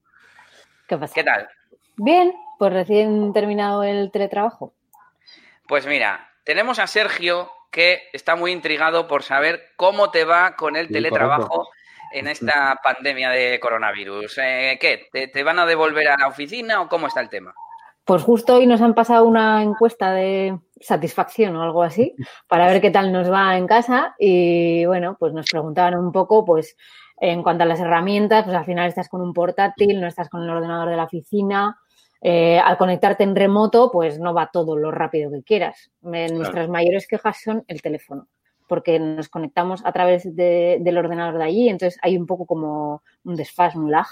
¿Qué 0.88 0.98
pasa? 0.98 1.14
¿Qué 1.14 1.24
tal? 1.24 1.48
Bien, 1.98 2.34
pues 2.58 2.72
recién 2.72 3.34
terminado 3.34 3.84
el 3.84 4.12
teletrabajo. 4.12 4.74
Pues 5.68 5.86
mira, 5.86 6.30
tenemos 6.44 6.80
a 6.80 6.88
Sergio 6.88 7.52
que 7.78 8.10
está 8.12 8.36
muy 8.36 8.54
intrigado 8.54 9.06
por 9.06 9.22
saber 9.22 9.62
cómo 9.76 10.10
te 10.10 10.26
va 10.26 10.56
con 10.56 10.76
el 10.76 10.88
teletrabajo 10.88 11.70
en 12.12 12.26
esta 12.26 12.80
pandemia 12.84 13.30
de 13.30 13.60
coronavirus. 13.60 14.40
Eh, 14.40 14.80
¿Qué? 14.82 15.30
¿Te, 15.32 15.44
van 15.44 15.60
a 15.60 15.66
devolver 15.68 16.08
a 16.08 16.18
la 16.18 16.28
oficina 16.28 16.82
o 16.82 16.90
cómo 16.90 17.06
está 17.06 17.22
el 17.22 17.30
tema? 17.30 17.54
Pues 18.04 18.24
justo 18.24 18.56
hoy 18.56 18.66
nos 18.66 18.82
han 18.82 18.96
pasado 18.96 19.26
una 19.26 19.62
encuesta 19.62 20.12
de 20.12 20.58
satisfacción 20.82 21.56
o 21.56 21.62
algo 21.62 21.84
así 21.84 22.16
para 22.48 22.66
ver 22.66 22.82
qué 22.82 22.90
tal 22.90 23.14
nos 23.14 23.32
va 23.32 23.56
en 23.56 23.68
casa 23.68 24.16
y 24.18 24.84
bueno, 24.88 25.16
pues 25.20 25.34
nos 25.34 25.46
preguntaban 25.46 26.00
un 26.00 26.12
poco 26.12 26.44
pues 26.46 26.76
en 27.18 27.44
cuanto 27.44 27.64
a 27.64 27.68
las 27.68 27.80
herramientas, 27.80 28.46
pues 28.46 28.58
al 28.58 28.66
final 28.66 28.88
estás 28.88 29.08
con 29.08 29.22
un 29.22 29.34
portátil, 29.34 30.02
no 30.02 30.08
estás 30.08 30.30
con 30.30 30.42
el 30.42 30.50
ordenador 30.50 30.90
de 30.90 30.98
la 30.98 31.04
oficina, 31.04 31.78
eh, 32.22 32.60
al 32.60 32.78
conectarte 32.78 33.24
en 33.24 33.36
remoto, 33.36 33.92
pues 33.92 34.20
no 34.20 34.34
va 34.34 34.50
todo 34.52 34.78
lo 34.78 34.92
rápido 34.92 35.32
que 35.32 35.44
quieras. 35.44 35.92
Nuestras 36.02 36.70
mayores 36.70 37.08
quejas 37.08 37.42
son 37.42 37.64
el 37.68 37.82
teléfono 37.82 38.28
porque 38.68 39.00
nos 39.00 39.30
conectamos 39.30 39.82
a 39.86 39.92
través 39.94 40.36
del 40.36 40.98
ordenador 40.98 41.38
de 41.38 41.44
allí, 41.46 41.70
entonces 41.70 41.98
hay 42.02 42.18
un 42.18 42.26
poco 42.26 42.46
como 42.46 43.02
un 43.24 43.36
desfaz, 43.36 43.76
un 43.76 43.92
lag, 43.92 44.08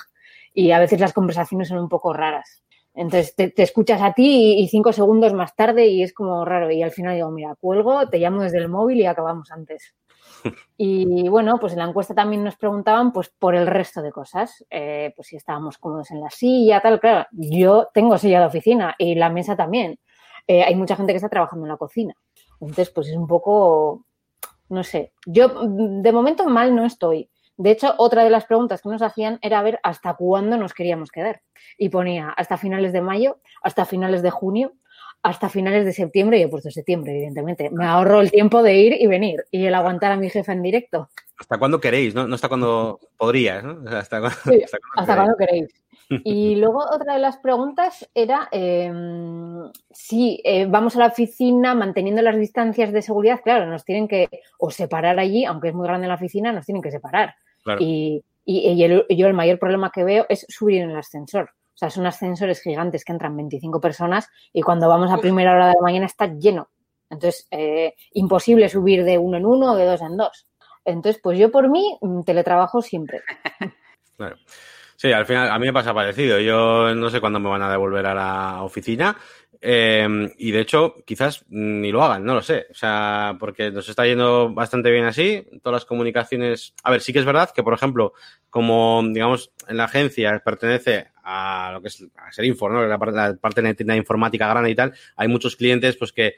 y 0.54 0.72
a 0.72 0.80
veces 0.80 1.00
las 1.00 1.14
conversaciones 1.14 1.68
son 1.68 1.80
un 1.80 1.90
poco 1.90 2.14
raras. 2.14 2.64
Entonces 2.96 3.36
te, 3.36 3.54
escuchas 3.62 4.02
a 4.02 4.14
ti 4.14 4.56
y, 4.58 4.68
cinco 4.70 4.94
segundos 4.94 5.34
más 5.34 5.54
tarde 5.54 5.88
y 5.88 6.02
es 6.02 6.14
como 6.14 6.46
raro. 6.46 6.72
Y 6.72 6.82
al 6.82 6.92
final 6.92 7.16
digo, 7.16 7.30
mira, 7.30 7.56
cuelgo, 7.60 8.08
te 8.08 8.20
llamo 8.20 8.42
desde 8.42 8.60
el 8.60 8.70
móvil 8.70 9.00
y 9.00 9.06
acabamos 9.06 9.52
antes. 9.52 9.94
Y 10.78 11.28
bueno, 11.30 11.58
pues 11.60 11.74
en 11.74 11.80
la 11.80 11.86
encuesta 11.86 12.14
también 12.14 12.44
nos 12.44 12.56
preguntaban 12.56 13.12
pues 13.12 13.30
por 13.30 13.56
el 13.56 13.66
resto 13.66 14.02
de 14.02 14.12
cosas. 14.12 14.64
Eh, 14.70 15.14
pues 15.16 15.30
si 15.30 15.36
estábamos 15.38 15.78
cómodos 15.78 16.12
en 16.12 16.22
la 16.22 16.30
silla, 16.30 16.82
tal. 16.82 17.00
Claro, 17.00 17.28
yo 17.32 17.88
tengo 17.94 18.18
silla 18.18 18.42
de 18.42 18.46
oficina 18.48 18.94
y 18.98 19.16
la 19.16 19.30
mesa 19.30 19.56
también. 19.56 20.00
Eh, 20.48 20.64
hay 20.64 20.76
mucha 20.76 20.96
gente 20.96 21.14
que 21.14 21.18
está 21.18 21.30
trabajando 21.30 21.66
en 21.66 21.72
la 21.72 21.78
cocina. 21.78 22.14
Entonces, 22.60 22.92
pues 22.92 23.08
es 23.08 23.16
un 23.16 23.26
poco 23.26 24.06
no 24.70 24.84
sé, 24.84 25.14
yo 25.26 25.50
de 25.68 26.12
momento 26.12 26.46
mal 26.46 26.76
no 26.76 26.86
estoy. 26.86 27.30
De 27.58 27.72
hecho, 27.72 27.94
otra 27.98 28.24
de 28.24 28.30
las 28.30 28.46
preguntas 28.46 28.82
que 28.82 28.90
nos 28.90 29.02
hacían 29.02 29.40
era 29.42 29.62
ver 29.62 29.80
hasta 29.84 30.16
cuándo 30.16 30.58
nos 30.58 30.74
queríamos 30.74 31.10
quedar. 31.10 31.42
Y 31.78 31.90
ponía 31.90 32.30
hasta 32.32 32.58
finales 32.58 32.92
de 32.92 33.02
mayo, 33.02 33.40
hasta 33.62 33.86
finales 33.86 34.22
de 34.22 34.30
junio, 34.30 34.74
hasta 35.26 35.50
finales 35.50 35.86
de 35.86 35.92
septiembre. 35.92 36.38
Y 36.38 36.44
he 36.44 36.48
puesto 36.48 36.70
septiembre, 36.70 37.14
evidentemente. 37.14 37.70
Me 37.72 37.86
ahorro 37.86 38.22
el 38.22 38.32
tiempo 38.32 38.62
de 38.62 38.76
ir 38.76 38.94
y 39.00 39.08
venir 39.08 39.44
y 39.52 39.66
el 39.66 39.74
aguantar 39.74 40.12
a 40.12 40.18
mi 40.18 40.30
jefa 40.30 40.54
en 40.54 40.62
directo. 40.62 41.10
¿Hasta 41.38 41.58
cuándo 41.58 41.82
queréis? 41.82 42.14
No, 42.14 42.28
no 42.28 42.36
hasta 42.36 42.48
cuándo 42.48 43.00
podrías, 43.18 43.64
¿no? 43.64 43.84
hasta, 43.90 44.22
cuándo 44.22 45.36
queréis. 45.38 45.68
Y 46.24 46.56
luego 46.58 46.80
otra 46.80 47.16
de 47.16 47.20
las 47.20 47.38
preguntas 47.38 48.08
era 48.14 48.48
em, 48.52 49.72
si 49.92 50.40
eh, 50.44 50.68
vamos 50.68 50.96
a 50.96 51.00
la 51.00 51.08
oficina 51.08 51.74
manteniendo 51.74 52.22
las 52.22 52.38
distancias 52.38 52.94
de 52.94 53.02
seguridad, 53.02 53.42
claro, 53.44 53.66
nos 53.66 53.84
tienen 53.84 54.08
que 54.08 54.30
o 54.60 54.70
separar 54.70 55.20
allí, 55.20 55.44
aunque 55.44 55.70
es 55.70 55.74
muy 55.74 55.88
grande 55.88 56.08
la 56.08 56.16
oficina, 56.16 56.54
nos 56.54 56.66
tienen 56.66 56.84
que 56.84 56.92
separar. 56.92 57.36
Y, 57.80 58.24
yo 58.46 59.28
el 59.28 59.34
mayor 59.34 59.58
problema 59.58 59.92
que 59.92 60.04
veo 60.04 60.28
es 60.30 60.46
subir 60.48 60.84
en 60.84 60.92
el 60.92 60.98
ascensor. 60.98 61.50
O 61.76 61.78
sea, 61.78 61.90
son 61.90 62.06
ascensores 62.06 62.62
gigantes 62.62 63.04
que 63.04 63.12
entran 63.12 63.36
25 63.36 63.82
personas 63.82 64.30
y 64.54 64.62
cuando 64.62 64.88
vamos 64.88 65.12
a 65.12 65.18
primera 65.18 65.52
hora 65.52 65.68
de 65.68 65.74
la 65.74 65.82
mañana 65.82 66.06
está 66.06 66.28
lleno. 66.28 66.70
Entonces, 67.10 67.48
eh, 67.52 67.96
imposible 68.14 68.70
subir 68.70 69.04
de 69.04 69.18
uno 69.18 69.38
en 69.38 69.46
uno 69.46 69.74
o 69.74 69.76
de 69.76 69.86
dos 69.86 70.02
en 70.02 70.16
dos. 70.16 70.48
Entonces, 70.86 71.20
pues 71.22 71.38
yo 71.38 71.52
por 71.52 71.70
mí 71.70 71.98
mm, 72.02 72.22
teletrabajo 72.24 72.82
siempre. 72.82 73.22
Claro. 74.18 74.38
Sí, 74.96 75.12
al 75.12 75.26
final 75.26 75.52
a 75.52 75.60
mí 75.60 75.66
me 75.66 75.74
pasa 75.74 75.94
parecido. 75.94 76.40
Yo 76.40 76.96
no 76.96 77.10
sé 77.10 77.20
cuándo 77.20 77.38
me 77.38 77.50
van 77.50 77.62
a 77.62 77.70
devolver 77.70 78.06
a 78.06 78.16
la 78.16 78.64
oficina. 78.64 79.18
Eh, 79.60 80.08
y 80.38 80.52
de 80.52 80.62
hecho, 80.62 80.96
quizás 81.06 81.44
ni 81.50 81.92
lo 81.92 82.02
hagan, 82.02 82.24
no 82.24 82.36
lo 82.36 82.42
sé. 82.42 82.68
O 82.72 82.74
sea, 82.74 83.36
porque 83.38 83.72
nos 83.72 83.90
está 83.90 84.06
yendo 84.06 84.54
bastante 84.54 84.92
bien 84.92 85.04
así. 85.04 85.46
Todas 85.62 85.82
las 85.82 85.86
comunicaciones. 85.86 86.74
A 86.82 86.92
ver, 86.92 87.02
sí 87.02 87.12
que 87.12 87.20
es 87.20 87.26
verdad 87.26 87.50
que, 87.54 87.62
por 87.62 87.74
ejemplo, 87.74 88.14
como 88.50 89.04
digamos 89.06 89.52
en 89.68 89.76
la 89.76 89.84
agencia 89.84 90.42
pertenece 90.46 91.08
a 91.26 91.72
lo 91.74 91.82
que 91.82 91.88
es 91.88 92.06
a 92.16 92.32
Serinfo, 92.32 92.70
¿no? 92.70 92.86
La 92.86 93.00
parte, 93.00 93.62
de 93.62 93.86
la 93.86 93.96
informática 93.96 94.48
grande 94.48 94.70
y 94.70 94.76
tal, 94.76 94.94
hay 95.16 95.28
muchos 95.28 95.56
clientes 95.56 95.98
pues 95.98 96.14
que 96.14 96.36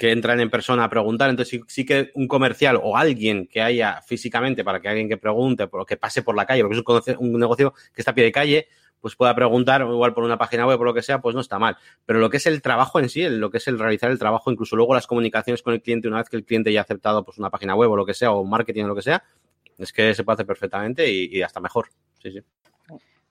que 0.00 0.12
entran 0.12 0.40
en 0.40 0.48
persona 0.48 0.84
a 0.84 0.88
preguntar. 0.88 1.28
Entonces, 1.28 1.60
sí, 1.66 1.84
que 1.84 2.10
un 2.14 2.26
comercial 2.26 2.80
o 2.82 2.96
alguien 2.96 3.46
que 3.46 3.60
haya 3.60 4.00
físicamente 4.00 4.64
para 4.64 4.80
que 4.80 4.88
alguien 4.88 5.10
que 5.10 5.18
pregunte, 5.18 5.68
o 5.70 5.84
que 5.84 5.98
pase 5.98 6.22
por 6.22 6.34
la 6.34 6.46
calle, 6.46 6.62
porque 6.62 6.78
es 6.78 7.18
un, 7.18 7.38
negocio 7.38 7.74
que 7.94 8.00
está 8.00 8.12
a 8.12 8.14
pie 8.14 8.24
de 8.24 8.32
calle, 8.32 8.68
pues 8.98 9.14
pueda 9.14 9.34
preguntar, 9.34 9.82
igual 9.82 10.14
por 10.14 10.24
una 10.24 10.38
página 10.38 10.66
web 10.66 10.80
o 10.80 10.84
lo 10.84 10.94
que 10.94 11.02
sea, 11.02 11.20
pues 11.20 11.34
no 11.34 11.42
está 11.42 11.58
mal. 11.58 11.76
Pero 12.06 12.18
lo 12.18 12.30
que 12.30 12.38
es 12.38 12.46
el 12.46 12.62
trabajo 12.62 12.98
en 12.98 13.10
sí, 13.10 13.28
lo 13.28 13.50
que 13.50 13.58
es 13.58 13.68
el 13.68 13.78
realizar 13.78 14.10
el 14.10 14.18
trabajo, 14.18 14.50
incluso 14.50 14.74
luego 14.74 14.94
las 14.94 15.06
comunicaciones 15.06 15.62
con 15.62 15.74
el 15.74 15.82
cliente, 15.82 16.08
una 16.08 16.16
vez 16.16 16.30
que 16.30 16.38
el 16.38 16.46
cliente 16.46 16.72
ya 16.72 16.80
ha 16.80 16.84
aceptado 16.84 17.22
pues 17.22 17.36
una 17.36 17.50
página 17.50 17.74
web 17.74 17.90
o 17.90 17.96
lo 17.96 18.06
que 18.06 18.14
sea, 18.14 18.32
o 18.32 18.42
marketing 18.42 18.84
o 18.84 18.88
lo 18.88 18.94
que 18.94 19.02
sea, 19.02 19.22
es 19.76 19.92
que 19.92 20.14
se 20.14 20.24
puede 20.24 20.36
hacer 20.36 20.46
perfectamente 20.46 21.12
y, 21.12 21.28
y 21.30 21.42
hasta 21.42 21.60
mejor. 21.60 21.90
Sí, 22.22 22.30
sí. 22.32 22.40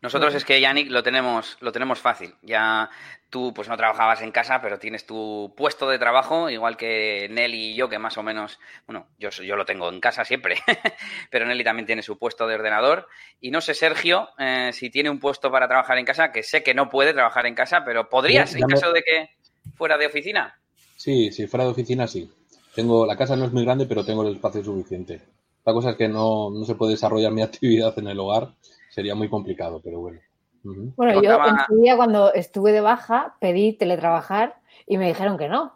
Nosotros 0.01 0.33
es 0.33 0.45
que, 0.45 0.61
Yannick, 0.61 0.89
lo 0.89 1.03
tenemos, 1.03 1.57
lo 1.59 1.73
tenemos 1.73 1.99
fácil. 1.99 2.33
Ya 2.41 2.89
tú 3.29 3.53
pues 3.53 3.67
no 3.67 3.75
trabajabas 3.75 4.21
en 4.21 4.31
casa, 4.31 4.61
pero 4.61 4.79
tienes 4.79 5.05
tu 5.05 5.53
puesto 5.57 5.89
de 5.89 5.99
trabajo, 5.99 6.49
igual 6.49 6.77
que 6.77 7.27
Nelly 7.29 7.71
y 7.71 7.75
yo, 7.75 7.89
que 7.89 7.99
más 7.99 8.17
o 8.17 8.23
menos, 8.23 8.59
bueno, 8.87 9.07
yo, 9.19 9.29
yo 9.29 9.57
lo 9.57 9.65
tengo 9.65 9.89
en 9.89 9.99
casa 9.99 10.23
siempre, 10.23 10.55
pero 11.29 11.45
Nelly 11.45 11.65
también 11.65 11.85
tiene 11.85 12.01
su 12.01 12.17
puesto 12.17 12.47
de 12.47 12.55
ordenador. 12.55 13.07
Y 13.41 13.51
no 13.51 13.59
sé, 13.59 13.73
Sergio, 13.73 14.29
eh, 14.37 14.71
si 14.73 14.89
tiene 14.89 15.09
un 15.09 15.19
puesto 15.19 15.51
para 15.51 15.67
trabajar 15.67 15.97
en 15.97 16.05
casa, 16.05 16.31
que 16.31 16.43
sé 16.43 16.63
que 16.63 16.73
no 16.73 16.89
puede 16.89 17.13
trabajar 17.13 17.45
en 17.45 17.55
casa, 17.55 17.83
pero 17.83 18.09
¿podrías 18.09 18.55
en 18.55 18.67
caso 18.67 18.93
de 18.93 19.03
que 19.03 19.29
fuera 19.75 19.97
de 19.97 20.07
oficina? 20.07 20.57
Sí, 20.95 21.31
si 21.33 21.45
fuera 21.47 21.65
de 21.65 21.71
oficina, 21.71 22.07
sí. 22.07 22.31
Tengo, 22.73 23.05
la 23.05 23.17
casa 23.17 23.35
no 23.35 23.45
es 23.45 23.51
muy 23.51 23.65
grande, 23.65 23.85
pero 23.85 24.05
tengo 24.05 24.25
el 24.25 24.35
espacio 24.35 24.63
suficiente. 24.63 25.21
La 25.65 25.73
cosa 25.73 25.91
es 25.91 25.97
que 25.97 26.07
no, 26.07 26.49
no 26.49 26.63
se 26.63 26.75
puede 26.75 26.93
desarrollar 26.93 27.33
mi 27.33 27.41
actividad 27.43 27.99
en 27.99 28.07
el 28.07 28.19
hogar 28.19 28.53
sería 28.99 29.15
muy 29.15 29.29
complicado, 29.29 29.79
pero 29.81 30.01
bueno. 30.01 30.19
Bueno, 30.61 31.21
yo 31.21 31.39
en 31.45 31.55
su 31.65 31.81
día 31.81 31.95
cuando 31.95 32.33
estuve 32.33 32.73
de 32.73 32.81
baja 32.81 33.37
pedí 33.39 33.71
teletrabajar 33.71 34.57
y 34.85 34.97
me 34.97 35.07
dijeron 35.07 35.37
que 35.37 35.47
no. 35.47 35.71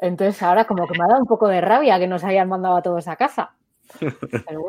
Entonces 0.00 0.42
ahora 0.42 0.64
como 0.64 0.88
que 0.88 0.98
me 0.98 1.04
ha 1.04 1.06
dado 1.06 1.20
un 1.20 1.28
poco 1.28 1.46
de 1.46 1.60
rabia 1.60 2.00
que 2.00 2.08
nos 2.08 2.24
hayan 2.24 2.48
mandado 2.48 2.76
a 2.76 2.82
todos 2.82 3.06
a 3.06 3.14
casa. 3.14 3.54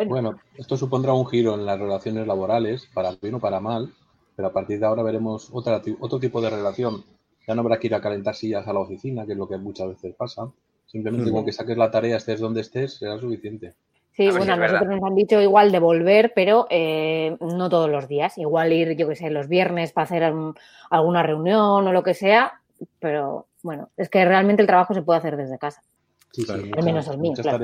bueno. 0.08 0.36
esto 0.56 0.78
supondrá 0.78 1.14
un 1.14 1.26
giro 1.26 1.56
en 1.56 1.66
las 1.66 1.80
relaciones 1.80 2.28
laborales, 2.28 2.88
para 2.94 3.16
bien 3.20 3.34
o 3.34 3.40
para 3.40 3.60
mal, 3.60 3.92
pero 4.36 4.50
a 4.50 4.54
partir 4.54 4.80
de 4.80 4.86
ahora 4.86 5.02
veremos 5.02 5.50
otra, 5.52 5.82
otro 6.00 6.20
tipo 6.20 6.42
de 6.42 6.52
relación. 6.52 7.04
Ya 7.48 7.56
no 7.56 7.62
habrá 7.62 7.80
que 7.80 7.88
ir 7.88 7.96
a 7.96 8.02
calentar 8.02 8.36
sillas 8.36 8.68
a 8.68 8.74
la 8.74 8.82
oficina, 8.82 9.26
que 9.26 9.32
es 9.32 9.38
lo 9.38 9.48
que 9.48 9.58
muchas 9.58 9.88
veces 9.88 10.14
pasa. 10.16 10.52
Simplemente 10.86 11.32
con 11.32 11.44
que 11.44 11.52
saques 11.52 11.76
la 11.76 11.90
tarea, 11.90 12.18
estés 12.18 12.40
donde 12.40 12.62
estés, 12.62 12.98
será 12.98 13.18
suficiente. 13.18 13.74
Sí, 14.16 14.30
bueno, 14.30 14.54
a 14.54 14.56
nosotros 14.56 14.88
nos 14.88 15.04
han 15.04 15.16
dicho 15.16 15.42
igual 15.42 15.74
de 15.74 15.80
volver, 15.80 16.32
pero 16.34 16.68
eh, 16.70 17.36
no 17.42 17.70
todos 17.70 17.90
los 17.90 18.08
días. 18.08 18.38
Igual 18.38 18.72
ir, 18.72 18.96
yo 18.96 19.10
qué 19.10 19.16
sé, 19.16 19.30
los 19.30 19.50
viernes 19.50 19.92
para 19.92 20.06
hacer 20.06 20.34
alguna 20.90 21.22
reunión 21.22 21.86
o 21.86 21.92
lo 21.92 22.02
que 22.02 22.14
sea, 22.14 22.62
pero 23.00 23.48
bueno, 23.62 23.90
es 23.98 24.10
que 24.10 24.24
realmente 24.24 24.62
el 24.62 24.68
trabajo 24.68 24.94
se 24.94 25.02
puede 25.02 25.20
hacer 25.20 25.36
desde 25.36 25.58
casa. 25.58 25.82
Sí, 26.32 26.46
Al 26.50 26.84
menos 26.84 27.08
el 27.10 27.18
mío. 27.18 27.34
Claro. 27.34 27.60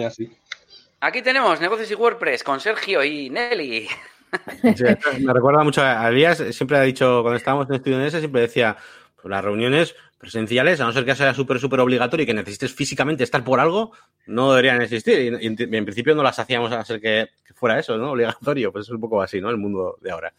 Aquí 1.00 1.22
tenemos 1.22 1.62
negocios 1.62 1.90
y 1.90 1.96
WordPress 1.96 2.44
con 2.44 2.60
Sergio 2.60 3.02
y 3.02 3.30
Nelly. 3.30 3.88
me 5.22 5.34
recuerda 5.34 5.64
mucho 5.64 5.82
a 5.82 6.08
Elías, 6.10 6.44
siempre 6.52 6.78
ha 6.78 6.82
dicho, 6.82 7.22
cuando 7.22 7.38
estábamos 7.38 7.70
en 7.70 7.76
estudio 7.76 7.98
en 7.98 8.06
ese, 8.06 8.20
siempre 8.20 8.42
decía, 8.42 8.76
pues 9.16 9.30
las 9.30 9.44
reuniones 9.44 9.96
presenciales, 10.22 10.80
a 10.80 10.86
no 10.86 10.94
ser 10.94 11.04
que 11.04 11.16
sea 11.16 11.34
súper, 11.34 11.60
súper 11.60 11.80
obligatorio 11.80 12.24
y 12.24 12.28
que 12.28 12.34
necesites 12.34 12.74
físicamente 12.74 13.24
estar 13.24 13.44
por 13.44 13.60
algo, 13.60 13.92
no 14.28 14.52
deberían 14.52 14.82
existir. 14.82 15.38
Y, 15.42 15.46
en, 15.48 15.86
principio 15.86 16.16
no 16.16 16.24
las 16.24 16.40
hacíamos 16.40 16.72
a 16.72 16.78
no 16.78 16.86
ser 16.86 17.02
que, 17.02 17.30
fuera 17.56 17.78
eso, 17.78 17.98
¿no? 17.98 18.12
Obligatorio. 18.12 18.72
Pues 18.72 18.86
es 18.86 18.92
un 18.92 19.02
poco 19.02 19.22
así, 19.22 19.42
¿no? 19.42 19.50
El 19.50 19.58
mundo 19.58 19.98
de 20.02 20.12
ahora. 20.12 20.34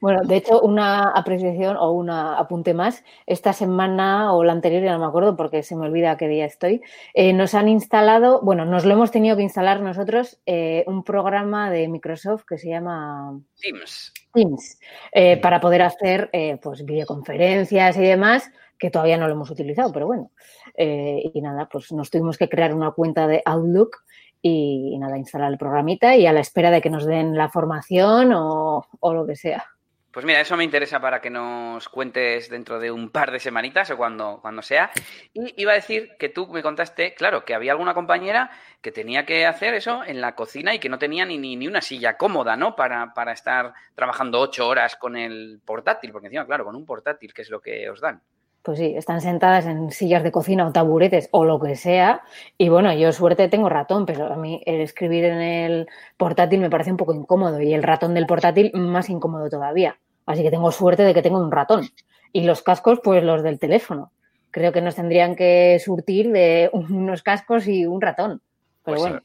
Bueno, 0.00 0.20
de 0.24 0.36
hecho, 0.36 0.60
una 0.60 1.10
apreciación 1.10 1.76
o 1.76 1.92
un 1.92 2.10
apunte 2.10 2.74
más. 2.74 3.04
Esta 3.26 3.52
semana 3.52 4.32
o 4.34 4.44
la 4.44 4.52
anterior, 4.52 4.82
ya 4.82 4.92
no 4.92 4.98
me 4.98 5.06
acuerdo 5.06 5.36
porque 5.36 5.62
se 5.62 5.76
me 5.76 5.86
olvida 5.86 6.16
qué 6.16 6.28
día 6.28 6.44
estoy, 6.44 6.82
eh, 7.14 7.32
nos 7.32 7.54
han 7.54 7.68
instalado, 7.68 8.40
bueno, 8.42 8.64
nos 8.64 8.84
lo 8.84 8.92
hemos 8.92 9.10
tenido 9.10 9.36
que 9.36 9.42
instalar 9.42 9.80
nosotros, 9.80 10.40
eh, 10.46 10.84
un 10.86 11.04
programa 11.04 11.70
de 11.70 11.88
Microsoft 11.88 12.44
que 12.48 12.58
se 12.58 12.68
llama 12.68 13.40
Teams. 13.60 14.12
Teams, 14.32 14.78
eh, 15.12 15.36
para 15.36 15.60
poder 15.60 15.82
hacer 15.82 16.30
pues 16.62 16.84
videoconferencias 16.84 17.96
y 17.96 18.02
demás 18.02 18.50
que 18.82 18.90
todavía 18.90 19.16
no 19.16 19.28
lo 19.28 19.34
hemos 19.34 19.48
utilizado, 19.48 19.92
pero 19.92 20.08
bueno. 20.08 20.32
Eh, 20.74 21.30
y 21.32 21.40
nada, 21.40 21.68
pues 21.70 21.92
nos 21.92 22.10
tuvimos 22.10 22.36
que 22.36 22.48
crear 22.48 22.74
una 22.74 22.90
cuenta 22.90 23.28
de 23.28 23.40
Outlook 23.44 23.98
y, 24.42 24.98
nada, 24.98 25.16
instalar 25.16 25.52
el 25.52 25.56
programita 25.56 26.16
y 26.16 26.26
a 26.26 26.32
la 26.32 26.40
espera 26.40 26.72
de 26.72 26.82
que 26.82 26.90
nos 26.90 27.06
den 27.06 27.36
la 27.36 27.48
formación 27.48 28.32
o, 28.34 28.84
lo 29.00 29.24
que 29.24 29.36
sea. 29.36 29.64
Pues 30.10 30.26
mira, 30.26 30.40
eso 30.40 30.56
me 30.56 30.64
interesa 30.64 31.00
para 31.00 31.20
que 31.20 31.30
nos 31.30 31.88
cuentes 31.88 32.50
dentro 32.50 32.80
de 32.80 32.90
un 32.90 33.10
par 33.10 33.30
de 33.30 33.38
semanitas 33.38 33.88
o 33.92 33.96
cuando, 33.96 34.40
cuando 34.42 34.62
sea. 34.62 34.90
Y 35.32 35.62
iba 35.62 35.70
a 35.70 35.76
decir 35.76 36.16
que 36.18 36.28
tú 36.28 36.48
me 36.48 36.60
contaste, 36.60 37.14
claro, 37.14 37.44
que 37.44 37.54
había 37.54 37.70
alguna 37.70 37.94
compañera 37.94 38.50
que 38.80 38.90
tenía 38.90 39.24
que 39.24 39.46
hacer 39.46 39.74
eso 39.74 40.02
en 40.04 40.20
la 40.20 40.34
cocina 40.34 40.74
y 40.74 40.80
que 40.80 40.88
no 40.88 40.98
tenía 40.98 41.24
ni, 41.24 41.38
ni, 41.38 41.68
una 41.68 41.82
silla 41.82 42.16
cómoda, 42.16 42.56
¿no? 42.56 42.74
Para, 42.74 43.14
para 43.14 43.30
estar 43.30 43.74
trabajando 43.94 44.40
ocho 44.40 44.66
horas 44.66 44.96
con 44.96 45.16
el 45.16 45.60
portátil, 45.64 46.10
porque 46.10 46.26
encima, 46.26 46.46
claro, 46.46 46.64
con 46.64 46.74
un 46.74 46.84
portátil, 46.84 47.32
que 47.32 47.42
es 47.42 47.48
lo 47.48 47.60
que 47.60 47.88
os 47.88 48.00
dan 48.00 48.20
pues 48.62 48.78
sí, 48.78 48.94
están 48.96 49.20
sentadas 49.20 49.66
en 49.66 49.90
sillas 49.90 50.22
de 50.22 50.30
cocina 50.30 50.66
o 50.66 50.72
taburetes 50.72 51.28
o 51.32 51.44
lo 51.44 51.60
que 51.60 51.74
sea. 51.74 52.22
Y 52.56 52.68
bueno, 52.68 52.92
yo 52.94 53.12
suerte 53.12 53.48
tengo 53.48 53.68
ratón, 53.68 54.06
pero 54.06 54.32
a 54.32 54.36
mí 54.36 54.62
el 54.66 54.80
escribir 54.80 55.24
en 55.24 55.40
el 55.40 55.88
portátil 56.16 56.60
me 56.60 56.70
parece 56.70 56.92
un 56.92 56.96
poco 56.96 57.12
incómodo 57.12 57.60
y 57.60 57.74
el 57.74 57.82
ratón 57.82 58.14
del 58.14 58.26
portátil 58.26 58.70
más 58.74 59.10
incómodo 59.10 59.50
todavía. 59.50 59.98
Así 60.26 60.42
que 60.42 60.50
tengo 60.50 60.70
suerte 60.70 61.02
de 61.02 61.12
que 61.12 61.22
tengo 61.22 61.40
un 61.40 61.50
ratón. 61.50 61.88
Y 62.32 62.44
los 62.44 62.62
cascos, 62.62 63.00
pues 63.02 63.24
los 63.24 63.42
del 63.42 63.58
teléfono. 63.58 64.12
Creo 64.52 64.72
que 64.72 64.80
nos 64.80 64.94
tendrían 64.94 65.34
que 65.34 65.80
surtir 65.84 66.30
de 66.30 66.70
unos 66.72 67.22
cascos 67.22 67.66
y 67.66 67.84
un 67.84 68.00
ratón. 68.00 68.42
Pero 68.84 68.96
pues 68.96 69.00
bueno. 69.00 69.22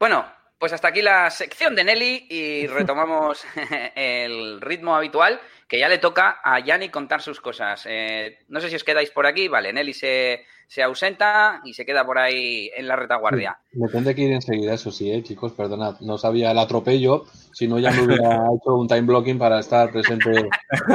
Bueno, 0.00 0.24
pues 0.58 0.72
hasta 0.72 0.88
aquí 0.88 1.02
la 1.02 1.30
sección 1.30 1.76
de 1.76 1.84
Nelly 1.84 2.26
y 2.28 2.66
retomamos 2.66 3.44
el 3.94 4.60
ritmo 4.60 4.96
habitual 4.96 5.40
que 5.68 5.78
ya 5.78 5.88
le 5.88 5.98
toca 5.98 6.40
a 6.42 6.58
Yanni 6.60 6.88
contar 6.88 7.20
sus 7.20 7.40
cosas. 7.40 7.84
Eh, 7.86 8.38
no 8.48 8.58
sé 8.60 8.70
si 8.70 8.76
os 8.76 8.84
quedáis 8.84 9.10
por 9.10 9.26
aquí. 9.26 9.48
Vale, 9.48 9.70
Nelly 9.70 9.92
se, 9.92 10.40
se, 10.66 10.82
ausenta 10.82 11.60
y 11.62 11.74
se 11.74 11.84
queda 11.84 12.06
por 12.06 12.18
ahí 12.18 12.70
en 12.74 12.88
la 12.88 12.96
retaguardia. 12.96 13.58
Me 13.72 13.88
tendré 13.88 14.14
que 14.14 14.22
ir 14.22 14.32
enseguida, 14.32 14.72
eso 14.72 14.90
sí, 14.90 15.12
¿eh, 15.12 15.22
chicos, 15.22 15.52
perdonad. 15.52 16.00
No 16.00 16.16
sabía 16.16 16.52
el 16.52 16.58
atropello, 16.58 17.26
si 17.52 17.68
no 17.68 17.78
ya 17.78 17.90
me 17.90 18.02
hubiera 18.02 18.46
hecho 18.56 18.74
un 18.74 18.88
time 18.88 19.02
blocking 19.02 19.38
para 19.38 19.60
estar 19.60 19.92
presente 19.92 20.48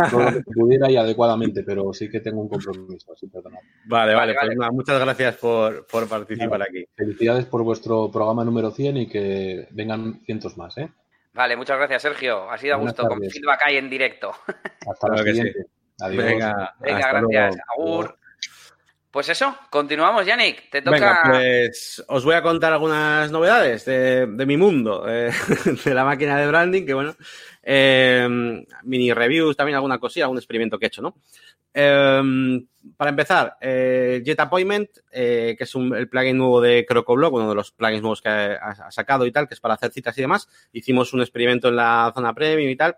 todo 0.10 0.24
lo 0.24 0.32
que 0.32 0.42
pudiera 0.42 0.90
y 0.90 0.98
adecuadamente, 0.98 1.62
pero 1.64 1.94
sí 1.94 2.10
que 2.10 2.20
tengo 2.20 2.42
un 2.42 2.50
compromiso, 2.50 3.14
así 3.14 3.28
perdonad. 3.28 3.60
Vale, 3.86 4.16
vale, 4.16 4.34
pues 4.34 4.58
Nada, 4.58 4.72
muchas 4.72 5.00
gracias 5.00 5.36
por, 5.38 5.86
por 5.86 6.10
participar 6.10 6.64
aquí. 6.64 6.84
Felicidades 6.96 7.46
por 7.46 7.64
vuestro 7.64 8.10
programa 8.12 8.44
número 8.44 8.72
100 8.72 8.98
y 8.98 9.08
que 9.08 9.68
vengan 9.70 10.22
cientos 10.26 10.58
más, 10.58 10.80
¿eh? 10.80 10.90
Vale, 11.34 11.56
muchas 11.56 11.78
gracias, 11.78 12.04
Sergio. 12.04 12.50
Ha 12.50 12.58
sido 12.58 12.76
a 12.76 12.78
gusto 12.78 13.08
con 13.08 13.20
feedback 13.20 13.62
ahí 13.66 13.78
en 13.78 13.90
directo. 13.90 14.32
Hasta 14.88 15.08
la 15.10 15.18
siguiente. 15.18 15.66
Adiós. 16.00 16.26
Venga, 16.26 16.76
Venga 16.80 17.12
gracias. 17.12 17.58
Agur. 17.76 18.18
Pues 19.10 19.30
eso, 19.30 19.56
continuamos, 19.70 20.26
Yannick. 20.26 20.70
Te 20.70 20.82
toca. 20.82 20.98
Venga, 20.98 21.22
pues 21.24 22.04
os 22.08 22.26
voy 22.26 22.36
a 22.36 22.42
contar 22.42 22.74
algunas 22.74 23.32
novedades 23.32 23.86
de, 23.86 24.28
mi 24.48 24.58
mundo, 24.58 25.06
eh, 25.08 25.32
de 25.86 25.94
la 25.94 26.04
máquina 26.04 26.40
de 26.40 26.48
branding, 26.48 26.86
que 26.86 26.94
bueno, 26.94 27.16
eh, 27.62 28.28
mini 28.84 29.14
reviews, 29.14 29.56
también 29.56 29.76
alguna 29.76 30.00
cosilla, 30.00 30.26
algún 30.26 30.40
experimento 30.40 30.80
que 30.80 30.86
he 30.86 30.88
hecho, 30.88 31.02
¿no? 31.02 31.16
Eh, 31.74 32.22
para 32.98 33.10
empezar, 33.10 33.58
eh, 33.62 34.22
Jet 34.26 34.40
Appointment, 34.40 34.90
eh, 35.12 35.56
que 35.58 35.64
es 35.64 35.74
el 35.76 36.10
plugin 36.10 36.38
nuevo 36.38 36.60
de 36.60 36.86
CrocoBlog, 36.86 37.34
uno 37.34 37.50
de 37.50 37.56
los 37.56 37.72
plugins 37.72 38.02
nuevos 38.02 38.22
que 38.22 38.30
ha, 38.30 38.56
ha, 38.56 38.92
sacado 38.92 39.26
y 39.26 39.32
tal, 39.32 39.48
que 39.48 39.54
es 39.54 39.60
para 39.60 39.76
hacer 39.76 39.92
citas 39.92 40.18
y 40.18 40.22
demás. 40.22 40.48
Hicimos 40.74 41.14
un 41.14 41.22
experimento 41.22 41.70
en 41.70 41.78
la 41.78 42.12
zona 42.14 42.34
premium 42.34 42.70
y 42.70 42.76
tal. 42.76 42.98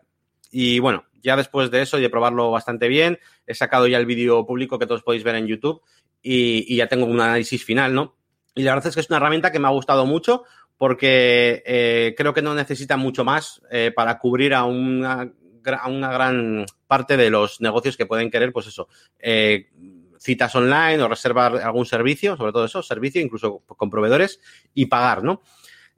Y 0.52 0.80
bueno, 0.80 1.06
ya 1.22 1.36
después 1.36 1.70
de 1.72 1.82
eso 1.82 1.98
y 1.98 2.02
de 2.02 2.10
probarlo 2.10 2.52
bastante 2.52 2.88
bien, 2.88 3.20
he 3.46 3.54
sacado 3.54 3.88
ya 3.88 3.98
el 3.98 4.06
vídeo 4.06 4.46
público 4.46 4.80
que 4.80 4.88
todos 4.88 5.04
podéis 5.04 5.24
ver 5.24 5.36
en 5.36 5.48
YouTube 5.48 5.82
y, 6.22 6.66
y, 6.74 6.78
ya 6.78 6.88
tengo 6.88 7.06
un 7.06 7.20
análisis 7.20 7.64
final, 7.64 7.94
¿no? 7.94 8.16
Y 8.56 8.64
la 8.64 8.74
verdad 8.74 8.88
es 8.88 8.96
que 8.96 9.02
es 9.02 9.10
una 9.10 9.18
herramienta 9.18 9.52
que 9.52 9.60
me 9.60 9.68
ha 9.68 9.72
gustado 9.72 10.06
mucho 10.06 10.46
porque 10.78 11.64
eh, 11.66 12.16
creo 12.18 12.34
que 12.34 12.42
no 12.42 12.54
necesita 12.54 12.98
mucho 12.98 13.24
más 13.24 13.62
eh, 13.72 13.92
para 13.96 14.18
cubrir 14.18 14.54
a 14.54 14.66
una 14.66 15.32
a 15.66 15.90
una 15.90 16.12
gran 16.12 16.66
parte 16.88 17.18
de 17.18 17.30
los 17.30 17.62
negocios 17.62 17.98
que 17.98 18.06
pueden 18.06 18.30
querer, 18.30 18.52
pues 18.52 18.68
eso, 18.68 18.88
eh, 19.20 19.70
citas 20.20 20.56
online 20.56 21.02
o 21.02 21.08
reservar 21.08 21.58
algún 21.58 21.86
servicio, 21.86 22.36
sobre 22.36 22.52
todo 22.52 22.66
eso, 22.66 22.82
servicio, 22.82 23.22
incluso 23.22 23.60
con 23.60 23.90
proveedores, 23.90 24.40
y 24.74 24.88
pagar, 24.88 25.24
¿no? 25.24 25.42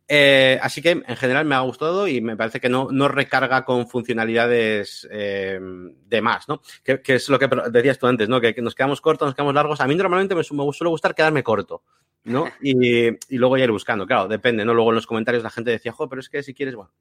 Eh, 0.09 0.57
así 0.61 0.81
que 0.81 0.91
en 0.91 1.15
general 1.17 1.45
me 1.45 1.55
ha 1.55 1.59
gustado 1.59 2.07
y 2.07 2.21
me 2.21 2.38
parece 2.38 2.61
que 2.61 2.69
no, 2.69 2.88
no 2.91 3.09
recarga 3.09 3.65
con 3.65 3.89
funcionalidades 3.89 5.05
eh, 5.11 5.59
de 5.61 6.21
más, 6.21 6.47
¿no? 6.47 6.61
Que, 6.83 7.01
que, 7.01 7.15
es 7.15 7.27
lo 7.27 7.38
que 7.38 7.49
decías 7.71 7.99
tú 7.99 8.07
antes, 8.07 8.29
¿no? 8.29 8.39
Que, 8.39 8.55
que, 8.55 8.61
nos 8.61 8.73
quedamos 8.73 9.01
cortos, 9.01 9.27
nos 9.27 9.35
quedamos 9.35 9.53
largos. 9.53 9.81
A 9.81 9.88
mí 9.88 9.95
normalmente 9.95 10.33
me, 10.33 10.39
me 10.39 10.73
suele 10.73 10.89
gustar 10.89 11.13
quedarme 11.13 11.43
corto, 11.43 11.83
¿no? 12.23 12.45
Y, 12.61 13.07
y, 13.07 13.38
luego 13.38 13.57
ya 13.57 13.65
ir 13.65 13.71
buscando. 13.71 14.07
Claro, 14.07 14.29
depende, 14.29 14.63
¿no? 14.63 14.73
Luego 14.73 14.91
en 14.91 14.95
los 14.95 15.07
comentarios 15.07 15.43
la 15.43 15.49
gente 15.49 15.71
decía, 15.71 15.91
jo, 15.91 16.07
pero 16.07 16.21
es 16.21 16.29
que 16.29 16.41
si 16.41 16.53
quieres, 16.53 16.75
bueno, 16.75 16.91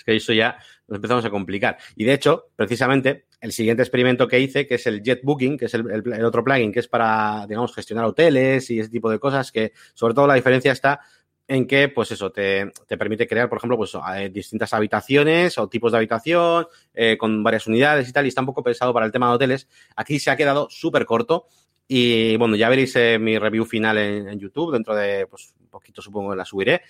es 0.00 0.04
que 0.04 0.16
eso 0.16 0.32
ya 0.32 0.56
nos 0.88 0.96
empezamos 0.96 1.24
a 1.24 1.30
complicar. 1.30 1.76
Y 1.94 2.04
de 2.04 2.14
hecho, 2.14 2.48
precisamente, 2.56 3.26
el 3.40 3.52
siguiente 3.52 3.82
experimento 3.82 4.26
que 4.26 4.40
hice, 4.40 4.66
que 4.66 4.76
es 4.76 4.86
el 4.86 5.02
Jet 5.02 5.20
Booking, 5.22 5.58
que 5.58 5.66
es 5.66 5.74
el, 5.74 6.24
otro 6.24 6.42
plugin 6.42 6.72
que 6.72 6.80
es 6.80 6.88
para, 6.88 7.46
digamos, 7.46 7.74
gestionar 7.74 8.06
hoteles 8.06 8.70
y 8.70 8.80
ese 8.80 8.90
tipo 8.90 9.10
de 9.10 9.18
cosas, 9.18 9.52
que 9.52 9.72
sobre 9.94 10.14
todo 10.14 10.26
la 10.26 10.34
diferencia 10.34 10.72
está 10.72 11.00
en 11.46 11.66
que, 11.66 11.88
pues 11.88 12.12
eso, 12.12 12.30
te, 12.30 12.70
te 12.86 12.96
permite 12.96 13.26
crear, 13.26 13.48
por 13.48 13.58
ejemplo, 13.58 13.76
pues 13.76 13.92
eh, 14.16 14.30
distintas 14.30 14.72
habitaciones 14.72 15.58
o 15.58 15.68
tipos 15.68 15.92
de 15.92 15.98
habitación 15.98 16.66
eh, 16.94 17.18
con 17.18 17.42
varias 17.42 17.66
unidades 17.66 18.08
y 18.08 18.12
tal, 18.12 18.24
y 18.24 18.28
está 18.28 18.40
un 18.40 18.46
poco 18.46 18.62
pensado 18.62 18.94
para 18.94 19.04
el 19.04 19.12
tema 19.12 19.28
de 19.28 19.34
hoteles. 19.34 19.68
Aquí 19.96 20.18
se 20.18 20.30
ha 20.30 20.36
quedado 20.36 20.68
súper 20.70 21.04
corto 21.04 21.46
y, 21.88 22.36
bueno, 22.36 22.56
ya 22.56 22.68
veréis 22.68 22.94
eh, 22.96 23.18
mi 23.18 23.36
review 23.36 23.64
final 23.64 23.98
en, 23.98 24.28
en, 24.28 24.38
YouTube, 24.38 24.72
dentro 24.72 24.94
de, 24.94 25.26
pues, 25.26 25.52
un 25.60 25.66
poquito 25.68 26.00
supongo 26.00 26.30
que 26.30 26.36
la 26.36 26.44
subiré. 26.44 26.82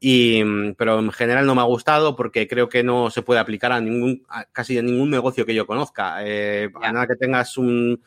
Y, 0.00 0.72
pero 0.74 1.00
en 1.00 1.10
general 1.10 1.44
no 1.44 1.54
me 1.56 1.60
ha 1.60 1.64
gustado 1.64 2.14
porque 2.14 2.46
creo 2.46 2.68
que 2.68 2.84
no 2.84 3.10
se 3.10 3.22
puede 3.22 3.40
aplicar 3.40 3.72
a 3.72 3.80
ningún, 3.80 4.24
a 4.28 4.44
casi 4.44 4.78
a 4.78 4.82
ningún 4.82 5.10
negocio 5.10 5.44
que 5.44 5.54
yo 5.54 5.66
conozca. 5.66 6.18
Eh, 6.24 6.70
a 6.80 6.92
nada 6.92 7.06
que 7.06 7.16
tengas 7.16 7.56
un, 7.58 8.00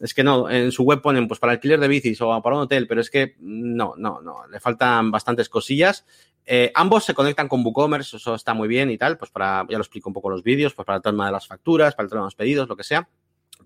es 0.00 0.14
que 0.14 0.22
no, 0.22 0.48
en 0.50 0.70
su 0.72 0.84
web 0.84 1.00
ponen 1.00 1.26
pues 1.26 1.40
para 1.40 1.52
alquiler 1.52 1.80
de 1.80 1.88
bicis 1.88 2.20
o 2.20 2.40
para 2.42 2.56
un 2.56 2.62
hotel, 2.62 2.86
pero 2.86 3.00
es 3.00 3.10
que 3.10 3.34
no, 3.40 3.94
no, 3.96 4.20
no, 4.20 4.46
le 4.46 4.60
faltan 4.60 5.10
bastantes 5.10 5.48
cosillas. 5.48 6.04
Eh, 6.46 6.70
ambos 6.74 7.04
se 7.04 7.14
conectan 7.14 7.48
con 7.48 7.64
WooCommerce, 7.64 8.16
eso 8.16 8.34
está 8.34 8.54
muy 8.54 8.68
bien 8.68 8.90
y 8.90 8.96
tal, 8.96 9.18
pues 9.18 9.30
para, 9.30 9.66
ya 9.68 9.76
lo 9.76 9.82
explico 9.82 10.08
un 10.08 10.14
poco 10.14 10.28
en 10.28 10.32
los 10.32 10.42
vídeos, 10.42 10.72
pues 10.74 10.86
para 10.86 10.96
el 10.96 11.02
tema 11.02 11.26
de 11.26 11.32
las 11.32 11.46
facturas, 11.46 11.94
para 11.94 12.04
el 12.04 12.10
tema 12.10 12.22
de 12.22 12.26
los 12.26 12.34
pedidos, 12.34 12.68
lo 12.68 12.76
que 12.76 12.84
sea. 12.84 13.08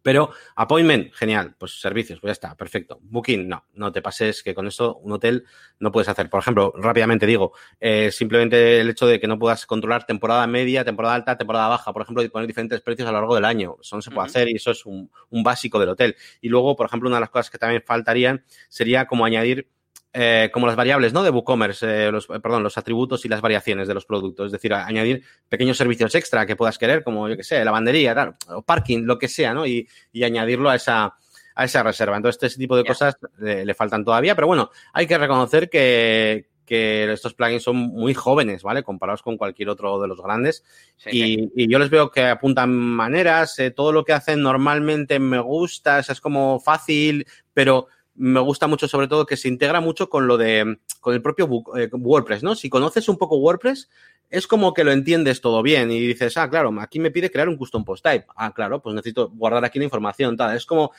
Pero 0.03 0.31
appointment, 0.57 1.13
genial, 1.15 1.55
pues 1.59 1.81
servicios, 1.81 2.19
pues 2.21 2.31
ya 2.31 2.33
está, 2.33 2.57
perfecto. 2.57 2.99
Booking, 3.03 3.49
no, 3.49 3.67
no 3.75 3.93
te 3.93 4.03
pases 4.03 4.43
que 4.43 4.55
con 4.55 4.67
esto 4.67 4.97
un 4.97 5.13
hotel 5.13 5.45
no 5.79 5.93
puedes 5.93 6.09
hacer. 6.09 6.29
Por 6.29 6.41
ejemplo, 6.41 6.73
rápidamente 6.77 7.27
digo, 7.27 7.53
eh, 7.81 8.11
simplemente 8.11 8.81
el 8.81 8.91
hecho 8.91 9.07
de 9.07 9.21
que 9.21 9.29
no 9.29 9.39
puedas 9.39 9.65
controlar 9.67 10.05
temporada 10.05 10.47
media, 10.47 10.85
temporada 10.85 11.15
alta, 11.15 11.39
temporada 11.39 11.69
baja, 11.69 11.93
por 11.93 12.03
ejemplo, 12.03 12.23
y 12.23 12.29
poner 12.29 12.47
diferentes 12.49 12.81
precios 12.81 13.09
a 13.09 13.13
lo 13.13 13.19
largo 13.19 13.35
del 13.35 13.45
año. 13.45 13.77
Eso 13.81 13.97
no 13.97 14.03
se 14.03 14.11
puede 14.11 14.21
uh 14.21 14.25
-huh. 14.25 14.31
hacer 14.31 14.49
y 14.49 14.57
eso 14.57 14.73
es 14.73 14.85
un, 14.87 15.11
un 15.31 15.43
básico 15.43 15.79
del 15.79 15.91
hotel. 15.91 16.17
Y 16.41 16.49
luego, 16.49 16.75
por 16.75 16.87
ejemplo, 16.87 17.09
una 17.09 17.17
de 17.17 17.23
las 17.23 17.31
cosas 17.31 17.51
que 17.51 17.59
también 17.59 17.83
faltarían 17.87 18.45
sería 18.69 19.07
como 19.07 19.25
añadir 19.25 19.69
eh, 20.15 20.51
como 20.53 20.67
las 20.67 20.77
variables 20.77 21.13
¿no? 21.13 21.23
de 21.23 21.31
WooCommerce, 21.31 22.07
eh, 22.07 22.13
los, 22.13 22.27
perdón, 22.27 22.63
los 22.63 22.77
atributos 22.77 23.25
y 23.25 23.29
las 23.29 23.41
variaciones 23.41 23.89
de 23.89 23.95
los 23.95 24.05
productos. 24.05 24.47
Es 24.47 24.53
decir, 24.53 24.75
añadir 24.75 25.23
pequeños 25.49 25.77
servicios 25.77 26.15
extra 26.15 26.45
que 26.45 26.57
puedas 26.57 26.79
querer, 26.79 27.03
como 27.03 27.29
yo 27.29 27.37
que 27.37 27.45
sé, 27.45 27.65
lavandería, 27.65 28.15
tal, 28.15 28.37
o 28.49 28.63
parking, 28.63 29.05
lo 29.05 29.19
que 29.19 29.29
sea, 29.29 29.55
¿no? 29.55 29.67
Y, 29.67 29.89
y 30.13 30.25
añadirlo 30.25 30.69
a 30.69 30.77
esa, 30.77 31.15
a 31.55 31.65
esa 31.65 31.83
reserva. 31.83 32.17
Entonces, 32.17 32.43
este 32.43 32.59
tipo 32.59 32.77
de 32.77 32.83
yeah. 32.83 32.91
cosas 32.91 33.17
le, 33.39 33.65
le, 33.65 33.75
faltan 33.75 34.05
todavía, 34.05 34.35
pero 34.35 34.49
bueno, 34.49 34.71
hay 34.93 35.07
que 35.07 35.17
reconocer 35.17 35.71
que, 35.71 36.49
que 36.67 37.11
estos 37.13 37.35
plugins 37.35 37.63
son 37.63 37.77
muy 37.77 38.15
jóvenes, 38.15 38.63
¿vale? 38.63 38.83
Comparados 38.83 39.23
con 39.23 39.37
cualquier 39.37 39.71
otro 39.71 40.01
de 40.01 40.09
los 40.09 40.21
grandes. 40.21 40.63
Sí, 40.97 41.11
y, 41.11 41.35
sí. 41.37 41.53
y, 41.57 41.73
yo 41.73 41.79
les 41.79 41.91
veo 41.91 42.11
que 42.11 42.27
apuntan 42.27 42.71
maneras, 42.71 43.59
eh, 43.59 43.71
todo 43.71 43.93
lo 43.93 44.05
que 44.05 44.13
hacen 44.13 44.43
normalmente 44.43 45.19
me 45.19 45.41
gusta, 45.41 45.99
o 45.99 46.03
sea, 46.03 46.13
es 46.13 46.21
como 46.21 46.61
fácil, 46.61 47.27
pero 47.55 47.89
me 48.15 48.41
gusta 48.41 48.67
mucho 48.67 48.89
sobre 48.89 49.09
todo 49.09 49.27
que 49.27 49.37
se 49.37 49.49
integra 49.49 49.81
mucho 49.81 50.09
con 50.09 50.27
lo 50.27 50.37
de 50.37 50.79
con 51.01 51.15
el 51.15 51.23
propio 51.23 51.49
eh, 51.77 51.89
WordPress, 51.93 52.43
¿no? 52.43 52.55
Si 52.55 52.69
conoces 52.69 53.09
un 53.09 53.17
poco 53.17 53.37
WordPress, 53.37 53.89
es 54.31 54.47
como 54.47 54.73
que 54.73 54.85
lo 54.85 54.93
entiendes 54.93 55.41
todo 55.41 55.63
bien 55.63 55.91
y 55.91 56.01
dices, 56.01 56.37
ah, 56.37 56.49
claro, 56.49 56.75
aquí 56.81 56.99
me 56.99 57.11
pide 57.11 57.31
crear 57.31 57.49
un 57.49 57.57
custom 57.57 57.85
post 57.85 58.05
type. 58.05 58.27
Ah, 58.37 58.53
claro, 58.55 58.81
pues 58.81 58.95
necesito 58.95 59.31
guardar 59.31 59.65
aquí 59.65 59.79
la 59.79 59.85
información, 59.85 60.37
tal. 60.37 60.57
Es 60.57 60.65
como 60.67 60.93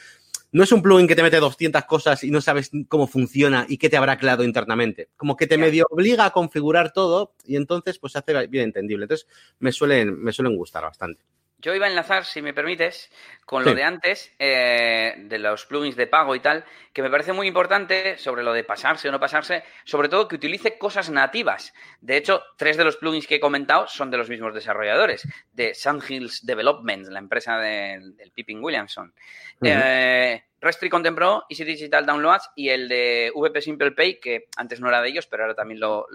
no 0.51 0.63
es 0.63 0.71
un 0.71 0.83
plugin 0.83 1.07
que 1.07 1.15
te 1.15 1.23
mete 1.23 1.39
200 1.39 1.83
cosas 1.85 2.23
y 2.23 2.29
no 2.29 2.39
sabes 2.39 2.69
cómo 2.87 3.07
funciona 3.07 3.65
y 3.67 3.79
qué 3.79 3.89
te 3.89 3.97
habrá 3.97 4.19
creado 4.19 4.43
internamente. 4.43 5.09
Como 5.17 5.35
que 5.35 5.47
te 5.47 5.57
medio 5.57 5.87
obliga 5.89 6.25
a 6.25 6.31
configurar 6.31 6.93
todo 6.93 7.33
y 7.43 7.55
entonces 7.55 7.97
pues 7.97 8.13
se 8.13 8.19
hace 8.19 8.47
bien 8.47 8.65
entendible. 8.65 9.05
Entonces 9.05 9.27
me 9.59 9.71
suelen, 9.71 10.21
me 10.21 10.31
suelen 10.31 10.55
gustar 10.55 10.83
bastante. 10.83 11.23
Yo 11.63 11.73
iba 11.73 11.87
a 11.87 11.89
enlazar, 11.89 12.25
si 12.25 12.41
me 12.41 12.53
permites, 12.53 13.09
con 13.45 13.63
sí. 13.63 13.69
lo 13.69 13.75
de 13.75 13.83
antes, 13.83 14.35
eh, 14.37 15.15
de 15.17 15.39
los 15.39 15.65
plugins 15.65 15.95
de 15.95 16.07
pago 16.07 16.35
y 16.35 16.41
tal, 16.41 16.65
que 16.91 17.01
me 17.01 17.09
parece 17.09 17.31
muy 17.31 17.47
importante 17.47 18.17
sobre 18.17 18.43
lo 18.43 18.51
de 18.51 18.65
pasarse 18.65 19.07
o 19.07 19.13
no 19.13 19.19
pasarse, 19.19 19.63
sobre 19.85 20.09
todo 20.09 20.27
que 20.27 20.35
utilice 20.35 20.77
cosas 20.77 21.09
nativas. 21.09 21.73
De 22.01 22.17
hecho, 22.17 22.43
tres 22.57 22.75
de 22.75 22.83
los 22.83 22.97
plugins 22.97 23.27
que 23.27 23.35
he 23.35 23.39
comentado 23.39 23.87
son 23.87 24.11
de 24.11 24.17
los 24.17 24.29
mismos 24.29 24.53
desarrolladores, 24.53 25.25
de 25.53 25.73
Sandhills 25.73 26.45
Development, 26.45 27.07
la 27.07 27.19
empresa 27.19 27.57
de, 27.57 28.11
del 28.17 28.31
Pippin 28.31 28.61
Williamson. 28.61 29.13
Uh 29.61 29.65
-huh. 29.65 29.81
eh, 29.83 30.43
Restri 30.63 30.89
Content 30.89 31.17
Pro, 31.17 31.45
Easy 31.49 31.65
Digital 31.65 32.05
Downloads 32.05 32.51
y 32.55 32.69
el 32.69 32.87
de 32.87 33.33
VP 33.35 33.61
Simple 33.61 33.91
Pay, 33.91 34.21
que 34.21 34.47
antes 34.55 34.79
no 34.79 34.87
era 34.87 35.01
de 35.01 35.09
ellos, 35.09 35.27
pero 35.27 35.43
ahora 35.43 35.55
también 35.55 35.81
lo, 35.81 36.07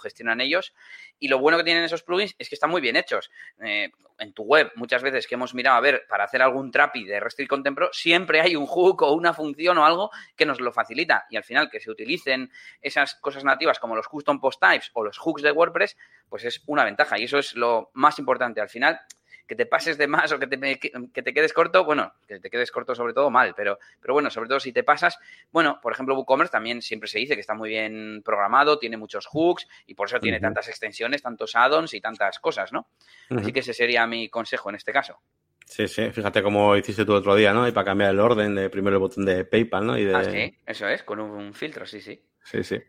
gestionan 0.00 0.40
ellos. 0.40 0.74
Y 1.18 1.26
lo 1.26 1.40
bueno 1.40 1.58
que 1.58 1.64
tienen 1.64 1.82
esos 1.82 2.04
plugins 2.04 2.36
es 2.38 2.48
que 2.48 2.54
están 2.54 2.70
muy 2.70 2.80
bien 2.80 2.94
hechos. 2.94 3.32
Eh, 3.64 3.90
en 4.18 4.32
tu 4.32 4.44
web, 4.44 4.70
muchas 4.76 5.02
veces 5.02 5.26
que 5.26 5.34
hemos 5.34 5.54
mirado 5.54 5.76
a 5.76 5.80
ver 5.80 6.06
para 6.08 6.22
hacer 6.22 6.40
algún 6.40 6.70
trapi 6.70 7.04
de 7.04 7.18
Restrict 7.18 7.50
Content 7.50 7.76
Pro, 7.76 7.90
siempre 7.92 8.40
hay 8.40 8.54
un 8.54 8.66
hook 8.66 9.02
o 9.02 9.12
una 9.12 9.34
función 9.34 9.76
o 9.78 9.84
algo 9.84 10.10
que 10.36 10.46
nos 10.46 10.60
lo 10.60 10.70
facilita. 10.72 11.26
Y 11.28 11.36
al 11.36 11.42
final, 11.42 11.68
que 11.68 11.80
se 11.80 11.90
utilicen 11.90 12.52
esas 12.80 13.16
cosas 13.16 13.42
nativas 13.42 13.80
como 13.80 13.96
los 13.96 14.06
custom 14.06 14.40
post 14.40 14.60
types 14.60 14.90
o 14.94 15.02
los 15.02 15.18
hooks 15.18 15.42
de 15.42 15.50
WordPress, 15.50 15.96
pues 16.28 16.44
es 16.44 16.62
una 16.66 16.84
ventaja. 16.84 17.18
Y 17.18 17.24
eso 17.24 17.38
es 17.38 17.56
lo 17.56 17.90
más 17.94 18.20
importante. 18.20 18.60
Al 18.60 18.68
final, 18.68 19.00
que 19.46 19.54
te 19.54 19.66
pases 19.66 19.96
de 19.98 20.06
más 20.06 20.32
o 20.32 20.38
que 20.38 20.46
te, 20.46 20.78
que 20.78 21.22
te 21.22 21.34
quedes 21.34 21.52
corto, 21.52 21.84
bueno, 21.84 22.12
que 22.26 22.40
te 22.40 22.50
quedes 22.50 22.70
corto 22.70 22.94
sobre 22.94 23.12
todo 23.12 23.30
mal, 23.30 23.54
pero, 23.56 23.78
pero 24.00 24.14
bueno, 24.14 24.30
sobre 24.30 24.48
todo 24.48 24.60
si 24.60 24.72
te 24.72 24.82
pasas, 24.82 25.18
bueno, 25.52 25.78
por 25.80 25.92
ejemplo, 25.92 26.16
WooCommerce 26.16 26.52
también 26.52 26.82
siempre 26.82 27.08
se 27.08 27.18
dice 27.18 27.34
que 27.34 27.40
está 27.40 27.54
muy 27.54 27.68
bien 27.68 28.22
programado, 28.24 28.78
tiene 28.78 28.96
muchos 28.96 29.26
hooks 29.26 29.66
y 29.86 29.94
por 29.94 30.08
eso 30.08 30.18
tiene 30.18 30.40
tantas 30.40 30.68
extensiones, 30.68 31.22
tantos 31.22 31.54
add-ons 31.54 31.94
y 31.94 32.00
tantas 32.00 32.38
cosas, 32.38 32.72
¿no? 32.72 32.88
Así 33.30 33.52
que 33.52 33.60
ese 33.60 33.72
sería 33.72 34.06
mi 34.06 34.28
consejo 34.28 34.70
en 34.70 34.76
este 34.76 34.92
caso. 34.92 35.20
Sí, 35.66 35.88
sí, 35.88 36.10
fíjate 36.10 36.42
cómo 36.42 36.76
hiciste 36.76 37.04
tú 37.04 37.12
otro 37.12 37.34
día, 37.34 37.52
¿no? 37.52 37.66
Y 37.66 37.72
para 37.72 37.86
cambiar 37.86 38.12
el 38.12 38.20
orden 38.20 38.54
de 38.54 38.70
primero 38.70 38.96
el 38.96 39.00
botón 39.00 39.24
de 39.24 39.44
PayPal, 39.44 39.86
¿no? 39.86 39.98
Y 39.98 40.04
de... 40.04 40.14
Ah, 40.14 40.24
sí, 40.24 40.56
eso 40.64 40.88
es, 40.88 41.02
con 41.02 41.18
un, 41.18 41.52
filtro, 41.54 41.84
sí, 41.84 42.00
sí. 42.00 42.22
Sí, 42.44 42.62
sí. 42.62 42.80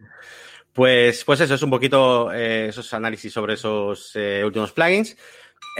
Pues, 0.73 1.25
pues 1.25 1.39
eso 1.41 1.55
es 1.55 1.61
un 1.63 1.71
poquito 1.71 2.31
eh, 2.31 2.67
esos 2.67 2.93
análisis 2.93 3.33
sobre 3.33 3.55
esos 3.55 4.11
eh, 4.15 4.43
últimos 4.45 4.73
plugins. 4.73 5.17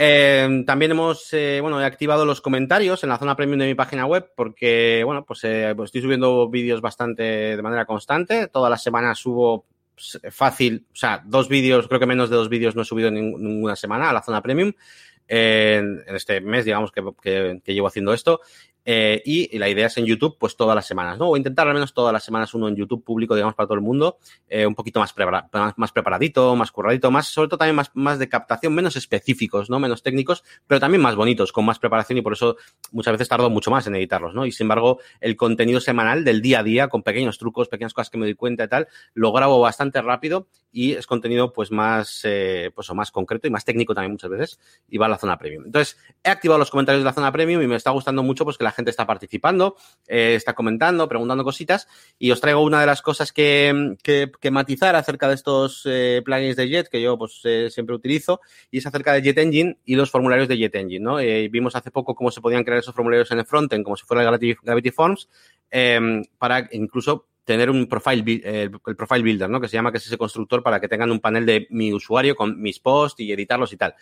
Eh, 0.00 0.62
también 0.64 0.92
hemos, 0.92 1.32
eh, 1.32 1.58
bueno, 1.60 1.80
he 1.80 1.84
activado 1.84 2.24
los 2.24 2.40
comentarios 2.40 3.02
en 3.02 3.08
la 3.08 3.18
zona 3.18 3.34
premium 3.34 3.58
de 3.58 3.66
mi 3.66 3.74
página 3.74 4.06
web 4.06 4.30
porque, 4.36 5.02
bueno, 5.04 5.24
pues, 5.24 5.42
eh, 5.42 5.72
pues 5.76 5.88
estoy 5.88 6.02
subiendo 6.02 6.48
vídeos 6.48 6.80
bastante 6.80 7.22
de 7.22 7.62
manera 7.62 7.84
constante. 7.84 8.46
Todas 8.46 8.70
las 8.70 8.80
semanas 8.80 9.18
subo 9.18 9.66
pues, 9.96 10.20
fácil, 10.30 10.86
o 10.92 10.96
sea, 10.96 11.20
dos 11.26 11.48
vídeos, 11.48 11.88
creo 11.88 11.98
que 11.98 12.06
menos 12.06 12.30
de 12.30 12.36
dos 12.36 12.48
vídeos 12.48 12.76
no 12.76 12.82
he 12.82 12.84
subido 12.84 13.08
en 13.08 13.14
ninguna 13.14 13.74
semana 13.74 14.10
a 14.10 14.12
la 14.12 14.22
zona 14.22 14.40
premium. 14.40 14.72
En, 15.26 16.04
este 16.06 16.40
mes, 16.40 16.64
digamos, 16.64 16.92
que, 16.92 17.02
que 17.20 17.74
llevo 17.74 17.88
haciendo 17.88 18.14
esto. 18.14 18.40
Eh, 18.90 19.20
y, 19.26 19.58
la 19.58 19.68
idea 19.68 19.88
es 19.88 19.98
en 19.98 20.06
YouTube, 20.06 20.38
pues 20.38 20.56
todas 20.56 20.74
las 20.74 20.86
semanas, 20.86 21.18
¿no? 21.18 21.28
O 21.28 21.36
intentar 21.36 21.68
al 21.68 21.74
menos 21.74 21.92
todas 21.92 22.10
las 22.10 22.24
semanas 22.24 22.54
uno 22.54 22.68
en 22.68 22.74
YouTube 22.74 23.04
público, 23.04 23.34
digamos, 23.34 23.54
para 23.54 23.66
todo 23.66 23.74
el 23.74 23.82
mundo, 23.82 24.16
eh, 24.48 24.64
un 24.64 24.74
poquito 24.74 24.98
más, 24.98 25.14
más, 25.76 25.92
preparadito, 25.92 26.56
más 26.56 26.72
curradito, 26.72 27.10
más, 27.10 27.28
sobre 27.28 27.48
todo 27.48 27.58
también 27.58 27.76
más, 27.76 27.90
más 27.92 28.18
de 28.18 28.30
captación, 28.30 28.74
menos 28.74 28.96
específicos, 28.96 29.68
¿no? 29.68 29.78
Menos 29.78 30.02
técnicos, 30.02 30.42
pero 30.66 30.80
también 30.80 31.02
más 31.02 31.16
bonitos, 31.16 31.52
con 31.52 31.66
más 31.66 31.78
preparación 31.78 32.16
y 32.16 32.22
por 32.22 32.32
eso 32.32 32.56
muchas 32.90 33.12
veces 33.12 33.28
tardo 33.28 33.50
mucho 33.50 33.70
más 33.70 33.86
en 33.86 33.94
editarlos, 33.94 34.34
¿no? 34.34 34.46
Y 34.46 34.52
sin 34.52 34.64
embargo, 34.64 35.00
el 35.20 35.36
contenido 35.36 35.80
semanal 35.80 36.24
del 36.24 36.40
día 36.40 36.60
a 36.60 36.62
día, 36.62 36.88
con 36.88 37.02
pequeños 37.02 37.36
trucos, 37.36 37.68
pequeñas 37.68 37.92
cosas 37.92 38.08
que 38.08 38.16
me 38.16 38.24
doy 38.24 38.36
cuenta 38.36 38.64
y 38.64 38.68
tal, 38.68 38.88
lo 39.12 39.32
grabo 39.32 39.60
bastante 39.60 40.00
rápido 40.00 40.48
y 40.70 40.92
es 40.92 41.06
contenido 41.06 41.52
pues 41.52 41.70
más, 41.70 42.20
eh, 42.24 42.70
pues, 42.74 42.88
o 42.90 42.94
más 42.94 43.10
concreto 43.10 43.46
y 43.48 43.50
más 43.50 43.64
técnico 43.64 43.94
también 43.94 44.12
muchas 44.12 44.30
veces 44.30 44.60
y 44.88 44.98
va 44.98 45.06
a 45.06 45.08
la 45.08 45.18
zona 45.18 45.38
premium. 45.38 45.64
Entonces, 45.66 45.96
he 46.22 46.30
activado 46.30 46.58
los 46.58 46.70
comentarios 46.70 47.02
de 47.02 47.06
la 47.06 47.12
zona 47.12 47.32
premium 47.32 47.62
y 47.62 47.66
me 47.66 47.76
está 47.76 47.90
gustando 47.90 48.22
mucho 48.22 48.44
pues 48.44 48.58
que 48.58 48.64
la 48.64 48.72
gente 48.72 48.90
está 48.90 49.06
participando, 49.06 49.76
eh, 50.06 50.34
está 50.34 50.54
comentando, 50.54 51.08
preguntando 51.08 51.44
cositas 51.44 51.88
y 52.18 52.30
os 52.30 52.40
traigo 52.40 52.62
una 52.62 52.80
de 52.80 52.86
las 52.86 53.02
cosas 53.02 53.32
que, 53.32 53.96
que, 54.02 54.50
matizar 54.50 54.96
acerca 54.96 55.28
de 55.28 55.34
estos 55.34 55.82
eh, 55.84 56.22
plugins 56.24 56.56
de 56.56 56.68
Jet 56.68 56.88
que 56.88 57.02
yo 57.02 57.18
pues 57.18 57.40
eh, 57.44 57.68
siempre 57.70 57.94
utilizo 57.94 58.40
y 58.70 58.78
es 58.78 58.86
acerca 58.86 59.12
de 59.12 59.22
Jet 59.22 59.38
Engine 59.38 59.78
y 59.84 59.94
los 59.94 60.10
formularios 60.10 60.48
de 60.48 60.56
Jet 60.56 60.74
Engine, 60.74 61.04
¿no? 61.04 61.16
vimos 61.50 61.76
hace 61.76 61.90
poco 61.90 62.14
cómo 62.14 62.30
se 62.30 62.40
podían 62.40 62.64
crear 62.64 62.78
esos 62.78 62.94
formularios 62.94 63.30
en 63.30 63.38
el 63.38 63.44
frontend 63.44 63.84
como 63.84 63.96
si 63.96 64.06
fuera 64.06 64.22
Gravity, 64.22 64.56
Gravity 64.62 64.90
Forms 64.90 65.28
para 66.38 66.68
incluso 66.72 67.27
tener 67.48 67.70
un 67.70 67.88
profile, 67.88 68.40
el 68.44 68.70
profile 68.70 69.22
builder, 69.22 69.50
¿no? 69.50 69.60
Que 69.60 69.68
se 69.68 69.76
llama 69.76 69.90
que 69.90 69.98
es 69.98 70.06
ese 70.06 70.18
constructor 70.18 70.62
para 70.62 70.78
que 70.80 70.86
tengan 70.86 71.10
un 71.10 71.18
panel 71.18 71.46
de 71.46 71.66
mi 71.70 71.92
usuario 71.92 72.36
con 72.36 72.60
mis 72.60 72.78
posts 72.78 73.20
y 73.20 73.32
editarlos 73.32 73.72
y 73.72 73.76
tal 73.76 73.94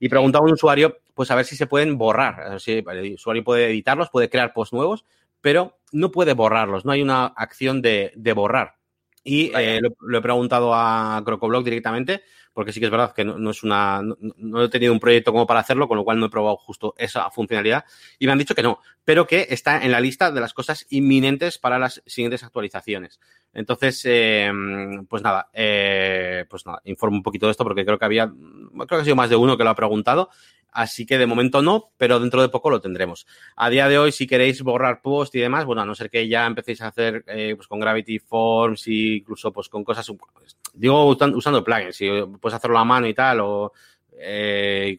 y 0.00 0.08
preguntaba 0.08 0.44
a 0.44 0.46
un 0.46 0.54
usuario, 0.54 0.98
pues 1.14 1.30
a 1.30 1.34
ver 1.34 1.44
si 1.44 1.56
se 1.56 1.66
pueden 1.66 1.96
borrar. 1.96 2.60
Si 2.60 2.72
el 2.72 3.14
usuario 3.14 3.44
puede 3.44 3.70
editarlos, 3.70 4.10
puede 4.10 4.28
crear 4.28 4.52
posts 4.52 4.72
nuevos, 4.72 5.04
pero 5.40 5.78
no 5.92 6.10
puede 6.10 6.34
borrarlos, 6.34 6.84
no 6.84 6.92
hay 6.92 7.02
una 7.02 7.26
acción 7.26 7.82
de, 7.82 8.12
borrar. 8.34 8.76
Y 9.24 9.50
eh, 9.56 9.80
lo, 10.00 10.18
he 10.18 10.22
preguntado 10.22 10.74
a 10.74 11.22
CrocoBlock 11.24 11.64
directamente, 11.64 12.22
porque 12.52 12.72
sí 12.72 12.78
que 12.78 12.86
es 12.86 12.92
verdad 12.92 13.14
que 13.14 13.24
no, 13.24 13.50
es 13.50 13.62
una, 13.62 14.02
no, 14.02 14.62
he 14.62 14.68
tenido 14.68 14.92
un 14.92 15.00
proyecto 15.00 15.32
como 15.32 15.46
para 15.46 15.60
hacerlo, 15.60 15.88
con 15.88 15.96
lo 15.96 16.04
cual 16.04 16.20
no 16.20 16.26
he 16.26 16.30
probado 16.30 16.56
justo 16.58 16.94
esa 16.98 17.30
funcionalidad. 17.30 17.86
Y 18.18 18.26
me 18.26 18.32
han 18.32 18.38
dicho 18.38 18.54
que 18.54 18.62
no, 18.62 18.80
pero 19.02 19.26
que 19.26 19.46
está 19.48 19.82
en 19.82 19.90
la 19.90 20.00
lista 20.00 20.30
de 20.30 20.40
las 20.42 20.52
cosas 20.52 20.86
inminentes 20.90 21.58
para 21.58 21.78
las 21.78 22.02
siguientes 22.04 22.44
actualizaciones. 22.44 23.18
Entonces, 23.54 24.02
eh, 24.04 24.52
pues 25.08 25.22
nada, 25.22 25.48
eh, 25.54 26.44
pues 26.50 26.66
nada, 26.66 26.82
informo 26.84 27.16
un 27.16 27.22
poquito 27.22 27.46
de 27.46 27.52
esto 27.52 27.64
porque 27.64 27.86
creo 27.86 27.98
que 27.98 28.04
había, 28.04 28.26
creo 28.28 28.86
que 28.86 28.94
ha 28.96 29.04
sido 29.04 29.16
más 29.16 29.30
de 29.30 29.36
uno 29.36 29.56
que 29.56 29.64
lo 29.64 29.70
ha 29.70 29.74
preguntado. 29.74 30.28
Así 30.74 31.06
que 31.06 31.18
de 31.18 31.26
momento 31.26 31.62
no, 31.62 31.92
pero 31.96 32.18
dentro 32.18 32.42
de 32.42 32.48
poco 32.48 32.68
lo 32.68 32.80
tendremos. 32.80 33.28
A 33.54 33.70
día 33.70 33.88
de 33.88 33.96
hoy, 33.96 34.10
si 34.10 34.26
queréis 34.26 34.60
borrar 34.60 35.02
post 35.02 35.32
y 35.36 35.38
demás, 35.38 35.64
bueno, 35.64 35.82
a 35.82 35.86
no 35.86 35.94
ser 35.94 36.10
que 36.10 36.26
ya 36.26 36.44
empecéis 36.46 36.82
a 36.82 36.88
hacer 36.88 37.22
eh, 37.28 37.54
pues 37.54 37.68
con 37.68 37.78
Gravity 37.78 38.18
Forms 38.18 38.88
e 38.88 39.18
incluso 39.18 39.52
pues 39.52 39.68
con 39.68 39.84
cosas, 39.84 40.10
digo 40.72 41.06
usando 41.06 41.62
plugins, 41.62 41.94
si 41.94 42.08
puedes 42.40 42.56
hacerlo 42.56 42.76
a 42.78 42.84
mano 42.84 43.06
y 43.06 43.14
tal, 43.14 43.40
o 43.42 43.72
eh, 44.18 44.98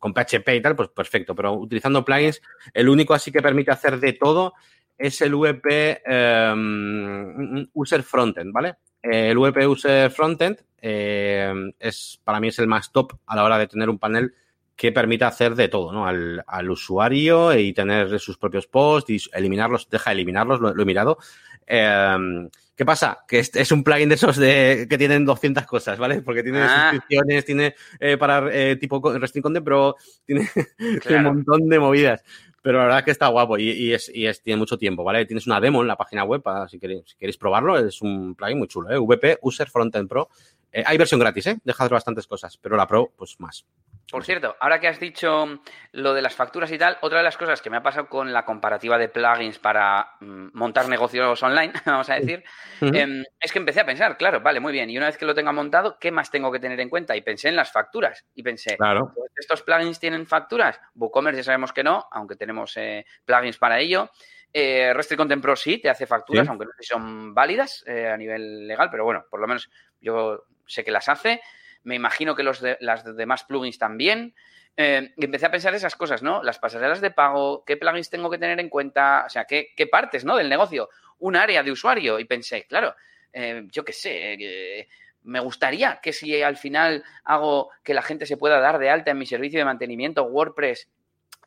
con 0.00 0.12
PHP 0.12 0.48
y 0.56 0.60
tal, 0.60 0.74
pues 0.74 0.88
perfecto. 0.88 1.32
Pero 1.32 1.52
utilizando 1.52 2.04
plugins, 2.04 2.42
el 2.74 2.88
único 2.88 3.14
así 3.14 3.30
que 3.30 3.40
permite 3.40 3.70
hacer 3.70 4.00
de 4.00 4.14
todo 4.14 4.54
es 4.98 5.20
el 5.20 5.32
VP 5.32 6.02
em, 6.04 7.68
User 7.72 8.02
Frontend, 8.02 8.52
¿vale? 8.52 8.74
El 9.00 9.38
VP 9.38 9.64
User 9.64 10.10
Frontend 10.10 10.58
em, 10.80 11.72
es, 11.78 12.20
para 12.24 12.40
mí 12.40 12.48
es 12.48 12.58
el 12.58 12.66
más 12.66 12.90
top 12.90 13.12
a 13.26 13.36
la 13.36 13.44
hora 13.44 13.58
de 13.58 13.68
tener 13.68 13.88
un 13.88 14.00
panel 14.00 14.34
que 14.78 14.92
permita 14.92 15.26
hacer 15.26 15.56
de 15.56 15.66
todo, 15.66 15.92
¿no? 15.92 16.06
Al, 16.06 16.70
usuario 16.70 17.52
y 17.52 17.72
tener 17.72 18.20
sus 18.20 18.38
propios 18.38 18.68
posts 18.68 19.10
y 19.10 19.20
eliminarlos, 19.32 19.90
deja 19.90 20.12
eliminarlos, 20.12 20.60
lo, 20.60 20.80
he 20.80 20.84
mirado. 20.84 21.18
Em, 21.66 22.48
¿Qué 22.76 22.84
pasa? 22.84 23.18
Que 23.26 23.40
es, 23.40 23.72
un 23.72 23.82
plugin 23.82 24.08
de 24.08 24.14
esos 24.14 24.36
de, 24.36 24.86
que 24.88 24.96
tienen 24.96 25.24
200 25.24 25.66
cosas, 25.66 25.98
¿vale? 25.98 26.22
Porque 26.22 26.44
tiene 26.44 26.60
ah. 26.62 26.90
suscripciones, 26.92 27.44
tiene 27.44 27.74
eh, 27.98 28.16
para 28.16 28.48
eh, 28.52 28.76
tipo 28.76 29.02
Resting 29.18 29.42
Content, 29.42 29.64
pero 29.64 29.96
tiene, 30.24 30.48
un 31.10 31.24
montón 31.24 31.68
de 31.68 31.80
movidas. 31.80 32.22
Pero 32.62 32.78
la 32.78 32.84
verdad 32.84 32.98
es 33.00 33.04
que 33.04 33.10
está 33.10 33.26
guapo 33.26 33.58
y, 33.58 33.92
es, 33.92 34.08
y 34.14 34.26
es, 34.26 34.40
tiene 34.42 34.58
mucho 34.58 34.78
tiempo, 34.78 35.02
¿vale? 35.02 35.26
Tienes 35.26 35.48
una 35.48 35.60
demo 35.60 35.82
en 35.82 35.88
la 35.88 35.96
página 35.96 36.22
web 36.22 36.40
para 36.40 36.68
si 36.68 36.78
queréis, 36.78 37.02
si 37.04 37.16
queréis 37.16 37.36
probarlo. 37.36 37.76
Es 37.78 38.00
un 38.00 38.36
plugin 38.36 38.58
muy 38.58 38.68
chulo, 38.68 38.90
¿eh? 38.92 38.98
VP 38.98 39.38
User 39.42 39.68
Frontend 39.68 40.08
Pro. 40.08 40.28
Eh, 40.70 40.84
hay 40.86 40.96
versión 40.98 41.18
gratis, 41.18 41.48
¿eh? 41.48 41.58
Deja 41.64 41.82
de 41.82 41.90
bastantes 41.90 42.28
cosas, 42.28 42.56
pero 42.58 42.76
la 42.76 42.86
Pro, 42.86 43.12
pues 43.16 43.40
más. 43.40 43.66
Por 44.10 44.24
cierto, 44.24 44.56
ahora 44.60 44.80
que 44.80 44.88
has 44.88 44.98
dicho 44.98 45.60
lo 45.92 46.14
de 46.14 46.22
las 46.22 46.34
facturas 46.34 46.72
y 46.72 46.78
tal, 46.78 46.96
otra 47.02 47.18
de 47.18 47.24
las 47.24 47.36
cosas 47.36 47.60
que 47.60 47.68
me 47.68 47.76
ha 47.76 47.82
pasado 47.82 48.08
con 48.08 48.32
la 48.32 48.46
comparativa 48.46 48.96
de 48.96 49.10
plugins 49.10 49.58
para 49.58 50.14
mm, 50.20 50.48
montar 50.54 50.88
negocios 50.88 51.42
online, 51.42 51.72
vamos 51.84 52.08
a 52.08 52.14
decir, 52.14 52.42
em, 52.80 53.22
es 53.38 53.52
que 53.52 53.58
empecé 53.58 53.80
a 53.80 53.86
pensar, 53.86 54.16
claro, 54.16 54.40
vale, 54.40 54.60
muy 54.60 54.72
bien, 54.72 54.88
y 54.88 54.96
una 54.96 55.06
vez 55.06 55.18
que 55.18 55.26
lo 55.26 55.34
tenga 55.34 55.52
montado, 55.52 55.98
¿qué 56.00 56.10
más 56.10 56.30
tengo 56.30 56.50
que 56.50 56.58
tener 56.58 56.80
en 56.80 56.88
cuenta? 56.88 57.14
Y 57.16 57.20
pensé 57.20 57.50
en 57.50 57.56
las 57.56 57.70
facturas, 57.70 58.24
y 58.34 58.42
pensé, 58.42 58.78
claro. 58.78 59.12
¿estos 59.36 59.62
plugins 59.62 60.00
tienen 60.00 60.26
facturas? 60.26 60.80
WooCommerce 60.94 61.40
ya 61.40 61.44
sabemos 61.44 61.74
que 61.74 61.84
no, 61.84 62.08
aunque 62.10 62.36
tenemos 62.36 62.76
eh, 62.78 63.04
plugins 63.26 63.58
para 63.58 63.78
ello. 63.78 64.10
Eh, 64.50 64.94
Content 65.16 65.42
Pro 65.42 65.54
sí 65.54 65.78
te 65.78 65.90
hace 65.90 66.06
facturas, 66.06 66.48
aunque 66.48 66.64
no 66.64 66.72
sé 66.72 66.78
si 66.82 66.88
son 66.88 67.34
válidas 67.34 67.84
eh, 67.86 68.08
a 68.08 68.16
nivel 68.16 68.66
legal, 68.66 68.88
pero 68.90 69.04
bueno, 69.04 69.26
por 69.28 69.40
lo 69.40 69.46
menos 69.46 69.68
yo 70.00 70.44
sé 70.66 70.82
que 70.82 70.90
las 70.90 71.10
hace. 71.10 71.42
Me 71.82 71.94
imagino 71.94 72.34
que 72.34 72.42
los 72.42 72.60
de, 72.60 72.76
las 72.80 73.04
demás 73.16 73.44
plugins 73.44 73.78
también. 73.78 74.34
Eh, 74.76 75.12
y 75.16 75.24
empecé 75.24 75.46
a 75.46 75.50
pensar 75.50 75.74
esas 75.74 75.96
cosas, 75.96 76.22
¿no? 76.22 76.42
Las 76.42 76.58
pasarelas 76.58 77.00
de 77.00 77.10
pago, 77.10 77.64
qué 77.64 77.76
plugins 77.76 78.10
tengo 78.10 78.30
que 78.30 78.38
tener 78.38 78.60
en 78.60 78.68
cuenta, 78.68 79.24
o 79.26 79.28
sea, 79.28 79.44
qué, 79.44 79.88
partes, 79.90 80.24
¿no? 80.24 80.36
Del 80.36 80.48
negocio, 80.48 80.88
un 81.18 81.36
área 81.36 81.62
de 81.62 81.72
usuario. 81.72 82.18
Y 82.18 82.24
pensé, 82.24 82.64
claro, 82.64 82.94
eh, 83.32 83.66
yo 83.72 83.84
qué 83.84 83.92
sé, 83.92 84.34
eh, 84.34 84.88
me 85.24 85.40
gustaría 85.40 86.00
que 86.02 86.12
si 86.12 86.42
al 86.42 86.56
final 86.56 87.04
hago 87.24 87.70
que 87.82 87.94
la 87.94 88.02
gente 88.02 88.26
se 88.26 88.36
pueda 88.36 88.60
dar 88.60 88.78
de 88.78 88.90
alta 88.90 89.10
en 89.10 89.18
mi 89.18 89.26
servicio 89.26 89.58
de 89.58 89.64
mantenimiento 89.64 90.24
WordPress 90.24 90.88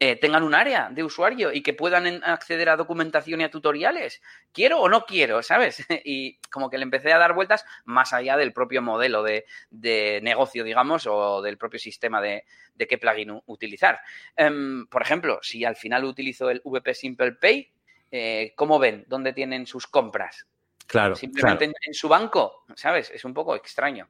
eh, 0.03 0.15
tengan 0.15 0.41
un 0.41 0.55
área 0.55 0.89
de 0.89 1.03
usuario 1.03 1.53
y 1.53 1.61
que 1.61 1.75
puedan 1.75 2.23
acceder 2.23 2.69
a 2.69 2.75
documentación 2.75 3.39
y 3.39 3.43
a 3.43 3.51
tutoriales. 3.51 4.19
¿Quiero 4.51 4.79
o 4.79 4.89
no 4.89 5.05
quiero? 5.05 5.43
¿Sabes? 5.43 5.85
Y 6.03 6.39
como 6.49 6.71
que 6.71 6.79
le 6.79 6.85
empecé 6.85 7.13
a 7.13 7.19
dar 7.19 7.35
vueltas 7.35 7.63
más 7.85 8.11
allá 8.11 8.35
del 8.35 8.51
propio 8.51 8.81
modelo 8.81 9.21
de, 9.21 9.45
negocio, 10.23 10.63
digamos, 10.63 11.05
o 11.05 11.43
del 11.43 11.59
propio 11.59 11.77
sistema 11.77 12.19
de, 12.19 12.45
qué 12.89 12.97
plugin 12.97 13.43
utilizar. 13.45 13.99
Em, 14.35 14.87
por 14.87 15.03
ejemplo, 15.03 15.37
si 15.43 15.63
al 15.65 15.75
final 15.75 16.03
utilizo 16.03 16.49
el 16.49 16.63
VP 16.65 16.95
Simple 16.95 17.33
Pay, 17.33 17.71
eh, 18.09 18.53
¿cómo 18.55 18.79
ven? 18.79 19.05
¿Dónde 19.07 19.33
tienen 19.33 19.67
sus 19.67 19.85
compras? 19.85 20.47
Claro. 20.87 21.15
Simplemente 21.15 21.69
En, 21.79 21.93
su 21.93 22.09
banco, 22.09 22.65
¿sabes? 22.75 23.11
Es 23.11 23.23
un 23.23 23.35
poco 23.35 23.55
extraño. 23.55 24.09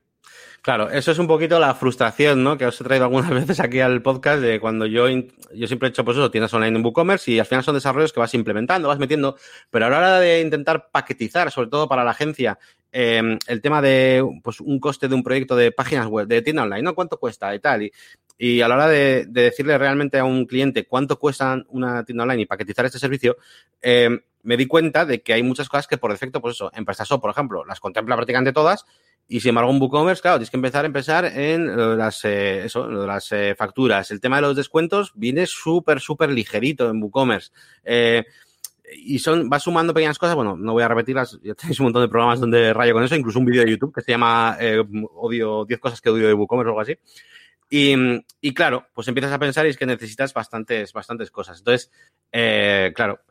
Claro, 0.61 0.91
eso 0.91 1.11
es 1.11 1.17
un 1.17 1.25
poquito 1.25 1.59
la 1.59 1.73
frustración, 1.73 2.43
¿no? 2.43 2.55
Que 2.55 2.67
os 2.67 2.79
he 2.79 2.83
traído 2.83 3.05
algunas 3.05 3.29
veces 3.31 3.59
aquí 3.59 3.79
al 3.79 4.01
podcast 4.03 4.41
de 4.41 4.59
cuando 4.59 4.85
yo, 4.85 5.07
yo 5.09 5.67
siempre 5.67 5.87
he 5.87 5.89
hecho, 5.89 6.05
pues 6.05 6.17
eso, 6.17 6.29
tiendas 6.29 6.53
online 6.53 6.77
en 6.77 6.85
WooCommerce 6.85 7.31
y 7.31 7.39
al 7.39 7.47
final 7.47 7.63
son 7.63 7.73
desarrollos 7.73 8.13
que 8.13 8.19
vas 8.19 8.33
implementando, 8.35 8.87
vas 8.87 8.99
metiendo, 8.99 9.37
pero 9.71 9.87
a 9.87 9.89
la 9.89 9.97
hora 9.97 10.19
de 10.19 10.41
intentar 10.41 10.89
paquetizar, 10.91 11.49
sobre 11.49 11.69
todo 11.69 11.87
para 11.87 12.03
la 12.03 12.11
agencia, 12.11 12.59
eh, 12.91 13.39
el 13.47 13.61
tema 13.61 13.81
de, 13.81 14.23
pues, 14.43 14.59
un 14.59 14.79
coste 14.79 15.07
de 15.07 15.15
un 15.15 15.23
proyecto 15.23 15.55
de 15.55 15.71
páginas 15.71 16.05
web, 16.05 16.27
de 16.27 16.43
tienda 16.43 16.63
online, 16.63 16.83
¿no? 16.83 16.93
¿Cuánto 16.93 17.17
cuesta 17.17 17.55
y 17.55 17.59
tal? 17.59 17.81
Y, 17.83 17.91
y 18.37 18.61
a 18.61 18.67
la 18.67 18.75
hora 18.75 18.87
de, 18.87 19.25
de, 19.27 19.41
decirle 19.43 19.77
realmente 19.77 20.19
a 20.19 20.25
un 20.25 20.45
cliente 20.45 20.85
cuánto 20.85 21.17
cuesta 21.17 21.63
una 21.69 22.03
tienda 22.03 22.23
online 22.23 22.43
y 22.43 22.45
paquetizar 22.45 22.85
este 22.85 22.99
servicio, 22.99 23.37
eh, 23.81 24.09
me 24.43 24.57
di 24.57 24.65
cuenta 24.67 25.05
de 25.05 25.21
que 25.21 25.33
hay 25.33 25.43
muchas 25.43 25.69
cosas 25.69 25.87
que 25.87 25.97
por 25.97 26.11
defecto, 26.11 26.41
pues 26.41 26.55
eso, 26.55 26.71
en 26.73 26.85
PrestaShop, 26.85 27.21
por 27.21 27.31
ejemplo, 27.31 27.65
las 27.65 27.79
contempla 27.79 28.15
prácticamente 28.15 28.53
todas 28.53 28.85
y 29.31 29.39
sin 29.39 29.49
embargo, 29.49 29.71
un 29.71 29.81
WooCommerce, 29.81 30.21
claro, 30.21 30.39
tienes 30.39 30.49
que 30.49 30.57
empezar 30.57 30.83
a 30.83 30.87
empezar 30.87 31.25
en 31.25 31.97
las, 31.97 32.25
eh, 32.25 32.65
eso, 32.65 32.89
las 32.89 33.31
eh, 33.31 33.55
facturas. 33.57 34.11
El 34.11 34.19
tema 34.19 34.35
de 34.35 34.41
los 34.41 34.57
descuentos 34.57 35.13
viene 35.15 35.45
súper, 35.45 36.01
súper 36.01 36.31
ligerito 36.31 36.89
en 36.89 37.01
WooCommerce. 37.01 37.51
Eh, 37.85 38.25
y 38.93 39.19
son, 39.19 39.49
va 39.49 39.57
sumando 39.57 39.93
pequeñas 39.93 40.19
cosas. 40.19 40.35
Bueno, 40.35 40.57
no 40.57 40.73
voy 40.73 40.83
a 40.83 40.89
repetirlas. 40.89 41.39
Ya 41.43 41.53
tenéis 41.55 41.79
un 41.79 41.85
montón 41.85 42.01
de 42.01 42.09
programas 42.09 42.41
donde 42.41 42.73
rayo 42.73 42.91
con 42.91 43.05
eso, 43.05 43.15
incluso 43.15 43.39
un 43.39 43.45
vídeo 43.45 43.63
de 43.63 43.71
YouTube 43.71 43.95
que 43.95 44.01
se 44.01 44.11
llama 44.11 44.57
Odio 45.15 45.63
10 45.63 45.79
cosas 45.79 46.01
que 46.01 46.09
odio 46.09 46.27
de 46.27 46.33
WooCommerce 46.33 46.67
o 46.67 46.71
algo 46.71 46.81
así. 46.81 46.97
Y, 47.69 47.95
y, 48.41 48.53
claro, 48.53 48.87
pues 48.93 49.07
empiezas 49.07 49.31
a 49.31 49.39
pensar 49.39 49.65
y 49.65 49.69
es 49.69 49.77
que 49.77 49.85
necesitas 49.85 50.33
bastantes, 50.33 50.91
bastantes 50.91 51.31
cosas. 51.31 51.59
Entonces, 51.59 51.89
claro, 52.93 53.21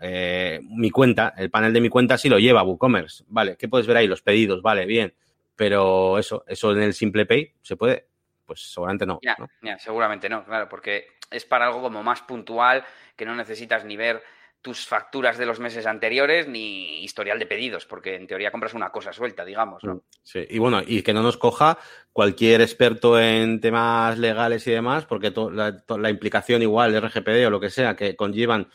mi 0.62 0.90
cuenta, 0.90 1.34
el 1.36 1.50
panel 1.50 1.74
de 1.74 1.82
mi 1.82 1.90
cuenta 1.90 2.16
sí 2.16 2.30
lo 2.30 2.38
lleva 2.38 2.62
WooCommerce. 2.62 3.24
Vale, 3.28 3.56
¿qué 3.58 3.68
puedes 3.68 3.86
ver 3.86 3.98
ahí? 3.98 4.06
Los 4.06 4.22
pedidos, 4.22 4.62
vale, 4.62 4.86
bien. 4.86 5.12
Pero 5.60 6.16
eso, 6.16 6.42
eso 6.46 6.72
en 6.72 6.80
el 6.80 6.94
Simple 6.94 7.26
Pay 7.26 7.52
se 7.60 7.76
puede, 7.76 8.06
pues 8.46 8.72
seguramente 8.72 9.04
no. 9.04 9.18
Ya, 9.20 9.36
¿no? 9.38 9.46
ya, 9.60 9.78
seguramente 9.78 10.26
no, 10.26 10.42
claro, 10.42 10.70
porque 10.70 11.08
es 11.30 11.44
para 11.44 11.66
algo 11.66 11.82
como 11.82 12.02
más 12.02 12.22
puntual 12.22 12.82
que 13.14 13.26
no 13.26 13.34
necesitas 13.34 13.84
ni 13.84 13.94
ver 13.94 14.22
tus 14.62 14.86
facturas 14.86 15.36
de 15.36 15.44
los 15.44 15.60
meses 15.60 15.84
anteriores 15.84 16.48
ni 16.48 17.04
historial 17.04 17.38
de 17.38 17.44
pedidos, 17.44 17.84
porque 17.84 18.14
en 18.14 18.26
teoría 18.26 18.50
compras 18.50 18.72
una 18.72 18.88
cosa 18.88 19.12
suelta, 19.12 19.44
digamos, 19.44 19.84
¿no? 19.84 20.02
Sí, 20.22 20.46
y 20.48 20.58
bueno, 20.58 20.80
y 20.86 21.02
que 21.02 21.12
no 21.12 21.22
nos 21.22 21.36
coja 21.36 21.76
cualquier 22.10 22.62
experto 22.62 23.20
en 23.20 23.60
temas 23.60 24.18
legales 24.18 24.66
y 24.66 24.70
demás, 24.70 25.04
porque 25.04 25.30
la, 25.52 25.76
la, 25.98 26.08
implicación 26.08 26.62
igual, 26.62 26.98
RGPD 26.98 27.46
o 27.46 27.50
lo 27.50 27.60
que 27.60 27.68
sea, 27.68 27.96
que 27.96 28.16
conllevan 28.16 28.70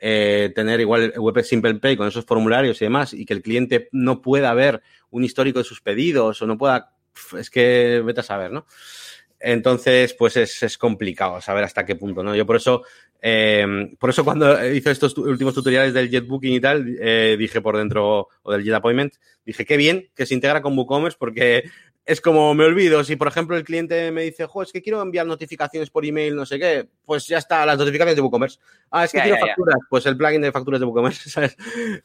eh, 0.00 0.50
tener 0.54 0.80
igual 0.80 1.12
web 1.16 1.42
Simple 1.44 1.74
Pay 1.74 1.96
con 1.96 2.08
esos 2.08 2.24
formularios 2.24 2.80
y 2.80 2.86
demás, 2.86 3.12
y 3.12 3.24
que 3.26 3.34
el 3.34 3.42
cliente 3.42 3.88
no 3.92 4.22
pueda 4.22 4.52
ver 4.54 4.82
un 5.10 5.24
histórico 5.24 5.58
de 5.58 5.64
sus 5.64 5.80
pedidos 5.80 6.40
o 6.40 6.46
no 6.46 6.56
pueda, 6.56 6.94
es 7.38 7.50
que 7.50 8.02
vete 8.04 8.20
a 8.20 8.24
saber, 8.24 8.50
¿no? 8.50 8.66
Entonces, 9.40 10.12
pues 10.12 10.36
es, 10.36 10.62
es 10.62 10.76
complicado 10.76 11.40
saber 11.40 11.64
hasta 11.64 11.86
qué 11.86 11.96
punto, 11.96 12.22
¿no? 12.22 12.36
Yo 12.36 12.44
por 12.44 12.56
eso, 12.56 12.82
eh, 13.22 13.66
por 13.98 14.10
eso 14.10 14.22
cuando 14.22 14.66
hice 14.70 14.90
estos 14.90 15.16
últimos 15.16 15.54
tutoriales 15.54 15.94
del 15.94 16.10
JetBooking 16.10 16.52
y 16.52 16.60
tal, 16.60 16.96
eh, 17.00 17.36
dije 17.38 17.62
por 17.62 17.78
dentro, 17.78 18.28
o 18.42 18.52
del 18.52 18.62
Jet 18.62 18.74
Appointment, 18.74 19.14
dije 19.44 19.64
qué 19.64 19.78
bien 19.78 20.10
que 20.14 20.26
se 20.26 20.34
integra 20.34 20.60
con 20.60 20.76
WooCommerce 20.76 21.16
porque 21.18 21.64
es 22.06 22.20
como 22.20 22.54
me 22.54 22.64
olvido, 22.64 23.04
si 23.04 23.16
por 23.16 23.28
ejemplo 23.28 23.56
el 23.56 23.64
cliente 23.64 24.10
me 24.10 24.22
dice, 24.22 24.46
jo, 24.46 24.62
es 24.62 24.72
que 24.72 24.82
quiero 24.82 25.00
enviar 25.02 25.26
notificaciones 25.26 25.90
por 25.90 26.04
email, 26.04 26.34
no 26.34 26.44
sé 26.46 26.58
qué, 26.58 26.88
pues 27.04 27.26
ya 27.26 27.38
está, 27.38 27.64
las 27.66 27.78
notificaciones 27.78 28.16
de 28.16 28.22
WooCommerce. 28.22 28.58
Ah, 28.90 29.04
es 29.04 29.12
que 29.12 29.18
Ya, 29.18 29.24
quiero 29.24 29.36
ya, 29.36 29.42
ya. 29.42 29.46
facturas, 29.48 29.76
pues 29.88 30.06
el 30.06 30.16
plugin 30.16 30.40
de 30.42 30.52
facturas 30.52 30.80
de 30.80 30.86
WooCommerce, 30.86 31.30
¿sabes? 31.30 31.56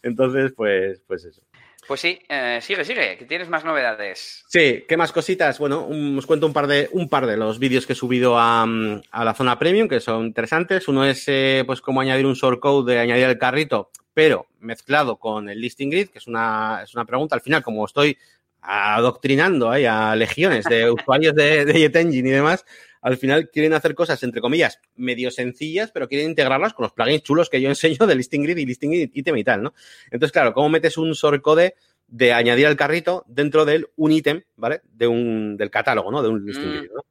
Entonces, 0.04 0.54
pues, 0.56 1.02
pues 1.08 1.26
eso. 1.26 1.41
Pues 1.88 2.02
sí, 2.02 2.18
eh, 2.30 2.60
sigue, 2.64 2.84
sigue, 2.84 3.16
que 3.16 3.26
tienes 3.26 3.48
más 3.48 3.64
novedades. 3.64 4.43
Sí, 4.48 4.84
¿qué 4.88 4.98
más 4.98 5.12
cositas? 5.12 5.60
Bueno, 5.60 5.86
un- 5.86 6.18
os 6.18 6.26
cuento 6.26 6.48
un 6.48 6.54
par 6.54 6.66
de, 6.66 6.89
un 6.93 7.08
par 7.10 7.28
de 7.28 7.38
los 7.38 7.60
vídeos 7.60 7.86
que 7.86 7.93
he 7.93 7.96
subido 7.96 8.39
a, 8.39 8.64
a 8.64 9.24
la 9.26 9.34
zona 9.36 9.60
premium, 9.60 9.88
que 9.88 10.00
son 10.00 10.26
interesantes. 10.26 10.88
Uno 10.88 11.06
es, 11.06 11.24
eh, 11.28 11.64
pues, 11.66 11.82
cómo 11.82 12.02
añadir 12.02 12.26
un 12.26 12.34
shortcode 12.34 12.91
de 12.93 13.00
añadir 13.00 13.26
el 13.26 13.38
carrito, 13.38 13.91
pero 14.16 14.48
mezclado 14.62 15.18
con 15.18 15.48
el 15.48 15.62
listing 15.62 15.91
grid, 15.91 16.10
que 16.10 16.18
es 16.18 16.26
una, 16.26 16.82
es 16.84 16.96
una 16.96 17.06
pregunta. 17.06 17.36
Al 17.36 17.41
final, 17.41 17.62
como 17.62 17.86
estoy 17.86 18.18
adoctrinando 18.68 19.70
ahí 19.70 19.86
a 19.86 20.16
legiones 20.16 20.66
de 20.66 20.89
usuarios 20.91 21.36
de, 21.36 21.66
de 21.66 21.74
JetEngine 21.74 22.30
y 22.30 22.32
demás, 22.32 22.66
al 23.05 23.18
final 23.18 23.51
quieren 23.51 23.74
hacer 23.74 23.93
cosas, 23.93 24.24
entre 24.24 24.41
comillas, 24.41 24.80
medio 24.95 25.30
sencillas, 25.30 25.91
pero 25.91 26.07
quieren 26.07 26.28
integrarlas 26.28 26.74
con 26.74 26.84
los 26.84 26.93
plugins 26.93 27.22
chulos 27.22 27.51
que 27.51 27.61
yo 27.61 27.70
enseño 27.70 28.07
de 28.07 28.16
listing 28.16 28.41
grid 28.41 28.57
y 28.57 28.66
listing 28.66 28.89
grid 28.89 29.11
ítem 29.13 29.38
y 29.38 29.43
tal, 29.43 29.61
¿no? 29.61 29.74
Entonces, 30.05 30.32
claro, 30.32 30.53
¿cómo 30.53 30.70
metes 30.70 30.97
un 30.97 31.11
shortcode 31.11 31.76
de 32.07 32.34
añadir 32.34 32.66
al 32.66 32.76
carrito 32.76 33.24
dentro 33.28 33.63
de 33.63 33.86
un 33.95 34.11
ítem, 34.11 34.41
¿vale? 34.55 34.82
De 34.91 35.07
un, 35.07 35.55
del 35.55 35.70
catálogo, 35.70 36.11
¿no? 36.11 36.24
De 36.24 36.30
un 36.30 36.43
listing 36.43 36.80
grid, 36.80 36.91
¿no? 36.95 37.01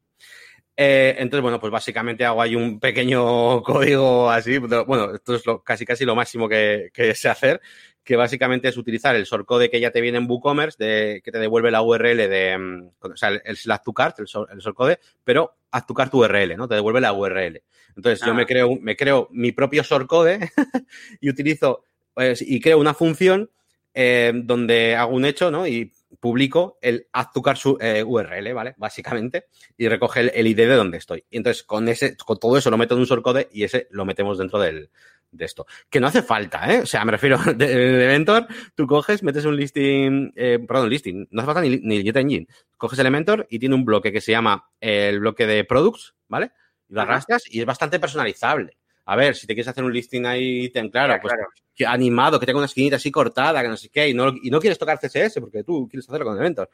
Eh, 0.77 1.15
entonces, 1.19 1.43
bueno, 1.43 1.61
pues 1.61 1.71
básicamente 1.71 2.25
hago 2.25 2.43
ahí 2.43 2.57
un 2.57 2.81
pequeño 2.81 3.63
código 3.63 4.29
así. 4.29 4.59
Bueno, 4.59 5.15
esto 5.15 5.37
es 5.37 5.47
lo, 5.47 5.63
casi 5.63 5.85
casi 5.85 6.05
lo 6.05 6.17
máximo 6.17 6.49
que, 6.49 6.91
que 6.93 7.15
sé 7.15 7.29
hacer, 7.29 7.61
que 8.05 8.17
básicamente 8.17 8.69
es 8.69 8.77
utilizar 8.77 9.17
el 9.17 9.25
shortcode 9.25 9.71
que 9.71 9.81
ya 9.81 9.91
te 9.91 10.01
viene 10.01 10.19
en 10.19 10.31
WooCommerce, 10.31 10.77
de, 10.85 11.23
que 11.25 11.33
te 11.33 11.39
devuelve 11.39 11.71
la 11.71 11.83
URL 11.83 12.29
de, 12.29 12.59
mm, 12.59 12.91
o 13.01 13.17
sea, 13.17 13.31
el, 13.31 13.57
slash 13.57 13.81
to 13.85 13.93
cart, 13.93 14.19
el, 14.21 14.27
short- 14.27 14.51
el 14.53 14.59
shortcode, 14.59 14.99
pero 15.25 15.55
to 15.87 15.95
cart 15.95 16.13
URL, 16.15 16.57
¿no? 16.57 16.69
Te 16.69 16.75
devuelve 16.75 17.01
la 17.01 17.13
URL. 17.13 17.63
Entonces, 17.97 18.21
yo 18.21 18.33
Ah. 18.33 18.35
me 18.35 18.47
creo, 18.47 18.77
me 18.81 18.95
creo 18.97 19.29
mi 19.33 19.53
propio 19.53 19.83
shortcode 19.83 20.39
y 21.21 21.31
utilizo, 21.31 21.85
pues, 22.13 22.43
y 22.43 22.61
creo 22.61 22.79
una 22.79 22.95
función 22.95 23.51
eh, 23.95 24.33
donde 24.35 24.97
hago 24.97 25.15
un 25.15 25.25
hecho, 25.25 25.51
¿no? 25.51 25.67
Y 25.67 25.93
publico 26.21 26.79
el 26.83 27.07
cart 27.13 27.59
su- 27.59 27.79
eh, 27.81 28.03
URL, 28.05 28.53
¿vale? 28.53 28.75
Básicamente, 28.77 29.47
y 29.77 29.89
recoge 29.89 30.21
el, 30.21 30.33
el 30.35 30.47
ID 30.49 30.57
de 30.57 30.75
donde 30.75 30.99
estoy. 30.99 31.25
Y 31.31 31.37
entonces, 31.39 31.63
con 31.63 31.89
ese, 31.89 32.17
con 32.17 32.39
todo 32.39 32.59
eso 32.59 32.71
lo 32.71 32.77
meto 32.79 32.95
en 32.95 33.01
un 33.01 33.07
shortcode 33.07 33.49
y 33.53 33.63
ese 33.65 33.87
lo 33.91 34.05
metemos 34.05 34.39
dentro 34.39 34.59
del, 34.59 34.91
de 35.37 35.45
esto. 35.45 35.67
Que 35.91 36.01
no 36.01 36.07
hace 36.07 36.23
falta, 36.23 36.73
¿eh? 36.73 36.81
O 36.81 36.87
sea, 36.87 37.05
me 37.05 37.13
refiero 37.13 37.39
de, 37.45 37.55
de 37.55 38.05
Elementor, 38.05 38.47
tú 38.75 38.87
coges, 38.87 39.23
metes 39.23 39.45
un 39.45 39.57
listing, 39.57 40.33
eh, 40.37 40.59
perdón, 40.67 40.91
listing, 40.91 41.29
no 41.31 41.43
hace 41.43 41.47
falta 41.47 41.61
ni, 41.61 41.77
ni 41.79 42.03
JetEngine. 42.03 42.47
Coges 42.77 42.99
Elementor 42.99 43.47
y 43.51 43.59
tiene 43.59 43.75
un 43.75 43.85
bloque 43.85 44.13
que 44.13 44.21
se 44.21 44.33
llama 44.33 44.69
el 44.81 45.21
bloque 45.21 45.47
de 45.47 45.65
products, 45.65 46.15
¿vale? 46.29 46.53
Y 46.89 46.95
lo 46.95 47.03
arrastras 47.03 47.45
y 47.49 47.61
es 47.61 47.67
bastante 47.67 47.99
personalizable. 47.99 48.77
A 49.07 49.17
ver, 49.17 49.37
si 49.37 49.47
te 49.47 49.55
quieres 49.55 49.69
hacer 49.69 49.85
un 49.85 49.93
listing 49.93 50.25
ahí, 50.25 50.71
ten 50.71 50.89
claro, 50.89 51.19
pues 51.21 51.33
claro. 51.35 51.51
que 51.75 51.85
animado, 51.85 52.41
que 52.41 52.47
tenga 52.47 52.59
una 52.59 52.67
esquinita 52.67 52.97
así 52.97 53.11
cortada, 53.11 53.61
que 53.61 53.69
no 53.69 53.77
sé 53.77 53.91
qué, 53.91 54.09
y 54.09 54.15
no, 54.15 54.33
y 54.43 54.51
no 54.51 54.61
quieres 54.61 54.79
tocar 54.79 54.99
CSS 54.99 55.41
porque 55.41 55.63
tú 55.63 55.87
quieres 55.91 56.09
hacerlo 56.09 56.25
con 56.25 56.35
Elementor. 56.35 56.71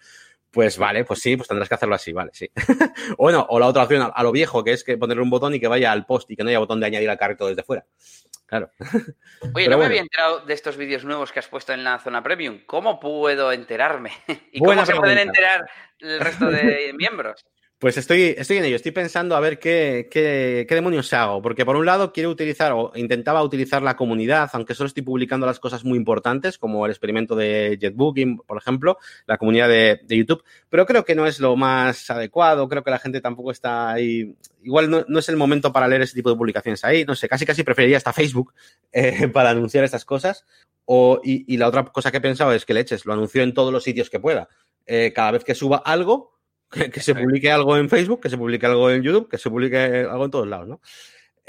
Pues 0.51 0.79
vale, 0.79 1.05
pues 1.05 1.21
sí, 1.21 1.37
pues 1.37 1.49
tendrás 1.49 1.69
que 1.69 1.75
hacerlo 1.75 1.95
así, 1.95 2.13
vale, 2.13 2.31
sí. 2.33 2.49
o 3.19 3.25
bueno, 3.25 3.47
o 3.49 3.59
la 3.59 3.67
otra 3.67 3.83
opción, 3.83 4.03
a, 4.03 4.07
a 4.07 4.23
lo 4.23 4.31
viejo, 4.31 4.63
que 4.63 4.73
es 4.73 4.85
que 4.85 4.97
ponerle 4.97 5.23
un 5.23 5.31
botón 5.31 5.55
y 5.55 5.61
que 5.61 5.69
vaya 5.69 5.91
al 5.91 6.07
post 6.07 6.31
y 6.31 6.37
que 6.37 6.45
no 6.45 6.51
haya 6.51 6.59
botón 6.61 6.79
de 6.79 6.87
añadir 6.87 7.11
al 7.11 7.19
carrito 7.19 7.47
desde 7.47 7.65
fuera. 7.65 7.85
Claro. 8.51 8.69
Oye, 8.81 9.53
Pero 9.55 9.71
no 9.71 9.79
me 9.79 9.85
había 9.85 10.01
enterado 10.01 10.41
de 10.41 10.55
estos 10.55 10.77
vídeos 10.77 11.05
nuevos 11.05 11.31
que 11.31 11.39
has 11.39 11.47
puesto 11.47 11.73
en 11.73 11.85
la 11.85 12.01
zona 12.01 12.21
premium. 12.21 12.63
¿Cómo 12.67 12.99
puedo 12.99 13.53
enterarme? 13.53 14.11
¿Y 14.53 14.59
Buena 14.59 14.83
cómo 14.83 14.93
se 14.93 15.01
pueden 15.01 15.19
enterar 15.19 15.71
el 16.01 16.19
resto 16.19 16.51
de 16.51 16.93
miembros? 16.99 17.47
Pues 17.81 17.97
estoy, 17.97 18.35
estoy 18.37 18.59
en 18.59 18.66
ello, 18.66 18.76
estoy 18.76 18.93
pensando 18.93 19.35
a 19.35 19.41
ver 19.41 19.59
qué, 19.59 20.07
qué, 20.11 20.66
qué 20.68 20.74
demonios 20.74 21.11
hago, 21.14 21.41
porque 21.41 21.64
por 21.64 21.76
un 21.76 21.87
lado 21.87 22.12
quiero 22.12 22.28
utilizar 22.28 22.72
o 22.72 22.93
intentaba 22.95 23.43
utilizar 23.43 23.81
la 23.81 23.97
comunidad, 23.97 24.51
aunque 24.53 24.74
solo 24.74 24.89
estoy 24.89 25.03
publicando 25.03 25.47
las 25.47 25.59
cosas 25.59 25.83
muy 25.83 25.97
importantes, 25.97 26.59
como 26.59 26.85
el 26.85 26.93
experimento 26.93 27.35
de 27.35 27.78
JetBooking, 27.81 28.43
por 28.47 28.59
ejemplo, 28.59 28.99
la 29.26 29.39
comunidad 29.39 29.66
de, 29.70 29.99
de 30.05 30.14
YouTube, 30.14 30.45
pero 30.68 30.85
creo 30.85 31.07
que 31.07 31.14
no 31.14 31.26
es 31.26 31.41
lo 31.41 31.57
más 31.57 32.11
adecuado, 32.11 32.68
creo 32.68 32.85
que 32.85 32.91
la 32.91 32.99
gente 32.99 33.22
tampoco 33.22 33.51
está 33.51 33.93
ahí, 33.93 34.37
igual 34.62 34.91
no, 34.91 35.07
no 35.09 35.18
es 35.18 35.31
el 35.31 35.39
momento 35.39 35.72
para 35.72 35.89
leer 35.89 36.03
ese 36.03 36.16
tipo 36.16 36.28
de 36.28 36.37
publicaciones 36.37 36.85
ahí, 36.85 37.07
no 37.07 37.14
sé, 37.14 37.31
casi 37.31 37.47
casi 37.47 37.62
preferiría 37.62 37.97
hasta 37.97 38.12
Facebook 38.12 38.53
eh, 38.93 39.28
para 39.33 39.49
anunciar 39.49 39.85
estas 39.85 40.05
cosas, 40.05 40.45
o, 40.85 41.18
y, 41.24 41.51
y 41.51 41.57
la 41.57 41.68
otra 41.68 41.85
cosa 41.85 42.11
que 42.11 42.18
he 42.18 42.20
pensado 42.20 42.53
es 42.53 42.66
que 42.66 42.74
leches, 42.74 43.07
lo 43.07 43.14
anuncio 43.14 43.43
en 43.43 43.55
todos 43.55 43.72
los 43.72 43.85
sitios 43.85 44.11
que 44.11 44.20
pueda. 44.20 44.51
Eh, 44.85 45.12
cada 45.14 45.31
vez 45.31 45.45
que 45.45 45.55
suba 45.55 45.78
algo, 45.78 46.39
que, 46.71 46.91
que 46.91 47.01
se 47.01 47.14
publique 47.14 47.51
algo 47.51 47.77
en 47.77 47.89
Facebook, 47.89 48.21
que 48.21 48.31
se 48.31 48.39
publique 48.39 48.66
algo 48.66 48.91
en 48.91 49.03
YouTube, 49.03 49.29
que 49.29 49.39
se 49.39 49.51
publique 49.51 49.77
algo 49.77 50.25
en 50.25 50.31
todos 50.31 50.49
lados, 50.49 50.68
¿no? 50.68 50.81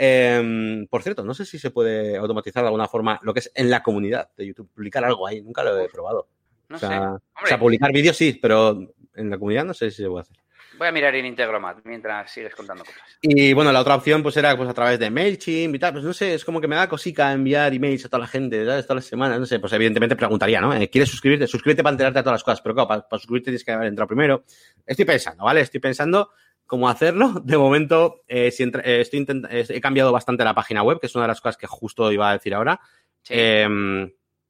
Eh, 0.04 0.86
por 0.90 1.04
cierto, 1.04 1.24
no 1.24 1.36
sé 1.36 1.46
si 1.46 1.60
se 1.60 1.70
puede 1.70 2.18
automatizar 2.18 2.64
de 2.64 2.68
alguna 2.70 2.88
forma 2.88 3.20
lo 3.22 3.34
que 3.34 3.42
es 3.42 3.52
en 3.54 3.70
la 3.70 3.84
comunidad 3.84 4.32
de 4.36 4.48
YouTube, 4.48 4.70
publicar 4.74 5.06
algo 5.06 5.28
ahí, 5.28 5.42
nunca 5.44 5.64
lo 5.64 5.78
he 5.80 5.90
probado. 5.90 6.28
No 6.70 6.78
o, 6.78 6.80
sea, 6.80 6.90
sé. 6.90 7.44
o 7.44 7.48
sea, 7.48 7.60
publicar 7.60 7.92
vídeos 7.92 8.18
sí, 8.18 8.40
pero 8.42 8.96
en 9.14 9.30
la 9.30 9.38
comunidad 9.38 9.66
no 9.66 9.76
sé 9.76 9.92
si 9.92 10.02
se 10.02 10.10
puede 10.10 10.22
hacer. 10.22 10.38
Voy 10.78 10.88
a 10.88 10.92
mirar 10.92 11.14
en 11.16 11.26
Integromat 11.26 11.80
mientras 11.84 12.32
sigues 12.32 12.56
contando 12.56 12.84
cosas. 12.84 13.18
Y 13.22 13.54
bueno, 13.54 13.72
la 13.72 13.82
otra 13.82 13.96
opción 13.96 14.24
pues 14.24 14.38
era 14.38 14.56
pues 14.58 14.70
a 14.70 14.74
través 14.74 15.00
de 15.00 15.10
MailChimp 15.10 15.76
y 15.76 15.80
tal, 15.80 15.94
pues 15.94 16.04
no 16.04 16.14
sé, 16.14 16.34
es 16.34 16.46
como 16.46 16.60
que 16.62 16.68
me 16.68 16.76
da 16.76 16.88
cosica 16.90 17.32
enviar 17.32 17.74
emails 17.74 18.06
a 18.06 18.10
toda 18.10 18.22
la 18.22 18.28
gente, 18.28 18.66
¿sabes? 18.66 18.86
Todas 18.86 19.04
las 19.04 19.06
semanas, 19.06 19.40
no 19.40 19.46
sé, 19.46 19.60
pues 19.60 19.74
evidentemente 19.74 20.16
preguntaría, 20.16 20.60
¿no? 20.62 20.74
Eh, 20.74 20.90
¿Quieres 20.90 21.10
suscribirte? 21.10 21.48
Suscríbete 21.48 21.84
para 21.84 21.94
enterarte 21.94 22.20
de 22.20 22.24
todas 22.24 22.36
las 22.36 22.44
cosas, 22.44 22.62
pero 22.62 22.76
claro, 22.76 22.88
para, 22.88 23.08
para 23.08 23.20
suscribirte 23.20 23.46
tienes 23.52 23.64
que 23.64 23.72
haber 23.72 23.88
entrado 23.88 24.08
primero. 24.08 24.44
Estoy 24.86 25.06
pensando, 25.06 25.44
¿vale? 25.44 25.62
Estoy 25.62 25.80
pensando 25.80 26.32
cómo 26.66 26.90
hacerlo. 26.90 27.42
De 27.44 27.58
momento, 27.58 28.24
eh, 28.28 28.50
si 28.52 28.64
entra- 28.64 28.82
eh, 28.86 29.02
estoy 29.02 29.26
eh, 29.50 29.66
he 29.70 29.82
cambiado 29.82 30.12
bastante 30.12 30.44
la 30.44 30.54
página 30.54 30.84
web, 30.84 31.00
que 31.00 31.08
es 31.08 31.16
una 31.16 31.26
de 31.26 31.30
las 31.30 31.42
cosas 31.42 31.58
que 31.58 31.68
justo 31.68 32.12
iba 32.12 32.30
a 32.30 32.34
decir 32.34 32.54
ahora. 32.54 32.80
Sí. 33.24 33.34
Eh, 33.38 33.68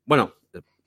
bueno, 0.06 0.36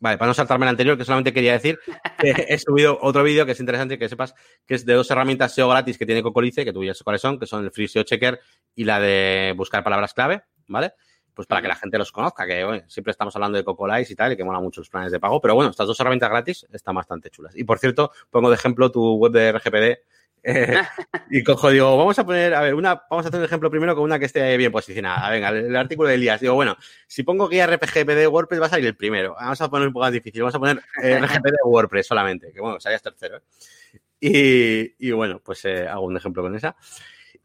Vale, 0.05 0.19
para 0.19 0.29
no 0.29 0.35
saltarme 0.35 0.67
el 0.67 0.69
anterior, 0.69 0.99
que 0.99 1.05
solamente 1.07 1.33
quería 1.33 1.53
decir 1.53 1.81
que 2.19 2.45
he 2.47 2.59
subido 2.59 2.99
otro 3.01 3.23
vídeo 3.23 3.47
que 3.47 3.53
es 3.53 3.61
interesante 3.61 3.99
que 3.99 4.07
sepas 4.07 4.35
que 4.67 4.75
es 4.75 4.85
de 4.85 4.93
dos 4.93 5.11
herramientas 5.11 5.55
SEO 5.55 5.67
gratis 5.67 5.97
que 5.97 6.05
tiene 6.05 6.23
Cocolice, 6.23 6.63
que 6.63 6.75
tú 6.75 6.85
ya 6.85 6.93
sabes 6.93 7.05
cuáles 7.05 7.23
son, 7.23 7.39
que 7.39 7.47
son 7.47 7.65
el 7.65 7.71
Free 7.71 7.89
SEO 7.89 8.03
Checker 8.03 8.39
y 8.75 8.85
la 8.85 9.01
de 9.01 9.55
buscar 9.57 9.83
palabras 9.83 10.13
clave, 10.13 10.43
¿vale? 10.67 10.93
Pues 11.33 11.49
para 11.49 11.63
que 11.63 11.69
la 11.69 11.75
gente 11.75 11.97
los 11.97 12.13
conozca, 12.13 12.47
que 12.47 12.83
siempre 12.87 13.13
estamos 13.13 13.35
hablando 13.35 13.57
de 13.57 13.65
Cocolice 13.65 14.13
y 14.13 14.15
tal, 14.15 14.33
y 14.33 14.37
que 14.37 14.45
mola 14.45 14.61
mucho 14.61 14.83
los 14.83 14.91
planes 14.91 15.11
de 15.11 15.19
pago, 15.19 15.41
pero 15.41 15.55
bueno, 15.55 15.71
estas 15.71 15.87
dos 15.87 15.99
herramientas 15.99 16.29
gratis 16.29 16.67
están 16.71 16.95
bastante 16.95 17.31
chulas. 17.31 17.57
Y 17.57 17.65
por 17.65 17.79
cierto, 17.79 18.13
pongo 18.29 18.51
de 18.51 18.57
ejemplo 18.57 18.91
tu 18.91 19.15
web 19.15 19.33
de 19.33 19.53
RGPD 19.53 20.05
eh, 20.45 20.77
y 21.31 21.43
cojo, 21.43 21.71
digo, 21.71 21.97
vamos 21.97 22.19
a 22.19 22.27
poner, 22.27 22.55
a 22.55 22.61
ver, 22.61 22.75
una, 22.75 23.03
vamos 23.11 23.25
a 23.25 23.29
hacer 23.29 23.41
un 23.41 23.47
ejemplo 23.47 23.71
primero 23.71 23.95
con 23.95 24.05
una 24.05 24.19
que 24.19 24.27
esté 24.27 24.57
bien 24.59 24.71
posicionada. 24.71 25.31
Venga, 25.31 25.49
el, 25.49 25.75
artículo 25.75 26.11
de 26.11 26.17
Elías. 26.17 26.41
Digo, 26.41 26.55
bueno, 26.55 26.77
si 27.07 27.23
pongo 27.23 27.49
guía 27.49 27.67
RPGP 27.67 28.09
de 28.11 28.27
WordPress 28.27 28.61
va 28.61 28.67
a 28.67 28.71
salir 28.71 28.87
el 28.87 28.97
primero. 28.97 29.35
Vamos 29.35 29.61
a 29.61 29.71
poner 29.71 29.89
un 29.89 29.95
poco 29.95 30.05
más 30.05 30.13
difícil. 30.13 30.43
Vamos 30.43 30.55
a 30.55 30.59
poner 30.59 30.83
eh, 31.03 31.19
de 31.43 31.53
WordPress 31.65 32.07
solamente, 32.07 32.53
que 32.53 32.61
bueno, 32.61 32.79
salías 32.79 33.03
tercero. 33.03 33.39
¿eh? 34.21 34.95
Y, 34.99 35.11
bueno, 35.13 35.41
pues 35.43 35.65
hago 35.65 36.03
un 36.03 36.17
ejemplo 36.17 36.43
con 36.43 36.55
esa. 36.55 36.77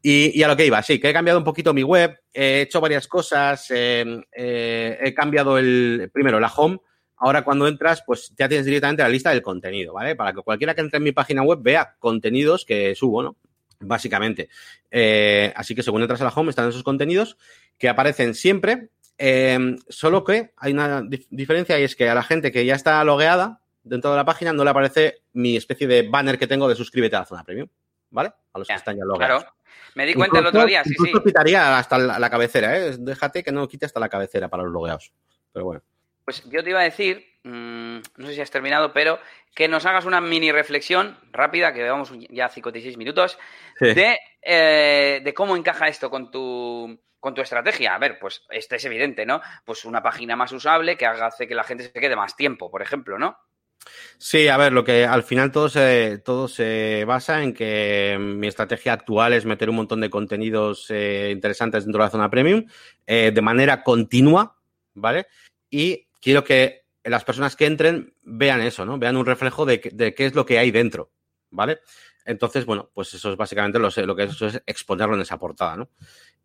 Y, 0.02 0.42
a 0.42 0.48
lo 0.48 0.56
que 0.56 0.66
iba, 0.66 0.82
sí, 0.82 0.98
que 0.98 1.10
he 1.10 1.12
cambiado 1.12 1.38
un 1.38 1.44
poquito 1.44 1.74
mi 1.74 1.82
web, 1.82 2.20
he 2.32 2.62
hecho 2.62 2.80
varias 2.80 3.06
cosas, 3.06 3.66
he 3.70 5.14
cambiado 5.14 5.58
el, 5.58 6.10
primero, 6.10 6.40
la 6.40 6.48
home, 6.48 6.80
Ahora 7.20 7.44
cuando 7.44 7.68
entras, 7.68 8.02
pues 8.04 8.32
ya 8.36 8.48
tienes 8.48 8.64
directamente 8.64 9.02
la 9.02 9.08
lista 9.10 9.30
del 9.30 9.42
contenido, 9.42 9.92
¿vale? 9.92 10.16
Para 10.16 10.32
que 10.32 10.40
cualquiera 10.40 10.74
que 10.74 10.80
entre 10.80 10.96
en 10.96 11.04
mi 11.04 11.12
página 11.12 11.42
web 11.42 11.58
vea 11.60 11.96
contenidos 11.98 12.64
que 12.64 12.94
subo, 12.94 13.22
¿no? 13.22 13.36
Básicamente. 13.78 14.48
Eh, 14.90 15.52
así 15.54 15.74
que 15.74 15.82
según 15.82 16.00
entras 16.00 16.22
a 16.22 16.24
la 16.24 16.30
home 16.30 16.48
están 16.48 16.68
esos 16.68 16.82
contenidos 16.82 17.36
que 17.76 17.90
aparecen 17.90 18.34
siempre, 18.34 18.88
em, 19.18 19.76
solo 19.88 20.24
que 20.24 20.52
hay 20.56 20.72
una 20.72 21.02
diferencia 21.28 21.78
y 21.78 21.84
es 21.84 21.94
que 21.94 22.08
a 22.08 22.14
la 22.14 22.22
gente 22.22 22.50
que 22.50 22.64
ya 22.64 22.74
está 22.74 23.04
logueada 23.04 23.60
dentro 23.82 24.10
de 24.10 24.16
la 24.16 24.24
página 24.24 24.54
no 24.54 24.64
le 24.64 24.70
aparece 24.70 25.22
mi 25.34 25.56
especie 25.56 25.86
de 25.86 26.08
banner 26.08 26.38
que 26.38 26.46
tengo 26.46 26.68
de 26.68 26.74
suscríbete 26.74 27.16
a 27.16 27.20
la 27.20 27.26
zona 27.26 27.44
premium, 27.44 27.68
¿vale? 28.08 28.32
A 28.54 28.58
los 28.58 28.66
que 28.66 28.74
están 28.74 28.96
ya 28.96 29.04
logueados. 29.04 29.42
Claro. 29.42 29.56
Me 29.94 30.06
di 30.06 30.14
cuenta 30.14 30.38
el 30.38 30.46
otro 30.46 30.64
día, 30.64 30.84
sí, 30.84 30.94
sí. 30.94 31.12
quitaría 31.22 31.76
hasta 31.76 31.98
la, 31.98 32.30
cabecera, 32.30 32.78
¿eh? 32.78 32.96
Déjate 32.98 33.42
que 33.42 33.52
no 33.52 33.68
quite 33.68 33.84
hasta 33.86 34.00
la 34.00 34.08
cabecera 34.08 34.48
para 34.48 34.62
los 34.62 34.72
logueados. 34.72 35.12
Pero 35.52 35.66
bueno. 35.66 35.82
Pues 36.24 36.44
yo 36.50 36.62
te 36.62 36.70
iba 36.70 36.80
a 36.80 36.84
decir, 36.84 37.26
mm, 37.44 37.98
no 38.16 38.26
sé 38.26 38.34
si 38.34 38.40
has 38.40 38.50
terminado, 38.50 38.92
pero 38.92 39.18
que 39.54 39.68
nos 39.68 39.86
hagas 39.86 40.04
una 40.04 40.20
mini 40.20 40.52
reflexión 40.52 41.18
rápida, 41.32 41.72
que 41.72 41.80
llevamos 41.80 42.12
ya 42.30 42.48
56 42.48 42.96
minutos, 42.96 43.38
eh, 43.80 45.20
de, 45.24 45.34
cómo 45.34 45.56
encaja 45.56 45.88
esto 45.88 46.10
con 46.10 46.30
tu, 46.30 47.00
con 47.18 47.34
tu 47.34 47.40
estrategia. 47.40 47.94
A 47.94 47.98
ver, 47.98 48.18
pues 48.18 48.42
este 48.50 48.76
es 48.76 48.84
evidente, 48.84 49.26
¿no? 49.26 49.40
Pues 49.64 49.84
una 49.84 50.02
página 50.02 50.36
más 50.36 50.52
usable 50.52 50.96
que 50.96 51.06
hace 51.06 51.48
que 51.48 51.54
la 51.54 51.64
gente 51.64 51.84
se 51.84 52.00
quede 52.00 52.16
más 52.16 52.36
tiempo, 52.36 52.70
por 52.70 52.82
ejemplo, 52.82 53.18
¿no? 53.18 53.36
Sí, 54.18 54.48
a 54.48 54.56
ver, 54.58 54.72
lo 54.72 54.84
que 54.84 55.06
al 55.06 55.22
final 55.22 55.50
todo 55.50 55.68
se, 55.68 56.18
todo 56.18 56.48
se 56.48 57.04
basa 57.06 57.42
en 57.42 57.54
que 57.54 58.18
mi 58.20 58.46
estrategia 58.46 58.92
actual 58.92 59.32
es 59.32 59.46
meter 59.46 59.70
un 59.70 59.76
montón 59.76 60.00
de 60.00 60.10
contenidos 60.10 60.90
eh, 60.90 61.30
interesantes 61.32 61.84
dentro 61.84 62.02
de 62.02 62.06
la 62.06 62.10
zona 62.10 62.30
premium 62.30 62.66
eh, 63.06 63.32
de 63.34 63.42
manera 63.42 63.82
continua, 63.82 64.58
¿vale? 64.94 65.26
Y 65.70 66.09
quiero 66.20 66.44
que 66.44 66.86
las 67.04 67.24
personas 67.24 67.56
que 67.56 67.66
entren 67.66 68.14
vean 68.22 68.60
eso, 68.60 68.84
¿no? 68.84 68.98
Vean 68.98 69.16
un 69.16 69.26
reflejo 69.26 69.64
de, 69.64 69.80
qué 69.80 70.14
es 70.26 70.34
lo 70.34 70.44
que 70.44 70.58
hay 70.58 70.70
dentro, 70.70 71.12
¿vale? 71.50 71.80
Entonces, 72.24 72.66
bueno, 72.66 72.90
pues 72.92 73.14
eso 73.14 73.30
es 73.30 73.36
básicamente 73.36 73.78
lo, 73.78 74.16
que 74.16 74.24
es, 74.24 74.42
es 74.42 74.62
exponerlo 74.66 75.14
en 75.14 75.22
esa 75.22 75.38
portada, 75.38 75.76
¿no? 75.76 75.88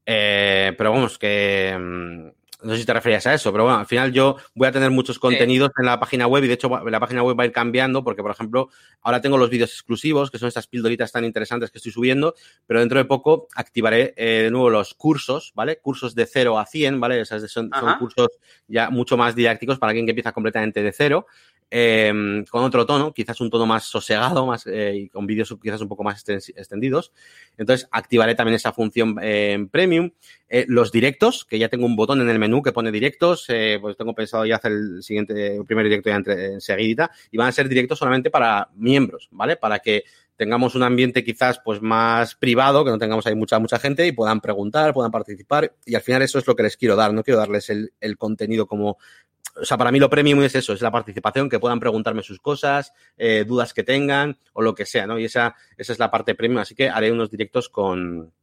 Eh, 0.05 0.73
pero 0.77 0.91
vamos, 0.91 1.17
que 1.17 1.75
mm, 1.77 2.44
no 2.63 2.73
sé 2.73 2.79
si 2.79 2.85
te 2.85 2.93
referías 2.93 3.25
a 3.27 3.33
eso, 3.33 3.51
pero 3.51 3.65
bueno, 3.65 3.79
al 3.79 3.85
final 3.85 4.11
yo 4.11 4.37
voy 4.53 4.67
a 4.67 4.71
tener 4.71 4.89
muchos 4.89 5.19
contenidos 5.19 5.71
en 5.77 5.85
la 5.85 5.99
página 5.99 6.27
web 6.27 6.43
y 6.43 6.47
de 6.47 6.53
hecho 6.53 6.69
la 6.69 6.99
página 6.99 7.23
web 7.23 7.37
va 7.37 7.43
a 7.43 7.45
ir 7.45 7.51
cambiando 7.51 8.03
porque, 8.03 8.21
por 8.21 8.31
ejemplo, 8.31 8.69
ahora 9.01 9.21
tengo 9.21 9.37
los 9.37 9.49
vídeos 9.49 9.71
exclusivos, 9.71 10.31
que 10.31 10.39
son 10.39 10.47
estas 10.47 10.67
pildoritas 10.67 11.11
tan 11.11 11.25
interesantes 11.25 11.71
que 11.71 11.77
estoy 11.77 11.91
subiendo, 11.91 12.33
pero 12.65 12.79
dentro 12.79 12.97
de 12.97 13.05
poco 13.05 13.47
activaré 13.55 14.13
eh, 14.17 14.43
de 14.43 14.51
nuevo 14.51 14.69
los 14.69 14.93
cursos, 14.93 15.51
¿vale? 15.55 15.77
Cursos 15.77 16.15
de 16.15 16.25
0 16.25 16.57
a 16.59 16.65
100, 16.65 16.99
¿vale? 16.99 17.25
son, 17.25 17.49
son 17.49 17.97
cursos 17.99 18.29
ya 18.67 18.89
mucho 18.89 19.17
más 19.17 19.35
didácticos 19.35 19.77
para 19.77 19.91
alguien 19.91 20.05
que 20.05 20.11
empieza 20.11 20.31
completamente 20.31 20.81
de 20.81 20.91
cero. 20.91 21.27
Em, 21.71 22.45
con 22.45 22.63
otro 22.63 22.85
tono, 22.85 23.11
quizás 23.11 23.41
un 23.41 23.49
tono 23.49 23.65
más 23.65 23.85
sosegado, 23.85 24.45
más 24.45 24.67
eh, 24.67 24.93
y 24.95 25.09
con 25.09 25.25
vídeos 25.25 25.53
quizás 25.61 25.81
un 25.81 25.87
poco 25.87 26.03
más 26.03 26.23
extendidos. 26.29 27.11
Entonces, 27.57 27.87
activaré 27.91 28.35
también 28.35 28.55
esa 28.55 28.71
función 28.71 29.17
en 29.21 29.67
premium. 29.69 30.11
Eh, 30.47 30.65
los 30.67 30.91
directos, 30.91 31.43
que 31.43 31.57
ya 31.57 31.67
tengo 31.67 31.87
un 31.87 31.95
botón 31.95 32.21
en 32.21 32.29
el 32.29 32.37
menú 32.37 32.61
que 32.61 32.71
pone 32.71 32.91
directos, 32.91 33.45
eh, 33.49 33.79
pues 33.81 33.97
tengo 33.97 34.13
pensado 34.13 34.45
ya 34.45 34.57
hacer 34.57 34.73
el 34.73 35.03
siguiente, 35.03 35.55
el 35.55 35.65
primer 35.65 35.85
directo 35.85 36.09
ya 36.09 36.15
entre, 36.15 36.53
enseguida, 36.53 37.09
y 37.31 37.37
van 37.37 37.47
a 37.47 37.51
ser 37.51 37.67
directos 37.67 37.97
solamente 37.97 38.29
para 38.29 38.69
miembros, 38.75 39.27
¿vale? 39.31 39.57
Para 39.57 39.79
que 39.79 40.03
tengamos 40.35 40.75
un 40.75 40.83
ambiente 40.83 41.23
quizás 41.23 41.61
pues 41.63 41.81
más 41.81 42.35
privado, 42.35 42.83
que 42.83 42.91
no 42.91 42.99
tengamos 42.99 43.25
ahí 43.25 43.35
mucha, 43.35 43.57
mucha 43.57 43.79
gente 43.79 44.05
y 44.05 44.11
puedan 44.11 44.39
preguntar, 44.39 44.93
puedan 44.93 45.11
participar. 45.11 45.73
Y 45.85 45.95
al 45.95 46.01
final 46.01 46.21
eso 46.21 46.37
es 46.37 46.45
lo 46.45 46.55
que 46.55 46.63
les 46.63 46.77
quiero 46.77 46.95
dar. 46.95 47.13
No 47.13 47.23
quiero 47.23 47.39
darles 47.39 47.69
el 47.69 48.17
contenido 48.17 48.67
como 48.67 48.97
o 49.55 49.65
sea, 49.65 49.77
para 49.77 49.91
mí 49.91 49.99
lo 49.99 50.09
premium 50.09 50.41
es 50.43 50.55
eso, 50.55 50.73
es 50.73 50.81
la 50.81 50.91
participación, 50.91 51.49
que 51.49 51.59
puedan 51.59 51.79
preguntarme 51.79 52.23
sus 52.23 52.39
cosas, 52.39 52.93
eh, 53.17 53.45
dudas 53.47 53.73
que 53.73 53.83
tengan 53.83 54.37
o 54.53 54.61
lo 54.61 54.75
que 54.75 54.85
sea, 54.85 55.07
¿no? 55.07 55.17
Y 55.17 55.25
esa, 55.25 55.55
esa 55.77 55.93
es 55.93 55.99
la 55.99 56.11
parte 56.11 56.35
premium, 56.35 56.59
así 56.59 56.75
que 56.75 56.89
haré 56.89 57.11
unos 57.11 57.29
directos 57.31 57.69
con, 57.69 58.33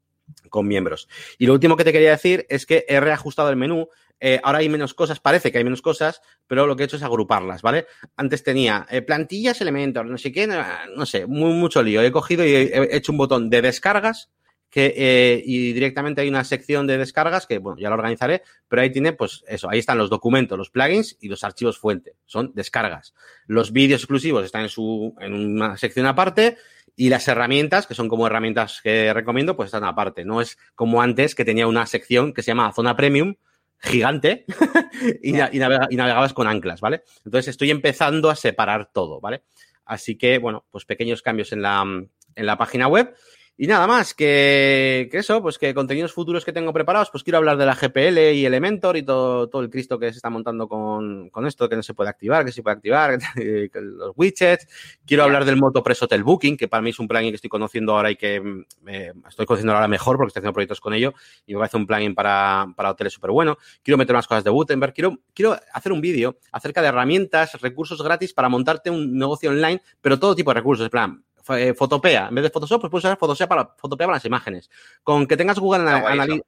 con 0.49 0.67
miembros. 0.67 1.09
Y 1.39 1.47
lo 1.47 1.53
último 1.53 1.77
que 1.77 1.85
te 1.85 1.93
quería 1.93 2.11
decir 2.11 2.47
es 2.49 2.67
que 2.67 2.85
he 2.89 3.01
reajustado 3.01 3.51
el 3.51 3.57
menú. 3.57 3.89
Eh, 4.21 4.41
ahora 4.45 4.59
hay 4.59 4.69
menos 4.69 4.95
cosas, 4.95 5.19
parece 5.19 5.51
que 5.51 5.59
hay 5.59 5.65
menos 5.65 5.83
cosas, 5.83 6.23
pero 6.47 6.67
lo 6.67 6.77
que 6.77 6.85
he 6.85 6.87
hecho 6.87 6.97
es 6.97 7.03
agruparlas, 7.03 7.61
¿vale? 7.61 7.87
Antes 8.17 8.45
tenía 8.45 8.87
eh, 8.89 9.03
plantillas, 9.03 9.61
elementos, 9.61 10.07
no 10.07 10.17
sé 10.17 10.31
qué, 10.31 10.47
no, 10.47 11.07
sé, 11.07 11.27
muy, 11.27 11.53
mucho 11.53 11.83
lío. 11.83 12.01
He 12.03 12.13
cogido 12.13 12.45
y 12.45 12.55
he 12.55 12.97
hecho 12.97 13.13
un 13.13 13.19
botón 13.19 13.51
de 13.51 13.63
descargas 13.63 14.31
que, 14.73 14.95
eh, 14.97 15.43
y 15.45 15.75
directamente 15.75 16.23
hay 16.23 16.31
una 16.31 16.45
sección 16.45 16.87
de 16.87 16.97
descargas 16.97 17.47
que, 17.47 17.59
bueno, 17.59 17.79
ya 17.79 17.91
lo 17.91 17.95
organizaré, 17.95 18.43
pero 18.69 18.81
ahí 18.81 18.91
tiene, 18.91 19.13
pues 19.13 19.45
eso, 19.47 19.69
ahí 19.69 19.79
están 19.79 19.99
los 19.99 20.09
documentos, 20.09 20.57
los 20.57 20.71
plugins 20.71 21.19
y 21.21 21.29
los 21.29 21.45
archivos 21.45 21.79
fuente, 21.79 22.17
son 22.25 22.53
descargas. 22.55 23.13
Los 23.47 23.73
vídeos 23.73 24.01
exclusivos 24.01 24.47
están 24.47 24.63
en, 24.63 24.71
su, 24.71 25.15
en 25.21 25.35
una 25.35 25.77
sección 25.77 26.07
aparte 26.07 26.57
y 26.97 27.11
las 27.11 27.29
herramientas, 27.29 27.87
que 27.87 27.95
son 27.95 28.09
como 28.09 28.27
herramientas 28.27 28.81
que 28.83 29.13
recomiendo, 29.13 29.57
pues 29.57 29.67
están 29.67 29.85
aparte. 29.85 30.25
No 30.25 30.41
es 30.41 30.57
como 30.75 31.03
antes 31.03 31.35
que 31.35 31.45
tenía 31.45 31.67
una 31.67 31.85
sección 31.85 32.33
que 32.33 32.43
se 32.43 32.53
llama 32.53 32.73
Zona 32.73 32.97
Premium, 32.97 33.35
gigante, 33.79 34.47
y, 35.23 35.37
y, 35.37 35.59
navegabas 35.59 36.33
con 36.33 36.47
anclas, 36.47 36.81
¿vale? 36.81 37.03
Entonces 37.27 37.49
estoy 37.49 37.71
empezando 37.71 38.31
a 38.31 38.37
separar 38.37 38.89
todo, 38.91 39.21
¿vale? 39.21 39.43
Así 39.85 40.17
que, 40.17 40.39
bueno, 40.39 40.65
pues 40.71 40.87
pequeños 40.87 41.21
cambios 41.21 41.53
en 41.53 41.61
la, 41.61 41.83
en 41.83 42.47
la 42.47 42.57
página 42.57 42.89
web. 42.89 43.15
Y 43.63 43.69
nada 43.69 43.87
más, 43.87 44.13
que, 44.13 45.09
eso, 45.13 45.41
pues 45.41 45.57
que 45.57 45.73
contenidos 45.73 46.13
futuros 46.13 46.45
que 46.45 46.53
tengo 46.53 46.73
preparados, 46.73 47.11
pues 47.13 47.23
quiero 47.23 47.39
hablar 47.39 47.57
de 47.57 47.65
la 47.65 47.77
GPL 47.77 48.35
y 48.35 48.45
Elementor 48.45 48.97
y 48.97 49.05
todo, 49.05 49.49
todo 49.49 49.63
el 49.63 49.71
Cristo 49.71 50.01
que 50.01 50.11
se 50.11 50.17
está 50.17 50.31
montando 50.31 50.67
con, 50.67 51.31
esto, 51.47 51.69
que 51.69 51.77
no 51.77 51.83
se 51.85 51.95
puede 51.95 52.11
activar, 52.11 52.45
que 52.45 52.51
se 52.51 52.61
puede 52.65 52.75
activar, 52.75 53.21
los 53.75 54.15
widgets. 54.17 54.67
Quiero 55.07 55.23
hablar 55.23 55.45
del 55.45 55.59
Motopress 55.59 56.03
Hotel 56.03 56.25
Booking, 56.25 56.57
que 56.57 56.67
para 56.67 56.83
mí 56.83 56.91
es 56.91 56.99
un 56.99 57.07
plugin 57.07 57.31
que 57.31 57.37
estoy 57.37 57.51
conociendo 57.51 57.95
ahora 57.95 58.11
y 58.11 58.17
que 58.17 58.41
me 58.41 59.13
mm, 59.13 59.29
estoy 59.29 59.47
conociendo 59.47 59.75
ahora 59.75 59.87
mejor 59.87 60.17
porque 60.17 60.31
estoy 60.31 60.41
haciendo 60.41 60.55
proyectos 60.55 60.81
con 60.81 60.93
ello 60.93 61.15
y 61.47 61.55
me 61.55 61.61
parece 61.61 61.77
un 61.77 61.87
plugin 61.87 62.17
para, 62.17 62.67
para 62.75 62.91
hoteles 62.91 63.13
súper 63.13 63.31
bueno. 63.31 63.59
Quiero 63.85 63.97
meter 63.97 64.13
unas 64.13 64.27
cosas 64.27 64.43
de 64.43 64.51
Gutenberg. 64.51 64.93
Quiero, 64.93 65.21
quiero 65.33 65.57
hacer 65.73 65.93
un 65.93 66.01
vídeo 66.01 66.37
acerca 66.51 66.83
de 66.83 66.89
herramientas, 66.89 67.61
recursos 67.61 68.03
gratis 68.03 68.35
para 68.35 68.49
montarte 68.49 68.91
un 68.91 69.17
negocio 69.17 69.51
online, 69.51 69.81
pero 70.01 70.19
todo 70.19 70.35
tipo 70.35 70.51
de 70.51 70.55
recursos. 70.55 70.85
En 70.85 70.91
plan, 70.91 71.25
eh, 71.51 71.75
Fotopea. 71.75 72.29
En 72.29 72.35
vez 72.35 72.45
de 72.45 72.51
Photoshop, 72.51 72.81
pues 72.81 72.91
puedes 72.91 73.05
usar 73.05 73.19
Photoshop 73.19 73.49
para, 73.49 73.75
Fotopea 73.77 74.07
para 74.07 74.17
las 74.17 74.25
imágenes. 74.25 74.71
Con 75.03 75.27
que 75.27 75.37
tengas 75.37 75.59
Google, 75.59 75.85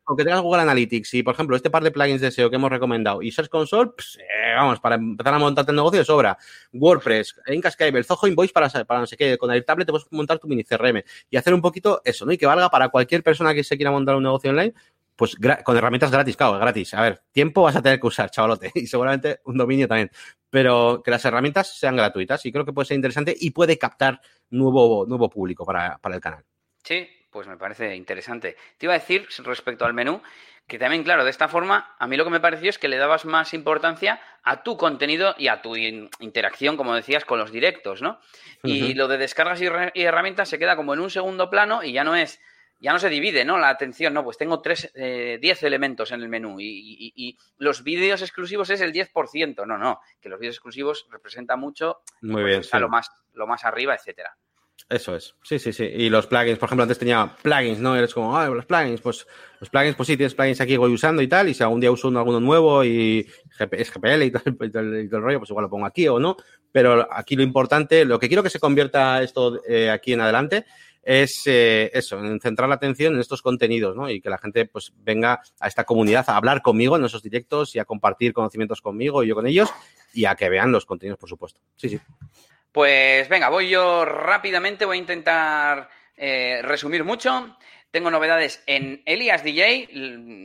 con 0.05 0.17
que 0.17 0.25
tengas 0.25 0.41
Google 0.41 0.63
Analytics 0.63 1.15
y, 1.15 1.23
por 1.23 1.35
ejemplo, 1.35 1.57
este 1.57 1.71
par 1.71 1.83
de 1.83 1.91
plugins 1.91 2.21
de 2.21 2.31
SEO 2.31 2.51
que 2.51 2.57
hemos 2.57 2.71
recomendado 2.71 3.23
y 3.23 3.31
Search 3.31 3.49
Console, 3.49 3.91
pues, 3.97 4.19
eh, 4.19 4.55
vamos, 4.57 4.81
para 4.81 4.97
empezar 4.97 5.35
a 5.35 5.39
montarte 5.39 5.73
el 5.73 5.77
negocio 5.77 5.99
de 5.99 6.05
sobra. 6.05 6.39
WordPress, 6.73 7.37
Incascable, 7.49 8.03
Zoho 8.05 8.27
Invoice 8.27 8.53
para, 8.53 8.69
para 8.85 9.01
no 9.01 9.07
sé 9.07 9.17
qué. 9.17 9.39
Con 9.39 9.51
el 9.51 9.65
tablet 9.65 9.87
te 9.87 9.93
puedes 9.93 10.07
montar 10.11 10.39
tu 10.39 10.47
mini 10.47 10.65
CRM 10.65 11.03
y 11.31 11.37
hacer 11.37 11.55
un 11.55 11.61
poquito 11.61 12.01
eso, 12.05 12.27
¿no? 12.27 12.33
Y 12.33 12.39
que 12.39 12.47
valga 12.47 12.69
para 12.71 12.89
cualquier 12.89 13.23
persona 13.23 13.55
que 13.55 13.65
se 13.65 13.77
quiera 13.77 13.91
montar 13.91 14.17
un 14.17 14.23
negocio 14.23 14.51
online, 14.51 14.75
pues 15.17 15.37
con 15.63 15.77
herramientas 15.77 16.11
gratis, 16.11 16.37
claro, 16.37 16.59
gratis. 16.59 16.95
A 16.95 17.03
ver, 17.03 17.23
tiempo 17.31 17.63
vas 17.63 17.77
a 17.77 17.83
tener 17.83 18.01
que 18.01 18.07
usar, 18.07 18.31
chavalote, 18.31 18.71
y 18.75 18.87
seguramente 18.87 19.41
un 19.45 19.57
dominio 19.57 19.87
también. 19.87 20.11
Pero 20.51 21.03
que 21.05 21.11
las 21.11 21.25
herramientas 21.25 21.79
sean 21.79 21.97
gratuitas 21.97 22.45
y 22.47 22.53
creo 22.53 22.65
que 22.65 22.73
puede 22.73 22.87
ser 22.87 22.97
interesante 22.97 23.35
y 23.39 23.51
puede 23.51 23.79
captar 23.79 24.21
nuevo, 24.51 25.05
nuevo 25.07 25.29
público 25.31 25.65
para, 25.65 25.99
el 26.03 26.21
canal. 26.21 26.45
Sí, 26.83 27.09
pues 27.31 27.47
me 27.47 27.57
parece 27.57 27.95
interesante. 27.95 28.57
Te 28.79 28.87
iba 28.87 28.95
a 28.95 28.99
decir 28.99 29.27
respecto 29.45 29.85
al 29.85 29.95
menú 29.95 30.21
que 30.67 30.79
también, 30.79 31.03
claro, 31.03 31.25
de 31.25 31.31
esta 31.31 31.47
forma, 31.47 31.95
a 31.99 32.07
mí 32.07 32.17
lo 32.17 32.25
que 32.25 32.31
me 32.31 32.41
pareció 32.41 32.71
es 32.71 32.79
que 32.79 32.89
le 32.89 32.97
dabas 32.97 33.27
más 33.27 33.53
importancia 33.53 34.19
a 34.43 34.63
tu 34.63 34.79
contenido 34.79 35.35
y 35.37 35.49
a 35.49 35.61
tu 35.61 35.77
interacción, 35.77 36.79
como 36.79 36.95
decías, 36.95 37.27
con 37.27 37.39
los 37.39 37.53
directos, 37.53 38.01
¿no? 38.01 38.19
Y 38.63 38.95
lo 38.95 39.07
de 39.07 39.19
descargas 39.19 39.61
y, 39.61 39.67
y 39.93 40.03
herramientas 40.03 40.49
se 40.49 40.59
queda 40.59 40.75
como 40.75 40.95
en 40.95 41.01
un 41.01 41.11
segundo 41.11 41.51
plano 41.51 41.83
y 41.83 41.93
ya 41.93 42.03
no 42.03 42.17
es 42.17 42.41
ya 42.81 42.93
no 42.93 42.99
se 42.99 43.09
divide, 43.09 43.45
¿no? 43.45 43.59
La 43.59 43.69
atención, 43.71 44.13
no, 44.15 44.23
pues 44.25 44.37
tengo 44.37 44.61
tres, 44.61 44.91
eh, 44.95 45.39
10 45.41 45.63
elementos 45.63 46.13
en 46.13 46.21
el 46.23 46.29
menú 46.29 46.61
y, 46.61 46.67
y- 46.67 47.13
y 47.17 47.39
los 47.59 47.83
vídeos 47.83 48.21
exclusivos 48.23 48.69
es 48.71 48.81
el 48.81 48.93
10%. 48.93 49.65
No, 49.67 49.79
no, 49.79 50.01
que 50.21 50.29
los 50.29 50.39
vídeos 50.39 50.57
exclusivos 50.57 51.07
representan 51.11 51.61
mucho, 51.61 52.01
Muy 52.23 52.35
pues 52.43 52.45
bien. 52.47 52.61
está 52.61 52.77
sí. 52.79 52.81
lo, 52.83 52.89
más, 52.89 53.11
lo 53.33 53.47
más 53.47 53.65
arriba, 53.65 53.95
etcétera. 53.95 54.37
Eso 54.89 55.17
es. 55.17 55.35
Sí, 55.43 55.59
sí, 55.59 55.73
sí. 55.73 55.85
Y 55.85 56.11
los 56.11 56.27
plugins, 56.27 56.59
por 56.59 56.67
ejemplo, 56.67 56.83
antes 56.83 56.99
tenía 56.99 57.35
plugins, 57.43 57.79
¿no? 57.79 57.97
Eres 57.97 58.13
como, 58.13 58.37
ah, 58.37 58.49
los 58.49 58.67
plugins, 58.67 59.01
pues 59.01 59.27
los 59.61 59.71
plugins, 59.71 59.97
pues 59.97 60.09
sí, 60.09 60.17
tienes 60.17 60.35
plugins 60.35 60.61
aquí 60.61 60.73
que 60.73 60.79
voy 60.79 60.93
usando 60.93 61.23
y 61.23 61.29
tal. 61.29 61.49
Y 61.49 61.55
si 61.55 61.63
algún 61.63 61.81
día 61.81 61.91
uso 61.91 62.09
uno, 62.09 62.19
alguno 62.19 62.39
nuevo 62.41 62.85
y 62.85 63.27
es 63.71 63.91
GPL 63.95 64.25
y 64.27 64.31
todo, 64.31 64.43
el- 64.45 64.57
y 64.67 64.71
todo 64.71 64.83
el 64.83 65.05
y 65.05 65.09
todo 65.09 65.19
el 65.19 65.25
rollo, 65.25 65.39
pues 65.39 65.49
igual 65.51 65.63
lo 65.65 65.71
pongo 65.71 65.87
aquí 65.87 66.07
o 66.09 66.19
no. 66.19 66.37
Pero 66.71 67.09
aquí 67.11 67.35
lo 67.37 67.43
importante, 67.43 68.05
lo 68.05 68.19
que 68.19 68.29
quiero 68.29 68.43
que 68.43 68.51
se 68.51 68.59
convierta 68.61 69.23
esto 69.23 69.63
eh, 69.67 69.89
aquí 69.91 70.13
en 70.13 70.21
adelante 70.21 70.67
es 71.05 71.43
eh, 71.47 71.91
eso, 71.93 72.19
en 72.19 72.41
centrar 72.41 72.69
la 72.69 72.77
atención 72.77 73.15
en 73.15 73.21
estos 73.21 73.43
contenidos, 73.43 73.97
¿no? 73.97 74.11
Y 74.11 74.21
que 74.21 74.31
la 74.31 74.39
gente 74.39 74.67
pues 74.67 74.93
venga 74.97 75.43
a 75.61 75.69
esta 75.69 75.85
comunidad 75.85 76.25
a 76.29 76.37
hablar 76.37 76.63
conmigo 76.63 76.97
en 76.97 77.05
esos 77.05 77.23
directos 77.23 77.75
y 77.75 77.79
a 77.79 77.85
compartir 77.85 78.33
conocimientos 78.33 78.81
conmigo 78.81 79.23
y 79.23 79.29
yo 79.29 79.35
con 79.35 79.47
ellos 79.47 79.73
y 80.13 80.25
a 80.25 80.35
que 80.35 80.49
vean 80.49 80.73
los 80.73 80.87
contenidos, 80.87 81.19
por 81.19 81.29
supuesto. 81.29 81.61
Sí, 81.77 81.89
sí. 81.89 82.01
Pues 82.73 83.29
venga, 83.29 83.51
voy 83.51 83.69
yo 83.69 84.05
rápidamente, 84.05 84.85
voy 84.85 84.97
a 84.97 85.01
intentar 85.01 85.89
eh, 86.17 86.61
resumir 86.63 87.05
mucho. 87.05 87.57
Tengo 87.91 88.11
novedades 88.11 88.65
en 88.67 89.03
Elias 89.07 89.45
DJ, 89.45 89.89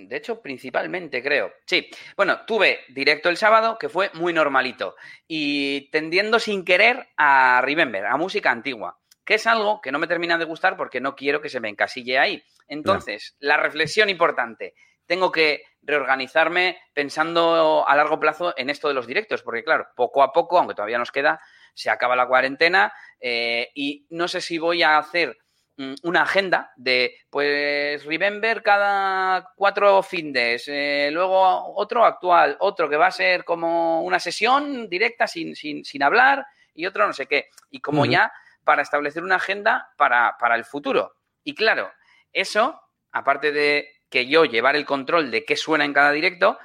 de 0.07 0.15
hecho, 0.15 0.39
principalmente 0.39 1.23
creo. 1.23 1.51
Sí, 1.65 1.89
bueno, 2.15 2.41
tuve 2.45 2.81
directo 2.89 3.29
el 3.29 3.37
sábado 3.37 3.79
que 3.79 3.89
fue 3.89 4.11
muy 4.13 4.33
normalito 4.33 4.95
y 5.27 5.89
tendiendo 5.89 6.37
sin 6.37 6.63
querer 6.63 7.07
a 7.17 7.61
Remember, 7.63 8.05
a 8.05 8.17
música 8.17 8.51
antigua, 8.51 8.98
que 9.29 9.35
es 9.35 9.45
algo 9.45 9.79
que 9.79 9.91
no 9.91 9.99
me 9.99 10.07
termina 10.07 10.39
de 10.39 10.45
gustar 10.45 10.75
porque 10.75 10.99
no 10.99 11.15
quiero 11.15 11.39
que 11.39 11.49
se 11.49 11.59
me 11.59 11.69
encasille 11.69 12.17
ahí. 12.17 12.43
Entonces, 12.67 13.35
la 13.37 13.57
reflexión 13.57 14.09
importante, 14.09 14.73
tengo 15.05 15.31
que 15.31 15.61
reorganizarme 15.83 16.79
pensando 16.95 17.87
a 17.87 17.95
largo 17.95 18.19
plazo 18.19 18.55
en 18.57 18.71
esto 18.71 18.87
de 18.87 18.95
los 18.95 19.05
directos, 19.05 19.43
porque 19.43 19.63
claro, 19.63 19.87
poco 19.95 20.23
a 20.23 20.33
poco, 20.33 20.57
aunque 20.57 20.73
todavía 20.73 20.97
nos 20.97 21.11
queda, 21.11 21.39
se 21.75 21.91
acaba 21.91 22.15
la 22.15 22.27
cuarentena 22.27 22.91
eh, 23.19 23.69
y 23.75 24.07
no 24.09 24.27
sé 24.27 24.41
si 24.41 24.57
voy 24.57 24.81
a 24.81 24.97
hacer 24.97 25.37
mm, 25.77 25.93
una 26.01 26.23
agenda 26.23 26.71
de, 26.75 27.15
pues, 27.29 28.03
Remember 28.05 28.63
cada 28.63 29.51
cuatro 29.55 30.01
findes, 30.01 30.67
eh, 30.69 31.11
luego 31.13 31.75
otro 31.75 32.03
actual, 32.03 32.57
otro 32.61 32.89
que 32.89 32.97
va 32.97 33.05
a 33.05 33.11
ser 33.11 33.45
como 33.45 34.01
una 34.01 34.19
sesión 34.19 34.89
directa 34.89 35.27
sin, 35.27 35.55
sin, 35.55 35.85
sin 35.85 36.01
hablar 36.01 36.47
y 36.73 36.87
otro 36.87 37.05
no 37.05 37.13
sé 37.13 37.27
qué. 37.27 37.49
Y 37.69 37.79
como 37.79 38.07
ya 38.07 38.31
para 38.63 38.81
establecer 38.81 39.23
una 39.23 39.35
agenda 39.35 39.91
para, 39.97 40.37
para 40.39 40.55
el 40.55 40.65
futuro. 40.65 41.15
Y 41.43 41.55
claro, 41.55 41.91
eso, 42.33 42.79
aparte 43.11 43.51
de 43.51 43.89
que 44.09 44.27
yo 44.27 44.45
llevar 44.45 44.75
el 44.75 44.85
control 44.85 45.31
de 45.31 45.45
qué 45.45 45.55
suena 45.55 45.85
en 45.85 45.93
cada 45.93 46.11
directo, 46.11 46.57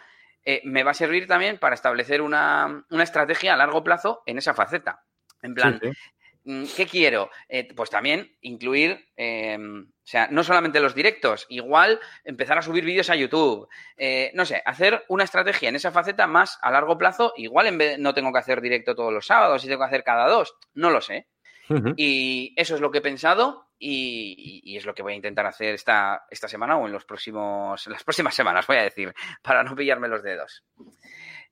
eh, 0.45 0.61
me 0.64 0.82
va 0.82 0.90
a 0.92 0.95
servir 0.95 1.26
también 1.26 1.59
para 1.59 1.74
establecer 1.74 2.22
una, 2.22 2.84
una 2.90 3.03
estrategia 3.03 3.55
a 3.55 3.57
largo 3.57 3.82
plazo 3.82 4.22
en 4.26 4.38
esa 4.38 4.55
faceta. 4.55 5.05
En 5.42 5.55
plan, 5.55 5.78
Sí, 5.82 5.90
sí. 5.90 5.97
Mm, 6.45 6.64
¿Qué 6.76 6.86
quiero? 6.86 7.30
Eh, 7.49 7.72
pues 7.74 7.88
también 7.88 8.36
incluir, 8.42 9.07
eh, 9.16 9.57
o 9.59 10.07
sea, 10.07 10.28
no 10.30 10.45
solamente 10.45 10.78
los 10.78 10.95
directos, 10.95 11.47
igual 11.49 12.01
empezar 12.22 12.59
a 12.59 12.62
subir 12.62 12.84
vídeos 12.84 13.09
a 13.09 13.16
YouTube, 13.16 13.66
eh, 13.97 14.30
no 14.34 14.45
sé, 14.45 14.62
hacer 14.66 15.05
una 15.09 15.24
estrategia 15.24 15.70
en 15.70 15.76
esa 15.76 15.90
faceta 15.90 16.26
más 16.26 16.59
a 16.61 16.70
largo 16.70 16.99
plazo, 16.99 17.32
igual 17.36 17.66
en 17.66 17.78
vez 17.78 17.99
no 17.99 18.12
tengo 18.12 18.30
que 18.30 18.40
hacer 18.40 18.61
directo 18.61 18.95
todos 18.95 19.12
los 19.12 19.26
sábados 19.26 19.64
y 19.64 19.68
tengo 19.68 19.80
que 19.80 19.86
hacer 19.86 20.05
cada 20.05 20.28
dos, 20.28 20.55
no 20.74 20.90
lo 20.90 21.01
sé. 21.01 21.28
Y 21.96 22.52
eso 22.56 22.74
es 22.74 22.80
lo 22.80 22.90
que 22.90 22.98
he 22.98 23.02
pensado 23.02 23.68
y, 23.78 24.76
es 24.76 24.86
lo 24.86 24.94
que 24.94 25.02
voy 25.02 25.12
a 25.12 25.16
intentar 25.16 25.46
hacer 25.46 25.74
esta, 25.74 26.24
esta 26.30 26.48
semana 26.48 26.76
o 26.76 26.86
en 26.86 26.92
los 26.92 27.04
próximos, 27.04 27.86
las 27.86 28.04
próximas 28.04 28.34
semanas, 28.34 28.66
voy 28.66 28.78
a 28.78 28.82
decir, 28.82 29.14
para 29.42 29.62
no 29.62 29.74
pillarme 29.74 30.08
los 30.08 30.22
dedos. 30.22 30.64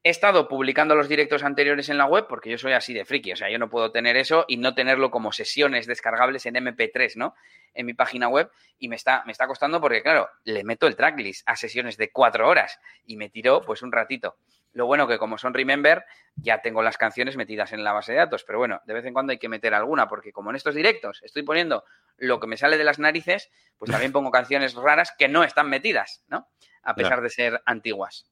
He 0.05 0.11
estado 0.11 0.49
publicando 0.49 0.97
los 0.97 1.09
directos 1.09 1.45
anteriores 1.45 1.89
en 1.89 1.97
la 1.97 2.07
web 2.07 2.27
porque 2.29 2.51
yo 2.51 2.59
soy 2.59 2.73
así 2.73 2.93
de 2.93 3.05
friki, 3.05 3.33
o 3.33 3.37
sea, 3.37 3.51
yo 3.51 3.59
no 3.59 3.71
puedo 3.71 3.93
tener 3.93 4.17
eso 4.17 4.45
y 4.49 4.57
no 4.57 4.75
tenerlo 4.75 5.13
como 5.13 5.31
sesiones 5.31 5.87
descargables 5.87 6.45
en 6.47 6.57
MP3, 6.57 7.15
¿no? 7.15 7.37
En 7.73 7.87
mi 7.87 7.95
página 7.95 8.29
web 8.29 8.51
y 8.79 8.89
me 8.89 8.97
está, 8.97 9.23
me 9.27 9.33
está 9.33 9.47
costando 9.47 9.81
porque, 9.81 10.03
claro, 10.03 10.29
le 10.43 10.65
meto 10.65 10.89
el 10.89 10.97
tracklist 10.97 11.49
a 11.49 11.55
sesiones 11.55 11.97
de 11.99 12.11
cuatro 12.11 12.49
horas 12.49 12.81
y 13.07 13.17
me 13.17 13.31
tiró 13.31 13.61
pues 13.61 13.83
un 13.83 13.93
ratito. 13.93 14.37
Lo 14.73 14.87
bueno 14.87 15.07
que 15.07 15.19
como 15.19 15.39
son 15.39 15.55
Remember, 15.55 16.05
ya 16.37 16.63
tengo 16.63 16.83
las 16.83 16.97
canciones 16.97 17.37
metidas 17.37 17.73
en 17.73 17.85
la 17.85 17.93
base 17.93 18.13
de 18.13 18.19
datos, 18.19 18.45
pero 18.45 18.59
bueno, 18.59 18.81
de 18.87 18.95
vez 18.95 19.05
en 19.05 19.13
cuando 19.13 19.33
hay 19.33 19.39
que 19.39 19.49
meter 19.49 19.75
alguna 19.75 20.09
porque 20.09 20.33
como 20.33 20.51
en 20.51 20.57
estos 20.57 20.75
directos 20.75 21.21
estoy 21.23 21.43
poniendo 21.43 21.85
lo 22.17 22.41
que 22.41 22.47
me 22.47 22.57
sale 22.57 22.79
de 22.79 22.85
las 22.85 22.99
narices, 22.99 23.51
pues 23.79 23.91
también 23.91 24.13
pongo 24.13 24.31
canciones 24.31 24.75
raras 24.75 25.13
que 25.19 25.29
no 25.29 25.45
están 25.45 25.69
metidas, 25.69 26.25
¿no? 26.29 26.49
A 26.83 26.95
pesar 26.95 27.21
de 27.21 27.31
ser 27.31 27.63
antiguas. 27.67 28.27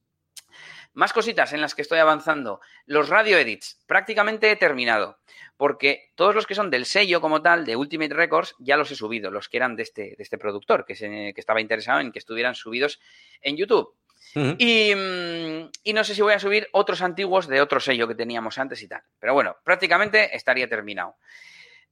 Más 0.92 1.12
cositas 1.12 1.52
en 1.52 1.60
las 1.60 1.76
que 1.76 1.82
estoy 1.82 2.00
avanzando. 2.00 2.60
Los 2.84 3.08
radio 3.08 3.38
edits, 3.38 3.80
prácticamente 3.86 4.50
he 4.50 4.56
terminado. 4.56 5.18
Porque 5.56 6.10
todos 6.16 6.34
los 6.34 6.46
que 6.46 6.56
son 6.56 6.70
del 6.70 6.84
sello 6.84 7.20
como 7.20 7.42
tal, 7.42 7.64
de 7.64 7.76
Ultimate 7.76 8.14
Records, 8.14 8.56
ya 8.58 8.76
los 8.76 8.90
he 8.90 8.96
subido, 8.96 9.30
los 9.30 9.48
que 9.48 9.58
eran 9.58 9.76
de 9.76 9.84
este, 9.84 10.14
de 10.16 10.22
este 10.22 10.38
productor, 10.38 10.84
que, 10.84 10.96
se, 10.96 11.32
que 11.32 11.40
estaba 11.40 11.60
interesado 11.60 12.00
en 12.00 12.10
que 12.10 12.18
estuvieran 12.18 12.54
subidos 12.54 13.00
en 13.40 13.56
YouTube. 13.56 13.94
Mm, 14.34 15.68
y 15.82 15.92
no 15.92 16.04
sé 16.04 16.14
si 16.14 16.22
voy 16.22 16.34
a 16.34 16.38
subir 16.38 16.68
otros 16.72 17.02
antiguos 17.02 17.46
de 17.48 17.60
otro 17.60 17.80
sello 17.80 18.06
que 18.06 18.14
teníamos 18.14 18.58
antes 18.58 18.82
y 18.82 18.88
tal. 18.88 19.02
Pero 19.18 19.34
bueno, 19.34 19.56
prácticamente 19.64 20.34
estaría 20.36 20.68
terminado. 20.68 21.16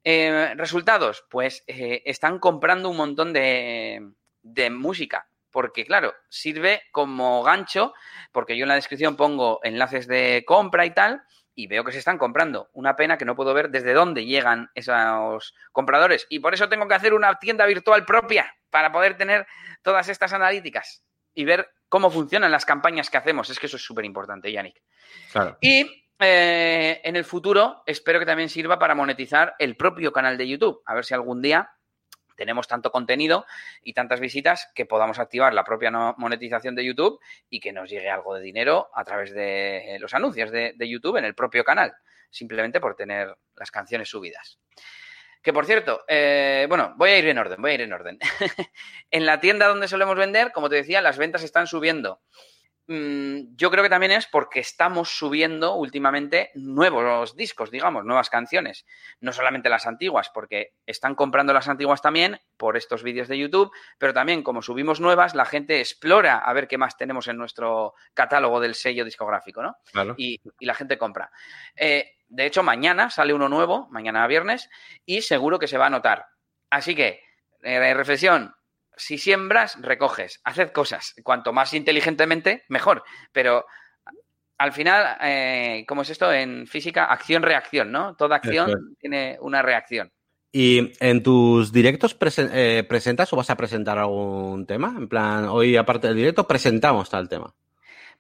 Eh, 0.05 0.55
resultados, 0.57 1.24
pues 1.29 1.64
eh, 1.66 2.03
están 2.05 2.39
comprando 2.39 2.89
un 2.89 2.97
montón 2.97 3.33
de 3.33 4.01
música. 4.70 5.29
Porque, 5.51 5.87
claro, 5.87 6.14
sirve 6.29 6.83
como 6.93 7.43
gancho, 7.43 7.95
porque 8.33 8.57
yo 8.57 8.64
en 8.64 8.68
la 8.68 8.74
descripción 8.74 9.16
pongo 9.16 9.61
enlaces 9.62 10.07
de 10.07 10.45
compra 10.47 10.85
y 10.85 10.91
tal, 10.91 11.22
y 11.55 11.66
veo 11.66 11.85
que 11.85 11.93
se 11.93 11.99
están 11.99 12.18
comprando. 12.18 12.68
Una 12.72 12.95
pena 12.95 13.18
que 13.18 13.24
no 13.24 13.35
puedo 13.35 13.55
ver 13.55 13.70
desde 13.70 13.93
dónde 13.93 14.24
llegan 14.24 14.70
esos 14.74 15.55
compradores. 15.72 16.26
Y 16.29 16.39
por 16.39 16.55
eso 16.55 16.68
tengo 16.68 16.87
que 16.87 16.95
hacer 16.95 17.14
una 17.14 17.39
tienda 17.39 17.66
virtual 17.66 18.05
propia 18.05 18.55
para 18.70 18.93
poder 18.93 19.16
tener 19.16 19.47
todas 19.83 20.09
estas 20.09 20.33
analíticas 20.33 21.03
y 21.35 21.45
ver 21.45 21.68
cómo 21.89 22.11
funcionan 22.11 22.51
las 22.51 22.64
campañas 22.64 23.11
que 23.11 23.16
hacemos. 23.16 23.51
Es 23.51 23.59
que 23.59 23.66
eso 23.66 23.76
es 23.76 23.84
súper 23.84 24.05
importante, 24.05 24.51
Yannick. 24.53 24.82
Claro. 25.32 25.59
Y 25.61 26.09
eh, 26.18 27.01
en 27.05 27.16
el 27.16 27.24
futuro 27.24 27.82
espero 27.86 28.18
que 28.18 28.26
también 28.26 28.49
sirva 28.49 28.78
para 28.78 28.95
monetizar 28.95 29.55
el 29.59 29.76
propio 29.76 30.12
canal 30.12 30.36
de 30.36 30.49
YouTube. 30.49 30.82
A 30.86 30.95
ver 30.95 31.05
si 31.05 31.14
algún 31.14 31.41
día 31.41 31.70
tenemos 32.36 32.68
tanto 32.68 32.93
contenido 32.93 33.47
y 33.82 33.93
tantas 33.93 34.20
visitas 34.20 34.70
que 34.74 34.86
podamos 34.86 35.18
activar 35.18 35.53
la 35.53 35.64
propia 35.64 35.91
monetización 36.16 36.76
de 36.76 36.84
YouTube 36.84 37.18
y 37.51 37.59
que 37.59 37.72
nos 37.72 37.91
llegue 37.91 38.09
algo 38.09 38.34
de 38.34 38.43
dinero 38.43 38.89
a 38.95 39.05
través 39.05 39.32
de 39.34 39.97
eh, 39.97 39.99
los 39.99 40.14
anuncios 40.14 40.53
de, 40.53 40.72
de 40.76 40.89
YouTube 40.89 41.16
en 41.16 41.24
el 41.24 41.34
propio 41.34 41.64
canal, 41.64 41.95
simplemente 42.30 42.80
por 42.80 42.95
tener 42.95 43.36
las 43.57 43.72
canciones 43.72 44.09
subidas. 44.09 44.61
Que 45.43 45.53
por 45.53 45.66
cierto, 45.66 46.05
eh, 46.09 46.66
bueno, 46.68 46.95
voy 46.97 47.11
a 47.11 47.18
ir 47.18 47.28
en 47.28 47.39
orden, 47.39 47.61
voy 47.61 47.70
a 47.72 47.74
ir 47.74 47.80
en 47.82 47.93
orden. 47.93 48.18
en 49.11 49.26
la 49.26 49.41
tienda 49.41 49.68
donde 49.68 49.89
solemos 49.89 50.16
vender, 50.16 50.53
como 50.53 50.68
te 50.68 50.76
decía, 50.76 51.01
las 51.01 51.18
ventas 51.18 51.43
están 51.43 51.66
subiendo. 51.66 52.20
Mm, 52.89 53.55
yo 53.55 53.70
creo 53.70 53.84
que 53.84 53.91
también 53.91 54.12
es 54.12 54.26
porque 54.26 54.61
estamos 54.61 55.11
subiendo 55.11 55.74
últimamente 55.74 56.51
nuevos 56.55 57.36
discos, 57.36 57.70
digamos, 57.70 58.05
nuevas 58.07 58.30
canciones. 58.30 58.86
No 59.20 59.34
solamente 59.34 59.68
las 59.68 59.86
antiguas, 59.86 60.30
porque 60.32 60.72
están 60.86 61.14
comprando 61.14 61.53
las 61.53 61.68
antiguas 61.68 62.01
también 62.01 62.41
por 62.57 62.78
estos 62.78 63.03
vídeos 63.03 63.28
de 63.28 63.39
YouTube, 63.39 63.70
pero 63.99 64.14
también 64.14 64.43
como 64.43 64.62
subimos 64.62 65.01
nuevas, 65.01 65.34
la 65.34 65.45
gente 65.45 65.80
explora 65.80 66.39
a 66.39 66.53
ver 66.55 66.66
qué 66.66 66.78
más 66.78 66.97
tenemos 66.97 67.28
en 67.28 67.36
nuestro 67.36 67.93
catálogo 68.14 68.59
del 68.59 68.74
sello 68.74 69.05
discográfico, 69.05 69.62
¿no? 69.62 69.76
Claro. 69.93 70.14
y, 70.16 70.41
y 70.59 70.66
la 70.66 70.74
gente 70.74 70.97
compra. 70.97 71.30
Eh, 71.76 72.18
de 72.29 72.47
hecho, 72.47 72.62
mañana 72.62 73.11
sale 73.11 73.35
uno 73.35 73.49
nuevo, 73.49 73.89
mañana 73.91 74.26
viernes, 74.26 74.68
y 75.07 75.22
seguro 75.22 75.59
que 75.59 75.68
se 75.68 75.79
va 75.79 75.87
a 75.87 75.91
notar. 75.91 76.26
Así 76.70 76.95
que, 76.95 77.22
eh, 77.62 77.95
reflexión, 77.95 78.55
si 78.97 79.18
siembras, 79.18 79.79
recoges, 79.81 80.41
haced 80.45 80.70
cosas. 80.72 81.14
Cuanto 81.22 81.53
más 81.53 81.72
inteligentemente, 81.74 82.64
mejor. 82.68 83.05
Pero 83.33 83.64
al 84.59 84.72
final, 84.72 85.16
eh, 85.20 85.85
¿cómo 85.87 86.03
es 86.03 86.11
esto? 86.11 86.33
En 86.33 86.66
física, 86.66 87.05
acción-reacción, 87.05 87.93
¿no? 87.93 88.16
Toda 88.16 88.37
acción 88.37 88.97
tiene 88.99 89.39
una 89.41 89.62
reacción. 89.62 90.12
¿Y 90.51 90.93
en 90.99 91.22
tus 91.22 91.72
directos 91.72 92.18
presen- 92.18 92.51
eh, 92.53 92.83
presentas 92.83 93.33
o 93.33 93.37
vas 93.37 93.51
a 93.51 93.57
presentar 93.57 93.99
algún 93.99 94.66
tema? 94.66 94.95
En 94.97 95.09
plan, 95.09 95.45
hoy 95.45 95.76
aparte 95.76 96.09
del 96.09 96.16
directo 96.16 96.49
presentamos 96.49 97.09
tal 97.11 97.29
tema. 97.29 97.55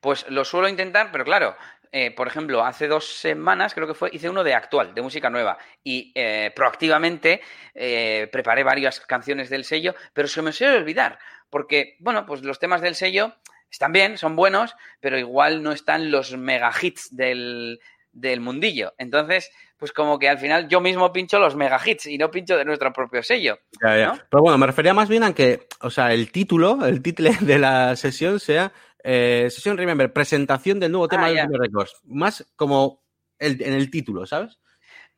Pues 0.00 0.26
lo 0.28 0.44
suelo 0.44 0.68
intentar, 0.68 1.10
pero 1.10 1.24
claro, 1.24 1.56
eh, 1.92 2.10
por 2.10 2.26
ejemplo, 2.26 2.64
hace 2.64 2.88
dos 2.88 3.06
semanas 3.18 3.74
creo 3.74 3.86
que 3.86 3.94
fue, 3.94 4.10
hice 4.12 4.28
uno 4.28 4.44
de 4.44 4.54
actual, 4.54 4.94
de 4.94 5.02
música 5.02 5.30
nueva, 5.30 5.58
y 5.82 6.12
eh, 6.14 6.52
proactivamente 6.54 7.40
eh, 7.74 8.28
preparé 8.30 8.62
varias 8.62 9.00
canciones 9.00 9.50
del 9.50 9.64
sello, 9.64 9.94
pero 10.12 10.28
se 10.28 10.42
me 10.42 10.52
suele 10.52 10.76
olvidar, 10.76 11.18
porque, 11.50 11.96
bueno, 12.00 12.26
pues 12.26 12.42
los 12.42 12.58
temas 12.58 12.80
del 12.80 12.94
sello 12.94 13.34
están 13.70 13.92
bien, 13.92 14.18
son 14.18 14.36
buenos, 14.36 14.74
pero 15.00 15.18
igual 15.18 15.62
no 15.62 15.72
están 15.72 16.10
los 16.10 16.36
mega 16.36 16.72
hits 16.80 17.14
del, 17.14 17.80
del 18.12 18.40
mundillo. 18.40 18.94
Entonces, 18.98 19.50
pues 19.76 19.92
como 19.92 20.18
que 20.18 20.28
al 20.28 20.38
final 20.38 20.68
yo 20.68 20.80
mismo 20.80 21.12
pincho 21.12 21.38
los 21.38 21.54
mega 21.54 21.80
hits 21.84 22.06
y 22.06 22.18
no 22.18 22.30
pincho 22.30 22.56
de 22.56 22.64
nuestro 22.64 22.92
propio 22.92 23.22
sello. 23.22 23.58
Ya, 23.82 23.96
ya. 23.96 24.26
Pero 24.28 24.42
bueno, 24.42 24.58
me 24.58 24.66
refería 24.66 24.92
más 24.92 25.08
bien 25.08 25.22
a 25.22 25.34
que, 25.34 25.68
o 25.80 25.90
sea, 25.90 26.12
el 26.12 26.32
título, 26.32 26.84
el 26.84 27.00
título 27.00 27.30
de 27.40 27.58
la 27.58 27.94
sesión 27.96 28.40
sea 28.40 28.72
eh, 29.04 29.48
Sesión 29.50 29.76
Remember, 29.76 30.12
presentación 30.12 30.80
del 30.80 30.92
nuevo 30.92 31.08
tema 31.08 31.26
Ah, 31.26 31.30
de. 31.30 31.34
Ultimate 31.42 31.58
Records. 31.66 32.00
Más 32.04 32.46
como 32.56 33.02
el- 33.38 33.60
en 33.62 33.72
el 33.74 33.90
título, 33.90 34.26
¿sabes? 34.26 34.58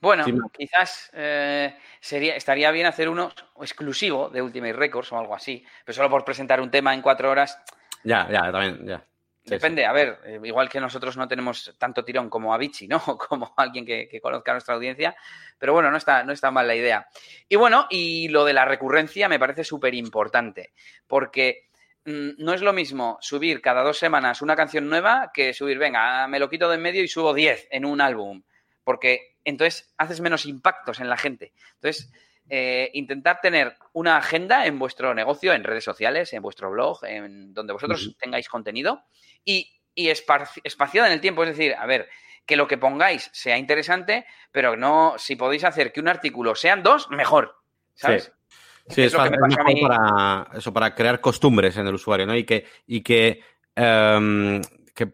Bueno, 0.01 0.25
Sí, 0.25 0.33
quizás 0.57 1.11
eh, 1.13 1.77
sería, 2.01 2.35
estaría 2.35 2.71
bien 2.71 2.87
hacer 2.87 3.09
uno 3.09 3.33
exclusivo 3.61 4.31
de 4.31 4.41
Ultimate 4.41 4.73
Records 4.73 5.13
o 5.13 5.19
algo 5.19 5.35
así, 5.35 5.63
pero 5.85 5.95
solo 5.95 6.09
por 6.09 6.25
presentar 6.25 6.61
un 6.61 6.71
tema 6.71 6.95
en 6.95 7.03
cuatro 7.03 7.31
horas. 7.31 7.59
Ya, 8.05 8.27
ya, 8.31 8.51
también, 8.51 8.87
ya. 8.87 9.05
Sí, 9.43 9.51
Depende, 9.51 9.85
a 9.87 9.93
ver, 9.93 10.19
eh, 10.25 10.39
igual 10.45 10.69
que 10.69 10.81
nosotros 10.81 11.17
no 11.17 11.27
tenemos 11.27 11.75
tanto 11.79 12.05
tirón 12.05 12.29
como 12.31 12.53
Avicii, 12.55 12.89
¿no? 12.89 13.01
Como 13.29 13.53
alguien 13.57 13.85
que, 13.87 14.07
que 14.09 14.21
conozca 14.21 14.53
a 14.53 14.55
nuestra 14.55 14.75
audiencia, 14.75 15.17
pero 15.59 15.73
bueno, 15.73 15.91
no 15.91 15.97
está, 15.97 16.25
no 16.25 16.33
está 16.33 16.51
mal 16.51 16.67
la 16.67 16.75
idea. 16.77 17.07
Y 17.49 17.57
bueno, 17.57 17.87
y 17.91 18.29
lo 18.29 18.45
de 18.45 18.53
la 18.53 18.65
recurrencia 18.67 19.29
me 19.31 19.39
parece 19.39 19.65
súper 19.65 19.95
importante, 19.95 20.73
porque 21.07 21.70
no 22.05 22.55
es 22.55 22.63
lo 22.63 22.73
mismo 22.73 23.19
subir 23.21 23.61
cada 23.61 23.83
dos 23.83 23.99
semanas 23.99 24.43
una 24.43 24.57
canción 24.57 24.89
nueva 24.89 25.31
que 25.35 25.53
subir, 25.53 25.79
venga, 25.79 26.27
me 26.29 26.39
lo 26.39 26.49
quito 26.49 26.69
de 26.69 26.77
en 26.77 26.83
medio 26.83 27.03
y 27.03 27.09
subo 27.09 27.35
10 27.35 27.69
en 27.71 27.85
un 27.85 28.01
álbum, 28.01 28.43
porque 28.85 29.37
entonces 29.45 29.93
haces 29.97 30.21
menos 30.21 30.47
impactos 30.47 31.01
en 31.01 31.09
la 31.09 31.17
gente. 31.17 31.53
Entonces, 31.75 32.11
eh, 32.49 32.91
intentar 32.95 33.41
tener 33.41 33.77
una 33.93 34.17
agenda 34.17 34.67
en 34.67 34.79
vuestro 34.79 35.15
negocio, 35.15 35.53
en 35.53 35.63
redes 35.63 35.85
sociales, 35.85 36.33
en 36.33 36.43
vuestro 36.43 36.71
blog, 36.71 37.05
en 37.05 37.55
donde 37.55 37.73
vosotros 37.73 38.17
tengáis 38.19 38.49
contenido 38.49 39.05
y, 39.45 39.71
y 39.95 40.09
espaciada 40.09 41.07
en 41.07 41.13
el 41.13 41.21
tiempo. 41.21 41.45
Es 41.45 41.51
decir, 41.51 41.75
a 41.79 41.87
ver, 41.87 42.09
que 42.47 42.57
lo 42.57 42.67
que 42.67 42.79
pongáis 42.79 43.31
sea 43.33 43.59
interesante, 43.59 44.27
pero 44.51 44.77
no, 44.77 45.15
si 45.19 45.37
podéis 45.37 45.65
hacer 45.65 45.93
que 45.93 46.01
un 46.01 46.09
artículo 46.09 46.55
sean 46.57 46.83
dos, 46.83 47.09
mejor. 47.11 47.57
¿Sabes? 47.95 48.25
Sí, 48.25 48.57
Es 48.91 48.99
es, 48.99 49.13
lo 49.13 49.19
que 49.23 49.25
fa- 49.25 49.31
me 49.31 49.37
es 49.37 49.41
pasó 49.57 49.61
a 49.61 49.65
mejor 49.65 49.89
para 49.89 50.59
eso, 50.59 50.73
para 50.73 50.95
crear 50.95 51.21
costumbres 51.21 51.77
en 51.77 51.87
el 51.87 51.95
usuario, 51.95 52.27
¿no? 52.27 52.35
Y 52.37 52.45
que, 52.45 52.67
y 52.87 53.01
que, 53.03 53.41
em, 53.75 54.61
que 54.95 55.07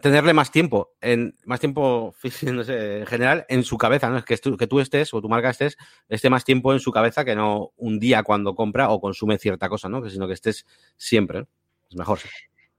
tenerle 0.00 0.32
más 0.32 0.50
tiempo, 0.50 0.94
en, 1.00 1.36
más 1.44 1.60
tiempo 1.60 2.14
fí- 2.22 2.52
no 2.52 2.64
sé, 2.64 3.00
en 3.00 3.06
general, 3.06 3.46
en 3.48 3.62
su 3.64 3.78
cabeza, 3.78 4.08
¿no? 4.10 4.18
Es 4.18 4.24
que, 4.24 4.36
tú, 4.38 4.56
que 4.56 4.66
tú 4.66 4.80
estés 4.80 5.12
o 5.14 5.20
tu 5.20 5.28
marca 5.28 5.50
estés, 5.50 5.76
esté 6.08 6.28
más 6.30 6.44
tiempo 6.44 6.72
en 6.72 6.80
su 6.80 6.90
cabeza 6.90 7.24
que 7.24 7.36
no 7.36 7.70
un 7.76 7.98
día 8.00 8.22
cuando 8.22 8.54
compra 8.54 8.88
o 8.90 9.00
consume 9.00 9.38
cierta 9.38 9.68
cosa, 9.68 9.88
¿no? 9.88 10.02
Que 10.02 10.10
sino 10.10 10.26
que 10.26 10.34
estés 10.34 10.66
siempre, 10.96 11.40
¿no? 11.40 11.48
Es 11.90 11.96
mejor. 11.96 12.18
sí. 12.18 12.28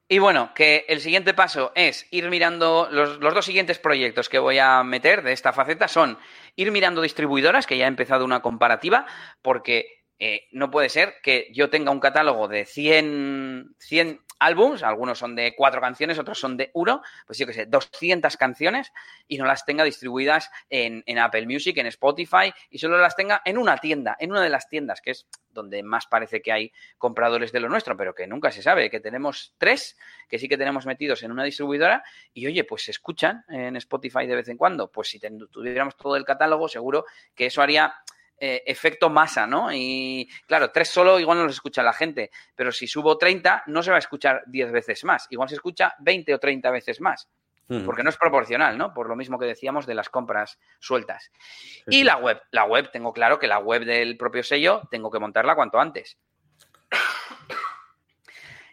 Y 0.08 0.20
bueno, 0.20 0.52
que 0.54 0.86
el 0.88 1.02
siguiente 1.02 1.34
paso 1.34 1.72
es 1.74 2.06
ir 2.12 2.30
mirando, 2.30 2.88
los, 2.92 3.18
los 3.18 3.34
dos 3.34 3.44
siguientes 3.44 3.80
proyectos 3.80 4.30
que 4.30 4.38
voy 4.38 4.60
a 4.60 4.84
meter 4.84 5.24
de 5.24 5.32
esta 5.34 5.52
faceta 5.52 5.88
son 5.88 6.20
ir 6.56 6.72
mirando 6.72 7.02
distribuidoras, 7.02 7.66
que 7.66 7.76
ya 7.80 7.86
he 7.86 7.88
empezado 7.88 8.24
una 8.24 8.44
comparativa, 8.44 9.08
porque 9.42 10.05
eh, 10.18 10.48
no 10.52 10.72
puede 10.72 10.90
ser 10.90 11.16
que 11.22 11.50
yo 11.54 11.70
tenga 11.70 11.92
un 11.92 12.00
catálogo 12.00 12.48
de 12.48 12.66
100, 12.66 13.76
100 13.80 14.22
álbums, 14.40 14.84
algunos 14.84 15.20
son 15.20 15.36
de 15.36 15.56
cuatro 15.56 15.82
canciones, 15.82 16.20
otros 16.20 16.40
son 16.40 16.56
de 16.58 16.72
uno, 16.74 17.02
pues 17.26 17.40
yo 17.40 17.46
qué 17.46 17.54
sé, 17.54 17.66
200 17.66 18.38
canciones 18.38 18.92
y 19.28 19.38
no 19.38 19.46
las 19.46 19.66
tenga 19.66 19.84
distribuidas 19.84 20.50
en, 20.70 21.04
en 21.06 21.20
Apple 21.20 21.46
Music, 21.46 21.78
en 21.78 21.88
Spotify 21.88 22.54
y 22.70 22.78
solo 22.78 22.98
las 22.98 23.16
tenga 23.16 23.42
en 23.44 23.58
una 23.58 23.78
tienda, 23.78 24.16
en 24.20 24.32
una 24.32 24.42
de 24.42 24.50
las 24.50 24.70
tiendas, 24.70 25.02
que 25.02 25.12
es 25.12 25.28
donde 25.50 25.84
más 25.84 26.06
parece 26.08 26.42
que 26.42 26.52
hay 26.52 26.72
compradores 26.98 27.52
de 27.52 27.60
lo 27.60 27.70
nuestro, 27.70 27.98
pero 27.98 28.14
que 28.14 28.28
nunca 28.28 28.52
se 28.52 28.62
sabe, 28.62 28.90
que 28.90 29.00
tenemos 29.00 29.54
tres 29.58 29.98
que 30.30 30.40
sí 30.40 30.48
que 30.48 30.58
tenemos 30.58 30.86
metidos 30.86 31.24
en 31.24 31.32
una 31.32 31.44
distribuidora 31.44 32.04
y 32.34 32.46
oye, 32.48 32.64
pues 32.64 32.84
se 32.84 32.92
escuchan 32.92 33.44
en 33.50 33.76
Spotify 33.78 34.28
de 34.28 34.36
vez 34.36 34.48
en 34.50 34.58
cuando. 34.58 34.92
Pues 34.92 35.10
si 35.10 35.20
tuviéramos 35.20 35.96
todo 35.96 36.16
el 36.16 36.26
catálogo, 36.26 36.68
seguro 36.68 37.06
que 37.34 37.48
eso 37.48 37.62
haría 37.62 37.96
eh, 38.38 38.64
efecto 38.66 39.10
masa, 39.10 39.48
¿no? 39.48 39.70
Y 39.74 40.30
claro, 40.48 40.72
tres 40.72 40.90
solo 40.90 41.20
igual 41.20 41.38
no 41.38 41.44
los 41.46 41.54
escucha 41.54 41.84
la 41.84 41.94
gente, 41.94 42.32
pero 42.56 42.72
si 42.72 42.88
subo 42.88 43.18
30 43.18 43.64
no 43.68 43.82
se 43.82 43.92
va 43.92 43.96
a 43.98 44.00
escuchar 44.00 44.44
10 44.48 44.72
veces 44.72 45.04
más, 45.04 45.28
igual 45.30 45.50
se 45.50 45.56
escucha 45.56 45.96
20 46.00 46.34
o 46.34 46.40
30 46.40 46.72
veces 46.72 47.02
más. 47.02 47.30
Ujú. 47.68 47.84
Porque 47.84 48.04
no 48.04 48.12
es 48.12 48.18
proporcional, 48.18 48.78
¿no? 48.78 48.94
Por 48.94 49.10
lo 49.10 49.16
mismo 49.16 49.40
que 49.40 49.48
decíamos 49.48 49.88
de 49.88 49.96
las 49.96 50.10
compras 50.10 50.60
sueltas. 50.80 51.32
Sí, 51.40 51.84
Y 51.88 51.92
sí. 52.00 52.04
la 52.04 52.18
web, 52.18 52.40
la 52.52 52.66
web, 52.66 52.92
tengo 52.92 53.12
claro 53.12 53.40
que 53.40 53.48
la 53.48 53.58
web 53.58 53.86
del 53.86 54.18
propio 54.18 54.44
sello 54.44 54.84
tengo 54.92 55.10
que 55.10 55.18
montarla 55.18 55.56
cuanto 55.56 55.80
antes. 55.80 56.18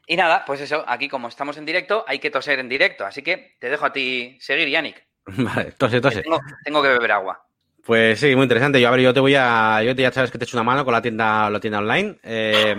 Y 0.06 0.16
nada, 0.16 0.44
pues 0.44 0.60
eso, 0.60 0.84
aquí 0.86 1.08
como 1.08 1.28
estamos 1.28 1.56
en 1.56 1.64
directo, 1.64 2.04
hay 2.06 2.18
que 2.18 2.30
toser 2.30 2.58
en 2.58 2.68
directo. 2.68 3.06
Así 3.06 3.22
que 3.22 3.56
te 3.58 3.70
dejo 3.70 3.86
a 3.86 3.92
ti 3.92 4.36
seguir, 4.40 4.68
Yannick. 4.68 5.06
Vale, 5.26 5.72
tose, 5.72 6.00
tose. 6.00 6.22
Tengo, 6.22 6.40
tengo 6.64 6.82
que 6.82 6.88
beber 6.88 7.12
agua. 7.12 7.46
Pues 7.84 8.20
sí, 8.20 8.34
muy 8.36 8.44
interesante. 8.44 8.80
Yo, 8.80 8.88
a 8.88 8.90
ver, 8.92 9.00
yo 9.00 9.12
te 9.14 9.20
voy 9.20 9.34
a. 9.36 9.82
Yo 9.84 9.94
te, 9.94 10.02
ya 10.02 10.12
sabes 10.12 10.30
que 10.30 10.38
te 10.38 10.44
echo 10.44 10.56
una 10.56 10.62
mano 10.64 10.84
con 10.84 10.92
la 10.92 11.02
tienda, 11.02 11.50
la 11.50 11.60
tienda 11.60 11.78
online. 11.78 12.18
eh, 12.22 12.76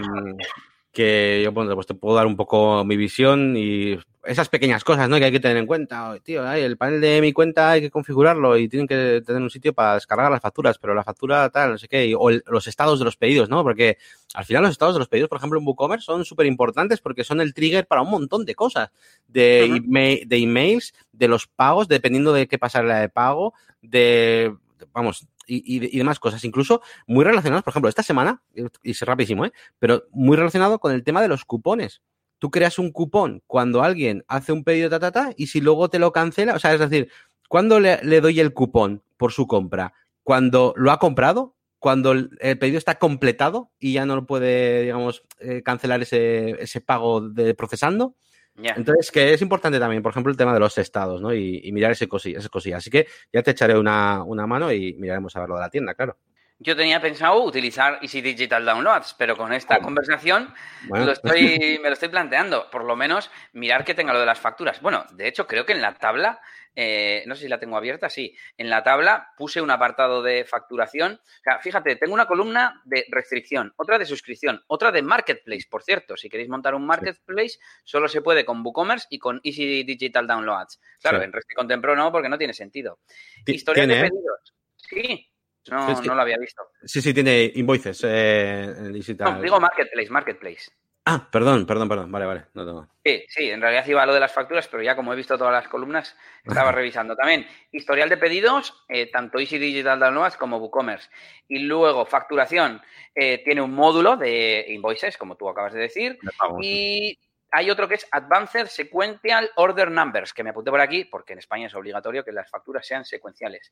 que 0.92 1.42
yo 1.44 1.52
bueno, 1.52 1.74
pues 1.74 1.88
te 1.88 1.96
puedo 1.96 2.16
dar 2.16 2.28
un 2.28 2.36
poco 2.36 2.86
mi 2.86 2.96
visión 2.96 3.58
y 3.58 3.98
esas 4.26 4.48
pequeñas 4.48 4.84
cosas 4.84 5.10
¿no? 5.10 5.18
que 5.18 5.26
hay 5.26 5.32
que 5.32 5.40
tener 5.40 5.58
en 5.58 5.66
cuenta. 5.66 6.12
Oh, 6.12 6.20
Tío, 6.20 6.48
ay, 6.48 6.62
el 6.62 6.78
panel 6.78 7.02
de 7.02 7.20
mi 7.20 7.34
cuenta 7.34 7.72
hay 7.72 7.82
que 7.82 7.90
configurarlo 7.90 8.56
y 8.60 8.70
tienen 8.70 8.88
que 8.88 9.24
tener 9.26 9.42
un 9.42 9.50
sitio 9.50 9.74
para 9.74 9.96
descargar 9.96 10.32
las 10.32 10.40
facturas, 10.40 10.78
pero 10.78 10.94
la 10.94 11.04
factura 11.04 11.50
tal, 11.50 11.72
no 11.72 11.78
sé 11.80 11.88
qué, 11.88 12.06
y- 12.06 12.14
o 12.14 12.30
el- 12.30 12.44
los 12.46 12.68
estados 12.68 13.00
de 13.00 13.06
los 13.06 13.18
pedidos, 13.18 13.50
¿no? 13.50 13.64
Porque 13.64 13.98
al 14.36 14.46
final 14.46 14.62
los 14.62 14.72
estados 14.72 14.94
de 14.94 15.00
los 15.00 15.08
pedidos, 15.10 15.30
por 15.30 15.40
ejemplo, 15.40 15.60
en 15.60 15.66
WooCommerce 15.66 16.06
son 16.06 16.26
súper 16.26 16.46
importantes 16.46 17.02
porque 17.02 17.24
son 17.24 17.42
el 17.42 17.56
trigger 17.56 17.88
para 17.88 18.04
un 18.04 18.12
montón 18.12 18.46
de 18.46 18.54
cosas. 18.54 18.92
De, 19.28 19.66
email- 19.66 20.28
de 20.28 20.38
emails, 20.38 20.94
de 21.12 21.28
los 21.28 21.48
pagos, 21.48 21.88
dependiendo 21.88 22.34
de 22.34 22.48
qué 22.48 22.60
pasarela 22.60 23.00
de 23.00 23.10
pago, 23.10 23.56
de- 23.82 24.54
vamos, 24.92 25.28
y, 25.48 25.64
y- 25.78 25.98
demás 25.98 26.20
cosas, 26.20 26.44
incluso 26.44 26.82
muy 27.08 27.24
relacionados, 27.24 27.64
por 27.64 27.72
ejemplo, 27.72 27.90
esta 27.90 28.04
semana, 28.04 28.42
y 28.84 28.92
es 28.92 29.02
rapidísimo, 29.02 29.46
¿eh? 29.46 29.54
pero 29.80 30.04
muy 30.12 30.36
relacionado 30.38 30.80
con 30.80 30.92
el 30.94 31.04
tema 31.04 31.22
de 31.22 31.28
los 31.28 31.46
cupones. 31.46 32.02
Tú 32.40 32.52
creas 32.52 32.78
un 32.80 32.92
cupón 32.92 33.42
cuando 33.48 33.84
alguien 33.84 34.26
hace 34.28 34.52
un 34.52 34.64
pedido 34.64 34.90
ta, 34.90 35.00
ta, 35.00 35.12
ta, 35.12 35.34
y 35.38 35.48
si 35.48 35.62
luego 35.62 35.90
te 35.90 36.00
lo 36.00 36.12
cancela, 36.12 36.56
o 36.56 36.60
sea, 36.60 36.74
es 36.74 36.80
decir, 36.80 37.10
¿cuándo 37.48 37.80
le, 37.80 38.04
le 38.04 38.20
doy 38.22 38.40
el 38.40 38.54
cupón 38.54 39.02
por 39.18 39.32
su 39.32 39.48
compra? 39.48 39.94
¿Cuando 40.24 40.74
lo 40.76 40.92
ha 40.92 41.00
comprado? 41.00 41.56
¿Cuando 41.80 42.12
el, 42.14 42.30
el 42.40 42.58
pedido 42.60 42.78
está 42.78 42.98
completado 43.00 43.72
y 43.80 43.94
ya 43.94 44.06
no 44.06 44.16
lo 44.16 44.26
puede, 44.26 44.84
digamos, 44.84 45.24
eh, 45.40 45.62
cancelar 45.64 46.02
ese, 46.02 46.52
ese 46.62 46.82
pago 46.82 47.22
de 47.30 47.54
procesando? 47.56 48.16
Ya. 48.56 48.74
Entonces, 48.78 49.10
que 49.12 49.34
es 49.34 49.42
importante 49.42 49.80
también, 49.80 50.04
por 50.04 50.12
ejemplo, 50.12 50.32
el 50.32 50.38
tema 50.38 50.54
de 50.54 50.60
los 50.60 50.78
estados, 50.78 51.22
¿no? 51.22 51.34
Y, 51.34 51.62
y 51.64 51.72
mirar 51.72 51.92
ese 51.92 52.08
cosilla, 52.08 52.38
ese 52.40 52.50
cosilla. 52.50 52.78
Así 52.78 52.90
que 52.92 53.08
ya 53.32 53.42
te 53.42 53.52
echaré 53.52 53.78
una, 53.78 54.24
una 54.24 54.46
mano 54.46 54.72
y 54.72 54.94
miraremos 54.94 55.36
a 55.36 55.40
ver 55.40 55.50
lo 55.50 55.56
de 55.56 55.62
la 55.62 55.70
tienda, 55.70 55.96
claro. 55.96 56.18
Yo 56.60 56.76
tenía 56.78 57.02
pensado 57.02 57.44
utilizar 57.44 58.00
Easy 58.02 58.22
Digital 58.22 58.64
Downloads, 58.64 59.16
pero 59.18 59.36
con 59.36 59.52
esta 59.52 59.80
conversación 59.80 60.54
Bueno, 60.88 61.06
lo 61.08 61.12
estoy, 61.12 61.80
me 61.82 61.90
lo 61.90 61.94
estoy 61.94 62.10
planteando. 62.10 62.70
Por 62.70 62.86
lo 62.86 62.96
menos 62.96 63.30
mirar 63.52 63.84
que 63.84 63.94
tenga 63.94 64.14
lo 64.14 64.20
de 64.20 64.26
las 64.26 64.40
facturas. 64.40 64.80
Bueno, 64.82 65.06
de 65.12 65.28
hecho, 65.28 65.46
creo 65.46 65.66
que 65.66 65.74
en 65.74 65.82
la 65.82 65.96
tabla, 65.96 66.40
eh, 66.76 67.24
no 67.26 67.36
sé 67.36 67.42
si 67.44 67.48
la 67.50 67.60
tengo 67.60 67.76
abierta, 67.76 68.10
sí. 68.10 68.34
En 68.56 68.70
la 68.70 68.82
tabla 68.82 69.34
puse 69.36 69.62
un 69.62 69.72
apartado 69.72 70.22
de 70.24 70.46
facturación. 70.46 71.14
O 71.22 71.44
sea, 71.44 71.60
fíjate, 71.60 71.98
tengo 71.98 72.14
una 72.14 72.28
columna 72.28 72.82
de 72.86 73.06
restricción, 73.10 73.74
otra 73.76 73.98
de 73.98 74.06
suscripción, 74.06 74.64
otra 74.68 74.92
de 74.94 75.02
marketplace, 75.02 75.66
por 75.70 75.84
cierto. 75.84 76.16
Si 76.16 76.30
queréis 76.30 76.50
montar 76.50 76.76
un 76.76 76.86
marketplace, 76.86 77.60
solo 77.84 78.08
se 78.08 78.22
puede 78.22 78.46
con 78.46 78.62
WooCommerce 78.64 79.08
y 79.10 79.20
con 79.20 79.42
Easy 79.44 79.84
Digital 79.84 80.28
Downloads. 80.28 80.80
Claro, 81.02 81.18
Sí. 81.18 81.26
en 81.26 81.34
Rest 81.34 81.52
y 81.52 81.56
Contempro 81.56 81.94
no, 81.96 82.10
porque 82.12 82.30
no 82.30 82.38
tiene 82.38 82.54
sentido. 82.54 83.00
Ti- 83.44 83.56
Historial 83.56 83.88
tiene, 83.88 84.02
de 84.02 84.08
¿eh? 84.08 84.10
pedidos. 84.12 84.54
Sí. 84.78 85.30
No, 85.70 86.02
no 86.02 86.16
lo 86.16 86.22
había 86.22 86.38
visto. 86.38 86.64
Sí, 86.84 87.02
sí, 87.02 87.14
tiene 87.14 87.52
invoices 87.56 88.02
eh. 88.06 88.74
No, 89.20 89.42
digo 89.42 89.60
marketplace, 89.60 90.10
marketplace. 90.10 90.72
Ah, 91.06 91.28
perdón, 91.30 91.66
perdón, 91.66 91.90
perdón. 91.90 92.12
Vale, 92.12 92.26
vale. 92.26 92.46
No 92.54 92.66
tengo. 92.66 92.88
Sí, 93.04 93.26
sí, 93.28 93.50
en 93.50 93.60
realidad 93.60 93.86
iba 93.88 94.02
a 94.02 94.06
lo 94.06 94.14
de 94.14 94.22
las 94.22 94.32
facturas, 94.32 94.68
pero 94.70 94.82
ya 94.84 94.96
como 94.96 95.12
he 95.12 95.18
visto 95.18 95.38
todas 95.38 95.52
las 95.52 95.68
columnas, 95.68 96.16
estaba 96.46 96.72
revisando 96.72 97.16
también. 97.16 97.46
Historial 97.72 98.08
de 98.08 98.18
pedidos, 98.18 98.86
eh, 98.88 99.12
tanto 99.12 99.40
Easy 99.40 99.58
Digital 99.58 100.00
Downloads 100.00 100.38
como 100.38 100.58
WooCommerce. 100.58 101.10
Y 101.50 101.60
luego 101.60 102.06
facturación, 102.06 102.82
eh, 103.14 103.42
tiene 103.44 103.62
un 103.62 103.74
módulo 103.74 104.16
de 104.16 104.66
invoices, 104.70 105.18
como 105.18 105.36
tú 105.36 105.50
acabas 105.50 105.74
de 105.74 105.82
decir. 105.82 106.20
Y 106.62 107.20
hay 107.56 107.70
otro 107.70 107.88
que 107.88 107.96
es 107.96 108.08
Advanced 108.12 108.66
Sequential 108.66 109.52
Order 109.58 109.92
Numbers, 109.92 110.34
que 110.34 110.44
me 110.44 110.50
apunté 110.50 110.72
por 110.72 110.82
aquí, 110.82 111.06
porque 111.06 111.34
en 111.34 111.40
España 111.40 111.68
es 111.68 111.76
obligatorio 111.76 112.26
que 112.26 112.32
las 112.32 112.50
facturas 112.50 112.86
sean 112.86 113.06
secuenciales. 113.06 113.72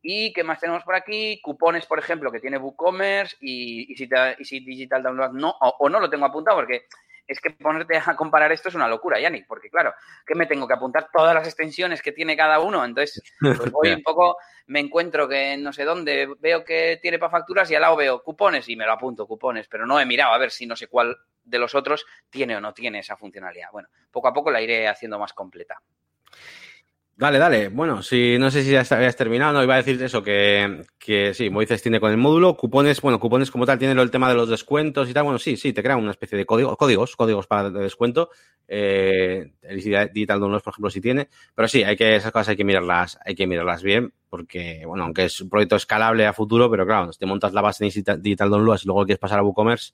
¿Y 0.00 0.32
qué 0.32 0.44
más 0.44 0.60
tenemos 0.60 0.84
por 0.84 0.94
aquí? 0.94 1.40
Cupones, 1.42 1.86
por 1.86 1.98
ejemplo, 1.98 2.30
que 2.30 2.38
tiene 2.38 2.56
WooCommerce 2.56 3.36
y, 3.40 3.92
y, 3.92 3.96
si, 4.44 4.60
Digital 4.60 5.02
Download 5.02 5.32
no, 5.32 5.50
o 5.58 5.88
no 5.88 5.98
lo 5.98 6.08
tengo 6.08 6.24
apuntado, 6.24 6.58
porque 6.58 6.86
es 7.26 7.40
que 7.40 7.50
ponerte 7.50 7.96
a 7.96 8.16
comparar 8.16 8.52
esto 8.52 8.68
es 8.68 8.74
una 8.74 8.88
locura, 8.88 9.18
Yannick, 9.18 9.46
porque 9.46 9.68
claro, 9.68 9.94
que 10.26 10.34
me 10.34 10.46
tengo 10.46 10.66
que 10.66 10.74
apuntar 10.74 11.08
todas 11.12 11.34
las 11.34 11.46
extensiones 11.46 12.02
que 12.02 12.12
tiene 12.12 12.36
cada 12.36 12.60
uno, 12.60 12.84
entonces 12.84 13.22
pues 13.40 13.70
voy 13.70 13.90
un 13.90 14.02
poco, 14.02 14.36
me 14.66 14.80
encuentro 14.80 15.28
que 15.28 15.56
no 15.56 15.72
sé 15.72 15.84
dónde 15.84 16.28
veo 16.38 16.64
que 16.64 16.98
tiene 17.00 17.18
para 17.18 17.30
facturas 17.30 17.70
y 17.70 17.74
al 17.74 17.82
lado 17.82 17.96
veo 17.96 18.22
cupones 18.22 18.68
y 18.68 18.76
me 18.76 18.86
lo 18.86 18.92
apunto, 18.92 19.26
cupones, 19.26 19.68
pero 19.68 19.86
no 19.86 19.98
he 19.98 20.06
mirado 20.06 20.32
a 20.32 20.38
ver 20.38 20.50
si 20.50 20.66
no 20.66 20.76
sé 20.76 20.86
cuál 20.86 21.16
de 21.42 21.58
los 21.58 21.74
otros 21.74 22.04
tiene 22.30 22.56
o 22.56 22.60
no 22.60 22.74
tiene 22.74 22.98
esa 23.00 23.16
funcionalidad. 23.16 23.70
Bueno, 23.72 23.88
poco 24.10 24.28
a 24.28 24.32
poco 24.32 24.50
la 24.50 24.60
iré 24.60 24.88
haciendo 24.88 25.18
más 25.18 25.32
completa. 25.32 25.80
Dale, 27.18 27.38
dale. 27.38 27.68
Bueno, 27.70 28.02
si 28.02 28.36
no 28.38 28.50
sé 28.50 28.62
si 28.62 28.72
ya 28.72 28.84
habías 28.90 29.16
terminado, 29.16 29.54
no 29.54 29.62
iba 29.62 29.72
a 29.72 29.78
decir 29.78 30.02
eso, 30.02 30.22
que, 30.22 30.84
que 30.98 31.32
sí, 31.32 31.48
Moisés 31.48 31.80
tiene 31.80 31.98
con 31.98 32.10
el 32.10 32.18
módulo, 32.18 32.58
cupones, 32.58 33.00
bueno, 33.00 33.18
cupones 33.18 33.50
como 33.50 33.64
tal, 33.64 33.78
tiene 33.78 33.98
el 33.98 34.10
tema 34.10 34.28
de 34.28 34.34
los 34.34 34.50
descuentos 34.50 35.08
y 35.08 35.14
tal. 35.14 35.24
Bueno, 35.24 35.38
sí, 35.38 35.56
sí, 35.56 35.72
te 35.72 35.82
crea 35.82 35.96
una 35.96 36.10
especie 36.10 36.36
de 36.36 36.44
código, 36.44 36.76
códigos, 36.76 37.16
códigos 37.16 37.46
para 37.46 37.70
de 37.70 37.80
descuento. 37.80 38.28
Eh, 38.68 39.50
el 39.62 39.76
Digital 40.12 40.40
Downloads, 40.40 40.62
por 40.62 40.74
ejemplo, 40.74 40.90
sí 40.90 41.00
tiene. 41.00 41.30
Pero 41.54 41.68
sí, 41.68 41.82
hay 41.84 41.96
que, 41.96 42.16
esas 42.16 42.32
cosas 42.32 42.48
hay 42.48 42.56
que 42.56 42.64
mirarlas, 42.64 43.18
hay 43.24 43.34
que 43.34 43.46
mirarlas 43.46 43.82
bien, 43.82 44.12
porque, 44.28 44.82
bueno, 44.84 45.04
aunque 45.04 45.24
es 45.24 45.40
un 45.40 45.48
proyecto 45.48 45.76
escalable 45.76 46.26
a 46.26 46.34
futuro, 46.34 46.70
pero 46.70 46.84
claro, 46.84 47.14
si 47.14 47.18
te 47.18 47.24
montas 47.24 47.54
la 47.54 47.62
base 47.62 47.82
en 47.82 48.20
Digital 48.20 48.50
Downloads 48.50 48.84
y 48.84 48.86
luego 48.88 49.06
quieres 49.06 49.20
pasar 49.20 49.38
a 49.38 49.42
WooCommerce, 49.42 49.92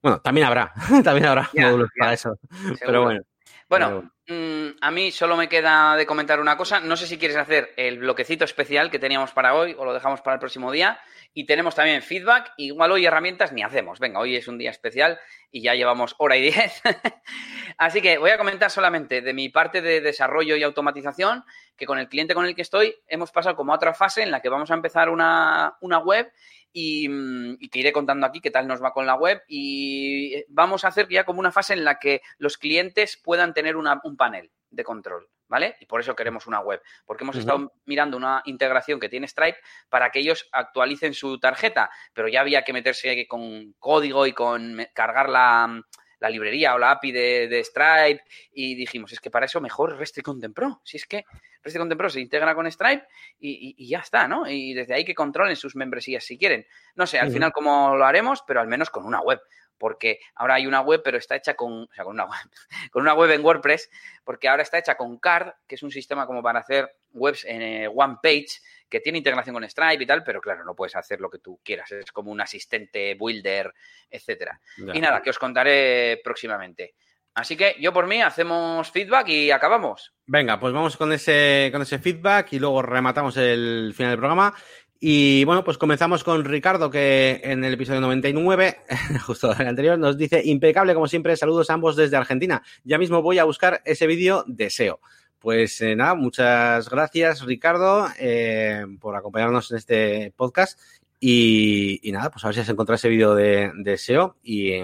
bueno, 0.00 0.20
también 0.20 0.46
habrá, 0.46 0.72
también 1.02 1.26
habrá 1.26 1.50
módulos 1.52 1.88
para 1.98 2.12
eso. 2.12 2.38
Pero 2.80 3.02
bueno. 3.02 3.22
Bueno, 3.68 4.10
mm, 4.26 4.78
a 4.80 4.90
mí 4.90 5.10
solo 5.10 5.36
me 5.36 5.48
queda 5.48 5.94
de 5.96 6.06
comentar 6.06 6.40
una 6.40 6.56
cosa. 6.56 6.80
No 6.80 6.96
sé 6.96 7.06
si 7.06 7.18
quieres 7.18 7.36
hacer 7.36 7.74
el 7.76 7.98
bloquecito 7.98 8.44
especial 8.44 8.90
que 8.90 8.98
teníamos 8.98 9.32
para 9.32 9.54
hoy 9.54 9.74
o 9.78 9.84
lo 9.84 9.92
dejamos 9.92 10.22
para 10.22 10.34
el 10.34 10.40
próximo 10.40 10.72
día. 10.72 10.98
Y 11.34 11.44
tenemos 11.44 11.74
también 11.74 12.00
feedback. 12.00 12.52
Igual 12.56 12.92
hoy 12.92 13.04
herramientas 13.04 13.52
ni 13.52 13.62
hacemos. 13.62 13.98
Venga, 13.98 14.20
hoy 14.20 14.36
es 14.36 14.48
un 14.48 14.56
día 14.56 14.70
especial 14.70 15.18
y 15.50 15.60
ya 15.60 15.74
llevamos 15.74 16.14
hora 16.18 16.38
y 16.38 16.50
diez. 16.50 16.82
Así 17.78 18.00
que 18.00 18.16
voy 18.16 18.30
a 18.30 18.38
comentar 18.38 18.70
solamente 18.70 19.20
de 19.20 19.34
mi 19.34 19.50
parte 19.50 19.82
de 19.82 20.00
desarrollo 20.00 20.56
y 20.56 20.62
automatización, 20.62 21.44
que 21.76 21.86
con 21.86 21.98
el 21.98 22.08
cliente 22.08 22.34
con 22.34 22.46
el 22.46 22.54
que 22.54 22.62
estoy 22.62 22.96
hemos 23.06 23.30
pasado 23.30 23.54
como 23.54 23.72
a 23.72 23.76
otra 23.76 23.92
fase 23.92 24.22
en 24.22 24.30
la 24.30 24.40
que 24.40 24.48
vamos 24.48 24.70
a 24.70 24.74
empezar 24.74 25.10
una, 25.10 25.76
una 25.80 25.98
web 25.98 26.32
Mm, 26.74 27.54
y, 27.58 27.68
te 27.68 27.78
iré 27.78 27.92
contando 27.92 28.26
aquí 28.26 28.40
qué 28.40 28.50
tal 28.50 28.66
nos 28.66 28.82
va 28.82 28.92
con 28.92 29.06
la 29.06 29.14
web 29.14 29.42
y 29.48 30.34
eh, 30.34 30.46
vamos 30.48 30.84
a 30.84 30.88
hacer 30.88 31.08
ya 31.08 31.24
como 31.24 31.40
una 31.40 31.52
fase 31.52 31.72
en 31.72 31.84
la 31.84 31.98
que 31.98 32.20
los 32.38 32.58
clientes 32.58 33.20
puedan 33.22 33.54
tener 33.54 33.76
un 33.76 34.16
panel 34.16 34.50
de 34.70 34.84
control. 34.84 35.28
¿Vale? 35.50 35.76
Y 35.80 35.86
por 35.86 36.02
eso 36.02 36.14
queremos 36.14 36.46
una 36.46 36.60
web, 36.60 36.82
porque 37.06 37.24
hemos 37.24 37.36
estado 37.36 37.72
mirando 37.86 38.18
una 38.18 38.42
integración 38.44 39.00
que 39.00 39.08
tiene 39.08 39.26
Stripe 39.26 39.56
para 39.88 40.10
que 40.10 40.18
ellos 40.18 40.46
actualicen 40.52 41.14
su 41.14 41.40
tarjeta, 41.40 41.88
pero 42.12 42.28
ya 42.28 42.42
había 42.42 42.64
que 42.64 42.74
meterse 42.74 43.26
con 43.26 43.72
código 43.78 44.26
y 44.26 44.34
con 44.34 44.86
cargar 44.92 45.30
la, 45.30 45.82
la 46.20 46.30
librería 46.30 46.74
o 46.74 46.78
la 46.78 46.90
API 46.92 47.12
de, 47.12 47.64
Stripe 47.64 48.22
y 48.52 48.74
dijimos, 48.74 49.12
es 49.12 49.20
que 49.20 49.30
para 49.30 49.46
eso 49.46 49.60
mejor 49.60 49.96
Restri 49.96 50.22
Content 50.22 50.54
Pro. 50.54 50.80
Si 50.84 50.96
es 50.96 51.06
que 51.06 51.24
Content 51.62 51.98
Pro 51.98 52.10
se 52.10 52.20
integra 52.20 52.54
con 52.54 52.70
Stripe 52.70 53.06
y, 53.38 53.88
ya 53.88 53.98
está, 53.98 54.28
¿no? 54.28 54.48
Y 54.48 54.74
desde 54.74 54.94
ahí 54.94 55.04
que 55.04 55.14
controlen 55.14 55.56
sus 55.56 55.76
membresías 55.76 56.24
si 56.24 56.38
quieren. 56.38 56.66
No 56.94 57.06
sé, 57.06 57.18
al 57.18 57.30
final 57.30 57.52
cómo 57.52 57.96
lo 57.96 58.04
haremos, 58.04 58.42
pero 58.46 58.60
al 58.60 58.68
menos 58.68 58.90
con 58.90 59.04
una 59.04 59.20
web 59.20 59.40
porque 59.78 60.18
ahora 60.34 60.54
hay 60.54 60.66
una 60.66 60.80
web, 60.80 61.02
pero 61.04 61.18
está 61.18 61.36
hecha 61.36 61.54
con, 61.54 61.84
o 61.84 61.94
sea, 61.94 62.04
con 62.04 62.14
una 62.14 62.24
web, 62.24 62.34
con 62.90 63.02
una 63.02 63.14
web 63.14 63.30
en 63.30 63.44
WordPress, 63.44 63.88
porque 64.24 64.48
ahora 64.48 64.62
está 64.62 64.78
hecha 64.78 64.96
con 64.96 65.18
Card, 65.18 65.52
que 65.66 65.76
es 65.76 65.82
un 65.82 65.90
sistema 65.90 66.26
como 66.26 66.42
para 66.42 66.60
hacer 66.60 66.96
webs 67.12 67.44
en 67.44 67.62
eh, 67.62 67.88
one 67.88 68.16
page, 68.22 68.60
que 68.88 69.00
tiene 69.00 69.18
integración 69.18 69.54
con 69.54 69.68
Stripe 69.68 70.02
y 70.02 70.06
tal, 70.06 70.24
pero 70.24 70.40
claro, 70.40 70.64
no 70.64 70.74
puedes 70.74 70.96
hacer 70.96 71.20
lo 71.20 71.30
que 71.30 71.38
tú 71.38 71.60
quieras, 71.62 71.92
es 71.92 72.10
como 72.10 72.32
un 72.32 72.40
asistente, 72.40 73.14
builder, 73.14 73.72
etcétera. 74.10 74.60
Y 74.92 75.00
nada, 75.00 75.22
que 75.22 75.30
os 75.30 75.38
contaré 75.38 76.20
próximamente. 76.24 76.94
Así 77.38 77.56
que 77.56 77.76
yo 77.80 77.92
por 77.92 78.06
mí 78.06 78.20
hacemos 78.20 78.90
feedback 78.90 79.28
y 79.28 79.50
acabamos. 79.50 80.12
Venga, 80.26 80.58
pues 80.58 80.72
vamos 80.72 80.96
con 80.96 81.12
ese, 81.12 81.70
con 81.72 81.82
ese 81.82 81.98
feedback 81.98 82.52
y 82.52 82.58
luego 82.58 82.82
rematamos 82.82 83.36
el 83.36 83.92
final 83.96 84.12
del 84.12 84.18
programa. 84.18 84.54
Y 85.00 85.44
bueno, 85.44 85.62
pues 85.62 85.78
comenzamos 85.78 86.24
con 86.24 86.44
Ricardo, 86.44 86.90
que 86.90 87.40
en 87.44 87.62
el 87.62 87.74
episodio 87.74 88.00
99, 88.00 88.78
justo 89.26 89.52
el 89.52 89.68
anterior, 89.68 89.96
nos 89.98 90.18
dice, 90.18 90.42
impecable 90.44 90.94
como 90.94 91.06
siempre, 91.06 91.36
saludos 91.36 91.70
a 91.70 91.74
ambos 91.74 91.94
desde 91.94 92.16
Argentina. 92.16 92.62
Ya 92.82 92.98
mismo 92.98 93.22
voy 93.22 93.38
a 93.38 93.44
buscar 93.44 93.80
ese 93.84 94.08
vídeo 94.08 94.44
de 94.48 94.70
SEO. 94.70 95.00
Pues 95.38 95.80
eh, 95.82 95.94
nada, 95.94 96.16
muchas 96.16 96.90
gracias 96.90 97.42
Ricardo 97.46 98.08
eh, 98.18 98.84
por 98.98 99.14
acompañarnos 99.14 99.70
en 99.70 99.76
este 99.76 100.32
podcast 100.34 100.80
y, 101.20 102.00
nada, 102.12 102.30
pues 102.30 102.44
a 102.44 102.48
ver 102.48 102.56
si 102.56 102.60
has 102.60 102.68
encontrado 102.68 102.96
ese 102.96 103.08
vídeo 103.08 103.34
de, 103.36 103.96
SEO 103.96 104.36
y, 104.42 104.82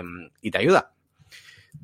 te 0.50 0.58
ayuda. 0.58 0.93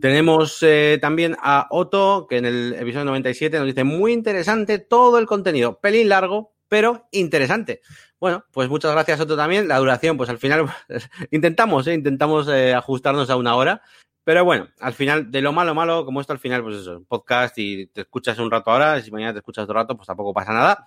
Tenemos 0.01 0.63
eh, 0.63 0.99
también 1.01 1.37
a 1.43 1.67
Otto, 1.71 2.27
que 2.29 2.39
en 2.39 2.47
el 2.47 2.75
episodio 2.75 3.05
97 3.05 3.59
nos 3.59 3.67
dice, 3.67 3.85
muy 3.85 4.13
interesante 4.13 4.79
todo 4.79 5.19
el 5.19 5.27
contenido, 5.27 5.79
pelín 5.81 6.09
largo, 6.09 6.55
pero 6.69 7.09
interesante. 7.13 7.83
Bueno, 8.19 8.45
pues 8.53 8.69
muchas 8.69 8.93
gracias 8.93 9.21
Otto 9.21 9.37
también. 9.37 9.69
La 9.69 9.79
duración, 9.79 10.17
pues 10.17 10.31
al 10.31 10.39
final 10.39 10.67
intentamos, 11.31 11.87
intentamos 11.87 12.49
ajustarnos 12.49 13.29
a 13.31 13.37
una 13.37 13.57
hora, 13.57 13.83
pero 14.25 14.45
bueno, 14.45 14.69
al 14.79 14.93
final, 14.93 15.31
de 15.31 15.41
lo 15.41 15.53
malo, 15.53 15.75
malo, 15.75 16.05
como 16.05 16.21
esto 16.21 16.33
al 16.33 16.39
final, 16.39 16.63
pues 16.63 16.77
eso, 16.77 17.03
podcast 17.09 17.59
y 17.59 17.87
te 17.87 18.03
escuchas 18.03 18.39
un 18.39 18.51
rato 18.51 18.71
ahora, 18.71 19.01
si 19.01 19.11
mañana 19.11 19.33
te 19.33 19.39
escuchas 19.39 19.65
otro 19.65 19.75
rato, 19.75 19.97
pues 19.97 20.07
tampoco 20.07 20.33
pasa 20.33 20.53
nada. 20.53 20.87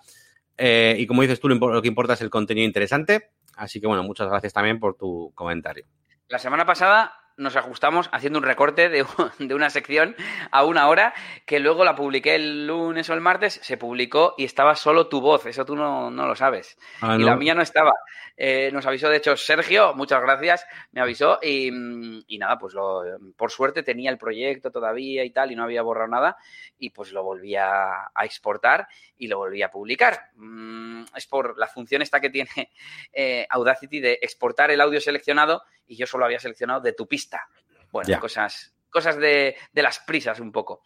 Eh, 0.56 0.96
y 0.98 1.06
como 1.06 1.22
dices 1.22 1.40
tú, 1.40 1.48
lo 1.48 1.82
que 1.82 1.88
importa 1.88 2.14
es 2.14 2.20
el 2.20 2.30
contenido 2.30 2.66
interesante. 2.66 3.32
Así 3.56 3.80
que 3.80 3.86
bueno, 3.86 4.02
muchas 4.02 4.28
gracias 4.28 4.52
también 4.52 4.78
por 4.78 4.96
tu 4.96 5.32
comentario. 5.34 5.84
La 6.28 6.38
semana 6.38 6.64
pasada 6.64 7.12
nos 7.36 7.56
ajustamos 7.56 8.08
haciendo 8.12 8.38
un 8.38 8.44
recorte 8.44 8.88
de, 9.38 9.54
una 9.54 9.70
sección 9.70 10.16
a 10.50 10.64
una 10.64 10.88
hora 10.88 11.14
que 11.46 11.60
luego 11.60 11.84
la 11.84 11.94
publiqué 11.94 12.34
el 12.34 12.66
lunes 12.66 13.08
o 13.10 13.14
el 13.14 13.20
martes, 13.20 13.60
se 13.62 13.76
publicó 13.76 14.34
y 14.38 14.44
estaba 14.44 14.76
solo 14.76 15.08
tu 15.08 15.20
voz, 15.20 15.46
eso 15.46 15.64
tú 15.64 15.76
no, 15.76 16.10
lo 16.10 16.36
sabes. 16.36 16.78
Ah, 17.00 17.16
y 17.18 17.22
la 17.22 17.36
mía 17.36 17.54
no 17.54 17.62
estaba. 17.62 17.92
Eh, 18.36 18.70
nos 18.72 18.86
avisó, 18.86 19.08
de 19.08 19.18
hecho, 19.18 19.36
Sergio, 19.36 19.94
muchas 19.94 20.20
gracias, 20.20 20.66
me 20.92 21.00
avisó 21.00 21.38
y, 21.42 21.70
nada, 22.38 22.58
pues 22.58 22.74
lo, 22.74 23.02
por 23.36 23.50
suerte 23.50 23.82
tenía 23.82 24.10
el 24.10 24.18
proyecto 24.18 24.70
todavía 24.70 25.24
y 25.24 25.30
tal 25.30 25.52
y 25.52 25.56
no 25.56 25.62
había 25.62 25.82
borrado 25.82 26.08
nada 26.08 26.36
y 26.78 26.90
pues 26.90 27.12
lo 27.12 27.22
volví 27.22 27.54
a, 27.56 28.10
exportar 28.22 28.88
y 29.16 29.28
lo 29.28 29.38
volví 29.38 29.62
a 29.62 29.70
publicar. 29.70 30.30
Mm, 30.34 31.04
es 31.14 31.26
por 31.26 31.58
la 31.58 31.68
función 31.68 32.02
esta 32.02 32.20
que 32.20 32.30
tiene 32.30 32.50
eh, 33.12 33.46
Audacity 33.50 34.00
de 34.00 34.18
exportar 34.20 34.70
el 34.70 34.80
audio 34.80 35.00
seleccionado 35.00 35.62
y 35.86 35.96
yo 35.96 36.06
solo 36.06 36.24
había 36.24 36.40
seleccionado 36.40 36.80
de 36.80 36.92
tu 36.92 37.06
pista. 37.06 37.48
Bueno, 37.90 38.18
cosas, 38.20 38.74
cosas 38.94 39.16
de, 39.18 39.56
las 39.74 39.98
prisas 39.98 40.38
un 40.40 40.52
poco. 40.52 40.82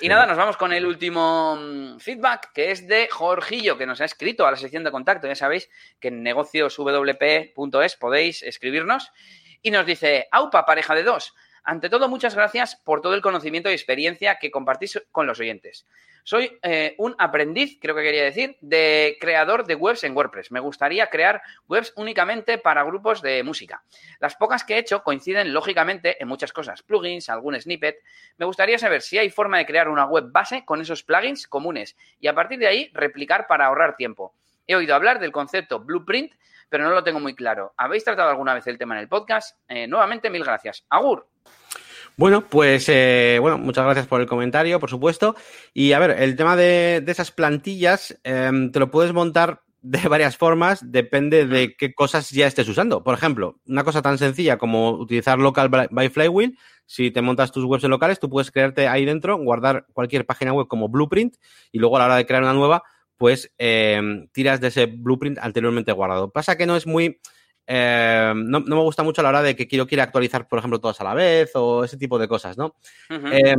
Y 0.00 0.08
nada, 0.08 0.26
nos 0.26 0.36
vamos 0.36 0.56
con 0.56 0.72
el 0.72 0.84
último 0.84 1.56
mm, 1.56 1.98
feedback, 1.98 2.52
que 2.52 2.72
es 2.72 2.88
de 2.88 3.08
Jorgillo, 3.08 3.78
que 3.78 3.86
nos 3.86 4.00
ha 4.00 4.04
escrito 4.04 4.46
a 4.46 4.50
la 4.50 4.56
sección 4.56 4.82
de 4.82 4.90
contacto. 4.90 5.28
Ya 5.28 5.36
sabéis 5.36 5.70
que 6.00 6.08
en 6.08 6.22
negocioswp.es 6.22 7.96
podéis 7.96 8.42
escribirnos. 8.42 9.10
Y 9.62 9.70
nos 9.70 9.86
dice, 9.86 10.26
AUPA, 10.32 10.66
pareja 10.66 10.94
de 10.94 11.04
dos. 11.04 11.34
Ante 11.62 11.88
todo, 11.88 12.08
muchas 12.08 12.34
gracias 12.34 12.74
por 12.74 13.00
todo 13.00 13.14
el 13.14 13.22
conocimiento 13.22 13.70
y 13.70 13.74
experiencia 13.74 14.38
que 14.40 14.50
compartís 14.50 15.00
con 15.12 15.28
los 15.28 15.38
oyentes. 15.38 15.86
Soy 16.24 16.58
eh, 16.62 16.94
un 16.98 17.16
aprendiz, 17.18 17.78
creo 17.80 17.96
que 17.96 18.02
quería 18.02 18.24
decir, 18.24 18.56
de 18.60 19.16
creador 19.20 19.66
de 19.66 19.74
webs 19.74 20.04
en 20.04 20.16
WordPress. 20.16 20.52
Me 20.52 20.60
gustaría 20.60 21.08
crear 21.08 21.42
webs 21.68 21.92
únicamente 21.96 22.58
para 22.58 22.84
grupos 22.84 23.22
de 23.22 23.42
música. 23.42 23.82
Las 24.20 24.36
pocas 24.36 24.62
que 24.62 24.74
he 24.74 24.78
hecho 24.78 25.02
coinciden 25.02 25.52
lógicamente 25.52 26.22
en 26.22 26.28
muchas 26.28 26.52
cosas, 26.52 26.82
plugins, 26.82 27.28
algún 27.28 27.60
snippet. 27.60 27.96
Me 28.38 28.46
gustaría 28.46 28.78
saber 28.78 29.02
si 29.02 29.18
hay 29.18 29.30
forma 29.30 29.58
de 29.58 29.66
crear 29.66 29.88
una 29.88 30.06
web 30.06 30.26
base 30.30 30.64
con 30.64 30.80
esos 30.80 31.02
plugins 31.02 31.48
comunes 31.48 31.96
y 32.20 32.28
a 32.28 32.34
partir 32.34 32.58
de 32.58 32.68
ahí 32.68 32.90
replicar 32.94 33.46
para 33.48 33.66
ahorrar 33.66 33.96
tiempo. 33.96 34.34
He 34.66 34.76
oído 34.76 34.94
hablar 34.94 35.18
del 35.18 35.32
concepto 35.32 35.80
blueprint, 35.80 36.34
pero 36.68 36.84
no 36.84 36.90
lo 36.90 37.02
tengo 37.02 37.20
muy 37.20 37.34
claro. 37.34 37.74
¿Habéis 37.76 38.04
tratado 38.04 38.30
alguna 38.30 38.54
vez 38.54 38.66
el 38.68 38.78
tema 38.78 38.94
en 38.94 39.00
el 39.00 39.08
podcast? 39.08 39.58
Eh, 39.68 39.86
nuevamente, 39.86 40.30
mil 40.30 40.44
gracias. 40.44 40.86
Agur. 40.88 41.26
Bueno, 42.16 42.46
pues 42.48 42.88
eh, 42.88 43.38
bueno, 43.40 43.58
muchas 43.58 43.84
gracias 43.84 44.06
por 44.06 44.20
el 44.20 44.26
comentario, 44.26 44.78
por 44.78 44.90
supuesto. 44.90 45.34
Y 45.72 45.92
a 45.92 45.98
ver, 45.98 46.10
el 46.22 46.36
tema 46.36 46.56
de, 46.56 47.02
esas 47.06 47.30
plantillas 47.30 48.18
em, 48.24 48.70
te 48.70 48.78
lo 48.78 48.90
puedes 48.90 49.12
montar 49.12 49.62
de 49.80 49.98
varias 50.08 50.36
formas, 50.36 50.80
depende 50.92 51.46
de 51.46 51.74
qué 51.76 51.94
cosas 51.94 52.30
ya 52.30 52.46
estés 52.46 52.68
usando. 52.68 53.02
Por 53.02 53.14
ejemplo, 53.14 53.60
una 53.66 53.84
cosa 53.84 54.02
tan 54.02 54.18
sencilla 54.18 54.58
como 54.58 54.90
utilizar 54.90 55.38
Local 55.38 55.68
by 55.68 56.08
Flywheel. 56.10 56.58
Si 56.86 57.10
te 57.10 57.22
montas 57.22 57.52
tus 57.52 57.64
webs 57.64 57.84
locales, 57.84 58.20
tú 58.20 58.28
puedes 58.28 58.50
crearte 58.50 58.88
ahí 58.88 59.04
dentro, 59.04 59.38
guardar 59.38 59.86
cualquier 59.92 60.26
página 60.26 60.52
web 60.52 60.66
como 60.68 60.88
blueprint 60.88 61.36
y 61.70 61.78
luego 61.78 61.96
a 61.96 62.00
la 62.00 62.04
hora 62.06 62.16
de 62.16 62.26
crear 62.26 62.42
una 62.42 62.52
nueva, 62.52 62.82
pues 63.16 63.52
em, 63.56 64.28
tiras 64.32 64.60
de 64.60 64.68
ese 64.68 64.86
blueprint 64.86 65.38
anteriormente 65.38 65.92
guardado. 65.92 66.30
Pasa 66.30 66.56
que 66.56 66.66
no 66.66 66.76
es 66.76 66.86
muy 66.86 67.20
eh, 67.66 68.32
no, 68.34 68.60
me 68.60 68.76
gusta 68.76 69.02
mucho 69.02 69.20
a 69.20 69.24
la 69.24 69.28
hora 69.30 69.42
de 69.42 69.54
que 69.54 69.68
quiero, 69.68 69.86
quiero 69.86 70.02
actualizar, 70.02 70.48
por 70.48 70.58
ejemplo, 70.58 70.80
todas 70.80 71.00
a 71.00 71.04
la 71.04 71.14
vez 71.14 71.52
o 71.54 71.84
ese 71.84 71.96
tipo 71.96 72.18
de 72.18 72.28
cosas, 72.28 72.58
¿no? 72.58 72.76
Eh, 73.10 73.54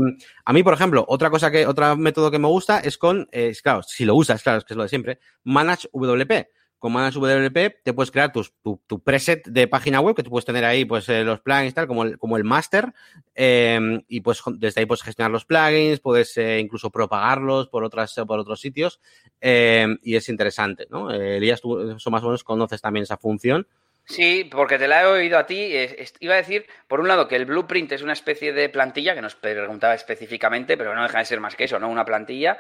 a 0.46 0.54
mí, 0.54 0.64
por 0.64 0.74
ejemplo, 0.74 1.06
otra 1.08 1.30
cosa 1.30 1.50
que, 1.50 1.66
otro 1.66 1.96
método 1.96 2.30
que 2.30 2.40
me 2.40 2.48
gusta 2.48 2.80
es 2.80 2.98
con, 2.98 3.28
eh, 3.32 3.54
claro, 3.64 3.82
si 3.84 4.06
lo 4.06 4.16
usas, 4.16 4.44
claro, 4.44 4.60
es 4.60 4.66
que 4.66 4.74
es 4.74 4.78
lo 4.78 4.84
de 4.84 4.90
siempre, 4.90 5.20
Manage 5.44 5.88
WP. 5.94 6.50
Con 6.78 6.92
Manage 6.92 7.18
WP 7.18 7.82
te 7.82 7.94
puedes 7.94 8.12
crear 8.12 8.34
tu, 8.34 9.00
preset 9.00 9.48
de 9.48 9.70
página 9.70 10.02
web 10.02 10.18
que 10.18 10.24
tú 10.24 10.30
puedes 10.30 10.44
tener 10.44 10.66
ahí, 10.66 10.84
pues 10.84 11.08
los 11.08 11.40
plugins, 11.40 11.74
tal, 11.74 11.88
como 11.88 12.04
el, 12.04 12.18
como 12.18 12.36
el 12.36 12.44
master, 12.44 12.94
y 13.34 14.20
pues 14.20 14.42
desde 14.56 14.82
ahí 14.82 14.86
puedes 14.86 15.02
gestionar 15.02 15.32
los 15.32 15.46
plugins, 15.46 16.02
puedes 16.02 16.38
incluso 16.60 16.90
propagarlos 16.90 17.70
por 17.70 17.86
otras, 17.86 18.14
por 18.28 18.38
otros 18.38 18.60
sitios, 18.60 19.00
y 19.40 20.16
es 20.16 20.28
interesante, 20.28 20.86
¿no? 20.90 21.10
Elías, 21.10 21.62
tú 21.62 21.80
eso 21.96 22.12
más 22.12 22.22
o 22.22 22.26
menos 22.26 22.44
conoces 22.44 22.82
también 22.82 23.04
esa 23.04 23.16
función. 23.16 23.66
Sí, 24.06 24.50
porque 24.52 24.78
te 24.78 24.88
la 24.88 25.02
he 25.02 25.06
oído 25.06 25.38
a 25.38 25.46
ti. 25.46 25.74
Iba 26.20 26.34
a 26.34 26.38
decir, 26.38 26.66
por 26.88 27.00
un 27.00 27.08
lado, 27.08 27.28
que 27.28 27.38
el 27.38 27.46
blueprint 27.46 27.92
es 27.94 28.02
una 28.02 28.12
especie 28.12 28.52
de 28.52 28.68
plantilla, 28.68 29.16
que 29.16 29.22
nos 29.22 29.36
preguntaba 29.36 29.94
específicamente, 29.94 30.76
pero 30.76 30.94
no 30.94 31.04
deja 31.04 31.20
de 31.20 31.26
ser 31.26 31.40
más 31.40 31.56
que 31.56 31.64
eso, 31.64 31.80
¿no? 31.80 31.90
Una 31.90 32.04
plantilla. 32.04 32.58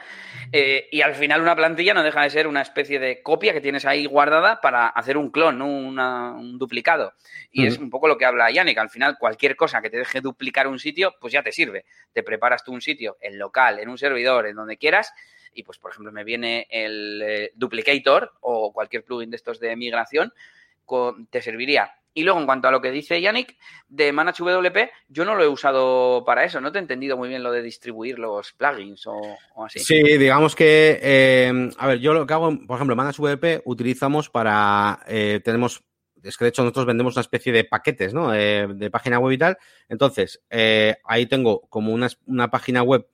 Eh, 0.54 0.88
y 0.90 1.02
al 1.02 1.16
final 1.16 1.42
una 1.42 1.56
plantilla 1.56 1.94
no 1.94 2.02
deja 2.02 2.22
de 2.22 2.30
ser 2.30 2.48
una 2.48 2.62
especie 2.62 2.98
de 2.98 3.22
copia 3.22 3.52
que 3.52 3.60
tienes 3.60 3.86
ahí 3.86 4.06
guardada 4.06 4.62
para 4.62 4.88
hacer 4.88 5.18
un 5.18 5.32
clon, 5.32 5.58
¿no? 5.58 5.68
un 5.68 6.58
duplicado. 6.58 7.14
Y 7.52 7.68
es 7.68 7.78
un 7.78 7.90
poco 7.90 8.08
lo 8.08 8.18
que 8.18 8.26
habla 8.26 8.50
Yannick. 8.50 8.78
Al 8.78 8.90
final, 8.90 9.18
cualquier 9.20 9.58
cosa 9.58 9.82
que 9.82 9.90
te 9.90 9.98
deje 9.98 10.22
duplicar 10.22 10.68
un 10.68 10.80
sitio, 10.80 11.14
pues 11.20 11.34
ya 11.34 11.44
te 11.44 11.52
sirve. 11.52 11.86
Te 12.14 12.24
preparas 12.24 12.64
tú 12.64 12.72
un 12.72 12.82
sitio 12.82 13.18
en 13.20 13.38
local, 13.38 13.80
en 13.80 13.90
un 13.90 13.98
servidor, 13.98 14.48
en 14.48 14.56
donde 14.56 14.78
quieras, 14.78 15.14
y 15.54 15.64
pues, 15.64 15.78
por 15.78 15.92
ejemplo, 15.92 16.12
me 16.12 16.24
viene 16.24 16.68
el 16.70 17.22
eh, 17.22 17.52
Duplicator 17.56 18.34
o 18.42 18.74
cualquier 18.74 19.04
plugin 19.04 19.30
de 19.30 19.36
estos 19.36 19.60
de 19.60 19.76
migración 19.76 20.34
te 21.30 21.42
serviría. 21.42 21.92
Y 22.16 22.24
luego, 22.24 22.40
en 22.40 22.46
cuanto 22.46 22.68
a 22.68 22.72
lo 22.72 22.82
que 22.82 22.92
dice 22.92 23.20
Yannick, 23.20 23.58
de 23.88 24.12
ManageWP, 24.12 24.78
yo 25.08 25.26
no 25.26 25.36
lo 25.36 25.44
he 25.44 25.48
usado 25.48 26.24
para 26.26 26.44
eso. 26.44 26.62
No 26.62 26.72
te 26.72 26.78
he 26.78 26.82
entendido 26.82 27.18
muy 27.18 27.28
bien 27.28 27.42
lo 27.42 27.52
de 27.52 27.64
distribuir 27.64 28.20
los 28.20 28.54
plugins 28.54 29.08
o, 29.08 29.20
así. 29.66 29.80
Sí, 29.80 30.02
digamos 30.18 30.56
que, 30.56 31.00
eh, 31.02 31.72
a 31.78 31.88
ver, 31.88 32.00
yo 32.00 32.14
lo 32.14 32.28
que 32.28 32.34
hago, 32.34 32.56
por 32.68 32.76
ejemplo, 32.76 32.96
ManageWP 32.96 33.64
utilizamos 33.66 34.30
para, 34.30 35.00
eh, 35.08 35.42
tenemos, 35.44 35.84
es 36.22 36.38
que 36.38 36.46
de 36.46 36.50
hecho 36.50 36.62
nosotros 36.62 36.86
vendemos 36.86 37.16
una 37.16 37.22
especie 37.22 37.52
de 37.52 37.64
paquetes, 37.64 38.14
¿no? 38.14 38.34
Eh, 38.34 38.68
de 38.68 38.92
página 38.92 39.18
web 39.18 39.34
y 39.34 39.38
tal. 39.40 39.58
Entonces, 39.90 40.44
ahí 41.06 41.26
tengo 41.26 41.62
como 41.62 41.94
una, 41.94 42.10
una 42.28 42.52
página 42.52 42.84
web 42.84 43.08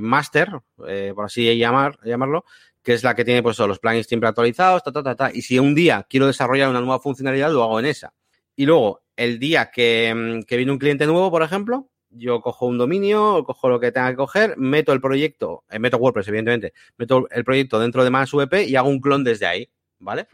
master, 0.00 0.50
por 0.76 1.24
así 1.24 1.58
llamar, 1.58 1.98
llamarlo, 2.04 2.44
que 2.86 2.92
es 2.92 3.02
la 3.02 3.16
que 3.16 3.24
tiene 3.24 3.42
pues 3.42 3.58
los 3.58 3.80
plugins 3.80 4.06
siempre 4.06 4.28
actualizados, 4.28 4.84
ta, 4.84 4.92
ta, 4.92 5.02
ta, 5.02 5.16
ta. 5.16 5.30
Y 5.34 5.42
si 5.42 5.58
un 5.58 5.74
día 5.74 6.06
quiero 6.08 6.28
desarrollar 6.28 6.70
una 6.70 6.80
nueva 6.80 7.00
funcionalidad, 7.00 7.50
lo 7.50 7.64
hago 7.64 7.80
en 7.80 7.86
esa. 7.86 8.14
Y 8.54 8.64
luego, 8.64 9.02
el 9.16 9.40
día 9.40 9.72
que, 9.72 10.14
mm, 10.14 10.42
que 10.44 10.56
viene 10.56 10.70
un 10.70 10.78
cliente 10.78 11.04
nuevo, 11.04 11.28
por 11.28 11.42
ejemplo, 11.42 11.90
yo 12.10 12.40
cojo 12.40 12.66
un 12.66 12.78
dominio, 12.78 13.42
cojo 13.44 13.68
lo 13.68 13.80
que 13.80 13.90
tenga 13.90 14.10
que 14.10 14.16
coger, 14.16 14.56
meto 14.56 14.92
el 14.92 15.00
proyecto, 15.00 15.64
eh, 15.68 15.80
meto 15.80 15.96
WordPress, 15.96 16.28
evidentemente, 16.28 16.74
meto 16.96 17.26
el 17.32 17.42
proyecto 17.42 17.80
dentro 17.80 18.04
de 18.04 18.10
ManageWP 18.10 18.68
y 18.68 18.76
hago 18.76 18.88
un 18.88 19.00
clon 19.00 19.24
desde 19.24 19.46
ahí, 19.46 19.68
¿vale? 19.98 20.28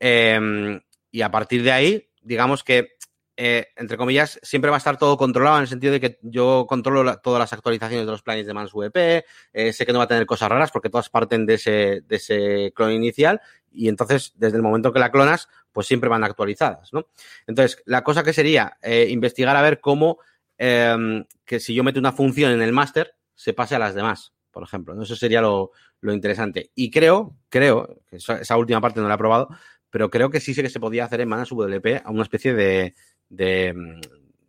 Em, 0.00 0.80
y 1.12 1.22
a 1.22 1.30
partir 1.30 1.62
de 1.62 1.70
ahí, 1.70 2.08
digamos 2.20 2.64
que 2.64 2.95
eh, 3.38 3.66
entre 3.76 3.98
comillas, 3.98 4.40
siempre 4.42 4.70
va 4.70 4.76
a 4.76 4.78
estar 4.78 4.96
todo 4.96 5.18
controlado 5.18 5.56
en 5.56 5.62
el 5.62 5.68
sentido 5.68 5.92
de 5.92 6.00
que 6.00 6.18
yo 6.22 6.64
controlo 6.66 7.18
todas 7.18 7.38
las 7.38 7.52
actualizaciones 7.52 8.06
de 8.06 8.12
los 8.12 8.22
planes 8.22 8.46
de 8.46 8.54
Mans 8.54 8.72
VP, 8.72 9.24
eh, 9.52 9.72
sé 9.74 9.84
que 9.84 9.92
no 9.92 9.98
va 9.98 10.04
a 10.04 10.08
tener 10.08 10.24
cosas 10.24 10.48
raras 10.48 10.70
porque 10.70 10.88
todas 10.88 11.10
parten 11.10 11.44
de 11.44 11.54
ese, 11.54 12.02
de 12.06 12.16
ese 12.16 12.72
clon 12.74 12.92
inicial 12.92 13.40
y 13.70 13.88
entonces 13.88 14.32
desde 14.36 14.56
el 14.56 14.62
momento 14.62 14.90
que 14.90 14.98
la 14.98 15.10
clonas, 15.10 15.48
pues 15.70 15.86
siempre 15.86 16.08
van 16.08 16.24
actualizadas, 16.24 16.94
¿no? 16.94 17.08
Entonces, 17.46 17.82
la 17.84 18.02
cosa 18.02 18.22
que 18.22 18.32
sería 18.32 18.78
eh, 18.80 19.08
investigar 19.10 19.54
a 19.54 19.60
ver 19.60 19.80
cómo 19.80 20.18
em, 20.56 21.26
que 21.44 21.60
si 21.60 21.74
yo 21.74 21.84
meto 21.84 22.00
una 22.00 22.12
función 22.12 22.52
en 22.52 22.62
el 22.62 22.72
máster, 22.72 23.14
se 23.34 23.52
pase 23.52 23.74
a 23.74 23.78
las 23.78 23.94
demás, 23.94 24.32
por 24.50 24.62
ejemplo. 24.62 25.00
Eso 25.02 25.14
sería 25.14 25.42
lo, 25.42 25.72
lo 26.00 26.14
interesante. 26.14 26.70
Y 26.74 26.90
creo, 26.90 27.36
creo, 27.50 28.00
esa, 28.10 28.40
esa, 28.40 28.56
última 28.56 28.80
parte 28.80 29.00
no 29.00 29.08
la 29.08 29.14
he 29.14 29.18
probado, 29.18 29.48
pero 29.90 30.08
creo 30.08 30.30
que 30.30 30.40
sí 30.40 30.54
sé 30.54 30.62
que 30.62 30.70
se 30.70 30.80
podía 30.80 31.04
hacer 31.04 31.20
en 31.20 31.28
Manas 31.28 31.50
WP 31.50 32.02
a 32.02 32.10
una 32.10 32.22
especie 32.22 32.54
de, 32.54 32.94
de 33.28 33.72
mm, 33.72 34.00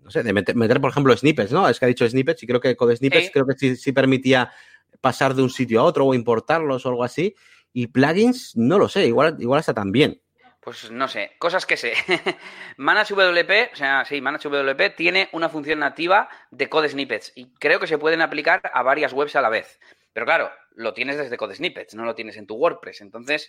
no 0.08 0.12
sé, 0.12 0.24
de 0.24 0.32
meter, 0.32 0.80
por 0.80 0.90
ejemplo, 0.90 1.16
snippets, 1.18 1.52
¿no? 1.52 1.68
Es 1.68 1.80
que 1.80 1.86
ha 1.86 1.88
dicho 1.90 2.08
snippets 2.08 2.42
y 2.42 2.48
creo 2.48 2.62
que 2.62 2.78
Code 2.78 2.96
Snippets 2.96 3.30
creo 3.30 3.46
que 3.46 3.76
sí, 3.76 3.92
permitía 3.92 4.54
pasar 5.02 5.34
de 5.34 5.42
un 5.42 5.50
sitio 5.50 5.82
a 5.82 5.84
otro 5.84 6.06
o 6.06 6.14
importarlos 6.14 6.86
o 6.86 6.90
algo 6.90 7.04
así. 7.04 7.36
Y 7.74 7.88
plugins, 7.88 8.56
no 8.56 8.80
lo 8.80 8.88
sé, 8.88 9.06
igual, 9.06 9.36
igual 9.38 9.60
está 9.60 9.74
también. 9.74 10.22
Pues 10.62 10.90
no 10.92 11.10
sé, 11.10 11.32
cosas 11.40 11.66
que 11.66 11.76
sé. 11.76 11.92
ManageWP, 12.78 13.74
o 13.74 13.76
sea, 13.76 14.06
sí, 14.06 14.22
ManageWP 14.22 14.96
tiene 14.96 15.28
una 15.34 15.50
función 15.50 15.80
nativa 15.80 16.30
de 16.52 16.70
Code 16.70 16.88
Snippets 16.88 17.34
y 17.36 17.54
creo 17.56 17.82
que 17.82 17.88
se 17.88 17.98
pueden 17.98 18.22
aplicar 18.22 18.62
a 18.74 18.84
varias 18.84 19.12
webs 19.12 19.36
a 19.36 19.42
la 19.42 19.50
vez. 19.50 19.78
Pero 20.14 20.26
claro, 20.26 20.50
lo 20.76 20.94
tienes 20.94 21.18
desde 21.18 21.36
Code 21.36 21.56
Snippets, 21.56 21.96
no 21.96 22.06
lo 22.06 22.16
tienes 22.16 22.38
en 22.38 22.48
tu 22.48 22.56
WordPress. 22.56 23.02
Entonces, 23.02 23.48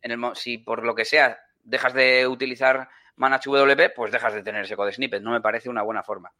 En 0.00 0.10
el, 0.10 0.18
si 0.36 0.56
por 0.56 0.86
lo 0.86 0.94
que 0.94 1.04
sea 1.04 1.38
dejas 1.64 1.92
de 1.92 2.26
utilizar 2.26 2.88
ManageWP, 3.18 3.94
pues 3.94 4.12
dejas 4.12 4.34
de 4.34 4.42
tener 4.42 4.64
ese 4.64 4.76
code 4.76 4.92
snippet. 4.92 5.22
No 5.22 5.32
me 5.32 5.40
parece 5.40 5.68
una 5.68 5.82
buena 5.82 6.02
forma. 6.02 6.32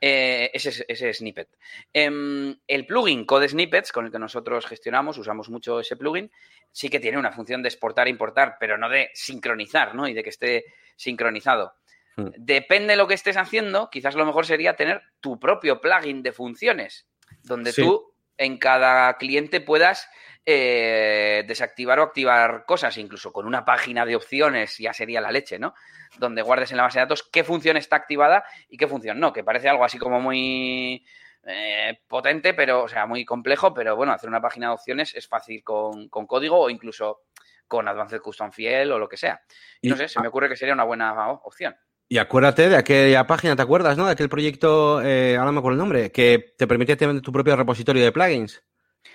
Eh, 0.00 0.50
ese, 0.52 0.84
ese, 0.86 1.14
snippet. 1.14 1.48
Em, 1.92 2.56
el 2.66 2.86
plugin 2.86 3.24
Code 3.24 3.48
Snippets, 3.48 3.92
con 3.92 4.06
el 4.06 4.12
que 4.12 4.18
nosotros 4.18 4.66
gestionamos, 4.66 5.18
usamos 5.18 5.48
mucho 5.48 5.80
ese 5.80 5.96
plugin, 5.96 6.30
sí 6.72 6.88
que 6.88 7.00
tiene 7.00 7.18
una 7.18 7.32
función 7.32 7.62
de 7.62 7.68
exportar 7.68 8.06
e 8.06 8.10
importar, 8.10 8.56
pero 8.58 8.76
no 8.76 8.88
de 8.88 9.10
sincronizar, 9.14 9.94
¿no? 9.94 10.08
Y 10.08 10.14
de 10.14 10.22
que 10.22 10.30
esté 10.30 10.64
sincronizado. 10.96 11.74
Hmm. 12.16 12.28
Depende 12.36 12.92
de 12.92 12.96
lo 12.96 13.08
que 13.08 13.14
estés 13.14 13.36
haciendo, 13.36 13.88
quizás 13.90 14.14
lo 14.14 14.26
mejor 14.26 14.46
sería 14.46 14.74
tener 14.74 15.02
tu 15.20 15.38
propio 15.38 15.80
plugin 15.80 16.22
de 16.22 16.32
funciones, 16.32 17.06
donde 17.42 17.72
tú 17.72 18.12
en 18.36 18.58
cada 18.58 19.16
cliente 19.18 19.60
puedas 19.60 20.08
eh, 20.50 21.44
desactivar 21.46 22.00
o 22.00 22.04
activar 22.04 22.64
cosas, 22.64 22.96
incluso 22.96 23.30
con 23.30 23.44
una 23.44 23.66
página 23.66 24.06
de 24.06 24.16
opciones 24.16 24.78
ya 24.78 24.94
sería 24.94 25.20
la 25.20 25.30
leche, 25.30 25.58
¿no? 25.58 25.74
Donde 26.16 26.40
guardes 26.40 26.70
en 26.70 26.78
la 26.78 26.84
base 26.84 26.98
de 26.98 27.04
datos 27.04 27.22
qué 27.30 27.44
función 27.44 27.76
está 27.76 27.96
activada 27.96 28.44
y 28.70 28.78
qué 28.78 28.86
función 28.86 29.20
no, 29.20 29.30
que 29.30 29.44
parece 29.44 29.68
algo 29.68 29.84
así 29.84 29.98
como 29.98 30.22
muy 30.22 31.04
eh, 31.44 32.00
potente, 32.08 32.54
pero, 32.54 32.84
o 32.84 32.88
sea, 32.88 33.04
muy 33.04 33.26
complejo, 33.26 33.74
pero 33.74 33.94
bueno, 33.94 34.14
hacer 34.14 34.30
una 34.30 34.40
página 34.40 34.68
de 34.68 34.72
opciones 34.72 35.14
es 35.14 35.28
fácil 35.28 35.62
con, 35.62 36.08
código 36.08 36.58
o 36.58 36.70
incluso 36.70 37.24
con 37.66 37.86
Advanced 37.86 38.22
Custom 38.22 38.50
Fiel 38.50 38.90
o 38.90 38.98
lo 38.98 39.06
que 39.06 39.18
sea. 39.18 39.42
Y, 39.82 39.90
no 39.90 39.96
sé, 39.96 40.08
se 40.08 40.18
me 40.18 40.28
ocurre 40.28 40.48
que 40.48 40.56
sería 40.56 40.72
una 40.72 40.84
buena 40.84 41.30
opción. 41.30 41.76
Y 42.08 42.16
acuérdate 42.16 42.70
de 42.70 42.76
aquella 42.76 43.26
página, 43.26 43.54
¿te 43.54 43.60
acuerdas, 43.60 43.98
no? 43.98 44.06
De 44.06 44.12
aquel 44.12 44.30
proyecto, 44.30 45.02
eh, 45.02 45.36
ahora 45.36 45.52
me 45.52 45.58
acuerdo 45.58 45.74
el 45.74 45.80
nombre, 45.80 46.10
que 46.10 46.54
te 46.56 46.66
permite 46.66 46.96
tener 46.96 47.20
tu 47.20 47.32
propio 47.32 47.54
repositorio 47.54 48.02
de 48.02 48.12
plugins. 48.12 48.64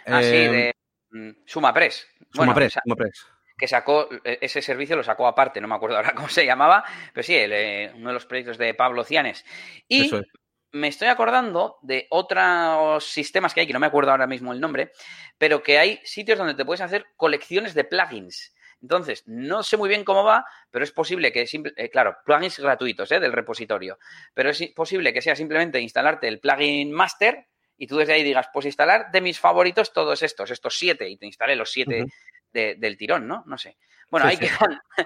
Ah, 0.06 0.22
sí, 0.22 0.30
de 0.30 0.76
Mm, 1.14 1.30
SumaPress. 1.46 2.08
SumaPress, 2.34 2.80
Que 3.56 3.68
sacó, 3.68 4.10
e, 4.24 4.40
ese 4.42 4.64
servicio 4.64 4.96
lo 4.96 5.04
sacó 5.04 5.28
aparte, 5.28 5.62
no 5.62 5.68
me 5.68 5.76
acuerdo 5.76 5.98
ahora 5.98 6.14
cómo 6.16 6.28
se 6.28 6.46
llamaba, 6.46 6.84
pero 7.14 7.24
sí, 7.24 7.36
eh, 7.36 7.92
uno 7.96 8.10
de 8.10 8.14
los 8.14 8.26
proyectos 8.26 8.58
de 8.58 8.74
Pablo 8.74 9.04
Cianes. 9.04 9.46
Y 9.88 10.12
me 10.72 10.88
estoy 10.88 11.08
acordando 11.08 11.78
de 11.84 12.08
otros 12.10 13.06
sistemas 13.06 13.54
que 13.54 13.62
hay, 13.62 13.68
que 13.68 13.74
no 13.74 13.80
me 13.80 13.86
acuerdo 13.86 14.10
ahora 14.10 14.26
mismo 14.26 14.52
el 14.54 14.60
nombre, 14.60 14.92
pero 15.38 15.62
que 15.62 15.78
hay 15.78 16.00
sitios 16.04 16.40
donde 16.40 16.56
te 16.56 16.66
puedes 16.66 16.82
hacer 16.82 17.06
colecciones 17.16 17.76
de 17.76 17.84
plugins. 17.84 18.56
Entonces, 18.82 19.24
no 19.28 19.62
sé 19.62 19.78
muy 19.78 19.88
bien 19.88 20.04
cómo 20.04 20.24
va, 20.24 20.46
pero 20.72 20.84
es 20.84 20.92
posible 20.92 21.32
que, 21.32 21.46
eh, 21.78 21.90
claro, 21.90 22.18
plugins 22.26 22.60
gratuitos 22.60 23.12
eh, 23.12 23.20
del 23.20 23.32
repositorio, 23.32 24.00
pero 24.34 24.50
es 24.50 24.62
posible 24.76 25.14
que 25.14 25.22
sea 25.22 25.36
simplemente 25.36 25.80
instalarte 25.80 26.28
el 26.28 26.40
plugin 26.40 26.92
master 26.92 27.48
y 27.78 27.88
tú 27.88 27.98
desde 27.98 28.14
ahí 28.14 28.24
digas, 28.24 28.48
pues 28.54 28.66
instalar 28.66 29.12
de 29.12 29.22
mis 29.22 29.40
favoritos 29.40 29.94
todos 29.94 30.22
estos, 30.24 30.52
estos 30.52 30.78
siete, 30.78 31.10
y 31.10 31.18
te 31.18 31.26
instalé 31.26 31.56
los 31.56 31.72
siete 31.72 32.06
del 32.54 32.98
tirón, 32.98 33.28
¿no? 33.28 33.44
No 33.48 33.58
sé. 33.58 33.78
Bueno, 34.14 34.28
hay 34.28 34.38
que 34.38 34.48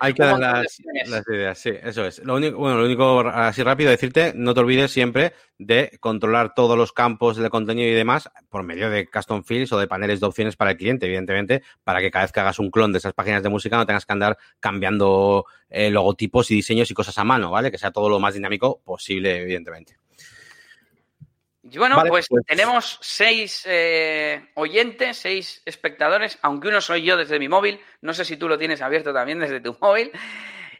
Hay 0.02 0.14
que 0.14 0.22
dar 0.22 0.38
las, 0.38 0.82
ideas, 1.30 1.58
sí, 1.58 1.72
eso 1.82 2.06
es. 2.06 2.20
Lo 2.26 2.36
único, 2.36 2.58
bueno, 2.58 2.78
lo 2.78 2.84
único, 2.84 3.22
así 3.22 3.64
rápido, 3.64 3.90
decirte, 3.90 4.34
no 4.36 4.54
te 4.54 4.60
olvides 4.60 4.92
siempre 4.92 5.32
de 5.58 5.98
controlar 6.02 6.54
todos 6.54 6.78
los 6.78 6.92
campos 6.92 7.38
de 7.38 7.50
contenido 7.50 7.90
y 7.90 7.94
demás 7.94 8.30
por 8.50 8.64
medio 8.64 8.90
de 8.90 9.08
custom 9.08 9.46
fields 9.46 9.72
o 9.72 9.80
de 9.80 9.88
paneles 9.88 10.20
de 10.20 10.26
opciones 10.26 10.58
para 10.58 10.72
el 10.72 10.78
cliente, 10.78 11.06
evidentemente, 11.06 11.64
para 11.86 12.02
que 12.02 12.12
cada 12.12 12.26
vez 12.26 12.34
que 12.34 12.42
hagas 12.42 12.60
un 12.60 12.70
clon 12.70 12.92
de 12.92 12.98
esas 12.98 13.14
páginas 13.14 13.44
de 13.44 13.48
música 13.48 13.78
no 13.78 13.86
tengas 13.86 14.06
que 14.06 14.12
andar 14.12 14.38
cambiando 14.60 15.46
eh, 15.70 15.90
logotipos 15.90 16.52
y 16.52 16.56
diseños 16.56 16.92
y 16.92 16.94
cosas 16.94 17.18
a 17.18 17.24
mano, 17.24 17.50
¿vale? 17.50 17.72
Que 17.72 17.78
sea 17.78 17.92
todo 17.92 18.10
lo 18.10 18.20
más 18.20 18.34
dinámico 18.34 18.82
posible, 18.84 19.42
evidentemente. 19.42 19.98
Y 21.70 21.78
bueno, 21.78 21.98
pues, 22.08 22.28
pues, 22.30 22.46
tenemos 22.46 23.00
seis 23.02 23.64
eh, 23.68 24.50
oyentes, 24.56 25.18
seis 25.18 25.62
espectadores, 25.66 26.40
aunque 26.42 26.70
uno 26.70 26.82
soy 26.82 27.04
yo 27.04 27.18
desde 27.18 27.40
mi 27.40 27.50
móvil. 27.50 27.80
No 28.02 28.14
sé 28.14 28.26
si 28.26 28.38
tú 28.38 28.48
lo 28.48 28.58
tienes 28.58 28.82
abierto 28.82 29.14
también 29.14 29.40
desde 29.40 29.60
tu 29.60 29.76
móvil. 29.82 30.12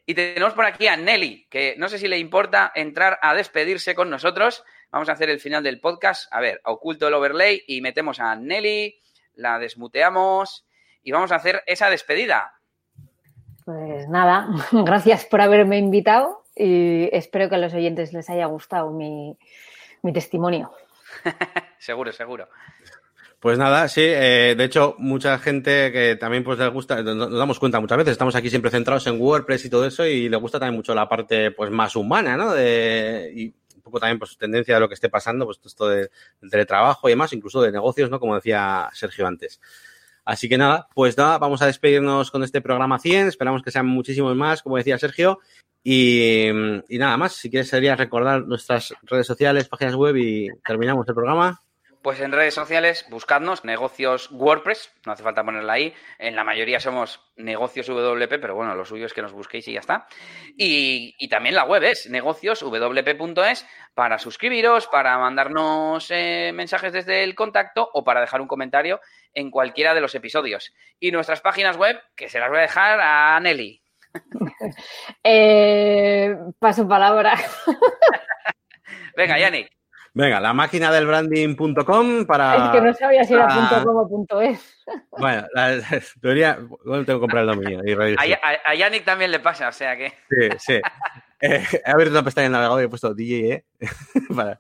Y 0.06 0.14
tenemos 0.14 0.54
por 0.54 0.66
aquí 0.66 0.88
a 0.88 0.96
Nelly, 0.96 1.48
que 1.50 1.76
no 1.78 1.90
sé 1.90 2.00
si 2.00 2.08
le 2.08 2.18
importa 2.18 2.72
entrar 2.74 3.20
a 3.22 3.34
despedirse 3.34 3.96
con 3.96 4.10
nosotros. 4.10 4.64
Vamos 4.90 5.10
a 5.10 5.14
hacer 5.14 5.30
el 5.30 5.42
final 5.42 5.64
del 5.64 5.82
podcast. 5.82 6.34
A 6.34 6.40
ver, 6.40 6.62
oculto 6.64 7.08
el 7.10 7.14
overlay 7.14 7.62
y 7.68 7.82
metemos 7.82 8.22
a 8.22 8.36
Nelly, 8.36 9.02
la 9.36 9.60
desmuteamos 9.60 10.66
y 11.04 11.12
vamos 11.12 11.34
a 11.34 11.36
hacer 11.36 11.62
esa 11.66 11.90
despedida. 11.90 12.54
Pues 13.66 14.08
nada, 14.08 14.48
gracias 14.72 15.26
por 15.26 15.42
haberme 15.42 15.78
invitado 15.78 16.44
y 16.56 17.10
espero 17.12 17.50
que 17.50 17.56
a 17.56 17.60
los 17.60 17.74
oyentes 17.74 18.14
les 18.14 18.30
haya 18.30 18.46
gustado 18.46 18.92
mi, 18.92 19.38
mi 20.02 20.14
testimonio. 20.14 20.72
seguro, 21.80 22.12
seguro. 22.12 22.48
Pues 23.40 23.60
nada, 23.60 23.88
sí, 23.88 24.02
eh, 24.04 24.56
de 24.58 24.64
hecho, 24.64 24.96
mucha 24.98 25.38
gente 25.38 25.92
que 25.92 26.16
también 26.16 26.44
pues 26.44 26.58
les 26.58 26.72
gusta, 26.72 27.04
nos, 27.04 27.32
damos 27.32 27.60
cuenta 27.60 27.80
muchas 27.80 28.00
veces, 28.00 28.14
estamos 28.14 28.36
aquí 28.36 28.50
siempre 28.50 28.72
centrados 28.72 29.06
en 29.06 29.22
WordPress 29.22 29.66
y 29.66 29.70
todo 29.70 29.86
eso, 29.86 30.08
y 30.08 30.28
le 30.28 30.38
gusta 30.38 30.60
también 30.60 30.76
mucho 30.76 30.96
la 30.96 31.08
parte 31.08 31.52
pues 31.52 31.70
más 31.70 31.96
humana, 31.96 32.36
¿no? 32.36 32.54
De, 32.54 33.32
y 33.36 33.54
un 33.76 33.82
poco 33.84 34.00
también 34.00 34.18
pues 34.18 34.36
tendencia 34.38 34.74
de 34.74 34.80
lo 34.80 34.88
que 34.88 34.96
esté 34.96 35.10
pasando, 35.10 35.46
pues 35.46 35.60
esto 35.64 35.88
de, 35.88 36.10
del 36.42 36.50
teletrabajo 36.50 37.08
y 37.08 37.12
demás, 37.12 37.32
incluso 37.32 37.62
de 37.62 37.72
negocios, 37.72 38.10
¿no? 38.10 38.20
Como 38.20 38.34
decía 38.34 38.90
Sergio 38.94 39.28
antes. 39.28 39.62
Así 40.28 40.50
que 40.50 40.58
nada, 40.58 40.90
pues 40.94 41.18
nada, 41.18 41.38
vamos 41.38 41.62
a 41.62 41.68
despedirnos 41.68 42.32
con 42.32 42.44
este 42.44 42.60
programa 42.60 43.00
100. 43.00 43.28
Esperamos 43.28 43.64
que 43.64 43.72
sean 43.72 43.86
muchísimos 43.88 44.36
más, 44.36 44.62
como 44.62 44.76
decía 44.76 44.98
Sergio. 44.98 45.40
Y, 45.86 46.50
y 46.90 46.98
nada 46.98 47.16
más, 47.16 47.32
si 47.32 47.50
quieres 47.50 47.70
sería 47.70 47.96
recordar 47.96 48.46
nuestras 48.46 48.94
redes 49.04 49.26
sociales, 49.26 49.70
páginas 49.70 49.96
web 49.96 50.18
y 50.18 50.50
terminamos 50.66 51.08
el 51.08 51.16
programa. 51.16 51.62
Pues 52.02 52.22
en 52.22 52.32
redes 52.32 52.54
sociales, 52.54 53.06
buscadnos, 53.10 53.66
negocios 53.66 54.30
WordPress, 54.32 54.94
no 55.06 55.12
hace 55.12 55.24
falta 55.24 55.44
ponerla 55.44 55.74
ahí. 55.74 55.94
En 56.20 56.36
la 56.36 56.44
mayoría 56.44 56.80
somos 56.80 57.20
negocios 57.36 57.88
WP, 57.88 58.40
pero 58.40 58.56
bueno, 58.56 58.76
lo 58.76 58.86
suyo 58.86 59.06
es 59.06 59.14
que 59.14 59.22
nos 59.22 59.34
busquéis 59.34 59.68
y 59.68 59.74
ya 59.74 59.80
está. 59.80 60.08
Y, 60.58 61.16
y 61.18 61.28
también 61.28 61.56
la 61.56 61.66
web 61.66 61.84
es 61.84 62.10
negocioswp.es 62.10 63.68
para 63.94 64.20
suscribiros, 64.20 64.88
para 64.88 65.18
mandarnos 65.18 66.08
eh, 66.12 66.52
mensajes 66.54 66.94
desde 66.94 67.24
el 67.24 67.36
contacto 67.36 67.90
o 67.94 68.04
para 68.04 68.22
dejar 68.22 68.42
un 68.42 68.48
comentario 68.48 69.02
en 69.34 69.50
cualquiera 69.50 69.94
de 69.94 70.02
los 70.02 70.14
episodios. 70.16 70.74
Y 71.00 71.12
nuestras 71.12 71.42
páginas 71.42 71.78
web, 71.78 72.00
que 72.16 72.30
se 72.30 72.40
las 72.40 72.50
voy 72.50 72.60
a 72.60 72.62
dejar 72.62 73.00
a 73.02 73.40
Nelly. 73.40 73.82
eh, 75.24 76.36
paso 76.60 76.88
palabra. 76.88 77.36
Venga, 79.18 79.40
Yannick. 79.40 79.72
Venga, 80.18 80.40
la 80.40 80.52
máquina 80.52 80.92
del 80.92 81.06
branding.com 81.06 82.26
para. 82.26 82.66
Es 82.66 82.72
que 82.72 82.82
no 82.82 82.94
sabía 82.96 83.24
si 83.24 83.36
era 83.36 83.48
punto 83.48 83.84
.com 83.84 83.98
o 83.98 84.10
punto 84.10 84.42
.es. 84.42 84.84
Bueno, 85.12 85.46
la 85.54 85.80
teoría. 86.22 86.58
Bueno, 86.84 87.06
tengo 87.06 87.20
que 87.20 87.22
comprar 87.22 87.44
el 87.44 87.50
dominio. 87.50 87.82
Y 87.86 88.34
a, 88.34 88.40
a, 88.42 88.72
a, 88.72 88.74
Yannick 88.74 89.06
también 89.06 89.30
le 89.30 89.40
pasa, 89.40 89.68
o 89.68 89.72
sea 89.72 89.96
que. 89.96 90.14
Sí, 90.30 90.50
sí. 90.58 90.82
Eh, 91.40 91.64
he 91.86 91.92
abierto 91.92 92.14
una 92.14 92.24
pestaña 92.24 92.48
en 92.48 92.52
el 92.52 92.54
navegador 92.54 92.82
y 92.82 92.86
he 92.86 92.90
puesto 92.90 93.14
DJ, 93.14 93.54
¿eh? 93.54 93.64
vale. 94.30 94.58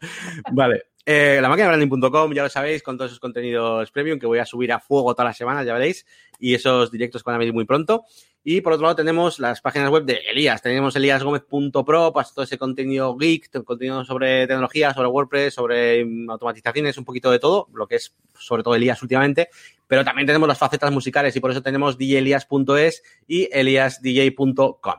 vale. 0.51 0.83
Eh, 1.09 1.39
la 1.41 1.47
máquina 1.47 1.69
branding.com, 1.69 2.33
ya 2.33 2.43
lo 2.43 2.49
sabéis, 2.49 2.83
con 2.83 2.97
todos 2.97 3.11
esos 3.11 3.21
contenidos 3.21 3.89
premium 3.91 4.19
que 4.19 4.25
voy 4.25 4.39
a 4.39 4.45
subir 4.45 4.73
a 4.73 4.81
fuego 4.81 5.15
todas 5.15 5.29
las 5.29 5.37
semanas, 5.37 5.65
ya 5.65 5.73
veréis, 5.73 6.05
y 6.37 6.53
esos 6.53 6.91
directos 6.91 7.23
que 7.23 7.29
van 7.29 7.35
a 7.35 7.37
venir 7.37 7.53
muy 7.53 7.63
pronto. 7.63 8.03
Y 8.43 8.59
por 8.59 8.73
otro 8.73 8.83
lado 8.83 8.97
tenemos 8.97 9.39
las 9.39 9.61
páginas 9.61 9.89
web 9.89 10.03
de 10.03 10.19
Elías. 10.29 10.61
Tenemos 10.61 10.97
eliasgomez.pro, 10.97 12.11
para 12.11 12.27
todo 12.27 12.43
ese 12.43 12.57
contenido 12.57 13.15
geek, 13.15 13.63
contenido 13.63 14.03
sobre 14.03 14.47
tecnología, 14.47 14.93
sobre 14.93 15.07
WordPress, 15.07 15.53
sobre 15.53 16.05
automatizaciones, 16.27 16.97
un 16.97 17.05
poquito 17.05 17.31
de 17.31 17.39
todo, 17.39 17.69
lo 17.73 17.87
que 17.87 17.95
es 17.95 18.13
sobre 18.37 18.63
todo 18.63 18.75
Elías 18.75 19.01
últimamente. 19.01 19.47
Pero 19.87 20.03
también 20.03 20.27
tenemos 20.27 20.49
las 20.49 20.57
facetas 20.57 20.91
musicales 20.91 21.33
y 21.37 21.39
por 21.39 21.51
eso 21.51 21.63
tenemos 21.63 21.97
djelias.es 21.97 23.01
y 23.27 23.47
eliasdj.com. 23.53 24.95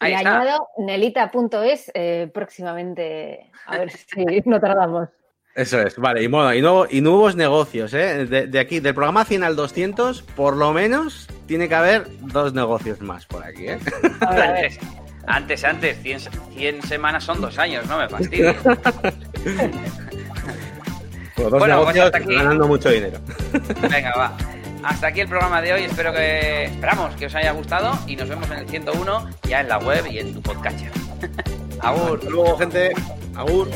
Y 0.00 0.12
añado 0.12 0.66
nelita.es 0.78 1.92
eh, 1.94 2.28
próximamente, 2.34 3.48
a 3.66 3.78
ver 3.78 3.90
si 3.90 4.24
no 4.44 4.58
tardamos. 4.58 5.08
Eso 5.54 5.82
es, 5.82 5.96
vale, 5.96 6.22
y, 6.22 6.28
bueno, 6.28 6.54
y, 6.54 6.62
nuevo, 6.62 6.86
y 6.90 7.02
nuevos 7.02 7.36
negocios, 7.36 7.92
¿eh? 7.92 8.24
De, 8.24 8.46
de, 8.46 8.58
aquí, 8.58 8.80
del 8.80 8.94
programa 8.94 9.26
100 9.26 9.44
al 9.44 9.54
200, 9.54 10.22
por 10.22 10.56
lo 10.56 10.72
menos 10.72 11.28
tiene 11.46 11.68
que 11.68 11.74
haber 11.74 12.06
dos 12.20 12.54
negocios 12.54 13.02
más 13.02 13.26
por 13.26 13.44
aquí, 13.44 13.68
¿eh? 13.68 13.78
A 14.20 14.30
ver, 14.30 14.42
a 14.42 14.52
ver. 14.52 14.72
Antes, 15.26 15.62
antes, 15.64 15.98
100, 16.02 16.20
100, 16.56 16.82
semanas 16.82 17.24
son 17.24 17.40
dos 17.40 17.58
años, 17.58 17.86
no 17.86 17.98
me 17.98 18.08
fastidies. 18.08 18.56
pues 21.34 21.50
dos 21.50 21.50
bueno, 21.50 21.78
negocios 21.78 22.10
pues 22.10 22.22
aquí... 22.22 22.34
ganando 22.34 22.66
mucho 22.66 22.88
dinero. 22.90 23.20
Venga, 23.82 24.14
va. 24.16 24.36
Hasta 24.82 25.08
aquí 25.08 25.20
el 25.20 25.28
programa 25.28 25.62
de 25.62 25.74
hoy. 25.74 25.84
Espero 25.84 26.12
que 26.12 26.64
esperamos 26.64 27.14
que 27.14 27.26
os 27.26 27.34
haya 27.34 27.52
gustado 27.52 27.96
y 28.06 28.16
nos 28.16 28.28
vemos 28.28 28.50
en 28.50 28.58
el 28.58 28.68
101 28.68 29.30
ya 29.44 29.60
en 29.60 29.68
la 29.68 29.78
web 29.78 30.06
y 30.10 30.18
en 30.18 30.34
tu 30.34 30.42
podcast. 30.42 30.80
Agur. 31.82 32.20
Luego, 32.30 32.58
gente. 32.58 32.94
Agur. 33.34 33.68